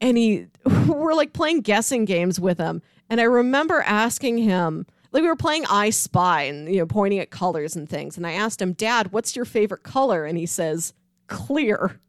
And 0.00 0.16
he, 0.18 0.46
we're 0.88 1.14
like 1.14 1.32
playing 1.32 1.60
guessing 1.60 2.06
games 2.06 2.40
with 2.40 2.58
him. 2.58 2.82
And 3.08 3.20
I 3.20 3.24
remember 3.24 3.82
asking 3.82 4.38
him, 4.38 4.84
like 5.12 5.22
we 5.22 5.28
were 5.28 5.36
playing 5.36 5.64
I 5.70 5.90
Spy 5.90 6.42
and, 6.42 6.68
you 6.68 6.80
know, 6.80 6.86
pointing 6.86 7.20
at 7.20 7.30
colors 7.30 7.76
and 7.76 7.88
things. 7.88 8.16
And 8.16 8.26
I 8.26 8.32
asked 8.32 8.60
him, 8.60 8.72
Dad, 8.72 9.12
what's 9.12 9.36
your 9.36 9.44
favorite 9.44 9.84
color? 9.84 10.24
And 10.24 10.36
he 10.36 10.44
says, 10.46 10.92
clear. 11.28 12.00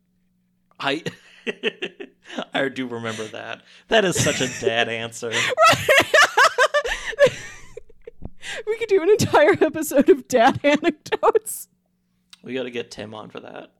I 0.79 1.03
I 2.53 2.69
do 2.69 2.87
remember 2.87 3.25
that. 3.25 3.63
That 3.87 4.05
is 4.05 4.21
such 4.21 4.41
a 4.41 4.47
dad 4.59 4.89
answer. 4.89 5.31
we 8.67 8.77
could 8.77 8.89
do 8.89 9.01
an 9.01 9.09
entire 9.09 9.55
episode 9.61 10.09
of 10.09 10.27
dad 10.27 10.59
anecdotes. 10.63 11.67
We 12.43 12.53
got 12.53 12.63
to 12.63 12.71
get 12.71 12.91
Tim 12.91 13.13
on 13.13 13.29
for 13.29 13.39
that. 13.39 13.71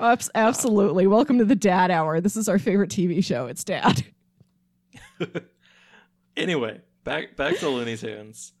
Abs- 0.00 0.30
absolutely. 0.34 1.06
Welcome 1.06 1.38
to 1.38 1.44
the 1.44 1.54
Dad 1.54 1.90
Hour. 1.90 2.20
This 2.20 2.36
is 2.36 2.48
our 2.48 2.58
favorite 2.58 2.90
TV 2.90 3.24
show. 3.24 3.46
It's 3.46 3.64
Dad. 3.64 4.04
Anyway, 6.36 6.80
back 7.04 7.36
back 7.36 7.58
to 7.58 7.68
Looney 7.68 7.96
Tunes. 7.96 8.52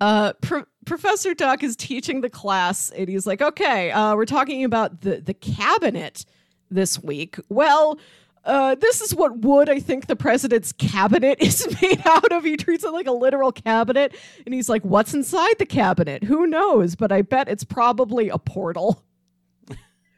Uh, 0.00 0.32
Pro- 0.34 0.66
Professor 0.86 1.34
Duck 1.34 1.64
is 1.64 1.74
teaching 1.74 2.20
the 2.20 2.30
class, 2.30 2.90
and 2.90 3.08
he's 3.08 3.26
like, 3.26 3.42
"Okay, 3.42 3.90
uh, 3.90 4.14
we're 4.14 4.24
talking 4.24 4.62
about 4.62 5.00
the 5.00 5.20
the 5.20 5.34
cabinet 5.34 6.24
this 6.70 7.02
week. 7.02 7.36
Well." 7.48 7.98
Uh, 8.44 8.76
this 8.76 9.02
is 9.02 9.14
what 9.14 9.40
wood 9.40 9.68
I 9.68 9.78
think 9.78 10.06
the 10.06 10.16
president's 10.16 10.72
cabinet 10.72 11.38
is 11.42 11.66
made 11.82 12.00
out 12.06 12.32
of. 12.32 12.44
He 12.44 12.56
treats 12.56 12.82
it 12.82 12.92
like 12.92 13.06
a 13.06 13.12
literal 13.12 13.52
cabinet, 13.52 14.14
and 14.46 14.54
he's 14.54 14.70
like, 14.70 14.82
"What's 14.84 15.12
inside 15.12 15.56
the 15.58 15.66
cabinet? 15.66 16.24
Who 16.24 16.46
knows? 16.46 16.96
But 16.96 17.12
I 17.12 17.20
bet 17.20 17.48
it's 17.48 17.64
probably 17.64 18.30
a 18.30 18.38
portal." 18.38 19.02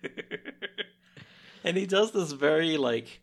and 1.64 1.76
he 1.76 1.86
does 1.86 2.12
this 2.12 2.32
very 2.32 2.76
like 2.76 3.20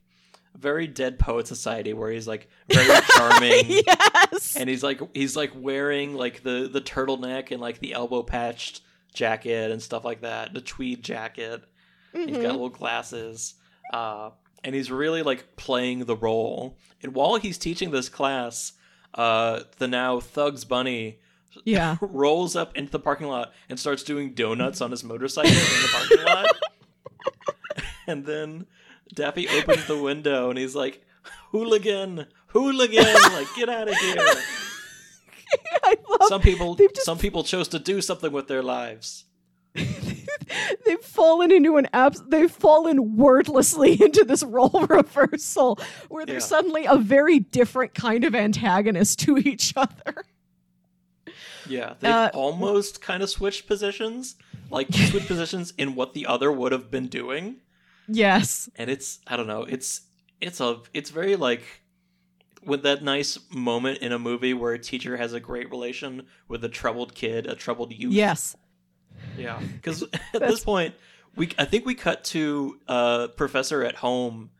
very 0.55 0.87
dead 0.87 1.19
poet 1.19 1.47
society 1.47 1.93
where 1.93 2.11
he's 2.11 2.27
like 2.27 2.49
very 2.69 3.01
charming 3.15 3.65
yes. 3.67 4.55
and 4.55 4.69
he's 4.69 4.83
like 4.83 4.99
he's 5.15 5.35
like 5.35 5.51
wearing 5.55 6.15
like 6.15 6.43
the 6.43 6.69
the 6.71 6.81
turtleneck 6.81 7.51
and 7.51 7.61
like 7.61 7.79
the 7.79 7.93
elbow 7.93 8.23
patched 8.23 8.81
jacket 9.13 9.71
and 9.71 9.81
stuff 9.81 10.03
like 10.03 10.21
that 10.21 10.53
the 10.53 10.61
tweed 10.61 11.03
jacket 11.03 11.63
he's 12.13 12.37
got 12.37 12.51
little 12.51 12.69
glasses 12.69 13.55
uh 13.93 14.29
and 14.63 14.73
he's 14.75 14.91
really 14.91 15.21
like 15.21 15.55
playing 15.55 16.05
the 16.05 16.15
role 16.15 16.77
and 17.01 17.13
while 17.13 17.35
he's 17.35 17.57
teaching 17.57 17.91
this 17.91 18.09
class 18.09 18.73
uh 19.13 19.61
the 19.77 19.87
now 19.87 20.19
thugs 20.19 20.65
bunny 20.65 21.19
yeah. 21.63 21.97
rolls 22.01 22.55
up 22.55 22.75
into 22.75 22.91
the 22.91 22.99
parking 22.99 23.27
lot 23.27 23.53
and 23.69 23.79
starts 23.79 24.03
doing 24.03 24.33
donuts 24.33 24.81
on 24.81 24.91
his 24.91 25.03
motorcycle 25.03 25.51
in 25.51 25.57
the 25.57 25.89
parking 25.91 26.25
lot. 26.25 27.83
and 28.07 28.25
then 28.25 28.65
Daffy 29.13 29.47
opens 29.49 29.85
the 29.87 29.97
window 29.97 30.49
and 30.49 30.57
he's 30.57 30.75
like, 30.75 31.03
"Hooligan, 31.51 32.27
hooligan! 32.47 33.05
Like, 33.33 33.47
get 33.55 33.69
out 33.69 33.87
of 33.89 33.95
here!" 33.95 34.15
I 35.83 35.95
love 36.09 36.27
Some 36.27 36.41
people, 36.41 36.75
just- 36.75 37.05
some 37.05 37.17
people 37.17 37.43
chose 37.43 37.67
to 37.69 37.79
do 37.79 38.01
something 38.01 38.31
with 38.31 38.47
their 38.47 38.63
lives. 38.63 39.25
they've 40.85 40.99
fallen 40.99 41.51
into 41.51 41.77
an 41.77 41.87
abs 41.93 42.21
they've 42.27 42.51
fallen 42.51 43.15
wordlessly 43.17 43.93
into 44.01 44.23
this 44.23 44.43
role 44.43 44.85
reversal 44.89 45.79
where 46.09 46.25
they're 46.25 46.35
Yeah. 46.35 46.39
suddenly 46.39 46.85
a 46.85 46.97
very 46.97 47.39
different 47.39 47.93
kind 47.93 48.23
of 48.23 48.33
antagonist 48.35 49.19
to 49.21 49.37
each 49.37 49.73
other. 49.75 50.23
Yeah, 51.67 51.95
they've 51.99 52.11
Uh, 52.11 52.31
almost 52.33 53.01
kind 53.01 53.21
of 53.21 53.29
switched 53.29 53.67
positions, 53.67 54.35
like 54.71 54.87
switched 54.93 55.27
positions 55.27 55.73
in 55.77 55.95
what 55.95 56.13
the 56.13 56.25
other 56.25 56.51
would 56.51 56.71
have 56.71 56.89
been 56.89 57.07
doing. 57.07 57.57
Yes. 58.07 58.69
and 58.77 58.89
it's 58.89 59.19
I 59.27 59.35
don't 59.35 59.47
know, 59.47 59.63
it's 59.63 60.01
it's 60.39 60.61
a 60.61 60.79
it's 60.93 61.09
very 61.09 61.35
like 61.35 61.63
with 62.63 62.83
that 62.83 63.03
nice 63.03 63.37
moment 63.51 63.99
in 63.99 64.11
a 64.11 64.19
movie 64.19 64.53
where 64.53 64.73
a 64.73 64.79
teacher 64.79 65.17
has 65.17 65.33
a 65.33 65.39
great 65.39 65.69
relation 65.69 66.25
with 66.47 66.63
a 66.63 66.69
troubled 66.69 67.13
kid, 67.15 67.45
a 67.47 67.55
troubled 67.55 67.91
youth. 67.93 68.13
Yes. 68.13 68.55
Yeah, 69.37 69.59
because 69.75 70.03
at 70.33 70.41
this 70.41 70.63
point, 70.63 70.95
we 71.35 71.49
I 71.57 71.65
think 71.65 71.85
we 71.85 71.95
cut 71.95 72.23
to 72.25 72.79
uh, 72.87 73.27
Professor 73.29 73.83
at 73.83 73.95
home, 73.95 74.51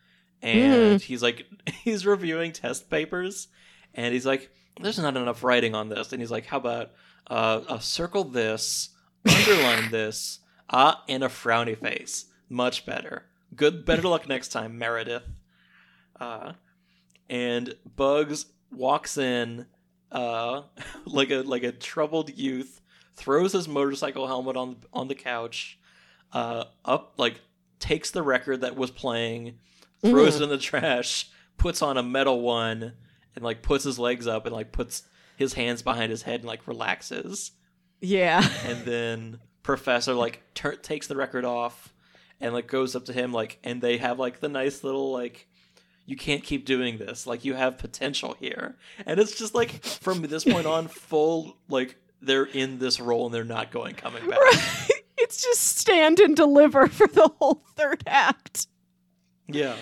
and 0.42 1.02
he's 1.02 1.24
like 1.24 1.46
he's 1.84 2.06
reviewing 2.06 2.52
test 2.52 2.90
papers, 2.90 3.48
and 3.94 4.14
he's 4.14 4.26
like, 4.26 4.52
there's 4.82 5.00
not 5.00 5.18
enough 5.18 5.44
writing 5.44 5.76
on 5.76 5.90
this. 5.90 6.12
And 6.12 6.22
he's 6.22 6.32
like, 6.32 6.46
how 6.46 6.58
about 6.58 6.92
uh, 7.30 7.62
uh 7.68 7.80
circle 7.80 8.24
this, 8.24 8.90
underline 9.28 9.92
this, 9.92 10.40
ah, 10.70 11.04
and 11.08 11.24
a 11.24 11.28
frowny 11.28 11.78
face. 11.78 12.26
Much 12.50 12.86
better. 12.86 13.26
Good, 13.56 13.86
better 13.86 14.04
luck 14.04 14.28
next 14.28 14.50
time, 14.50 14.78
Meredith. 14.78 15.24
Uh, 16.20 16.54
and 17.30 17.76
Bugs 17.96 18.46
walks 18.72 19.18
in, 19.18 19.66
uh, 20.12 20.64
like 21.06 21.32
a 21.32 21.42
like 21.42 21.64
a 21.64 21.72
troubled 21.72 22.30
youth, 22.38 22.82
throws 23.18 23.52
his 23.52 23.68
motorcycle 23.68 24.28
helmet 24.28 24.56
on 24.56 24.78
on 24.94 25.10
the 25.10 25.16
couch, 25.16 25.78
uh, 26.32 26.66
up 26.86 27.16
like 27.18 27.42
takes 27.80 28.12
the 28.12 28.24
record 28.24 28.62
that 28.62 28.76
was 28.76 28.92
playing, 28.92 29.58
throws 30.02 30.38
it 30.38 30.44
in 30.44 30.50
the 30.50 30.58
trash, 30.58 31.30
puts 31.58 31.82
on 31.82 31.98
a 31.98 32.04
metal 32.04 32.40
one, 32.42 32.94
and 33.36 33.44
like 33.44 33.62
puts 33.62 33.84
his 33.84 34.00
legs 34.00 34.28
up 34.28 34.46
and 34.46 34.56
like 34.56 34.72
puts 34.72 35.04
his 35.36 35.54
hands 35.54 35.82
behind 35.82 36.12
his 36.12 36.22
head 36.24 36.42
and 36.42 36.48
like 36.48 36.68
relaxes. 36.68 37.52
Yeah. 38.00 38.48
And 38.66 38.86
then 38.86 39.40
Professor 39.64 40.14
like 40.14 40.42
tur 40.54 40.76
takes 40.76 41.08
the 41.08 41.16
record 41.16 41.46
off 41.46 41.94
and 42.40 42.54
like 42.54 42.68
goes 42.68 42.96
up 42.96 43.06
to 43.06 43.14
him 43.14 43.34
like 43.34 43.60
and 43.64 43.82
they 43.82 43.98
have 43.98 44.20
like 44.20 44.40
the 44.40 44.50
nice 44.50 44.84
little 44.84 45.12
like 45.12 45.48
you 46.06 46.16
can't 46.16 46.44
keep 46.44 46.66
doing 46.66 46.98
this 46.98 47.28
like 47.28 47.44
you 47.44 47.54
have 47.54 47.78
potential 47.78 48.36
here 48.40 48.78
and 49.06 49.20
it's 49.20 49.38
just 49.38 49.54
like 49.54 49.84
from 49.84 50.22
this 50.22 50.46
point 50.46 50.66
on 50.66 50.88
full 50.88 51.58
like 51.68 51.98
they're 52.22 52.46
in 52.46 52.80
this 52.80 53.00
role 53.00 53.26
and 53.28 53.34
they're 53.36 53.44
not 53.44 53.72
going 53.72 53.96
coming 53.96 54.28
back 54.30 54.40
it's 55.18 55.42
just 55.42 55.78
stand 55.78 56.20
and 56.20 56.36
deliver 56.36 56.88
for 56.88 57.08
the 57.08 57.30
whole 57.40 57.64
third 57.76 58.04
act. 58.08 58.68
yeah 59.48 59.76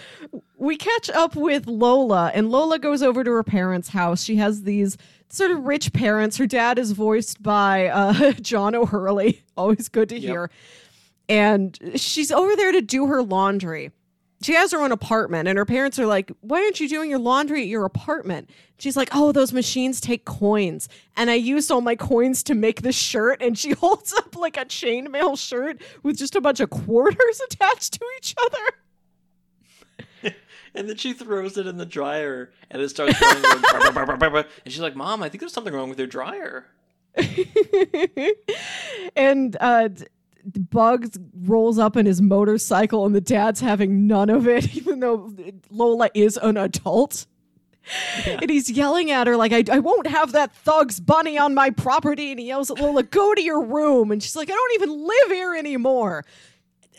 we 0.57 0.77
catch 0.77 1.09
up 1.11 1.35
with 1.35 1.67
Lola, 1.67 2.31
and 2.33 2.49
Lola 2.49 2.79
goes 2.79 3.03
over 3.03 3.23
to 3.23 3.29
her 3.31 3.43
parents' 3.43 3.89
house. 3.89 4.23
She 4.23 4.37
has 4.37 4.63
these 4.63 4.97
sort 5.29 5.51
of 5.51 5.65
rich 5.65 5.93
parents. 5.93 6.37
Her 6.37 6.47
dad 6.47 6.79
is 6.79 6.91
voiced 6.93 7.43
by 7.43 7.87
uh, 7.87 8.31
John 8.41 8.73
O'Hurley. 8.73 9.43
Always 9.57 9.89
good 9.89 10.09
to 10.09 10.15
Yep. 10.15 10.23
hear. 10.23 10.49
And 11.29 11.77
she's 11.97 12.31
over 12.31 12.55
there 12.55 12.71
to 12.71 12.81
do 12.81 13.05
her 13.07 13.21
laundry. 13.21 13.91
She 14.41 14.53
has 14.53 14.71
her 14.73 14.79
own 14.79 14.91
apartment, 14.91 15.47
and 15.47 15.57
her 15.57 15.65
parents 15.65 15.97
are 15.97 16.05
like, 16.05 16.31
Why 16.41 16.61
aren't 16.61 16.79
you 16.79 16.89
doing 16.89 17.09
your 17.09 17.19
laundry 17.19 17.61
at 17.61 17.67
your 17.67 17.85
apartment? 17.85 18.49
She's 18.77 18.97
like, 18.97 19.09
Oh, 19.13 19.31
those 19.31 19.53
machines 19.53 20.01
take 20.01 20.25
coins. 20.25 20.89
And 21.15 21.29
I 21.29 21.35
used 21.35 21.71
all 21.71 21.81
my 21.81 21.95
coins 21.95 22.43
to 22.43 22.53
make 22.53 22.81
this 22.81 22.95
shirt. 22.95 23.41
And 23.41 23.57
she 23.57 23.71
holds 23.73 24.13
up 24.13 24.35
like 24.35 24.57
a 24.57 24.65
chainmail 24.65 25.37
shirt 25.37 25.81
with 26.03 26.17
just 26.17 26.35
a 26.35 26.41
bunch 26.41 26.59
of 26.59 26.69
quarters 26.69 27.41
attached 27.51 27.93
to 27.93 28.05
each 28.17 28.35
other. 28.45 30.33
and 30.75 30.89
then 30.89 30.97
she 30.97 31.13
throws 31.13 31.57
it 31.57 31.65
in 31.67 31.77
the 31.77 31.85
dryer 31.85 32.51
and 32.69 32.81
it 32.81 32.89
starts 32.89 33.17
going 33.19 33.35
and 34.35 34.45
she's 34.65 34.79
like 34.81 34.95
mom 34.95 35.23
i 35.23 35.29
think 35.29 35.39
there's 35.39 35.53
something 35.53 35.73
wrong 35.73 35.87
with 35.89 35.97
your 35.97 36.07
dryer 36.07 36.65
and 39.15 39.55
uh 39.61 39.87
Bugs 40.45 41.17
rolls 41.43 41.77
up 41.77 41.97
in 41.97 42.05
his 42.05 42.21
motorcycle, 42.21 43.05
and 43.05 43.15
the 43.15 43.21
dad's 43.21 43.59
having 43.59 44.07
none 44.07 44.29
of 44.29 44.47
it, 44.47 44.75
even 44.77 44.99
though 44.99 45.33
Lola 45.69 46.09
is 46.13 46.37
an 46.37 46.57
adult. 46.57 47.25
And 48.25 48.49
he's 48.49 48.69
yelling 48.69 49.11
at 49.11 49.27
her, 49.27 49.37
like, 49.37 49.53
I, 49.53 49.63
I 49.71 49.79
won't 49.79 50.07
have 50.07 50.31
that 50.31 50.55
thug's 50.55 50.99
bunny 50.99 51.37
on 51.37 51.53
my 51.53 51.69
property. 51.69 52.31
And 52.31 52.39
he 52.39 52.47
yells 52.47 52.71
at 52.71 52.79
Lola, 52.79 53.03
Go 53.03 53.35
to 53.35 53.41
your 53.41 53.63
room. 53.63 54.11
And 54.11 54.23
she's 54.23 54.35
like, 54.35 54.49
I 54.49 54.53
don't 54.53 54.73
even 54.73 55.05
live 55.05 55.27
here 55.31 55.53
anymore. 55.53 56.25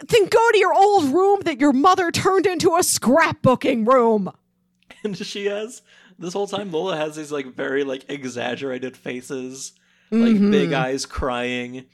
Then 0.08 0.26
go 0.26 0.50
to 0.52 0.58
your 0.58 0.72
old 0.72 1.06
room 1.06 1.40
that 1.40 1.58
your 1.58 1.72
mother 1.72 2.12
turned 2.12 2.46
into 2.46 2.76
a 2.76 2.80
scrapbooking 2.80 3.84
room. 3.84 4.30
and 5.04 5.16
she 5.16 5.46
has 5.46 5.82
this 6.18 6.32
whole 6.32 6.46
time 6.46 6.70
lola 6.70 6.96
has 6.96 7.16
these 7.16 7.32
like 7.32 7.46
very 7.46 7.84
like 7.84 8.04
exaggerated 8.08 8.96
faces 8.96 9.72
like 10.10 10.34
big 10.34 10.70
mm-hmm. 10.70 10.74
eyes 10.74 11.04
crying 11.04 11.84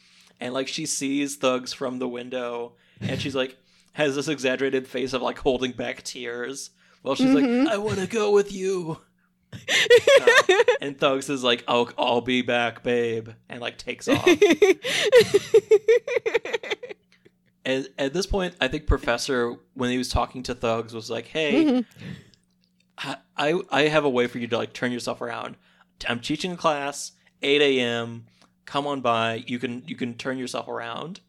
and 0.43 0.53
like 0.53 0.69
she 0.69 0.85
sees 0.85 1.37
thugs 1.37 1.73
from 1.73 1.99
the 1.99 2.09
window 2.09 2.73
and 3.01 3.19
she's 3.21 3.35
like 3.35 3.57
has 3.93 4.15
this 4.17 4.29
exaggerated 4.29 4.87
face 4.87 5.13
of 5.15 5.23
like 5.23 5.39
holding 5.39 5.73
back 5.73 6.03
tears 6.03 6.71
well 7.03 7.15
she's 7.15 7.33
like 7.33 7.45
i 7.71 7.77
want 7.79 7.99
to 7.99 8.07
go 8.07 8.31
with 8.33 8.53
you 8.53 8.99
Uh, 9.55 10.59
and 10.81 10.99
thugs 10.99 11.29
is 11.31 11.45
like 11.45 11.63
oh 11.69 11.89
i'll 11.99 12.21
be 12.23 12.41
back 12.43 12.83
babe 12.83 13.29
and 13.49 13.61
like 13.61 13.77
takes 13.79 14.09
off 14.09 14.27
and 17.65 17.89
at 17.99 18.13
this 18.13 18.27
point 18.27 18.55
i 18.61 18.69
think 18.69 18.87
professor 18.87 19.55
when 19.75 19.91
he 19.91 19.99
was 19.99 20.09
talking 20.09 20.43
to 20.43 20.55
thugs 20.55 20.95
was 20.95 21.11
like 21.11 21.27
hey 21.29 21.85
I, 22.99 23.17
I 23.37 23.61
I 23.71 23.83
have 23.83 24.05
a 24.05 24.11
way 24.11 24.27
for 24.27 24.39
you 24.39 24.47
to 24.49 24.57
like 24.57 24.73
turn 24.75 24.93
yourself 24.93 25.21
around. 25.23 25.57
I'm 26.07 26.21
teaching 26.21 26.53
a 26.53 26.57
class, 26.57 27.13
8 27.43 27.61
a.m. 27.63 28.27
Come 28.65 28.87
on 28.87 29.01
by. 29.01 29.45
You 29.47 29.59
can 29.59 29.83
you 29.87 29.97
can 29.97 30.15
turn 30.15 30.39
yourself 30.39 30.69
around. 30.69 31.21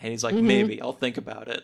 And 0.00 0.10
he's 0.10 0.24
like, 0.24 0.34
maybe 0.34 0.80
I'll 0.82 0.92
think 0.92 1.16
about 1.16 1.48
it. 1.48 1.62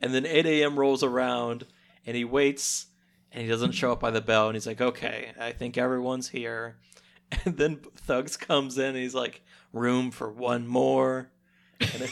And 0.00 0.14
then 0.14 0.24
8 0.24 0.46
a.m. 0.46 0.78
rolls 0.78 1.02
around, 1.02 1.66
and 2.06 2.16
he 2.16 2.24
waits, 2.24 2.86
and 3.32 3.42
he 3.42 3.48
doesn't 3.48 3.72
show 3.72 3.90
up 3.92 3.98
by 4.00 4.10
the 4.12 4.20
bell. 4.20 4.46
And 4.48 4.54
he's 4.56 4.66
like, 4.68 4.80
okay, 4.80 5.32
I 5.38 5.50
think 5.52 5.76
everyone's 5.78 6.28
here. 6.28 6.76
And 7.46 7.56
then 7.56 7.76
Thugs 7.96 8.36
comes 8.36 8.76
in, 8.78 8.88
and 8.88 8.96
he's 8.98 9.14
like, 9.14 9.40
room 9.72 10.10
for 10.10 10.30
one 10.30 10.66
more. 10.66 11.30
And 11.80 12.02
it- 12.02 12.10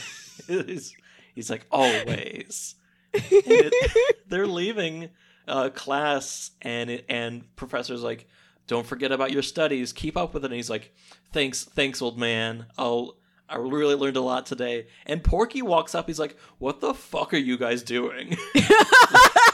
he's, 0.66 0.94
he's 1.34 1.50
like, 1.50 1.66
always. 1.70 2.74
And 3.12 3.22
it- 3.30 4.28
they're 4.28 4.46
leaving 4.46 5.11
uh, 5.46 5.68
class 5.70 6.52
and 6.62 7.02
and 7.08 7.54
professor's 7.56 8.02
like 8.02 8.26
don't 8.70 8.86
forget 8.86 9.10
about 9.10 9.32
your 9.32 9.42
studies. 9.42 9.92
Keep 9.92 10.16
up 10.16 10.32
with 10.32 10.44
it. 10.44 10.46
And 10.46 10.54
he's 10.54 10.70
like 10.70 10.94
thanks 11.32 11.64
thanks 11.64 12.00
old 12.00 12.16
man. 12.16 12.66
I'll 12.78 13.16
i 13.48 13.56
really 13.56 13.96
learned 13.96 14.16
a 14.16 14.20
lot 14.20 14.46
today. 14.46 14.86
And 15.06 15.24
porky 15.24 15.60
walks 15.60 15.92
up. 15.92 16.06
He's 16.06 16.20
like 16.20 16.36
what 16.58 16.80
the 16.80 16.94
fuck 16.94 17.34
are 17.34 17.36
you 17.36 17.58
guys 17.58 17.82
doing 17.82 18.36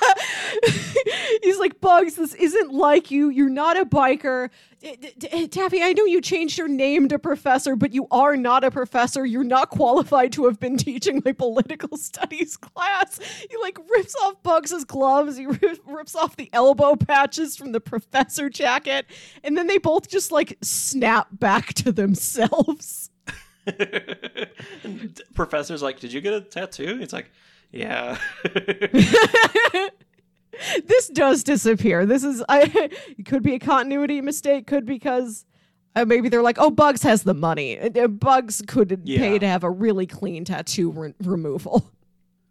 He's 1.42 1.58
like, 1.58 1.80
Bugs, 1.80 2.14
this 2.14 2.34
isn't 2.34 2.72
like 2.72 3.10
you. 3.10 3.28
You're 3.28 3.48
not 3.48 3.76
a 3.78 3.84
biker. 3.84 4.50
Eh, 4.82 4.96
d- 5.00 5.12
D- 5.18 5.28
eh, 5.30 5.46
Taffy, 5.46 5.82
I 5.82 5.92
know 5.92 6.04
you 6.04 6.20
changed 6.20 6.58
your 6.58 6.68
name 6.68 7.08
to 7.08 7.18
professor, 7.18 7.76
but 7.76 7.92
you 7.92 8.06
are 8.10 8.36
not 8.36 8.64
a 8.64 8.70
professor. 8.70 9.24
You're 9.26 9.44
not 9.44 9.70
qualified 9.70 10.32
to 10.32 10.44
have 10.46 10.60
been 10.60 10.76
teaching 10.76 11.22
my 11.24 11.32
political 11.32 11.96
studies 11.96 12.56
class. 12.56 13.18
He 13.48 13.56
like 13.62 13.78
rips 13.90 14.14
off 14.22 14.42
Bugs's 14.42 14.84
gloves. 14.84 15.36
He 15.36 15.46
ri- 15.46 15.78
rips 15.86 16.14
off 16.14 16.36
the 16.36 16.50
elbow 16.52 16.96
patches 16.96 17.56
from 17.56 17.72
the 17.72 17.80
professor 17.80 18.48
jacket. 18.50 19.06
And 19.42 19.56
then 19.56 19.66
they 19.66 19.78
both 19.78 20.08
just 20.08 20.30
like 20.32 20.58
snap 20.62 21.28
back 21.32 21.74
to 21.74 21.92
themselves. 21.92 23.10
professor's 25.34 25.82
like 25.82 25.98
did 25.98 26.12
you 26.12 26.20
get 26.20 26.32
a 26.32 26.40
tattoo 26.40 26.98
he's 26.98 27.12
like 27.12 27.32
yeah 27.72 28.16
this 30.86 31.08
does 31.08 31.42
disappear. 31.44 32.06
This 32.06 32.24
is 32.24 32.42
I 32.48 32.70
it 33.18 33.24
could 33.26 33.42
be 33.42 33.54
a 33.54 33.58
continuity 33.58 34.20
mistake, 34.20 34.66
could 34.66 34.86
because 34.86 35.44
uh, 35.94 36.04
maybe 36.04 36.28
they're 36.28 36.42
like, 36.42 36.58
oh, 36.58 36.70
Bugs 36.70 37.02
has 37.02 37.22
the 37.22 37.34
money. 37.34 37.78
Uh, 37.78 37.88
uh, 38.04 38.06
Bugs 38.08 38.62
could 38.66 39.00
Yeah. 39.04 39.18
pay 39.18 39.38
to 39.38 39.46
have 39.48 39.64
a 39.64 39.70
really 39.70 40.06
clean 40.06 40.44
tattoo 40.44 40.90
re- 40.90 41.14
removal. 41.22 41.90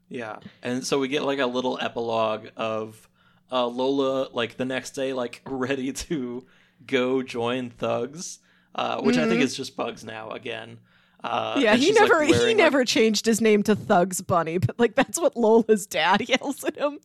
Yeah, 0.08 0.38
and 0.62 0.86
so 0.86 1.00
we 1.00 1.08
get 1.08 1.24
like 1.24 1.40
a 1.40 1.48
little 1.48 1.80
epilogue 1.82 2.50
of 2.56 3.10
uh, 3.52 3.66
Lola, 3.66 4.30
like 4.34 4.56
the 4.56 4.64
next 4.64 4.92
day, 4.92 5.14
like 5.14 5.42
ready 5.48 5.92
to 5.94 6.46
go 6.86 7.24
join 7.24 7.72
Thugs, 7.72 8.38
uh, 8.76 9.02
which 9.02 9.18
I 9.18 9.28
think 9.28 9.42
is 9.42 9.56
just 9.58 9.76
Bugs 9.76 10.04
now 10.06 10.30
again. 10.30 10.78
Uh, 11.24 11.54
Mm-hmm. 11.56 11.62
yeah, 11.62 11.76
he 11.76 11.92
like, 11.92 12.02
never 12.02 12.24
he 12.24 12.32
wearing, 12.32 12.48
like- 12.50 12.58
never 12.58 12.86
changed 12.86 13.26
his 13.26 13.42
name 13.42 13.64
to 13.64 13.76
Thugs 13.76 14.22
Bunny, 14.22 14.60
but 14.60 14.78
like 14.80 14.94
that's 14.94 15.20
what 15.20 15.36
Lola's 15.36 15.88
dad 15.88 16.30
yells 16.30 16.64
at 16.64 16.78
him. 16.78 17.00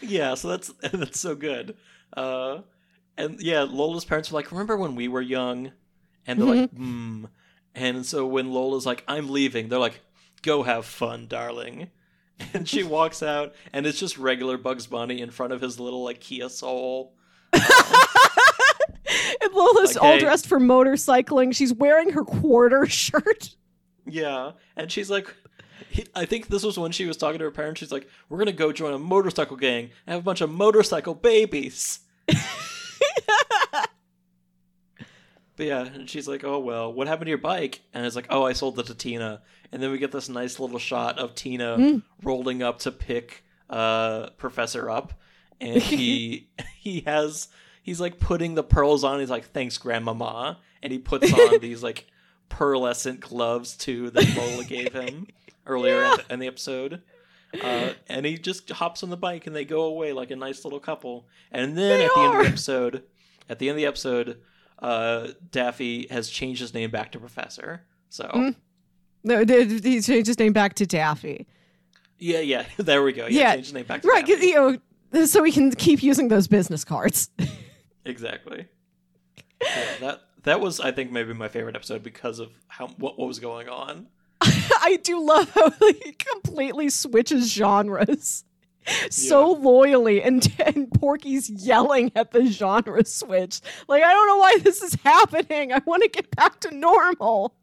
Yeah, 0.00 0.34
so 0.34 0.48
that's 0.48 0.68
that's 0.92 1.20
so 1.20 1.34
good. 1.34 1.76
Uh, 2.16 2.60
and 3.16 3.40
yeah, 3.40 3.62
Lola's 3.68 4.04
parents 4.04 4.30
are 4.30 4.34
like, 4.34 4.50
"Remember 4.52 4.76
when 4.76 4.94
we 4.94 5.08
were 5.08 5.20
young?" 5.20 5.72
And 6.26 6.40
they're 6.40 6.54
like, 6.54 6.70
"Hmm." 6.70 7.24
And 7.74 8.04
so 8.06 8.26
when 8.26 8.52
Lola's 8.52 8.86
like, 8.86 9.04
"I'm 9.08 9.28
leaving," 9.30 9.68
they're 9.68 9.78
like, 9.78 10.00
"Go 10.42 10.62
have 10.62 10.84
fun, 10.86 11.26
darling." 11.28 11.90
And 12.54 12.68
she 12.68 12.82
walks 12.82 13.22
out, 13.22 13.54
and 13.72 13.86
it's 13.86 14.00
just 14.00 14.18
regular 14.18 14.58
Bugs 14.58 14.86
Bunny 14.88 15.20
in 15.20 15.30
front 15.30 15.52
of 15.52 15.60
his 15.60 15.78
little 15.78 16.02
like 16.02 16.18
Kia 16.20 16.48
Soul. 16.48 17.14
And 19.42 19.52
Lola's 19.52 19.96
all 19.96 20.12
Okay. 20.12 20.20
dressed 20.20 20.46
for 20.46 20.58
motorcycling. 20.60 21.54
She's 21.54 21.72
wearing 21.72 22.10
her 22.10 22.24
quarter 22.24 22.86
shirt. 22.86 23.56
Yeah, 24.06 24.52
and 24.76 24.90
she's 24.90 25.10
like, 25.10 25.32
he, 25.90 26.06
I 26.14 26.24
think 26.24 26.48
this 26.48 26.62
was 26.62 26.78
when 26.78 26.92
she 26.92 27.06
was 27.06 27.16
talking 27.16 27.38
to 27.38 27.44
her 27.44 27.50
parents. 27.50 27.80
She's 27.80 27.92
like, 27.92 28.08
"We're 28.28 28.38
gonna 28.38 28.52
go 28.52 28.72
join 28.72 28.94
a 28.94 28.98
motorcycle 28.98 29.56
gang 29.56 29.90
and 30.06 30.14
have 30.14 30.20
a 30.20 30.24
bunch 30.24 30.40
of 30.40 30.50
motorcycle 30.50 31.14
babies." 31.14 32.00
but 32.26 32.36
yeah, 35.58 35.84
and 35.84 36.08
she's 36.08 36.28
like, 36.28 36.44
"Oh 36.44 36.58
well, 36.58 36.92
what 36.92 37.06
happened 37.08 37.26
to 37.26 37.30
your 37.30 37.38
bike?" 37.38 37.80
And 37.94 38.06
it's 38.06 38.16
like, 38.16 38.26
"Oh, 38.30 38.44
I 38.44 38.52
sold 38.52 38.78
it 38.78 38.86
to 38.86 38.94
Tina." 38.94 39.42
And 39.70 39.82
then 39.82 39.90
we 39.90 39.98
get 39.98 40.12
this 40.12 40.28
nice 40.28 40.60
little 40.60 40.78
shot 40.78 41.18
of 41.18 41.34
Tina 41.34 42.02
rolling 42.22 42.62
up 42.62 42.80
to 42.80 42.92
pick 42.92 43.44
uh, 43.70 44.28
Professor 44.36 44.90
up, 44.90 45.14
and 45.60 45.80
he 45.80 46.48
he 46.78 47.00
has 47.00 47.48
he's 47.82 48.00
like 48.00 48.18
putting 48.18 48.54
the 48.54 48.62
pearls 48.62 49.04
on. 49.04 49.20
He's 49.20 49.30
like, 49.30 49.50
"Thanks, 49.52 49.78
Grandmama," 49.78 50.58
and 50.82 50.92
he 50.92 50.98
puts 50.98 51.32
on 51.32 51.58
these 51.60 51.82
like 51.82 52.06
pearlescent 52.50 53.20
gloves 53.20 53.76
too 53.76 54.10
that 54.10 54.36
Lola 54.36 54.64
gave 54.64 54.92
him 54.92 55.26
earlier 55.66 56.02
in, 56.04 56.10
the, 56.10 56.24
in 56.30 56.38
the 56.40 56.46
episode. 56.46 57.02
Uh, 57.62 57.92
and 58.08 58.24
he 58.24 58.38
just 58.38 58.70
hops 58.70 59.02
on 59.02 59.10
the 59.10 59.16
bike 59.16 59.46
and 59.46 59.54
they 59.54 59.64
go 59.64 59.82
away 59.82 60.12
like 60.12 60.30
a 60.30 60.36
nice 60.36 60.64
little 60.64 60.80
couple. 60.80 61.26
And 61.50 61.76
then 61.76 61.98
They 61.98 62.04
at 62.06 62.10
the 62.14 62.20
end 62.20 62.34
of 62.36 62.42
the 62.42 62.48
episode, 62.48 63.02
at 63.48 63.58
the 63.58 63.68
end 63.68 63.76
of 63.76 63.80
the 63.80 63.86
episode, 63.86 64.38
uh, 64.78 65.28
Daffy 65.50 66.06
has 66.08 66.28
changed 66.30 66.60
his 66.60 66.72
name 66.74 66.90
back 66.90 67.12
to 67.12 67.18
Professor. 67.18 67.82
So 68.08 68.24
Mm. 68.34 68.56
No, 69.24 69.38
he 69.44 70.00
changed 70.00 70.26
his 70.26 70.38
name 70.38 70.52
back 70.52 70.74
to 70.74 70.86
Daffy. 70.86 71.46
yeah, 72.18 72.40
yeah, 72.40 72.64
there 72.78 73.02
we 73.02 73.12
go. 73.12 73.26
Yeah, 73.26 73.40
Yeah, 73.40 73.52
changed 73.54 73.66
his 73.68 73.74
name 73.74 73.86
back 73.86 74.02
to 74.02 74.08
Right, 74.08 74.26
you 74.26 74.78
know, 75.12 75.24
so 75.26 75.42
we 75.42 75.52
can 75.52 75.70
keep 75.72 76.02
using 76.02 76.28
those 76.28 76.48
business 76.48 76.84
cards. 76.84 77.30
Exactly. 78.04 78.66
Yeah, 79.62 79.84
that 80.00 80.20
that 80.42 80.60
was 80.60 80.80
I 80.80 80.90
think 80.90 81.12
maybe 81.12 81.32
my 81.34 81.46
favorite 81.46 81.76
episode 81.76 82.02
because 82.02 82.40
of 82.40 82.50
how 82.66 82.88
what, 82.88 83.16
what 83.16 83.28
was 83.28 83.38
going 83.38 83.68
on. 83.68 84.08
I 84.80 84.98
do 85.02 85.24
love 85.24 85.50
how 85.50 85.70
he 86.04 86.12
completely 86.12 86.90
switches 86.90 87.52
genres 87.52 88.44
so 89.10 89.52
Yeah. 89.56 89.62
loyally, 89.62 90.22
and, 90.22 90.44
and 90.66 90.90
Porky's 90.92 91.48
yelling 91.48 92.10
at 92.16 92.32
the 92.32 92.46
genre 92.46 93.04
switch. 93.04 93.60
Like, 93.86 94.02
I 94.02 94.12
don't 94.12 94.26
know 94.26 94.38
why 94.38 94.58
this 94.58 94.82
is 94.82 94.94
happening. 95.04 95.72
I 95.72 95.80
want 95.86 96.02
to 96.02 96.08
get 96.08 96.34
back 96.34 96.58
to 96.60 96.74
normal. 96.74 97.54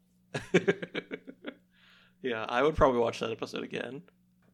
yeah, 2.22 2.44
I 2.48 2.62
would 2.62 2.74
probably 2.76 3.00
watch 3.00 3.20
that 3.20 3.30
episode 3.30 3.62
again. 3.64 4.02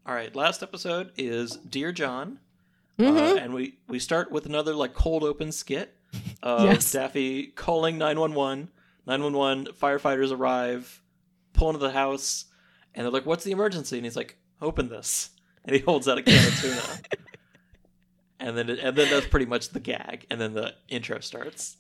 All 0.06 0.14
right, 0.14 0.34
last 0.34 0.62
episode 0.62 1.10
is 1.16 1.56
Dear 1.56 1.92
John, 1.92 2.38
uh, 2.98 3.02
Mhm. 3.02 3.40
and 3.44 3.54
we 3.54 3.78
we 3.88 3.98
start 3.98 4.30
with 4.30 4.46
another 4.46 4.74
like 4.74 4.94
cold 4.94 5.22
open 5.24 5.52
skit 5.52 5.94
of 6.42 6.62
Yes. 6.64 6.92
Daffy 6.92 7.48
calling 7.48 7.98
nine 7.98 8.18
one 8.20 8.34
one. 8.34 8.68
Nine 9.06 9.22
one 9.22 9.34
one 9.36 9.66
firefighters 9.66 10.32
arrive, 10.36 11.00
pull 11.56 11.70
into 11.70 11.80
the 11.80 11.92
house, 11.92 12.46
and 12.94 13.04
they're 13.04 13.12
like, 13.12 13.26
"What's 13.26 13.44
the 13.44 13.52
emergency?" 13.52 13.96
And 13.96 14.04
he's 14.04 14.16
like, 14.16 14.36
"Open 14.60 14.88
this," 14.88 15.30
and 15.64 15.74
he 15.74 15.82
holds 15.82 16.08
out 16.08 16.18
a 16.18 16.22
can 16.22 16.46
of 16.46 16.60
tuna. 16.60 16.82
And 18.38 18.56
then, 18.56 18.68
it, 18.68 18.80
and 18.80 18.94
then 18.94 19.08
that's 19.08 19.26
pretty 19.26 19.46
much 19.46 19.70
the 19.70 19.80
gag, 19.80 20.26
and 20.30 20.38
then 20.38 20.52
the 20.52 20.74
intro 20.88 21.20
starts. 21.20 21.78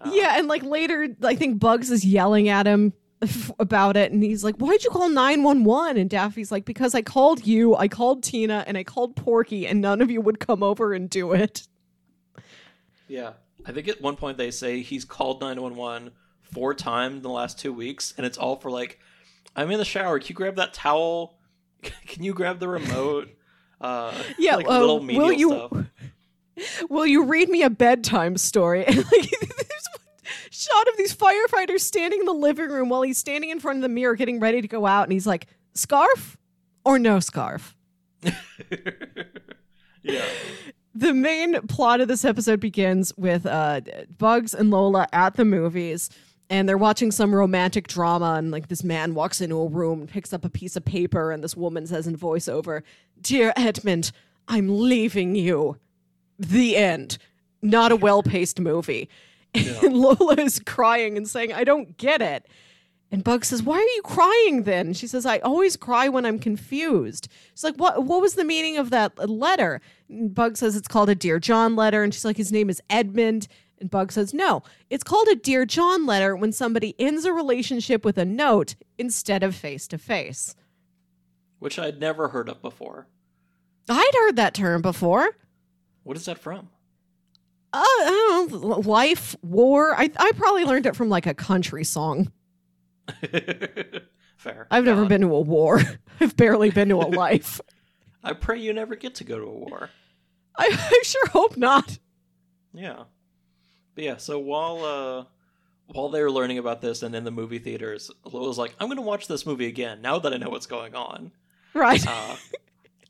Uh, 0.00 0.10
yeah, 0.12 0.34
and 0.36 0.48
like 0.48 0.64
later, 0.64 1.06
I 1.22 1.36
think 1.36 1.60
Bugs 1.60 1.88
is 1.88 2.04
yelling 2.04 2.48
at 2.48 2.66
him 2.66 2.92
about 3.60 3.96
it, 3.96 4.10
and 4.10 4.24
he's 4.24 4.42
like, 4.42 4.56
"Why'd 4.56 4.82
you 4.82 4.90
call 4.90 5.08
nine 5.08 5.44
one 5.44 5.62
one?" 5.62 5.96
And 5.96 6.10
Daffy's 6.10 6.50
like, 6.50 6.64
"Because 6.64 6.96
I 6.96 7.02
called 7.02 7.46
you, 7.46 7.76
I 7.76 7.86
called 7.86 8.24
Tina, 8.24 8.64
and 8.66 8.76
I 8.76 8.82
called 8.82 9.14
Porky, 9.14 9.64
and 9.68 9.80
none 9.80 10.02
of 10.02 10.10
you 10.10 10.20
would 10.20 10.40
come 10.40 10.64
over 10.64 10.92
and 10.92 11.08
do 11.08 11.32
it." 11.32 11.68
Yeah. 13.06 13.34
I 13.64 13.72
think 13.72 13.88
at 13.88 14.00
one 14.00 14.16
point 14.16 14.38
they 14.38 14.50
say 14.50 14.82
he's 14.82 15.04
called 15.04 15.40
911 15.40 16.10
four 16.52 16.74
times 16.74 17.16
in 17.16 17.22
the 17.22 17.30
last 17.30 17.58
two 17.58 17.72
weeks, 17.72 18.14
and 18.16 18.24
it's 18.26 18.38
all 18.38 18.56
for 18.56 18.70
like, 18.70 18.98
I'm 19.56 19.70
in 19.70 19.78
the 19.78 19.84
shower. 19.84 20.18
Can 20.18 20.28
you 20.28 20.34
grab 20.34 20.56
that 20.56 20.72
towel? 20.74 21.38
Can 22.06 22.22
you 22.22 22.32
grab 22.34 22.58
the 22.60 22.68
remote? 22.68 23.28
Uh, 23.80 24.14
Yeah, 24.38 24.54
like 24.54 24.68
uh, 24.68 24.78
little 24.78 25.00
will 25.00 25.32
you- 25.32 25.48
stuff. 25.50 25.86
Will 26.88 27.04
you 27.04 27.24
read 27.24 27.48
me 27.48 27.64
a 27.64 27.70
bedtime 27.70 28.36
story? 28.36 28.84
And 28.86 28.96
like, 28.96 29.06
there's 29.10 29.88
one 29.90 29.98
shot 30.52 30.86
of 30.86 30.96
these 30.96 31.12
firefighters 31.16 31.80
standing 31.80 32.20
in 32.20 32.26
the 32.26 32.32
living 32.32 32.68
room 32.70 32.90
while 32.90 33.02
he's 33.02 33.18
standing 33.18 33.50
in 33.50 33.58
front 33.58 33.78
of 33.78 33.82
the 33.82 33.88
mirror 33.88 34.14
getting 34.14 34.38
ready 34.38 34.60
to 34.62 34.68
go 34.68 34.86
out, 34.86 35.02
and 35.02 35.12
he's 35.12 35.26
like, 35.26 35.48
"Scarf 35.74 36.36
or 36.84 37.00
no 37.00 37.18
scarf?" 37.18 37.74
yeah. 40.02 40.24
The 40.94 41.14
main 41.14 41.60
plot 41.66 42.00
of 42.00 42.06
this 42.06 42.24
episode 42.24 42.60
begins 42.60 43.12
with 43.16 43.46
uh, 43.46 43.80
Bugs 44.18 44.54
and 44.54 44.70
Lola 44.70 45.08
at 45.12 45.34
the 45.34 45.44
movies. 45.44 46.10
And 46.52 46.68
they're 46.68 46.76
watching 46.76 47.10
some 47.10 47.34
romantic 47.34 47.88
drama, 47.88 48.34
and 48.34 48.50
like 48.50 48.68
this 48.68 48.84
man 48.84 49.14
walks 49.14 49.40
into 49.40 49.58
a 49.58 49.68
room 49.68 50.00
and 50.00 50.08
picks 50.08 50.34
up 50.34 50.44
a 50.44 50.50
piece 50.50 50.76
of 50.76 50.84
paper, 50.84 51.30
and 51.30 51.42
this 51.42 51.56
woman 51.56 51.86
says 51.86 52.06
in 52.06 52.14
voiceover, 52.14 52.82
Dear 53.22 53.54
Edmund, 53.56 54.12
I'm 54.48 54.68
leaving 54.68 55.34
you. 55.34 55.78
The 56.38 56.76
end. 56.76 57.16
Not 57.62 57.90
a 57.90 57.96
well 57.96 58.22
paced 58.22 58.60
movie. 58.60 59.08
And 59.54 59.94
Lola 59.94 60.34
is 60.34 60.60
crying 60.60 61.16
and 61.16 61.26
saying, 61.26 61.54
I 61.54 61.64
don't 61.64 61.96
get 61.96 62.20
it. 62.20 62.46
And 63.10 63.24
Bug 63.24 63.46
says, 63.46 63.62
Why 63.62 63.76
are 63.76 63.80
you 63.80 64.02
crying 64.02 64.64
then? 64.64 64.92
She 64.92 65.06
says, 65.06 65.24
I 65.24 65.38
always 65.38 65.76
cry 65.76 66.08
when 66.08 66.26
I'm 66.26 66.38
confused. 66.38 67.28
She's 67.54 67.64
like, 67.64 67.76
What 67.76 68.04
what 68.04 68.20
was 68.20 68.34
the 68.34 68.44
meaning 68.44 68.76
of 68.76 68.90
that 68.90 69.18
letter? 69.28 69.80
And 70.10 70.34
Bug 70.34 70.58
says 70.58 70.76
it's 70.76 70.88
called 70.88 71.08
a 71.08 71.14
Dear 71.14 71.38
John 71.38 71.76
letter. 71.76 72.02
And 72.02 72.12
she's 72.12 72.24
like, 72.26 72.36
His 72.36 72.52
name 72.52 72.68
is 72.68 72.82
Edmund. 72.90 73.48
And 73.82 73.90
Bug 73.90 74.12
says, 74.12 74.32
No, 74.32 74.62
it's 74.88 75.02
called 75.04 75.28
a 75.28 75.34
Dear 75.34 75.66
John 75.66 76.06
letter 76.06 76.34
when 76.36 76.52
somebody 76.52 76.94
ends 76.98 77.24
a 77.24 77.32
relationship 77.32 78.04
with 78.04 78.16
a 78.16 78.24
note 78.24 78.76
instead 78.96 79.42
of 79.42 79.54
face 79.56 79.86
to 79.88 79.98
face. 79.98 80.54
Which 81.58 81.78
I'd 81.78 82.00
never 82.00 82.28
heard 82.28 82.48
of 82.48 82.62
before. 82.62 83.08
I'd 83.88 84.12
heard 84.14 84.36
that 84.36 84.54
term 84.54 84.82
before. 84.82 85.28
What 86.04 86.16
is 86.16 86.24
that 86.26 86.38
from? 86.38 86.70
Uh, 87.72 87.80
I 87.82 88.46
don't 88.48 88.62
know, 88.62 88.68
life, 88.88 89.34
war. 89.42 89.94
I, 89.96 90.10
I 90.16 90.30
probably 90.32 90.64
learned 90.64 90.86
it 90.86 90.94
from 90.94 91.08
like 91.08 91.26
a 91.26 91.34
country 91.34 91.82
song. 91.84 92.30
Fair. 94.36 94.66
I've 94.70 94.84
never 94.84 94.96
Valid. 95.04 95.08
been 95.08 95.20
to 95.22 95.34
a 95.34 95.40
war. 95.40 95.80
I've 96.20 96.36
barely 96.36 96.70
been 96.70 96.88
to 96.90 96.96
a 96.96 97.08
life. 97.16 97.60
I 98.22 98.32
pray 98.34 98.60
you 98.60 98.72
never 98.72 98.94
get 98.94 99.16
to 99.16 99.24
go 99.24 99.38
to 99.38 99.44
a 99.44 99.50
war. 99.50 99.90
I, 100.56 100.68
I 100.70 101.02
sure 101.04 101.26
hope 101.28 101.56
not. 101.56 101.98
Yeah. 102.72 103.04
But 103.94 104.04
yeah, 104.04 104.16
so 104.16 104.38
while 104.38 104.84
uh 104.84 105.24
while 105.86 106.08
they 106.08 106.22
were 106.22 106.30
learning 106.30 106.58
about 106.58 106.80
this 106.80 107.02
and 107.02 107.14
in 107.14 107.24
the 107.24 107.30
movie 107.30 107.58
theaters, 107.58 108.10
Lola's 108.24 108.58
like, 108.58 108.74
I'm 108.80 108.88
gonna 108.88 109.02
watch 109.02 109.28
this 109.28 109.44
movie 109.44 109.66
again 109.66 110.00
now 110.00 110.18
that 110.18 110.32
I 110.32 110.36
know 110.36 110.48
what's 110.50 110.66
going 110.66 110.94
on. 110.94 111.32
Right. 111.74 112.04
Uh, 112.06 112.36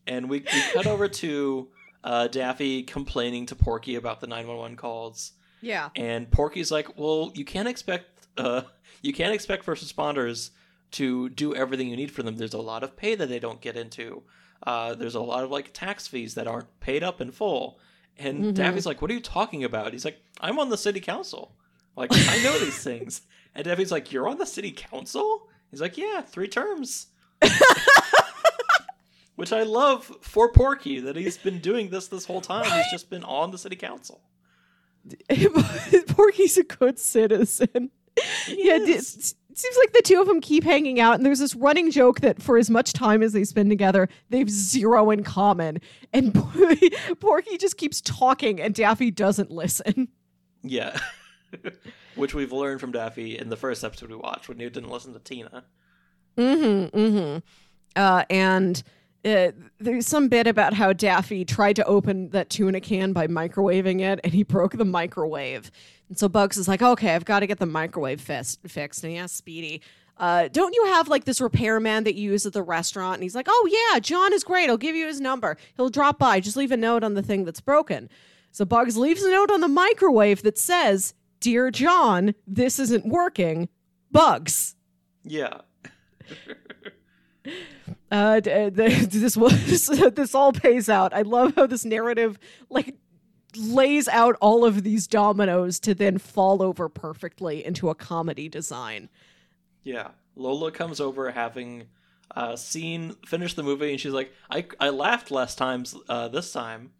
and 0.07 0.29
we, 0.29 0.41
we 0.41 0.63
cut 0.73 0.87
over 0.87 1.07
to 1.09 1.69
uh, 2.05 2.29
Daffy 2.29 2.83
complaining 2.83 3.47
to 3.47 3.55
Porky 3.55 3.95
about 3.95 4.21
the 4.21 4.27
911 4.27 4.77
calls. 4.77 5.33
yeah. 5.61 5.91
And 5.95 6.31
Porky's 6.31 6.71
like, 6.73 6.99
Well, 6.99 7.31
you 7.35 7.45
can't 7.45 7.69
expect 7.69 8.07
uh 8.39 8.63
you 9.03 9.13
can't 9.13 9.35
expect 9.35 9.65
first 9.65 9.85
responders 9.85 10.51
to 10.93 11.29
do 11.31 11.55
everything 11.55 11.89
you 11.89 11.97
need 11.97 12.11
for 12.11 12.23
them. 12.23 12.37
There's 12.37 12.55
a 12.55 12.61
lot 12.61 12.83
of 12.83 12.97
pay 12.97 13.15
that 13.15 13.29
they 13.29 13.39
don't 13.39 13.61
get 13.61 13.77
into. 13.77 14.23
Uh, 14.65 14.95
there's 14.95 15.15
a 15.15 15.21
lot 15.21 15.43
of 15.43 15.51
like 15.51 15.73
tax 15.73 16.07
fees 16.07 16.35
that 16.35 16.47
aren't 16.47 16.79
paid 16.81 17.03
up 17.03 17.21
in 17.21 17.31
full. 17.33 17.79
And 18.19 18.45
Mhm. 18.45 18.55
Daffy's 18.55 18.87
like, 18.87 19.01
"What 19.03 19.11
are 19.11 19.15
you 19.15 19.21
talking 19.21 19.65
about?" 19.65 19.93
He's 19.93 20.05
like, 20.05 20.21
"I'm 20.41 20.59
on 20.59 20.69
the 20.69 20.77
city 20.79 21.01
council. 21.01 21.55
Like, 21.97 22.11
I 22.13 22.43
know 22.43 22.59
these 22.59 22.79
things." 22.85 23.23
And 23.55 23.65
Daffy's 23.65 23.91
like, 23.93 24.13
"You're 24.13 24.29
on 24.29 24.39
the 24.39 24.47
city 24.47 24.71
council?" 24.73 25.49
He's 25.71 25.81
like, 25.81 25.97
"Yeah, 25.99 26.21
three 26.23 26.49
terms." 26.49 27.07
Which 29.35 29.53
I 29.53 29.63
love 29.63 30.05
for 30.21 30.53
Porky 30.53 31.01
that 31.01 31.17
he's 31.17 31.39
been 31.39 31.59
doing 31.59 31.89
this 31.89 32.07
this 32.07 32.27
whole 32.27 32.43
time. 32.43 32.65
He's 32.65 32.91
just 32.93 33.09
been 33.11 33.25
on 33.25 33.51
the 33.51 33.59
city 33.59 33.77
council. 33.77 34.21
Porky's 36.09 36.59
a 36.59 36.63
good 36.65 36.99
citizen. 36.99 37.91
He 38.47 38.69
yeah, 38.69 38.79
it, 39.53 39.59
seems 39.59 39.77
like 39.77 39.93
the 39.93 40.03
two 40.03 40.21
of 40.21 40.27
them 40.27 40.41
keep 40.41 40.65
hanging 40.65 41.01
out, 41.01 41.15
and 41.15 41.27
there's 41.27 41.39
this 41.39 41.55
running 41.55 41.91
joke 41.91 42.21
that 42.21 42.41
for 42.41 42.59
as 42.59 42.71
much 42.71 42.93
time 42.93 43.23
as 43.23 43.33
they 43.33 43.45
spend 43.45 43.71
together, 43.71 44.09
they've 44.31 44.51
zero 44.51 45.11
in 45.11 45.23
common. 45.23 45.79
And 46.13 46.35
Porky 47.21 47.59
just 47.59 47.77
keeps 47.77 48.01
talking, 48.01 48.61
and 48.61 48.75
Daffy 48.75 49.11
doesn't 49.11 49.51
listen. 49.51 50.09
Yeah. 50.63 50.99
Which 52.15 52.35
we've 52.35 52.53
learned 52.53 52.81
from 52.81 52.93
Daffy 52.93 53.39
in 53.39 53.49
the 53.49 53.57
first 53.57 53.85
episode 53.85 54.11
we 54.11 54.17
watched 54.17 54.49
when 54.49 54.59
he 54.59 54.69
didn't 54.69 54.91
listen 54.91 55.13
to 55.13 55.19
Tina. 55.19 55.65
Mm-hmm. 56.37 56.99
Mm-hmm. 56.99 57.39
Uh, 57.97 58.25
and 58.31 58.83
uh, 59.25 59.53
there's 59.79 60.07
some 60.07 60.29
bit 60.29 60.47
about 60.47 60.75
how 60.75 60.93
Daffy 60.93 61.45
tried 61.45 61.77
to 61.77 61.85
open 61.85 62.31
that 62.31 62.51
tuna 62.51 62.81
can 62.81 63.13
by 63.13 63.27
microwaving 63.27 64.01
it, 64.01 64.21
and 64.25 64.33
he 64.33 64.43
broke 64.43 64.77
the 64.77 64.85
microwave. 64.85 65.71
And 66.13 66.19
so 66.19 66.29
Bugs 66.29 66.59
is 66.59 66.69
like, 66.69 66.83
"Okay, 66.83 67.15
I've 67.15 67.25
got 67.25 67.41
to 67.41 67.47
get 67.47 67.59
the 67.59 67.65
microwave 67.65 68.21
fixed." 68.21 69.03
And 69.03 69.11
he 69.11 69.17
asks 69.17 69.39
Speedy, 69.39 69.81
uh, 70.19 70.49
"Don't 70.49 70.75
you 70.75 70.85
have 70.89 71.09
like 71.09 71.25
this 71.25 71.41
repairman 71.41 72.05
that 72.05 72.17
you 72.17 72.33
use 72.33 72.45
at 72.45 72.53
the 72.53 72.63
restaurant?" 72.63 73.15
And 73.15 73.23
he's 73.23 73.35
like, 73.35 73.47
"Oh 73.49 73.91
yeah, 73.95 73.99
John 73.99 74.35
is 74.35 74.45
great. 74.45 74.69
I'll 74.69 74.77
give 74.77 74.95
you 74.95 75.07
his 75.07 75.23
number. 75.23 75.57
He'll 75.75 75.89
drop 75.89 76.19
by. 76.19 76.39
Just 76.39 76.55
leave 76.55 76.71
a 76.71 76.77
note 76.77 77.03
on 77.03 77.15
the 77.15 77.23
thing 77.23 77.47
that's 77.47 77.63
broken." 77.63 78.11
So 78.51 78.67
Bugs 78.67 78.99
leaves 78.99 79.23
a 79.23 79.31
note 79.31 79.51
on 79.51 79.63
the 79.63 79.69
microwave 79.69 80.43
that 80.43 80.59
says, 80.59 81.15
"Dear 81.41 81.71
John, 81.71 82.35
this 82.47 82.79
isn't 82.79 83.07
working. 83.07 83.71
Bugs." 84.11 84.77
Yeah. 85.25 85.63
uh, 88.13 88.15
uh, 88.15 88.41
this 88.71 89.35
was 89.35 89.87
this 90.15 90.35
all 90.35 90.53
pays 90.53 90.91
out. 90.91 91.15
I 91.15 91.23
love 91.23 91.55
how 91.57 91.67
this 91.67 91.87
narrative 91.87 92.39
like 92.69 92.97
lays 93.57 94.09
out 94.09 94.37
all 94.41 94.65
of 94.65 94.83
these 94.83 95.07
dominoes 95.07 95.79
to 95.81 95.95
then 95.95 96.19
fall 96.19 96.63
over 96.63 96.89
perfectly 96.89 97.65
into 97.65 97.91
a 97.91 97.95
comedy 97.95 98.49
design. 98.49 99.09
Yeah. 99.83 100.09
Lola 100.37 100.71
comes 100.71 101.01
over 101.01 101.31
having 101.31 101.85
uh, 102.35 102.57
seen, 102.57 103.15
finished 103.27 103.57
the 103.57 103.63
movie, 103.63 103.91
and 103.91 104.01
she's 104.01 104.13
like, 104.13 104.33
I, 104.51 104.67
I 104.81 104.89
laughed 104.89 105.31
last 105.31 105.59
times 105.59 105.95
uh, 106.09 106.29
this 106.29 106.53
time. 106.53 106.93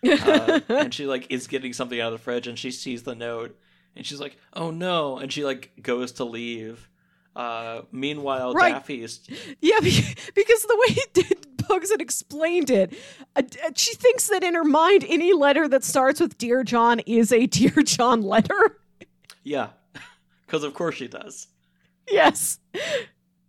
uh, 0.08 0.60
and 0.68 0.94
she 0.94 1.06
like 1.06 1.26
is 1.28 1.48
getting 1.48 1.72
something 1.72 2.00
out 2.00 2.12
of 2.12 2.18
the 2.18 2.22
fridge, 2.22 2.46
and 2.46 2.56
she 2.56 2.70
sees 2.70 3.02
the 3.02 3.16
note, 3.16 3.58
and 3.96 4.06
she's 4.06 4.20
like, 4.20 4.36
"Oh 4.52 4.70
no!" 4.70 5.18
and 5.18 5.32
she 5.32 5.44
like 5.44 5.72
goes 5.82 6.12
to 6.12 6.24
leave. 6.24 6.88
Uh, 7.34 7.82
meanwhile, 7.90 8.54
Right. 8.54 8.74
Daffy 8.74 9.02
is 9.02 9.20
Yeah, 9.60 9.78
because 9.80 10.62
the 10.62 10.86
way 10.88 11.24
Bugs 11.68 11.90
had 11.90 12.00
explained 12.00 12.70
it, 12.70 12.94
uh, 13.36 13.42
uh, 13.64 13.70
she 13.76 13.94
thinks 13.94 14.28
that 14.28 14.42
in 14.42 14.54
her 14.54 14.64
mind, 14.64 15.04
any 15.08 15.32
letter 15.32 15.68
that 15.68 15.84
starts 15.84 16.20
with 16.20 16.38
"Dear 16.38 16.64
John" 16.64 17.00
is 17.00 17.32
a 17.32 17.46
"Dear 17.58 17.82
John" 17.82 18.22
letter. 18.22 18.78
yeah, 19.44 19.68
because 20.46 20.64
of 20.64 20.74
course 20.74 20.94
she 20.96 21.08
does. 21.08 21.48
Yes. 22.10 22.58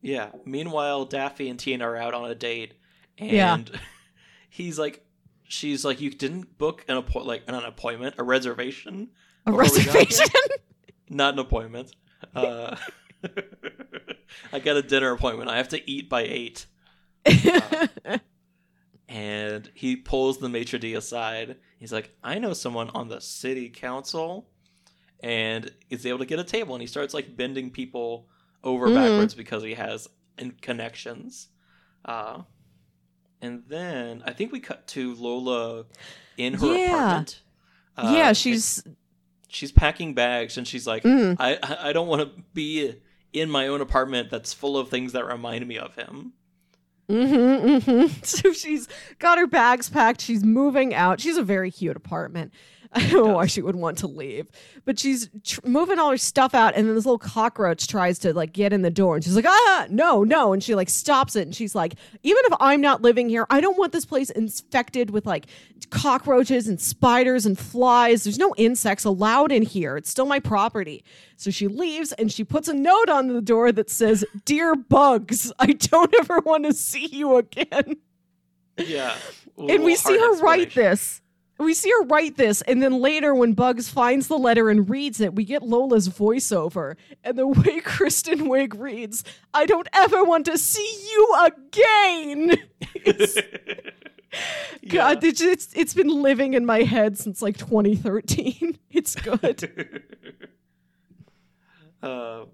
Yeah. 0.01 0.29
Meanwhile, 0.45 1.05
Daffy 1.05 1.49
and 1.49 1.57
Tina 1.59 1.85
are 1.87 1.95
out 1.97 2.13
on 2.13 2.29
a 2.29 2.35
date, 2.35 2.73
and 3.17 3.31
Yeah. 3.31 3.57
he's 4.49 4.77
like, 4.77 5.05
she's 5.43 5.85
like, 5.85 6.01
you 6.01 6.09
didn't 6.09 6.57
book 6.57 6.83
an 6.87 6.97
appoint 6.97 7.25
like 7.25 7.43
an 7.47 7.55
appointment, 7.55 8.15
a 8.17 8.23
reservation, 8.23 9.09
A 9.45 9.51
before 9.51 9.63
we 9.63 9.67
got 9.69 9.77
here?" 9.77 9.93
reservation. 9.93 10.27
not 11.09 11.33
an 11.33 11.39
appointment. 11.39 11.93
Uh, 12.35 12.75
I 14.51 14.59
got 14.59 14.77
a 14.77 14.81
dinner 14.81 15.11
appointment. 15.11 15.49
I 15.49 15.57
have 15.57 15.69
to 15.69 15.89
eat 15.89 16.09
by 16.09 16.21
eight. 16.23 16.65
And 19.07 19.71
he 19.73 19.95
pulls 19.95 20.37
the 20.37 20.49
maitre 20.49 20.77
d 20.77 20.93
aside. 20.93 21.57
He's 21.79 21.91
like, 21.91 22.15
I 22.23 22.37
know 22.37 22.53
someone 22.53 22.91
on 22.91 23.07
the 23.09 23.19
city 23.19 23.67
council, 23.69 24.47
and 25.23 25.71
is 25.89 26.05
able 26.05 26.19
to 26.19 26.25
get 26.27 26.37
a 26.37 26.43
table. 26.43 26.75
And 26.75 26.81
he 26.81 26.85
starts 26.87 27.13
like 27.15 27.35
bending 27.35 27.71
people 27.71 28.27
over 28.63 28.87
Mhm. 28.87 28.93
backwards 28.93 29.33
because 29.33 29.63
he 29.63 29.73
has 29.73 30.07
connections. 30.61 31.47
Uh, 32.05 32.43
and 33.41 33.63
then 33.67 34.21
I 34.27 34.33
think 34.33 34.51
we 34.51 34.59
cut 34.59 34.85
to 34.89 35.15
Lola 35.15 35.85
in 36.37 36.53
her 36.53 36.67
Yeah. 36.77 36.85
apartment. 36.93 37.41
Uh, 37.97 38.11
yeah, 38.15 38.33
she's. 38.33 38.83
she's 39.51 39.71
packing 39.71 40.13
bags, 40.13 40.55
and 40.59 40.67
she's 40.67 40.85
like, 40.85 41.01
Mm. 41.01 41.35
I 41.39 41.57
I 41.89 41.93
don't 41.93 42.07
want 42.07 42.21
to 42.21 42.43
be 42.53 42.93
in 43.33 43.49
my 43.49 43.65
own 43.65 43.81
apartment 43.81 44.29
that's 44.29 44.53
full 44.53 44.77
of 44.77 44.89
things 44.89 45.13
that 45.13 45.25
remind 45.25 45.67
me 45.67 45.79
of 45.79 45.95
him. 45.95 46.33
Mm-hmm, 47.09 47.91
mm-hmm. 47.91 48.07
So 48.23 48.53
she's 48.53 48.87
got 49.17 49.37
her 49.37 49.47
bags 49.47 49.89
packed. 49.89 50.21
She's 50.21 50.43
moving 50.43 50.93
out. 50.93 51.19
She's 51.19 51.37
a 51.37 51.43
very 51.43 51.71
cute 51.71 51.97
apartment. 51.97 52.53
I 52.93 53.07
don't 53.07 53.27
know 53.27 53.33
why 53.35 53.45
she 53.45 53.61
would 53.61 53.75
want 53.75 53.99
to 53.99 54.07
leave, 54.07 54.49
but 54.83 54.97
she's 54.97 55.29
tr- 55.43 55.59
moving 55.63 55.99
all 55.99 56.09
her 56.09 56.17
stuff 56.17 56.55
out, 56.55 56.73
and 56.75 56.87
then 56.87 56.95
this 56.95 57.05
little 57.05 57.19
cockroach 57.19 57.87
tries 57.87 58.17
to 58.19 58.33
like 58.33 58.51
get 58.51 58.73
in 58.73 58.81
the 58.81 58.89
door, 58.89 59.13
and 59.13 59.23
she's 59.23 59.35
like, 59.35 59.45
"Ah, 59.47 59.85
no, 59.91 60.23
no!" 60.23 60.53
And 60.53 60.63
she 60.63 60.73
like 60.73 60.89
stops 60.89 61.35
it, 61.35 61.43
and 61.43 61.55
she's 61.55 61.75
like, 61.75 61.93
"Even 62.23 62.41
if 62.45 62.53
I'm 62.59 62.81
not 62.81 63.03
living 63.03 63.29
here, 63.29 63.45
I 63.51 63.61
don't 63.61 63.77
want 63.77 63.91
this 63.91 64.05
place 64.05 64.31
infected 64.31 65.11
with 65.11 65.27
like 65.27 65.45
cockroaches 65.91 66.67
and 66.67 66.81
spiders 66.81 67.45
and 67.45 67.59
flies. 67.59 68.23
There's 68.23 68.39
no 68.39 68.55
insects 68.57 69.05
allowed 69.05 69.51
in 69.51 69.61
here. 69.61 69.95
It's 69.95 70.09
still 70.09 70.25
my 70.25 70.39
property." 70.39 71.03
So 71.35 71.51
she 71.51 71.67
leaves, 71.67 72.11
and 72.13 72.31
she 72.31 72.43
puts 72.43 72.67
a 72.67 72.73
note 72.73 73.07
on 73.09 73.27
the 73.27 73.41
door 73.41 73.71
that 73.71 73.91
says, 73.91 74.25
"Dear 74.45 74.73
Bugs, 74.73 75.51
I 75.59 75.73
don't 75.73 76.13
ever 76.21 76.39
want 76.39 76.65
to 76.65 76.73
see 76.73 77.05
you 77.05 77.35
again." 77.35 77.97
Yeah, 78.77 79.13
and 79.57 79.83
we 79.83 79.95
see 79.95 80.17
her 80.17 80.37
write 80.37 80.73
this. 80.73 81.21
We 81.59 81.73
see 81.73 81.89
her 81.89 82.05
write 82.05 82.37
this, 82.37 82.61
and 82.61 82.81
then 82.81 83.01
later, 83.01 83.35
when 83.35 83.51
Bugs 83.51 83.89
finds 83.89 84.27
the 84.29 84.37
letter 84.37 84.69
and 84.69 84.89
reads 84.89 85.19
it, 85.19 85.35
we 85.35 85.43
get 85.43 85.61
Lola's 85.61 86.07
voiceover. 86.07 86.95
And 87.23 87.37
the 87.37 87.47
way 87.47 87.79
Kristen 87.83 88.47
Wiig 88.47 88.79
reads, 88.79 89.25
I 89.53 89.65
don't 89.65 89.87
ever 89.93 90.23
want 90.23 90.45
to 90.45 90.57
see 90.57 90.89
you 91.11 91.35
again. 91.45 92.57
God, 94.87 95.23
it's, 95.23 95.41
it's, 95.41 95.73
it's 95.73 95.93
been 95.93 96.21
living 96.21 96.53
in 96.53 96.65
my 96.65 96.83
head 96.83 97.17
since 97.17 97.41
like 97.41 97.57
2013. 97.57 98.77
It's 98.91 99.15
good. 99.15 100.03
uh, 102.01 102.45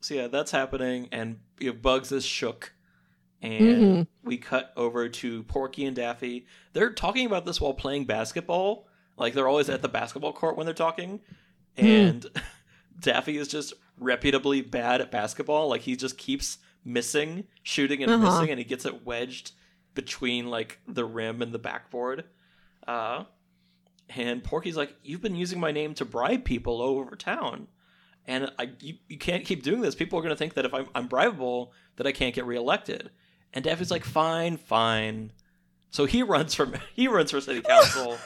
so 0.00 0.14
yeah, 0.14 0.28
that's 0.28 0.50
happening, 0.50 1.08
and 1.12 1.38
you 1.60 1.72
know, 1.72 1.78
Bugs 1.78 2.10
is 2.10 2.24
shook, 2.24 2.72
and 3.42 3.82
Mhm. 3.82 4.06
we 4.22 4.36
cut 4.36 4.72
over 4.76 5.08
to 5.08 5.42
Porky 5.44 5.84
and 5.84 5.94
Daffy. 5.96 6.46
They're 6.72 6.92
talking 6.92 7.26
about 7.26 7.44
this 7.46 7.60
while 7.60 7.74
playing 7.74 8.04
basketball. 8.04 8.86
Like 9.16 9.34
they're 9.34 9.48
always 9.48 9.68
at 9.68 9.82
the 9.82 9.88
basketball 9.88 10.32
court 10.32 10.56
when 10.56 10.66
they're 10.66 10.74
talking, 10.74 11.20
and 11.76 12.26
Daffy 13.00 13.36
is 13.36 13.48
just 13.48 13.74
reputably 14.00 14.60
bad 14.60 15.00
at 15.00 15.10
basketball. 15.10 15.68
Like 15.68 15.82
he 15.82 15.96
just 15.96 16.18
keeps 16.18 16.58
missing, 16.84 17.44
shooting 17.62 18.02
and 18.02 18.10
Uh-huh. 18.12 18.24
missing, 18.24 18.50
and 18.50 18.58
he 18.58 18.64
gets 18.64 18.84
it 18.84 19.04
wedged 19.04 19.52
between 19.94 20.48
like 20.48 20.80
the 20.86 21.04
rim 21.04 21.42
and 21.42 21.52
the 21.52 21.58
backboard. 21.58 22.24
Uh, 22.86 23.24
and 24.08 24.42
Porky's 24.42 24.76
like, 24.76 24.96
"You've 25.02 25.20
been 25.22 25.36
using 25.36 25.60
my 25.60 25.70
name 25.72 25.94
to 25.94 26.04
bribe 26.04 26.44
people 26.44 26.80
all 26.80 26.98
over 26.98 27.16
town." 27.16 27.68
and 28.26 28.52
I 28.58 28.70
you, 28.80 28.96
you 29.08 29.16
can't 29.16 29.46
keep 29.46 29.62
doing 29.62 29.80
this. 29.80 29.94
People 29.94 30.18
are 30.18 30.22
going 30.22 30.34
to 30.34 30.36
think 30.36 30.52
that 30.54 30.66
if 30.66 30.74
I'm, 30.74 30.86
I'm 30.94 31.08
bribable, 31.08 31.70
that 31.96 32.06
I 32.06 32.12
can't 32.12 32.34
get 32.34 32.44
reelected. 32.44 33.10
And 33.54 33.64
Daffy's 33.64 33.90
like, 33.90 34.04
fine, 34.04 34.56
fine. 34.56 35.32
So 35.90 36.04
he 36.04 36.22
runs 36.22 36.54
for 36.54 36.70
he 36.94 37.08
runs 37.08 37.30
for 37.30 37.40
city 37.40 37.62
council. 37.62 38.16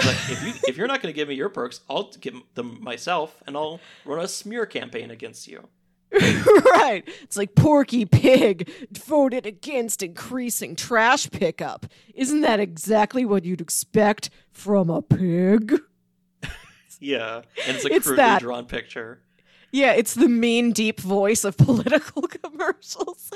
He's 0.00 0.06
like, 0.06 0.30
if 0.30 0.42
you 0.44 0.52
if 0.68 0.76
you're 0.76 0.86
not 0.88 1.00
going 1.02 1.12
to 1.12 1.16
give 1.16 1.28
me 1.28 1.34
your 1.34 1.48
perks, 1.48 1.80
I'll 1.88 2.10
give 2.20 2.34
them 2.54 2.82
myself, 2.82 3.42
and 3.46 3.56
I'll 3.56 3.80
run 4.04 4.20
a 4.22 4.28
smear 4.28 4.66
campaign 4.66 5.10
against 5.10 5.48
you. 5.48 5.68
right. 6.12 7.02
It's 7.22 7.36
like 7.36 7.54
Porky 7.54 8.04
Pig 8.04 8.70
voted 8.92 9.44
against 9.44 10.02
increasing 10.02 10.76
trash 10.76 11.28
pickup. 11.30 11.86
Isn't 12.14 12.42
that 12.42 12.60
exactly 12.60 13.24
what 13.24 13.44
you'd 13.44 13.60
expect 13.60 14.30
from 14.52 14.88
a 14.90 15.02
pig? 15.02 15.80
Yeah, 16.98 17.42
and 17.66 17.76
it's 17.76 17.84
a 17.84 17.92
It's 17.92 18.06
crudely 18.06 18.16
that. 18.16 18.40
drawn 18.40 18.64
picture. 18.64 19.20
Yeah, 19.76 19.92
it's 19.92 20.14
the 20.14 20.26
mean, 20.26 20.72
deep 20.72 21.00
voice 21.00 21.44
of 21.44 21.54
political 21.58 22.22
commercials. 22.42 23.30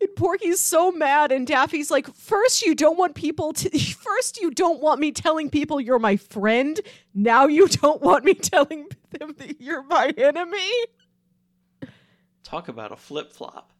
And 0.00 0.08
Porky's 0.14 0.60
so 0.60 0.92
mad, 0.92 1.32
and 1.32 1.44
Daffy's 1.44 1.90
like, 1.90 2.06
First, 2.14 2.62
you 2.62 2.76
don't 2.76 2.96
want 2.96 3.16
people 3.16 3.52
to. 3.54 3.76
First, 3.94 4.40
you 4.40 4.52
don't 4.52 4.80
want 4.80 5.00
me 5.00 5.10
telling 5.10 5.50
people 5.50 5.80
you're 5.80 5.98
my 5.98 6.16
friend. 6.16 6.78
Now, 7.12 7.48
you 7.48 7.66
don't 7.66 8.00
want 8.00 8.24
me 8.24 8.34
telling 8.34 8.86
them 9.18 9.34
that 9.38 9.60
you're 9.60 9.82
my 9.82 10.14
enemy. 10.16 10.70
Talk 12.44 12.68
about 12.68 12.92
a 12.92 12.96
flip 12.96 13.32
flop. 13.32 13.72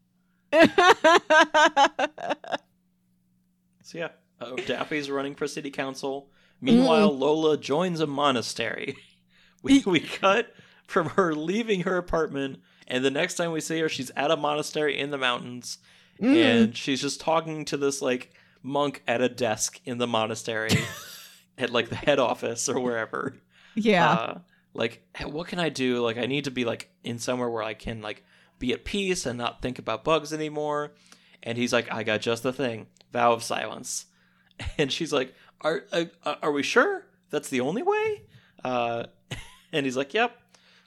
So 3.82 3.98
yeah, 3.98 4.08
uh, 4.40 4.56
Daffy's 4.66 5.08
running 5.10 5.36
for 5.36 5.46
city 5.46 5.70
council. 5.70 6.28
Meanwhile, 6.60 7.16
Lola 7.16 7.56
joins 7.56 8.00
a 8.00 8.06
monastery. 8.08 8.96
We 9.62 9.82
we 9.86 10.00
cut 10.00 10.52
from 10.90 11.10
her 11.10 11.34
leaving 11.34 11.82
her 11.82 11.96
apartment, 11.96 12.60
and 12.86 13.04
the 13.04 13.10
next 13.10 13.34
time 13.36 13.52
we 13.52 13.60
see 13.60 13.78
her, 13.80 13.88
she's 13.88 14.10
at 14.16 14.30
a 14.30 14.36
monastery 14.36 14.98
in 14.98 15.10
the 15.10 15.18
mountains, 15.18 15.78
and 16.20 16.76
she's 16.76 17.00
just 17.00 17.20
talking 17.20 17.64
to 17.66 17.76
this 17.76 18.02
like 18.02 18.32
monk 18.62 19.02
at 19.06 19.22
a 19.22 19.28
desk 19.28 19.80
in 19.84 19.98
the 19.98 20.06
monastery, 20.06 20.70
at 21.58 21.70
like 21.70 21.88
the 21.88 21.94
head 21.96 22.18
office 22.18 22.68
or 22.68 22.80
wherever. 22.80 23.36
yeah. 23.74 24.10
Uh, 24.10 24.38
like, 24.74 25.02
what 25.24 25.48
can 25.48 25.58
I 25.58 25.68
do? 25.68 26.00
Like, 26.00 26.16
I 26.16 26.26
need 26.26 26.44
to 26.44 26.50
be 26.50 26.64
like 26.64 26.90
in 27.02 27.18
somewhere 27.18 27.48
where 27.50 27.62
I 27.62 27.74
can 27.74 28.02
like 28.02 28.24
be 28.58 28.72
at 28.72 28.84
peace 28.84 29.26
and 29.26 29.38
not 29.38 29.62
think 29.62 29.78
about 29.78 30.04
bugs 30.04 30.32
anymore. 30.32 30.92
And 31.42 31.56
he's 31.58 31.72
like, 31.72 31.90
I 31.90 32.02
got 32.04 32.20
just 32.20 32.42
the 32.42 32.52
thing, 32.52 32.86
vow 33.12 33.32
of 33.32 33.42
silence. 33.42 34.06
And 34.76 34.92
she's 34.92 35.10
like, 35.12 35.34
Are 35.62 35.84
uh, 35.90 36.04
are 36.42 36.52
we 36.52 36.62
sure 36.62 37.06
that's 37.30 37.48
the 37.48 37.60
only 37.62 37.82
way? 37.82 38.22
Uh, 38.62 39.04
and 39.72 39.86
he's 39.86 39.96
like, 39.96 40.12
Yep. 40.12 40.36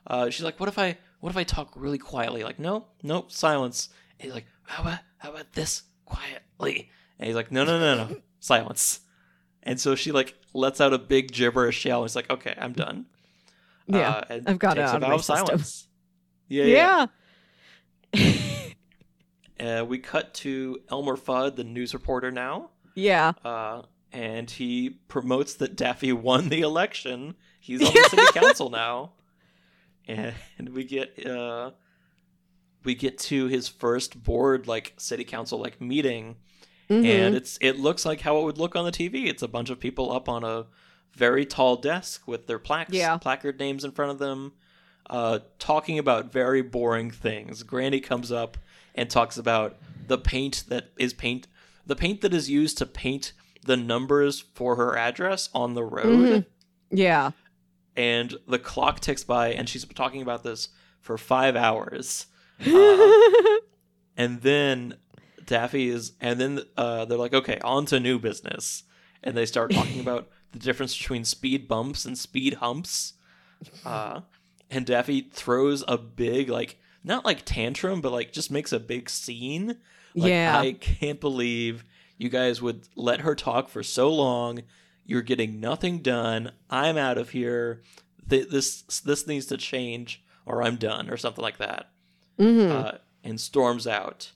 Uh, 0.08 0.30
she's 0.30 0.44
like, 0.44 0.60
What 0.60 0.70
if 0.70 0.78
I 0.78 0.98
what 1.20 1.30
if 1.30 1.38
I 1.38 1.44
talk 1.44 1.72
really 1.76 1.98
quietly? 1.98 2.44
Like, 2.44 2.60
no, 2.60 2.86
nope, 3.02 3.32
silence. 3.32 3.90
And 4.20 4.26
he's 4.26 4.34
like, 4.34 4.46
How 4.64 4.84
about 4.84 5.00
how 5.18 5.32
about 5.32 5.54
this 5.54 5.84
quietly? 6.06 6.90
And 7.20 7.28
he's 7.28 7.36
like, 7.36 7.52
No, 7.52 7.64
no, 7.64 7.80
no, 7.80 8.08
no, 8.08 8.18
silence. 8.40 9.00
And 9.64 9.80
so 9.80 9.96
she 9.96 10.12
like 10.12 10.36
lets 10.54 10.82
out 10.82 10.94
a 10.94 10.98
big 11.00 11.32
gibberish 11.32 11.86
yell. 11.86 12.04
He's 12.04 12.16
like, 12.16 12.30
Okay, 12.30 12.54
I'm 12.58 12.74
done. 12.74 13.06
yeah. 13.88 14.10
Uh, 14.10 14.24
and 14.30 14.50
I've 14.50 14.60
got 14.60 14.78
it 14.78 14.82
out 14.82 14.94
a 14.94 14.98
of 14.98 15.02
my 15.02 15.16
of 15.16 15.24
system. 15.26 15.90
Yeah, 16.50 16.66
yeah. 16.66 17.06
yeah. 18.14 18.40
Uh, 19.60 19.86
we 19.86 19.98
cut 19.98 20.34
to 20.34 20.82
Elmer 20.92 21.16
Fudd, 21.16 21.56
the 21.56 21.64
news 21.64 21.94
reporter 21.94 22.32
now, 22.32 22.72
Yeah. 22.96 23.32
uh, 23.46 23.84
and 24.12 24.50
he 24.52 24.90
promotes 25.08 25.54
that 25.56 25.76
Daffy 25.78 26.12
won 26.12 26.50
the 26.50 26.62
election. 26.62 27.36
He's 27.62 27.82
on 27.82 27.94
the 27.94 28.04
city 28.10 28.24
council 28.34 28.70
now, 28.70 29.14
and 30.08 30.70
we 30.74 30.84
get 30.84 31.26
uh, 31.26 31.72
we 32.84 32.96
get 32.96 33.18
to 33.18 33.48
his 33.48 33.68
first 33.68 34.24
board 34.24 34.68
like 34.68 34.94
city 34.98 35.24
council 35.24 35.60
like 35.60 35.80
meeting, 35.82 36.36
Mhm. 36.90 37.06
and 37.06 37.36
it's 37.36 37.58
it 37.62 37.80
looks 37.80 38.06
like 38.06 38.22
how 38.22 38.40
it 38.40 38.44
would 38.44 38.58
look 38.58 38.76
on 38.76 38.86
the 38.86 38.92
TV. 38.92 39.28
It's 39.28 39.42
a 39.44 39.48
bunch 39.48 39.70
of 39.70 39.80
people 39.80 40.12
up 40.12 40.28
on 40.28 40.44
a 40.44 40.66
very 41.14 41.46
tall 41.46 41.76
desk 41.78 42.28
with 42.28 42.48
their 42.48 42.60
plaques, 42.60 42.94
Yeah. 42.94 43.18
placard 43.18 43.60
names 43.60 43.84
in 43.86 43.92
front 43.92 44.12
of 44.12 44.18
them, 44.20 44.54
uh, 45.10 45.40
talking 45.60 46.00
about 46.00 46.32
very 46.32 46.62
boring 46.64 47.12
things. 47.12 47.62
Granny 47.64 48.00
comes 48.00 48.32
up 48.32 48.58
and 48.96 49.10
talks 49.10 49.38
about 49.38 49.78
the 50.08 50.18
paint 50.18 50.64
that 50.70 50.90
is 50.98 51.14
paint, 51.14 51.48
the 51.86 51.96
paint 51.96 52.22
that 52.22 52.34
is 52.34 52.50
used 52.50 52.78
to 52.80 52.86
paint 52.86 53.34
the 53.66 53.78
numbers 53.78 54.44
for 54.56 54.76
her 54.76 54.98
address 54.98 55.50
on 55.54 55.74
the 55.76 55.84
road, 55.84 56.46
Yeah. 56.92 57.32
And 57.96 58.36
the 58.48 58.60
clock 58.60 59.00
ticks 59.00 59.24
by, 59.24 59.50
and 59.54 59.68
she's 59.70 59.86
talking 59.86 60.22
about 60.22 60.44
this 60.44 60.70
for 61.00 61.18
five 61.18 61.56
hours. 61.56 62.28
Uh, 62.66 63.58
and 64.18 64.42
then 64.42 64.96
Daffy 65.46 65.90
is, 65.90 66.14
and 66.22 66.40
then 66.40 66.62
uh, 66.78 67.06
they're 67.06 67.18
like, 67.18 67.34
okay, 67.34 67.60
on 67.64 67.86
to 67.88 68.00
new 68.00 68.20
business. 68.20 68.84
And 69.24 69.38
they 69.38 69.46
start 69.46 69.72
talking 69.72 70.00
about 70.02 70.30
the 70.52 70.60
difference 70.60 70.98
between 70.98 71.24
speed 71.26 71.68
bumps 71.68 72.06
and 72.06 72.18
speed 72.18 72.56
humps. 72.56 73.14
Uh, 73.86 74.22
and 74.70 74.86
Daffy 74.86 75.30
throws 75.32 75.84
a 75.88 75.98
big, 75.98 76.50
like, 76.50 76.78
not 77.04 77.26
like 77.26 77.44
tantrum, 77.46 78.02
but 78.02 78.12
like 78.12 78.32
just 78.32 78.52
makes 78.52 78.72
a 78.72 78.80
big 78.80 79.10
scene. 79.10 79.78
Like, 80.16 80.30
Yeah. 80.30 80.60
I 80.60 80.74
can't 80.74 81.20
believe 81.20 81.84
you 82.18 82.30
guys 82.30 82.62
would 82.62 82.88
let 82.96 83.22
her 83.22 83.36
talk 83.36 83.70
for 83.70 83.84
so 83.84 84.14
long. 84.14 84.64
You're 85.06 85.22
getting 85.22 85.60
nothing 85.60 86.00
done. 86.00 86.52
I'm 86.70 86.98
out 86.98 87.18
of 87.18 87.32
here. 87.32 87.82
Th- 88.30 88.48
This 88.50 88.82
this 89.02 89.28
needs 89.28 89.46
to 89.48 89.58
change, 89.58 90.24
or 90.46 90.64
I'm 90.64 90.78
done, 90.78 91.10
or 91.10 91.18
something 91.18 91.42
like 91.42 91.58
that 91.58 91.90
Mhm. 92.40 92.70
uh, 92.72 92.98
and 93.24 93.40
storms 93.40 93.86
out. 93.88 94.32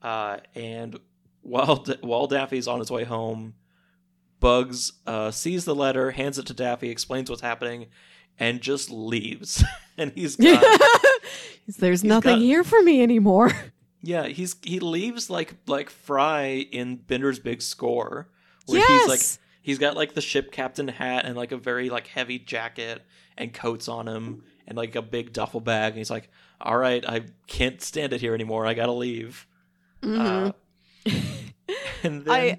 Uh, 0.00 0.38
and 0.54 0.98
while 1.42 1.76
D- 1.76 1.96
while 2.02 2.26
Daffy's 2.28 2.68
on 2.68 2.78
his 2.78 2.90
way 2.90 3.04
home, 3.04 3.54
Bugs 4.40 4.92
uh, 5.06 5.30
sees 5.30 5.64
the 5.64 5.74
letter, 5.74 6.12
hands 6.12 6.38
it 6.38 6.46
to 6.46 6.54
Daffy, 6.54 6.88
explains 6.90 7.28
what's 7.30 7.42
happening, 7.42 7.86
and 8.38 8.60
just 8.60 8.90
leaves. 8.90 9.62
and 9.98 10.12
he's 10.14 10.36
got, 10.36 10.62
There's 11.78 12.02
nothing 12.04 12.36
got- 12.36 12.42
here 12.42 12.64
for 12.64 12.82
me 12.82 13.02
anymore. 13.02 13.52
yeah, 14.02 14.26
he's 14.26 14.56
he 14.62 14.80
leaves 14.80 15.30
like 15.30 15.54
like 15.66 15.90
Fry 15.90 16.66
in 16.72 16.96
Bender's 16.96 17.38
Big 17.38 17.62
Score, 17.62 18.28
where 18.66 18.78
yes. 18.78 18.88
he's 18.88 19.08
like 19.08 19.41
he's 19.62 19.78
got 19.78 19.96
like 19.96 20.14
the 20.14 20.20
ship 20.20 20.52
captain 20.52 20.88
hat 20.88 21.24
and 21.24 21.36
like 21.36 21.52
a 21.52 21.56
very 21.56 21.88
like 21.88 22.06
heavy 22.06 22.38
jacket 22.38 23.02
and 23.38 23.52
coats 23.54 23.88
on 23.88 24.06
him 24.06 24.42
and 24.66 24.76
like 24.76 24.94
a 24.94 25.02
big 25.02 25.32
duffel 25.32 25.60
bag 25.60 25.92
and 25.92 25.98
he's 25.98 26.10
like 26.10 26.28
all 26.60 26.76
right 26.76 27.08
i 27.08 27.22
can't 27.46 27.80
stand 27.80 28.12
it 28.12 28.20
here 28.20 28.34
anymore 28.34 28.66
i 28.66 28.74
gotta 28.74 28.92
leave 28.92 29.46
uh, 30.04 30.52
and 32.02 32.24
then 32.24 32.28
I 32.30 32.58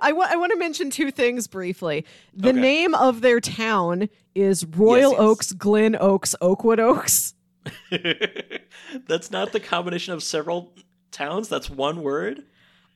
I 0.00 0.12
want 0.12 0.30
I 0.30 0.36
want 0.36 0.52
to 0.52 0.58
mention 0.58 0.90
two 0.90 1.10
things 1.10 1.48
briefly. 1.48 2.04
The 2.32 2.50
Okay. 2.50 2.60
name 2.60 2.94
of 2.94 3.20
their 3.22 3.40
town 3.40 4.08
is 4.34 4.64
Royal 4.64 5.10
yes. 5.12 5.20
Oaks, 5.20 5.52
Glen 5.52 5.96
Oaks, 5.98 6.36
Oakwood 6.40 6.78
Oaks. 6.78 7.34
that's 9.08 9.30
not 9.30 9.52
the 9.52 9.60
combination 9.60 10.14
of 10.14 10.22
several 10.22 10.72
towns 11.10 11.48
that's 11.48 11.68
one 11.68 12.02
word 12.02 12.44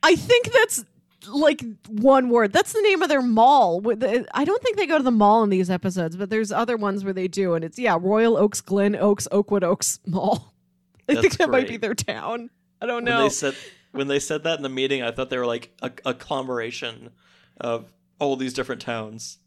I 0.02 0.14
think 0.16 0.52
that's 0.52 0.84
like 1.28 1.62
one 1.88 2.28
word. 2.28 2.52
That's 2.52 2.72
the 2.72 2.82
name 2.82 3.02
of 3.02 3.08
their 3.08 3.22
mall. 3.22 3.82
I 4.34 4.44
don't 4.44 4.62
think 4.62 4.76
they 4.76 4.86
go 4.86 4.98
to 4.98 5.04
the 5.04 5.10
mall 5.10 5.42
in 5.42 5.50
these 5.50 5.70
episodes, 5.70 6.16
but 6.16 6.30
there's 6.30 6.52
other 6.52 6.76
ones 6.76 7.04
where 7.04 7.12
they 7.12 7.28
do, 7.28 7.54
and 7.54 7.64
it's 7.64 7.78
yeah, 7.78 7.96
Royal 8.00 8.36
Oaks, 8.36 8.60
Glen 8.60 8.96
Oaks, 8.96 9.28
Oakwood 9.30 9.64
Oaks 9.64 10.00
Mall. 10.06 10.54
I 11.08 11.14
think 11.14 11.22
That's 11.24 11.36
that 11.36 11.50
might 11.50 11.68
be 11.68 11.76
their 11.76 11.94
town. 11.94 12.50
I 12.80 12.86
don't 12.86 13.04
when 13.04 13.04
know. 13.04 13.22
they 13.22 13.28
said 13.28 13.54
when 13.92 14.08
they 14.08 14.18
said 14.18 14.44
that 14.44 14.56
in 14.56 14.62
the 14.62 14.68
meeting 14.68 15.02
i 15.02 15.10
thought 15.10 15.30
they 15.30 15.38
were 15.38 15.46
like 15.46 15.70
a, 15.82 15.90
a 16.04 16.14
conglomeration 16.14 17.10
of 17.60 17.92
all 18.18 18.36
these 18.36 18.52
different 18.54 18.80
towns 18.80 19.38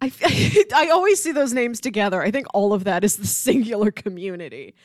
I, 0.00 0.12
I 0.74 0.90
always 0.90 1.20
see 1.20 1.32
those 1.32 1.52
names 1.52 1.80
together. 1.80 2.22
I 2.22 2.30
think 2.30 2.46
all 2.54 2.72
of 2.72 2.84
that 2.84 3.02
is 3.02 3.16
the 3.16 3.26
singular 3.46 3.90
community. 3.90 4.76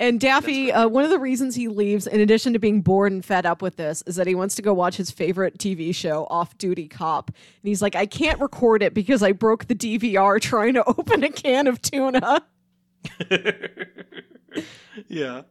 And 0.00 0.18
Daffy, 0.18 0.72
uh, 0.72 0.88
one 0.88 1.04
of 1.04 1.10
the 1.10 1.18
reasons 1.18 1.54
he 1.54 1.68
leaves, 1.68 2.06
in 2.08 2.20
addition 2.20 2.52
to 2.54 2.58
being 2.58 2.80
bored 2.80 3.12
and 3.12 3.24
fed 3.24 3.46
up 3.46 3.62
with 3.62 3.76
this, 3.76 4.02
is 4.06 4.16
that 4.16 4.26
he 4.26 4.34
wants 4.34 4.56
to 4.56 4.62
go 4.62 4.74
watch 4.74 4.96
his 4.96 5.10
favorite 5.10 5.58
TV 5.58 5.94
show, 5.94 6.26
Off 6.28 6.58
Duty 6.58 6.88
Cop. 6.88 7.28
And 7.28 7.68
he's 7.68 7.80
like, 7.80 7.94
I 7.94 8.06
can't 8.06 8.40
record 8.40 8.82
it 8.82 8.94
because 8.94 9.22
I 9.22 9.30
broke 9.32 9.66
the 9.68 9.74
DVR 9.76 10.40
trying 10.40 10.74
to 10.74 10.84
open 10.98 11.22
a 11.22 11.30
can 11.30 11.66
of 11.68 11.80
tuna. 11.80 12.42
yeah 15.08 15.42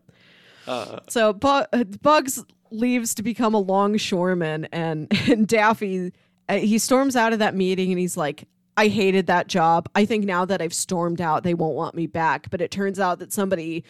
uh, 0.67 0.99
So 1.07 1.33
Bu- 1.33 1.47
uh, 1.47 1.83
Bugs 2.01 2.43
leaves 2.71 3.15
to 3.15 3.23
become 3.23 3.53
a 3.53 3.59
longshoreman, 3.59 4.65
and, 4.71 5.11
and 5.29 5.47
Daffy, 5.47 6.13
uh, 6.49 6.57
he 6.57 6.77
storms 6.77 7.15
out 7.15 7.33
of 7.33 7.39
that 7.39 7.55
meeting 7.55 7.91
and 7.91 7.99
he's 7.99 8.17
like, 8.17 8.47
I 8.77 8.87
hated 8.87 9.27
that 9.27 9.47
job. 9.47 9.89
I 9.95 10.05
think 10.05 10.25
now 10.25 10.45
that 10.45 10.61
I've 10.61 10.73
stormed 10.73 11.21
out, 11.21 11.43
they 11.43 11.53
won't 11.53 11.75
want 11.75 11.95
me 11.95 12.07
back. 12.07 12.49
But 12.49 12.61
it 12.61 12.71
turns 12.71 12.99
out 12.99 13.19
that 13.19 13.33
somebody 13.33 13.83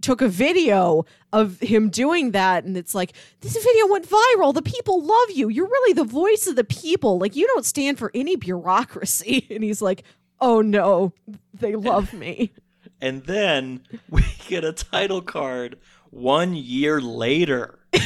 took 0.00 0.20
a 0.20 0.28
video 0.28 1.04
of 1.32 1.58
him 1.60 1.90
doing 1.90 2.30
that 2.32 2.64
and 2.64 2.76
it's 2.76 2.94
like 2.94 3.12
this 3.40 3.54
video 3.54 3.86
went 3.88 4.08
viral. 4.08 4.54
The 4.54 4.62
people 4.62 5.02
love 5.02 5.30
you. 5.30 5.48
You're 5.48 5.66
really 5.66 5.92
the 5.92 6.04
voice 6.04 6.46
of 6.46 6.56
the 6.56 6.64
people. 6.64 7.18
Like 7.18 7.36
you 7.36 7.46
don't 7.48 7.64
stand 7.64 7.98
for 7.98 8.10
any 8.14 8.36
bureaucracy. 8.36 9.46
And 9.58 9.64
he's 9.64 9.82
like 9.82 10.04
oh 10.40 10.60
no 10.60 11.12
they 11.52 11.74
love 11.74 12.12
me. 12.12 12.52
And 13.00 13.24
then 13.24 13.82
we 14.10 14.24
get 14.48 14.64
a 14.64 14.72
title 14.72 15.22
card 15.22 15.78
one 16.10 16.54
year 16.54 17.00
later. 17.00 17.78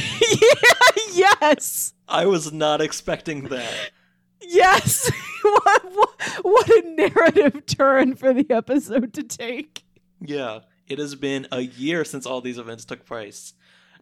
Yeah, 1.15 1.37
yes. 1.41 1.93
I 2.07 2.25
was 2.25 2.51
not 2.53 2.81
expecting 2.81 3.49
that 3.49 3.91
Yes. 4.47 5.09
what, 5.41 5.83
what, 5.93 6.21
what 6.41 6.69
a 6.69 6.81
narrative 6.89 7.65
turn 7.65 8.15
for 8.15 8.33
the 8.33 8.45
episode 8.49 9.13
to 9.13 9.23
take. 9.23 9.83
Yeah, 10.21 10.59
it 10.87 10.99
has 10.99 11.15
been 11.15 11.47
a 11.51 11.61
year 11.61 12.05
since 12.05 12.25
all 12.25 12.41
these 12.41 12.57
events 12.57 12.85
took 12.85 13.05
place. 13.05 13.53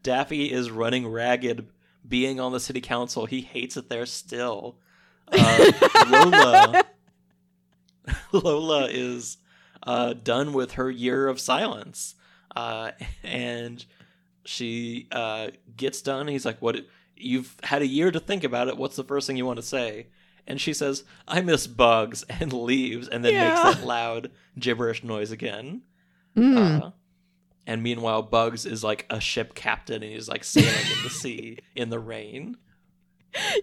Daffy 0.03 0.51
is 0.51 0.71
running 0.71 1.07
ragged, 1.07 1.67
being 2.07 2.39
on 2.39 2.51
the 2.51 2.59
city 2.59 2.81
council. 2.81 3.25
He 3.25 3.41
hates 3.41 3.77
it 3.77 3.89
there 3.89 4.05
still. 4.05 4.77
Uh, 5.31 5.71
Lola, 6.09 6.83
Lola 8.31 8.87
is 8.87 9.37
uh, 9.83 10.13
done 10.13 10.53
with 10.53 10.73
her 10.73 10.89
year 10.89 11.27
of 11.27 11.39
silence, 11.39 12.15
uh, 12.55 12.91
and 13.23 13.85
she 14.43 15.07
uh, 15.11 15.49
gets 15.77 16.01
done. 16.01 16.27
He's 16.27 16.45
like, 16.45 16.61
"What? 16.61 16.85
You've 17.15 17.55
had 17.63 17.81
a 17.81 17.87
year 17.87 18.11
to 18.11 18.19
think 18.19 18.43
about 18.43 18.67
it. 18.67 18.77
What's 18.77 18.95
the 18.95 19.03
first 19.03 19.27
thing 19.27 19.37
you 19.37 19.45
want 19.45 19.57
to 19.57 19.63
say?" 19.63 20.07
And 20.47 20.59
she 20.59 20.73
says, 20.73 21.03
"I 21.27 21.41
miss 21.41 21.67
bugs," 21.67 22.23
and 22.29 22.51
leaves, 22.51 23.07
and 23.07 23.23
then 23.23 23.33
Yeah. 23.33 23.49
makes 23.63 23.77
that 23.77 23.85
loud 23.85 24.31
gibberish 24.59 25.03
noise 25.03 25.31
again. 25.31 25.81
Mm. 26.35 26.81
Uh, 26.81 26.91
and 27.67 27.83
meanwhile, 27.83 28.21
Bugs 28.23 28.65
is 28.65 28.83
like 28.83 29.05
a 29.09 29.19
ship 29.21 29.53
captain, 29.53 30.01
and 30.03 30.11
he's 30.11 30.27
like 30.27 30.43
sailing 30.43 30.69
in 30.97 31.03
the 31.03 31.09
sea 31.21 31.59
in 31.75 31.89
the 31.89 31.99
rain. 31.99 32.57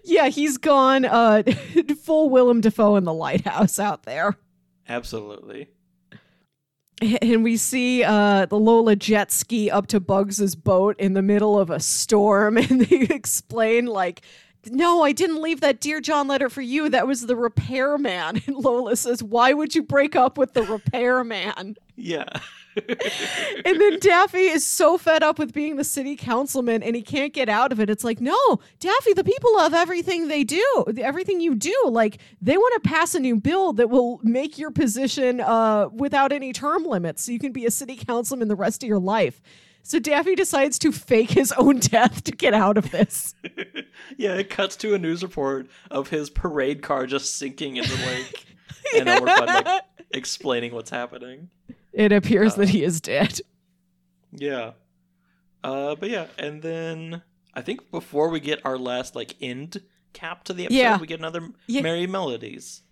yeah, 0.04 0.28
he's 0.28 0.56
gone 0.56 1.04
uh, 1.04 1.42
full 2.02 2.30
Willem 2.30 2.60
Dafoe 2.60 2.96
in 2.96 3.04
the 3.04 3.12
lighthouse 3.12 3.78
out 3.78 4.04
there. 4.04 4.36
Absolutely. 4.88 5.68
And 7.22 7.44
we 7.44 7.56
see 7.56 8.02
uh, 8.02 8.46
the 8.46 8.58
Lola 8.58 8.96
jet 8.96 9.30
ski 9.30 9.70
up 9.70 9.86
to 9.88 10.00
Bugs's 10.00 10.56
boat 10.56 10.96
in 10.98 11.12
the 11.12 11.22
middle 11.22 11.58
of 11.58 11.70
a 11.70 11.78
storm, 11.78 12.56
and 12.56 12.80
they 12.80 13.02
explain 13.14 13.86
like, 13.86 14.22
"No, 14.66 15.02
I 15.02 15.12
didn't 15.12 15.42
leave 15.42 15.60
that 15.60 15.80
Dear 15.80 16.00
John 16.00 16.28
letter 16.28 16.48
for 16.48 16.62
you. 16.62 16.88
That 16.88 17.06
was 17.06 17.26
the 17.26 17.36
repairman." 17.36 18.42
And 18.46 18.56
Lola 18.56 18.96
says, 18.96 19.22
"Why 19.22 19.52
would 19.52 19.74
you 19.74 19.82
break 19.82 20.16
up 20.16 20.38
with 20.38 20.54
the 20.54 20.62
repairman?" 20.62 21.76
Yeah. 21.96 22.28
and 23.64 23.80
then 23.80 23.98
Daffy 23.98 24.46
is 24.46 24.64
so 24.64 24.98
fed 24.98 25.22
up 25.22 25.38
with 25.38 25.52
being 25.52 25.76
the 25.76 25.84
city 25.84 26.16
councilman 26.16 26.82
and 26.82 26.94
he 26.94 27.02
can't 27.02 27.32
get 27.32 27.48
out 27.48 27.72
of 27.72 27.80
it. 27.80 27.90
It's 27.90 28.04
like, 28.04 28.20
no, 28.20 28.60
Daffy, 28.78 29.14
the 29.14 29.24
people 29.24 29.54
love 29.56 29.74
everything 29.74 30.28
they 30.28 30.44
do, 30.44 30.84
everything 30.98 31.40
you 31.40 31.54
do. 31.54 31.74
Like, 31.86 32.18
they 32.40 32.56
want 32.56 32.82
to 32.82 32.88
pass 32.88 33.14
a 33.14 33.20
new 33.20 33.36
bill 33.36 33.72
that 33.74 33.90
will 33.90 34.20
make 34.22 34.58
your 34.58 34.70
position 34.70 35.40
uh, 35.40 35.88
without 35.92 36.32
any 36.32 36.52
term 36.52 36.84
limits 36.84 37.24
so 37.24 37.32
you 37.32 37.38
can 37.38 37.52
be 37.52 37.66
a 37.66 37.70
city 37.70 37.96
councilman 37.96 38.48
the 38.48 38.56
rest 38.56 38.82
of 38.82 38.88
your 38.88 39.00
life. 39.00 39.40
So 39.88 39.98
Daffy 39.98 40.34
decides 40.34 40.78
to 40.80 40.92
fake 40.92 41.30
his 41.30 41.50
own 41.52 41.78
death 41.78 42.22
to 42.24 42.32
get 42.32 42.52
out 42.52 42.76
of 42.76 42.90
this. 42.90 43.34
yeah, 44.18 44.34
it 44.34 44.50
cuts 44.50 44.76
to 44.76 44.92
a 44.94 44.98
news 44.98 45.22
report 45.22 45.66
of 45.90 46.08
his 46.08 46.28
parade 46.28 46.82
car 46.82 47.06
just 47.06 47.36
sinking 47.38 47.76
in 47.78 47.84
the 47.84 47.96
lake. 48.06 48.44
And 48.98 49.08
Elmer 49.08 49.26
Fudd 49.28 49.64
like 49.64 49.82
explaining 50.10 50.74
what's 50.74 50.90
happening. 50.90 51.48
It 51.94 52.12
appears 52.12 52.54
that 52.56 52.68
he 52.68 52.84
is 52.84 53.00
dead. 53.00 53.40
Yeah. 54.30 54.72
Uh 55.64 55.94
but 55.94 56.10
yeah, 56.10 56.26
and 56.38 56.60
then 56.60 57.22
I 57.54 57.62
think 57.62 57.90
before 57.90 58.28
we 58.28 58.40
get 58.40 58.60
our 58.66 58.76
last 58.76 59.16
like 59.16 59.36
end 59.40 59.80
cap 60.12 60.44
to 60.44 60.52
the 60.52 60.66
episode, 60.66 60.76
Yeah. 60.78 60.98
we 60.98 61.06
get 61.06 61.18
another 61.18 61.48
Yeah. 61.66 61.80
Merrie 61.80 62.06
Melodies. 62.06 62.82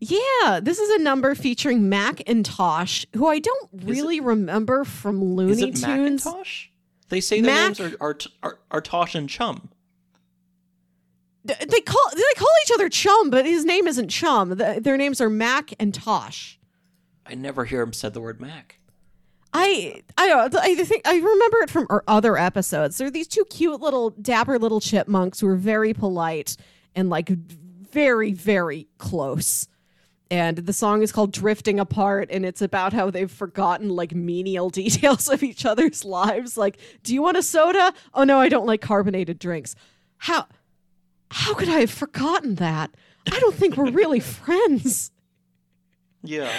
Yeah, 0.00 0.60
this 0.62 0.78
is 0.78 0.90
a 1.00 1.02
number 1.02 1.34
featuring 1.34 1.88
Mac 1.88 2.22
and 2.28 2.44
Tosh, 2.44 3.04
who 3.14 3.26
I 3.26 3.38
don't 3.40 3.70
it- 3.72 3.84
really 3.84 4.20
remember 4.20 4.84
from 4.84 5.16
Is 5.16 5.22
Looney 5.22 5.62
it 5.70 5.76
Tunes. 5.76 6.24
Macintosh? 6.24 6.66
They 7.08 7.20
say 7.20 7.40
their 7.40 7.52
Mac- 7.54 7.78
names 7.78 7.80
are, 7.80 7.96
are, 8.00 8.18
are, 8.42 8.58
are 8.70 8.80
Tosh 8.80 9.14
and 9.14 9.28
Chum. 9.28 9.70
They 11.44 11.80
call 11.80 12.10
they 12.14 12.34
call 12.36 12.48
each 12.64 12.72
other 12.74 12.88
Chum, 12.90 13.30
but 13.30 13.46
his 13.46 13.64
name 13.64 13.86
isn't 13.86 14.08
Chum. 14.08 14.50
The, 14.50 14.80
their 14.82 14.98
names 14.98 15.20
are 15.20 15.30
Mac 15.30 15.72
and 15.80 15.94
Tosh. 15.94 16.58
I 17.24 17.34
never 17.34 17.64
hear 17.64 17.80
him 17.80 17.92
said 17.94 18.12
the 18.12 18.20
word 18.20 18.40
Mac. 18.40 18.78
I 19.54 20.02
I 20.18 20.30
uh, 20.30 20.48
don't 20.48 20.62
I 20.62 20.74
think 20.84 21.08
I 21.08 21.14
remember 21.14 21.58
it 21.62 21.70
from 21.70 21.86
our 21.88 22.04
other 22.06 22.36
episodes. 22.36 22.98
They're 22.98 23.10
these 23.10 23.28
two 23.28 23.46
cute 23.48 23.80
little 23.80 24.10
dapper 24.10 24.58
little 24.58 24.80
chipmunks 24.80 25.40
who 25.40 25.48
are 25.48 25.56
very 25.56 25.94
polite 25.94 26.56
and 26.94 27.08
like 27.08 27.30
very, 27.30 28.32
very 28.34 28.86
close. 28.98 29.66
And 30.30 30.58
the 30.58 30.74
song 30.74 31.02
is 31.02 31.10
called 31.10 31.32
Drifting 31.32 31.80
Apart, 31.80 32.28
and 32.30 32.44
it's 32.44 32.60
about 32.60 32.92
how 32.92 33.10
they've 33.10 33.30
forgotten 33.30 33.88
like 33.88 34.14
menial 34.14 34.68
details 34.82 35.28
of 35.28 35.42
each 35.42 35.64
other's 35.64 36.04
lives. 36.04 36.56
Like, 36.56 36.78
do 37.02 37.14
you 37.14 37.22
want 37.22 37.36
a 37.36 37.42
soda? 37.42 37.92
Oh 38.14 38.24
no, 38.24 38.38
I 38.38 38.48
don't 38.48 38.66
like 38.66 38.80
carbonated 38.80 39.38
drinks. 39.38 39.74
How 40.18 40.46
how 41.30 41.54
could 41.54 41.68
I 41.68 41.80
have 41.80 41.90
forgotten 41.90 42.56
that? 42.56 42.90
I 43.30 43.38
don't 43.38 43.54
think 43.54 43.76
we're 43.76 43.90
really 43.90 44.20
friends. 44.44 45.10
Yeah. 46.22 46.50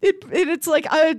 It, 0.00 0.16
it 0.32 0.48
it's 0.48 0.66
like 0.66 0.86
I 0.90 1.14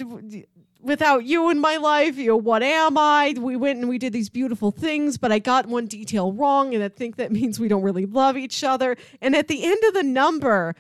without 0.82 1.24
you 1.24 1.50
in 1.50 1.60
my 1.60 1.78
life, 1.78 2.18
you 2.18 2.28
know, 2.28 2.38
what 2.38 2.62
am 2.62 2.98
I? 2.98 3.34
We 3.38 3.56
went 3.56 3.80
and 3.80 3.88
we 3.88 3.98
did 3.98 4.14
these 4.14 4.30
beautiful 4.30 4.72
things, 4.72 5.18
but 5.18 5.32
I 5.32 5.40
got 5.40 5.66
one 5.66 5.88
detail 5.88 6.34
wrong, 6.34 6.76
and 6.76 6.84
I 6.84 6.90
think 6.90 7.16
that 7.16 7.32
means 7.32 7.60
we 7.60 7.70
don't 7.70 7.84
really 7.84 8.06
love 8.06 8.38
each 8.38 8.64
other. 8.64 8.98
And 9.22 9.36
at 9.36 9.48
the 9.48 9.64
end 9.64 9.82
of 9.86 9.94
the 9.94 10.04
number, 10.04 10.76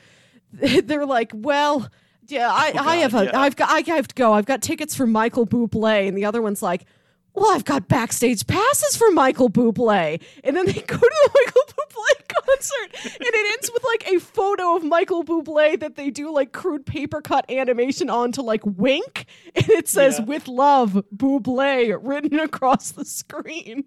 they're 0.84 1.06
like, 1.06 1.32
well, 1.34 1.90
yeah, 2.28 2.50
I, 2.52 2.72
Oh, 2.76 2.80
I 2.88 2.96
have 2.98 3.14
a, 3.16 3.26
yeah. 3.26 3.44
have 3.44 3.56
got, 3.56 3.70
I 3.70 3.82
have 3.96 4.08
to 4.08 4.16
go. 4.16 4.34
I've 4.34 4.46
got 4.46 4.62
tickets 4.62 4.96
for 4.96 5.06
Michael 5.08 5.46
Bublé, 5.46 6.08
and 6.08 6.18
the 6.18 6.26
other 6.26 6.42
one's 6.42 6.62
like, 6.62 6.86
well, 7.34 7.52
I've 7.52 7.66
got 7.66 7.88
backstage 7.88 8.46
passes 8.46 8.96
for 8.96 9.10
Michael 9.12 9.50
Bublé, 9.50 10.22
and 10.44 10.56
then 10.56 10.66
they 10.68 10.74
go 10.88 10.98
to 10.98 11.00
the 11.00 11.30
Michael 11.34 11.62
Bublé 11.68 12.28
concert, 12.46 13.16
and 13.16 13.22
it 13.22 13.52
ends 13.54 13.72
with 13.74 13.84
like 13.84 14.08
a 14.08 14.20
photo 14.20 14.76
of 14.76 14.84
Michael 14.84 15.24
Bublé 15.24 15.80
that 15.80 15.96
they 15.96 16.12
do 16.12 16.32
like 16.32 16.52
crude 16.52 16.86
paper 16.86 17.22
cut 17.22 17.50
animation 17.50 18.10
on 18.10 18.32
to 18.34 18.42
like 18.44 18.62
wink, 18.66 19.26
and 19.56 19.68
it 19.70 19.88
says 19.88 20.20
Yeah. 20.20 20.26
"With 20.26 20.48
love, 20.48 21.04
Bublé" 21.16 21.98
written 22.02 22.40
across 22.40 22.92
the 22.92 23.04
screen. 23.06 23.86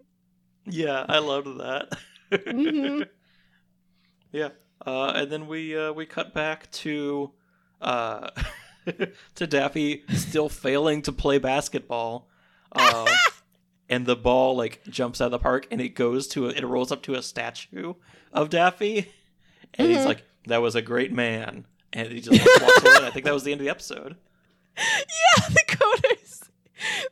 Yeah, 0.67 1.07
I 1.09 1.19
loved 1.21 1.59
that. 1.61 1.93
Mhm. 2.33 3.07
Yeah. 4.33 4.49
Uh, 4.85 5.13
and 5.15 5.31
then 5.31 5.47
we 5.47 5.77
uh, 5.77 5.93
we 5.93 6.07
cut 6.07 6.35
back 6.35 6.71
to 6.71 7.31
uh, 7.81 8.31
to 9.35 9.47
Daffy 9.47 10.05
still 10.15 10.49
failing 10.49 11.03
to 11.03 11.13
play 11.13 11.39
basketball. 11.39 12.29
Uh, 12.73 13.07
and 13.89 14.07
the 14.07 14.17
ball 14.17 14.57
like 14.57 14.83
jumps 14.89 15.21
out 15.21 15.27
of 15.27 15.31
the 15.33 15.39
park 15.39 15.67
and 15.71 15.81
it 15.81 15.91
goes 15.91 16.27
to 16.29 16.47
a, 16.47 16.51
it 16.51 16.65
rolls 16.65 16.93
up 16.93 17.03
to 17.05 17.15
a 17.15 17.23
statue 17.23 17.95
of 18.33 18.51
Daffy. 18.51 19.13
And 19.75 19.91
he's 19.91 20.05
like, 20.05 20.25
"That 20.47 20.63
was 20.63 20.75
a 20.75 20.83
great 20.83 21.13
man." 21.13 21.67
And 21.93 22.11
he 22.11 22.21
just 22.21 22.41
walks 22.41 22.83
away. 22.83 23.07
I 23.07 23.11
think 23.11 23.25
that 23.25 23.35
was 23.35 23.45
the 23.45 23.53
end 23.53 23.61
of 23.61 23.65
the 23.65 23.71
episode. 23.71 24.17
Yeah, 24.77 25.49
the 25.49 25.63
coders. 25.69 26.43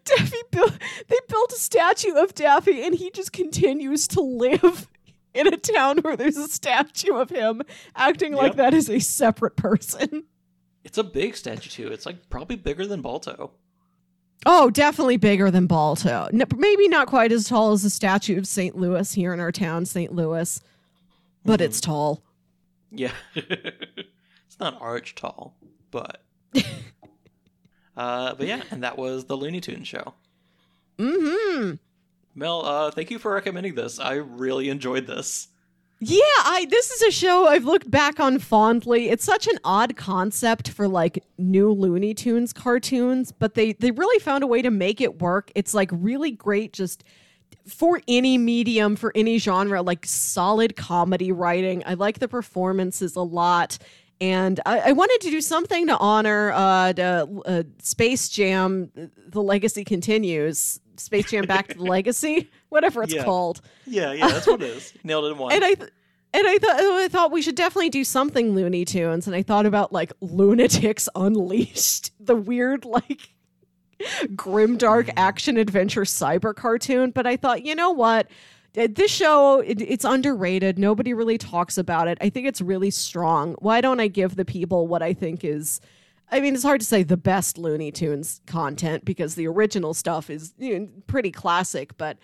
Daffy 0.05 0.39
built. 0.51 0.79
They 1.09 1.19
built 1.29 1.53
a 1.53 1.57
statue 1.57 2.15
of 2.15 2.35
Daffy, 2.35 2.83
and 2.83 2.95
he 2.95 3.11
just 3.11 3.33
continues 3.33 4.07
to 4.09 4.21
live 4.21 4.89
in 5.47 5.47
a 5.53 5.57
town 5.57 5.99
where 5.99 6.17
there's 6.17 6.37
a 6.37 6.49
statue 6.49 7.15
of 7.15 7.31
him, 7.31 7.63
acting 7.97 8.33
like 8.33 8.53
Yep. 8.53 8.57
that 8.57 8.75
is 8.75 8.89
a 8.89 8.99
separate 9.01 9.57
person. 9.57 10.25
It's 10.85 10.99
a 10.99 11.05
big 11.05 11.37
statue 11.37 11.69
too. 11.71 11.89
It's 11.93 12.07
like 12.07 12.29
probably 12.31 12.57
bigger 12.57 12.87
than 12.87 13.01
Balto. 13.03 13.53
Oh, 14.47 14.69
definitely 14.71 15.17
bigger 15.17 15.51
than 15.51 15.67
Balto. 15.67 16.29
N- 16.33 16.43
maybe 16.57 16.89
not 16.89 17.07
quite 17.09 17.33
as 17.33 17.49
tall 17.49 17.73
as 17.73 17.83
the 17.83 17.89
statue 17.91 18.37
of 18.37 18.47
St. 18.47 18.77
Louis 18.77 19.11
here 19.13 19.33
in 19.33 19.41
our 19.41 19.51
town, 19.53 19.87
St. 19.87 20.15
Louis, 20.15 20.61
but 21.45 21.61
it's 21.63 21.81
tall. 21.81 22.23
Yeah. 22.91 23.13
it's 23.35 24.61
not 24.61 24.77
arch 24.81 25.15
tall, 25.15 25.57
but 25.91 26.23
uh 27.97 28.35
but 28.35 28.47
yeah, 28.47 28.63
and 28.71 28.83
that 28.83 28.99
was 28.99 29.25
the 29.25 29.37
Looney 29.37 29.61
Tunes 29.61 29.89
show. 29.89 30.15
Hmm. 30.99 31.73
Mel, 32.35 32.65
uh 32.65 32.91
thank 32.91 33.11
you 33.11 33.19
for 33.19 33.33
recommending 33.33 33.75
this. 33.75 33.99
I 33.99 34.15
really 34.15 34.69
enjoyed 34.69 35.07
this. 35.07 35.49
Yeah, 36.01 36.21
I 36.21 36.67
this 36.69 36.91
is 36.91 37.03
a 37.03 37.11
show 37.11 37.47
I've 37.47 37.65
looked 37.65 37.91
back 37.91 38.21
on 38.21 38.39
fondly. 38.39 39.09
It's 39.09 39.25
such 39.25 39.47
an 39.47 39.59
odd 39.65 39.97
concept 39.97 40.69
for 40.71 40.87
like 40.89 41.25
new 41.39 41.73
Looney 41.73 42.13
Tunes 42.13 42.53
cartoons, 42.53 43.33
but 43.33 43.55
they 43.55 43.73
they 43.73 43.91
really 43.91 44.19
found 44.19 44.45
a 44.45 44.47
way 44.47 44.61
to 44.61 44.71
make 44.71 45.01
it 45.01 45.23
work. 45.23 45.51
It's 45.55 45.73
like 45.73 45.91
really 45.93 46.31
great 46.31 46.73
just 46.73 47.05
for 47.67 48.01
any 48.09 48.37
medium, 48.37 48.97
for 48.97 49.13
any 49.15 49.39
genre, 49.39 49.81
like 49.83 50.05
solid 50.05 50.77
comedy 50.77 51.33
writing. 51.33 51.83
I 51.87 51.95
like 51.95 52.19
the 52.19 52.29
performances 52.29 53.17
a 53.17 53.23
lot. 53.23 53.79
And 54.21 54.61
I, 54.65 54.81
I 54.81 54.93
wanted 54.93 55.21
to 55.23 55.31
do 55.31 55.41
something 55.41 55.87
to 55.89 55.97
honor 55.99 56.53
uh, 56.53 56.93
uh, 56.97 57.63
Space 57.81 58.29
Jam, 58.29 58.91
The 58.95 59.43
Legacy 59.43 59.85
Continues, 59.85 60.81
Space 61.01 61.31
Jam 61.31 61.45
Back 61.47 61.69
to 61.69 61.79
the 61.79 61.85
Legacy, 61.85 62.51
whatever 62.69 63.03
it's 63.03 63.15
Yeah. 63.15 63.25
called. 63.25 63.61
Yeah, 63.87 64.13
yeah, 64.13 64.29
that's 64.29 64.47
what 64.47 64.63
it 64.63 64.69
is. 64.69 64.93
Nailed 65.05 65.27
it 65.27 65.29
in 65.33 65.39
one. 65.39 65.53
And 65.53 65.65
I 65.65 65.75
th- 65.75 65.91
and 66.33 66.47
I 66.49 66.59
thought 66.59 66.81
I 66.81 67.09
thought 67.09 67.31
we 67.33 67.43
should 67.43 67.55
definitely 67.55 67.91
do 67.91 68.03
something 68.05 68.55
Looney 68.55 68.85
Tunes, 68.85 69.27
and 69.27 69.37
I 69.37 69.43
thought 69.43 69.67
about 69.67 69.93
like 69.93 70.13
Loonatics 70.21 71.09
Unleashed, 71.15 72.11
the 72.21 72.35
weird 72.37 72.85
like 72.85 73.31
grim 74.35 74.77
dark 74.77 75.09
action 75.17 75.57
adventure 75.57 76.03
cyber 76.03 76.55
cartoon. 76.55 77.11
But 77.11 77.27
I 77.27 77.37
thought, 77.37 77.65
you 77.65 77.75
know 77.75 77.91
what? 77.91 78.27
Uh, 78.77 78.89
This 78.91 79.11
show 79.11 79.61
it, 79.61 79.81
it's 79.81 80.05
underrated. 80.05 80.79
Nobody 80.79 81.15
really 81.15 81.39
talks 81.39 81.79
about 81.79 82.09
it. 82.09 82.19
I 82.21 82.29
think 82.31 82.47
it's 82.49 82.61
really 82.61 82.91
strong. 82.91 83.55
Why 83.61 83.81
don't 83.81 84.01
I 84.01 84.09
give 84.09 84.35
the 84.37 84.45
people 84.45 84.87
what 84.89 85.03
I 85.03 85.15
think 85.15 85.45
is 85.45 85.81
I 86.35 86.41
mean, 86.41 86.55
it's 86.55 86.65
hard 86.65 86.81
to 86.81 86.87
say 86.87 87.03
the 87.05 87.17
best 87.17 87.59
Looney 87.59 87.93
Tunes 87.93 88.41
content 88.47 89.05
because 89.05 89.37
the 89.37 89.47
original 89.47 89.95
stuff 89.95 90.29
is 90.29 90.53
you 90.59 90.79
know, 90.81 90.89
pretty 91.07 91.31
classic, 91.31 91.97
but 91.97 92.19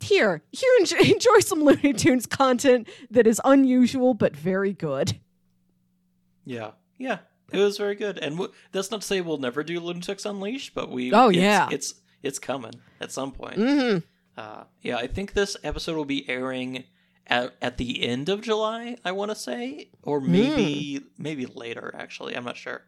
here, 0.00 0.42
here, 0.52 0.70
enjoy, 0.78 0.98
enjoy 1.12 1.38
some 1.40 1.62
Looney 1.64 1.92
Tunes 1.92 2.26
content 2.26 2.88
that 3.10 3.26
is 3.26 3.40
unusual 3.44 4.14
but 4.14 4.36
very 4.36 4.72
good. 4.72 5.18
yeah. 6.44 6.70
Yeah. 6.98 7.18
It 7.52 7.58
was 7.58 7.76
very 7.78 7.94
good. 7.94 8.18
And 8.18 8.36
w- 8.36 8.52
that's 8.72 8.90
not 8.90 9.02
to 9.02 9.06
say 9.06 9.20
we'll 9.20 9.38
never 9.38 9.62
do 9.62 9.80
Loonatics 9.80 10.28
Unleashed, 10.28 10.74
but 10.74 10.90
we 10.90 11.12
Oh, 11.12 11.28
it's, 11.28 11.38
yeah. 11.38 11.68
it's 11.70 11.94
it's 12.22 12.38
coming 12.38 12.72
at 13.00 13.12
some 13.12 13.30
point. 13.32 13.56
Mm-hmm. 13.56 13.98
Uh, 14.36 14.64
yeah, 14.82 14.96
I 14.96 15.06
think 15.06 15.32
this 15.32 15.56
episode 15.62 15.96
will 15.96 16.04
be 16.04 16.28
airing 16.28 16.84
at, 17.26 17.54
at 17.62 17.76
the 17.76 18.04
end 18.04 18.28
of 18.28 18.40
July. 18.42 18.96
I 19.04 19.12
want 19.12 19.30
to 19.30 19.36
say, 19.36 19.90
or 20.02 20.20
maybe 20.20 21.02
maybe 21.18 21.46
later. 21.46 21.94
Actually, 21.96 22.36
I'm 22.36 22.44
not 22.44 22.56
sure. 22.56 22.82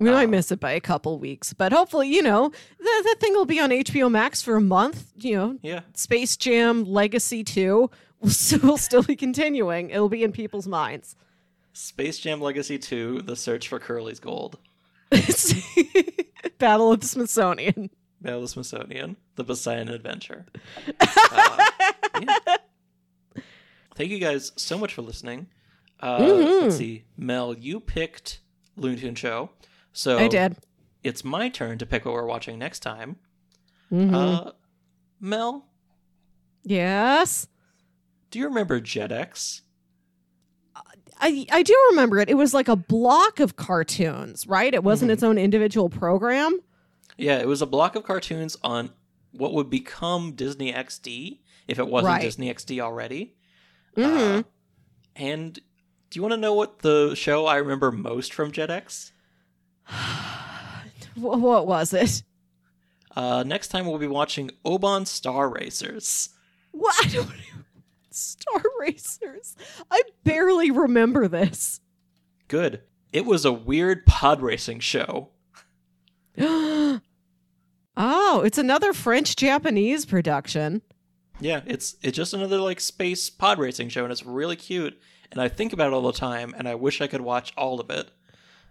We 0.00 0.10
might 0.10 0.24
Um, 0.24 0.30
miss 0.30 0.50
it 0.50 0.58
by 0.58 0.72
a 0.72 0.80
couple 0.80 1.18
weeks, 1.18 1.52
but 1.52 1.72
hopefully, 1.72 2.08
you 2.08 2.22
know, 2.22 2.48
the, 2.78 3.02
the 3.04 3.16
thing 3.20 3.34
will 3.34 3.44
be 3.44 3.60
on 3.60 3.70
HBO 3.70 4.10
Max 4.10 4.40
for 4.42 4.56
a 4.56 4.60
month. 4.60 5.12
You 5.18 5.36
know, 5.36 5.58
Yeah, 5.62 5.80
Space 5.94 6.36
Jam 6.36 6.84
Legacy 6.84 7.44
2 7.44 7.90
will 8.20 8.30
still, 8.30 8.60
will 8.60 8.78
still 8.78 9.02
be 9.02 9.14
continuing. 9.14 9.90
It'll 9.90 10.08
be 10.08 10.24
in 10.24 10.32
people's 10.32 10.66
minds. 10.66 11.16
Space 11.72 12.18
Jam 12.18 12.40
Legacy 12.40 12.78
Two: 12.78 13.22
The 13.22 13.36
Search 13.36 13.68
for 13.68 13.78
Curly's 13.78 14.18
Gold, 14.18 14.58
Battle 16.58 16.92
of 16.92 17.00
the 17.00 17.06
Smithsonian. 17.06 17.90
Battle 18.20 18.38
of 18.40 18.44
the 18.44 18.48
Smithsonian, 18.48 19.16
The 19.36 19.44
Poseidon 19.44 19.88
Adventure. 19.88 20.46
Uh, 21.32 21.70
yeah. 22.20 22.36
Thank 23.94 24.10
you 24.10 24.18
guys 24.18 24.52
so 24.56 24.76
much 24.78 24.94
for 24.94 25.02
listening. 25.02 25.46
Uh, 26.00 26.18
Mhm. 26.18 26.62
Let's 26.62 26.76
see, 26.76 27.04
Mel, 27.16 27.54
you 27.56 27.78
picked 27.80 28.40
Looney 28.76 28.96
Tunes 29.00 29.18
Show, 29.18 29.50
so 29.92 30.18
I 30.18 30.28
did. 30.28 30.56
it's 31.02 31.24
my 31.24 31.48
turn 31.48 31.78
to 31.78 31.86
pick 31.86 32.04
what 32.04 32.14
we're 32.14 32.26
watching 32.26 32.58
next 32.58 32.80
time. 32.80 33.16
Mm-hmm. 33.92 34.14
Uh, 34.14 34.50
Mel, 35.20 35.66
yes. 36.62 37.48
do 38.30 38.38
you 38.38 38.46
remember 38.46 38.80
Jetix? 38.80 39.62
I, 41.22 41.46
I 41.52 41.62
do 41.62 41.76
remember 41.90 42.18
it. 42.18 42.30
It 42.30 42.34
was 42.34 42.54
like 42.54 42.68
a 42.68 42.76
block 42.76 43.40
of 43.40 43.54
cartoons, 43.56 44.46
right? 44.46 44.72
It 44.72 44.82
wasn't 44.82 45.10
Mhm. 45.10 45.14
its 45.14 45.22
own 45.22 45.36
individual 45.36 45.90
program. 45.90 46.58
Yeah, 47.18 47.38
it 47.38 47.46
was 47.46 47.60
a 47.60 47.66
block 47.66 47.94
of 47.94 48.04
cartoons 48.04 48.56
on 48.64 48.90
what 49.32 49.52
would 49.52 49.68
become 49.68 50.32
Disney 50.32 50.72
XD 50.72 51.40
if 51.68 51.78
it 51.78 51.86
wasn't 51.88 52.12
Right. 52.14 52.22
Disney 52.22 52.48
XD 52.48 52.80
already. 52.80 53.34
Mhm. 53.96 54.38
Uh, 54.38 54.42
and 55.14 55.54
do 56.08 56.16
you 56.16 56.22
want 56.22 56.32
to 56.32 56.38
know 56.38 56.54
what 56.54 56.78
the 56.78 57.14
show 57.14 57.44
I 57.44 57.56
remember 57.56 57.92
most 57.92 58.32
from 58.32 58.50
Jetix? 58.50 59.10
Wh- 61.14 61.40
what 61.40 61.66
was 61.66 61.92
it? 61.92 62.22
Uh, 63.16 63.42
next 63.42 63.68
time 63.68 63.86
we'll 63.86 63.98
be 63.98 64.06
watching 64.06 64.50
Oban 64.64 65.06
Star 65.06 65.48
Racers. 65.48 66.30
What? 66.72 66.94
I 67.04 67.08
don't 67.08 67.30
Star 68.10 68.62
Racers. 68.80 69.56
I 69.90 70.02
barely 70.24 70.70
remember 70.70 71.28
this. 71.28 71.80
Good. 72.48 72.82
It 73.12 73.26
was 73.26 73.44
a 73.44 73.52
weird 73.52 74.06
pod 74.06 74.40
racing 74.42 74.80
show. 74.80 75.30
oh, 76.38 77.00
it's 77.96 78.58
another 78.58 78.92
French 78.92 79.36
Japanese 79.36 80.04
production. 80.04 80.82
Yeah, 81.40 81.62
it's 81.66 81.96
it's 82.02 82.16
just 82.16 82.34
another 82.34 82.58
like 82.58 82.80
space 82.80 83.30
pod 83.30 83.58
racing 83.58 83.88
show, 83.88 84.04
and 84.04 84.12
it's 84.12 84.26
really 84.26 84.56
cute. 84.56 85.00
And 85.32 85.40
I 85.40 85.48
think 85.48 85.72
about 85.72 85.88
it 85.88 85.94
all 85.94 86.02
the 86.02 86.12
time, 86.12 86.54
and 86.56 86.68
I 86.68 86.74
wish 86.74 87.00
I 87.00 87.06
could 87.06 87.20
watch 87.20 87.52
all 87.56 87.80
of 87.80 87.90
it. 87.90 88.10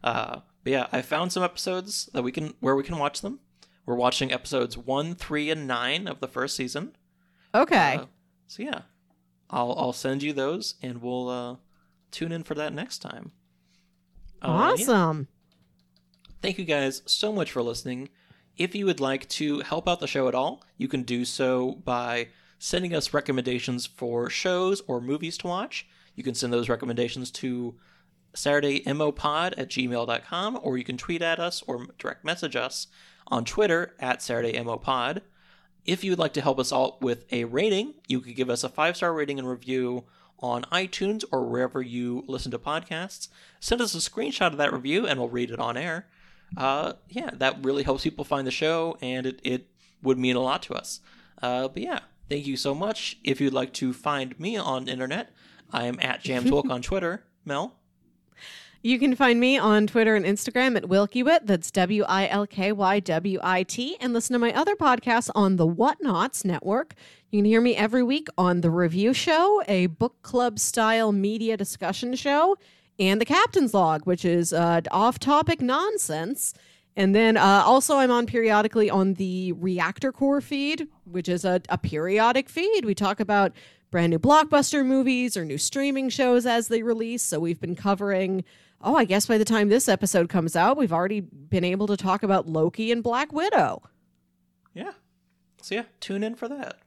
Uh, 0.04 0.42
but 0.64 0.72
yeah, 0.72 0.88
I 0.92 1.02
found 1.02 1.32
some 1.32 1.44
episodes 1.44 2.10
that 2.14 2.24
we 2.24 2.32
can 2.32 2.54
where 2.60 2.76
we 2.76 2.84
can 2.84 2.98
watch 2.98 3.22
them. 3.22 3.40
We're 3.86 3.96
watching 3.96 4.32
episodes 4.32 4.78
one, 4.78 5.16
three, 5.16 5.50
and 5.50 5.68
nine 5.68 6.08
of 6.08 6.20
the 6.20 6.28
first 6.28 6.56
season. 6.56 6.96
Okay. 7.56 7.96
Uh, 7.96 8.06
so 8.48 8.64
yeah, 8.64 8.82
I'll 9.50 9.74
I'll 9.78 9.94
send 9.94 10.24
you 10.24 10.34
those, 10.34 10.76
and 10.82 11.02
we'll 11.02 11.30
uh, 11.30 11.56
tune 12.12 12.32
in 12.32 12.44
for 12.44 12.56
that 12.56 12.74
next 12.74 13.00
time. 13.00 13.32
Uh, 14.42 14.76
yeah. 14.78 14.84
Awesome. 14.84 15.28
Thank 16.42 16.58
you 16.58 16.66
guys 16.66 17.02
so 17.06 17.34
much 17.34 17.52
for 17.52 17.62
listening. 17.62 18.10
If 18.58 18.76
you 18.76 18.86
would 18.86 19.00
like 19.00 19.28
to 19.30 19.62
help 19.62 19.88
out 19.88 20.00
the 20.00 20.08
show 20.08 20.28
at 20.28 20.36
all, 20.36 20.64
you 20.78 20.88
can 20.88 21.04
do 21.04 21.26
so 21.26 21.74
by 21.84 22.28
sending 22.60 22.94
us 22.94 23.14
recommendations 23.14 23.86
for 23.86 24.30
shows 24.30 24.82
or 24.88 25.02
movies 25.02 25.38
to 25.40 25.48
watch. 25.48 25.88
You 26.16 26.24
can 26.24 26.36
send 26.36 26.52
those 26.52 26.70
recommendations 26.70 27.32
to 27.32 27.76
SaturdayMOPod 28.34 29.54
at 29.58 29.70
gmail.com, 29.70 30.60
or 30.62 30.78
you 30.78 30.84
can 30.84 30.98
tweet 30.98 31.22
at 31.22 31.40
us 31.40 31.64
or 31.68 31.88
direct 31.98 32.24
message 32.24 32.56
us 32.56 32.88
on 33.28 33.46
Twitter 33.46 33.96
at 34.00 34.20
SaturdayMOPod. 34.20 35.22
If 35.86 36.04
you 36.04 36.12
would 36.12 36.20
like 36.20 36.34
to 36.34 36.42
help 36.42 36.60
us 36.60 36.72
out 36.72 37.02
with 37.02 37.26
a 37.32 37.46
rating, 37.46 37.96
you 38.08 38.20
could 38.22 38.36
give 38.36 38.50
us 38.50 38.64
a 38.64 38.70
five 38.70 38.98
star 38.98 39.14
rating 39.14 39.40
and 39.40 39.48
review 39.48 40.06
on 40.40 40.64
iTunes 40.64 41.24
or 41.32 41.46
wherever 41.46 41.82
you 41.82 42.24
listen 42.28 42.52
to 42.52 42.60
podcasts. 42.60 43.28
Send 43.60 43.82
us 43.82 43.96
a 43.96 43.98
screenshot 43.98 44.48
of 44.48 44.58
that 44.58 44.74
review 44.74 45.08
and 45.08 45.20
we'll 45.20 45.30
read 45.30 45.52
it 45.52 45.60
on 45.60 45.78
air. 45.78 46.08
Uh, 46.58 46.94
yeah, 47.10 47.30
that 47.34 47.64
really 47.64 47.84
helps 47.84 48.04
people 48.04 48.26
find 48.26 48.48
the 48.48 48.52
show 48.52 48.98
and 49.02 49.26
it, 49.26 49.40
it 49.44 49.68
would 50.02 50.18
mean 50.18 50.36
a 50.36 50.42
lot 50.42 50.64
to 50.64 50.74
us. 50.74 51.02
Uh, 51.42 51.68
but 51.68 51.82
yeah, 51.84 52.00
thank 52.30 52.48
you 52.48 52.58
so 52.58 52.74
much. 52.74 53.18
If 53.24 53.42
you'd 53.42 53.54
like 53.54 53.74
to 53.74 53.94
find 53.94 54.40
me 54.40 54.58
on 54.58 54.88
internet, 54.88 55.32
I 55.72 55.86
am 55.86 56.00
at 56.02 56.24
JamTalk 56.24 56.70
on 56.70 56.82
Twitter. 56.82 57.26
Mel? 57.46 57.79
You 58.82 58.98
can 58.98 59.14
find 59.14 59.42
me 59.42 59.58
on 59.58 59.88
Twitter 59.88 60.16
and 60.16 60.26
Instagram 60.26 60.78
at 60.78 60.84
Wilkywit. 60.84 61.42
That's 61.44 61.70
W 61.70 62.06
I 62.08 62.30
L 62.30 62.48
K 62.48 62.72
Y 62.72 63.02
W 63.02 63.40
I 63.44 63.64
T. 63.64 63.98
And 64.00 64.14
listen 64.14 64.32
to 64.34 64.40
my 64.40 64.54
other 64.54 64.74
podcasts 64.74 65.30
on 65.36 65.58
the 65.58 65.68
Whatnots 65.68 66.46
Network. 66.46 66.96
You 67.30 67.40
can 67.40 67.46
hear 67.46 67.60
me 67.60 67.76
every 67.76 68.04
week 68.04 68.30
on 68.38 68.62
The 68.62 68.70
Review 68.70 69.14
Show, 69.14 69.62
a 69.68 69.88
book 69.88 70.22
club 70.22 70.60
style 70.60 71.12
media 71.12 71.58
discussion 71.58 72.16
show, 72.16 72.58
and 72.98 73.20
The 73.20 73.26
Captain's 73.26 73.74
Log, 73.74 74.06
which 74.06 74.24
is 74.24 74.54
uh, 74.54 74.80
off 74.92 75.20
topic 75.20 75.60
nonsense. 75.60 76.54
And 76.96 77.14
then 77.14 77.36
uh, 77.36 77.64
also, 77.66 77.98
I'm 77.98 78.12
on 78.12 78.28
periodically 78.28 78.90
on 78.90 79.16
the 79.16 79.52
Reactor 79.54 80.14
Core 80.14 80.40
feed, 80.40 80.88
which 81.04 81.28
is 81.28 81.44
a, 81.44 81.62
a 81.68 81.78
periodic 81.78 82.48
feed. 82.48 82.86
We 82.86 82.96
talk 82.96 83.20
about 83.20 83.52
brand 83.92 84.12
new 84.12 84.20
blockbuster 84.20 84.86
movies 84.86 85.36
or 85.36 85.44
new 85.44 85.58
streaming 85.58 86.08
shows 86.08 86.46
as 86.46 86.70
they 86.70 86.82
release. 86.82 87.24
So 87.24 87.42
we've 87.42 87.60
been 87.60 87.76
covering 87.76 88.46
oh, 88.82 88.96
I 88.96 89.06
guess 89.06 89.26
by 89.26 89.38
the 89.38 89.46
time 89.46 89.70
this 89.70 89.90
episode 89.90 90.30
comes 90.30 90.56
out, 90.56 90.78
we've 90.78 90.94
already 90.94 91.20
been 91.22 91.64
able 91.64 91.88
to 91.88 91.98
talk 91.98 92.24
about 92.24 92.48
Loki 92.48 92.92
and 92.92 93.04
Black 93.04 93.32
Widow. 93.32 93.84
Yeah. 94.74 94.92
So 95.62 95.76
yeah, 95.76 95.84
tune 96.00 96.24
in 96.24 96.36
for 96.36 96.48
that. 96.48 96.78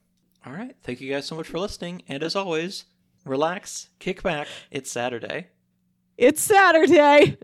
All 0.44 0.52
right. 0.52 0.74
Thank 0.82 1.00
you 1.00 1.12
guys 1.12 1.26
so 1.26 1.36
much 1.36 1.48
for 1.48 1.58
listening. 1.58 2.02
And 2.08 2.22
as 2.22 2.34
always, 2.34 2.84
relax, 3.24 3.88
kick 3.98 4.22
back. 4.22 4.48
It's 4.70 4.90
Saturday. 4.90 5.48
It's 6.16 6.42
Saturday. 6.42 7.38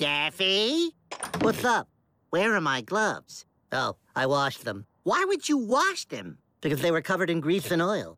Daffy? 0.00 0.94
What's 1.42 1.62
up? 1.62 1.86
Where 2.30 2.54
are 2.54 2.60
my 2.62 2.80
gloves? 2.80 3.44
Oh, 3.70 3.96
I 4.16 4.24
washed 4.24 4.64
them. 4.64 4.86
Why 5.02 5.26
would 5.28 5.46
you 5.46 5.58
wash 5.58 6.06
them? 6.06 6.38
Because 6.62 6.80
they 6.80 6.90
were 6.90 7.02
covered 7.02 7.28
in 7.28 7.40
grease 7.40 7.70
and 7.70 7.82
oil. 7.82 8.16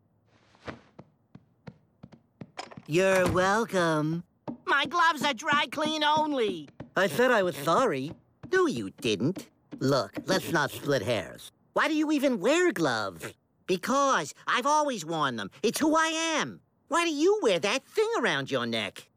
You're 2.87 3.29
welcome. 3.33 4.23
My 4.65 4.85
gloves 4.85 5.25
are 5.25 5.33
dry 5.33 5.65
clean 5.73 6.05
only. 6.05 6.69
I 6.95 7.07
said 7.07 7.31
I 7.31 7.43
was 7.43 7.57
sorry. 7.57 8.13
No, 8.53 8.65
you 8.65 8.91
didn't. 9.01 9.49
Look, 9.79 10.13
let's 10.25 10.53
not 10.53 10.71
split 10.71 11.01
hairs. 11.01 11.51
Why 11.73 11.89
do 11.89 11.95
you 11.95 12.13
even 12.13 12.39
wear 12.39 12.71
gloves? 12.71 13.33
Because 13.67 14.33
I've 14.47 14.65
always 14.65 15.05
worn 15.05 15.35
them. 15.35 15.51
It's 15.61 15.81
who 15.81 15.97
I 15.97 16.37
am. 16.39 16.61
Why 16.87 17.03
do 17.03 17.11
you 17.11 17.39
wear 17.41 17.59
that 17.59 17.83
thing 17.83 18.09
around 18.21 18.51
your 18.51 18.65
neck? 18.65 19.09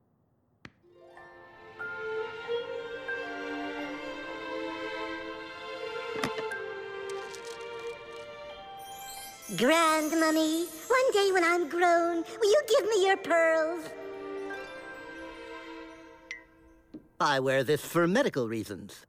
Grandmummy, 9.54 10.66
one 10.88 11.12
day 11.12 11.30
when 11.32 11.44
I'm 11.44 11.68
grown, 11.68 12.24
will 12.40 12.50
you 12.50 12.62
give 12.68 12.84
me 12.88 13.06
your 13.06 13.16
pearls? 13.16 13.88
I 17.20 17.38
wear 17.38 17.62
this 17.62 17.80
for 17.80 18.08
medical 18.08 18.48
reasons. 18.48 19.05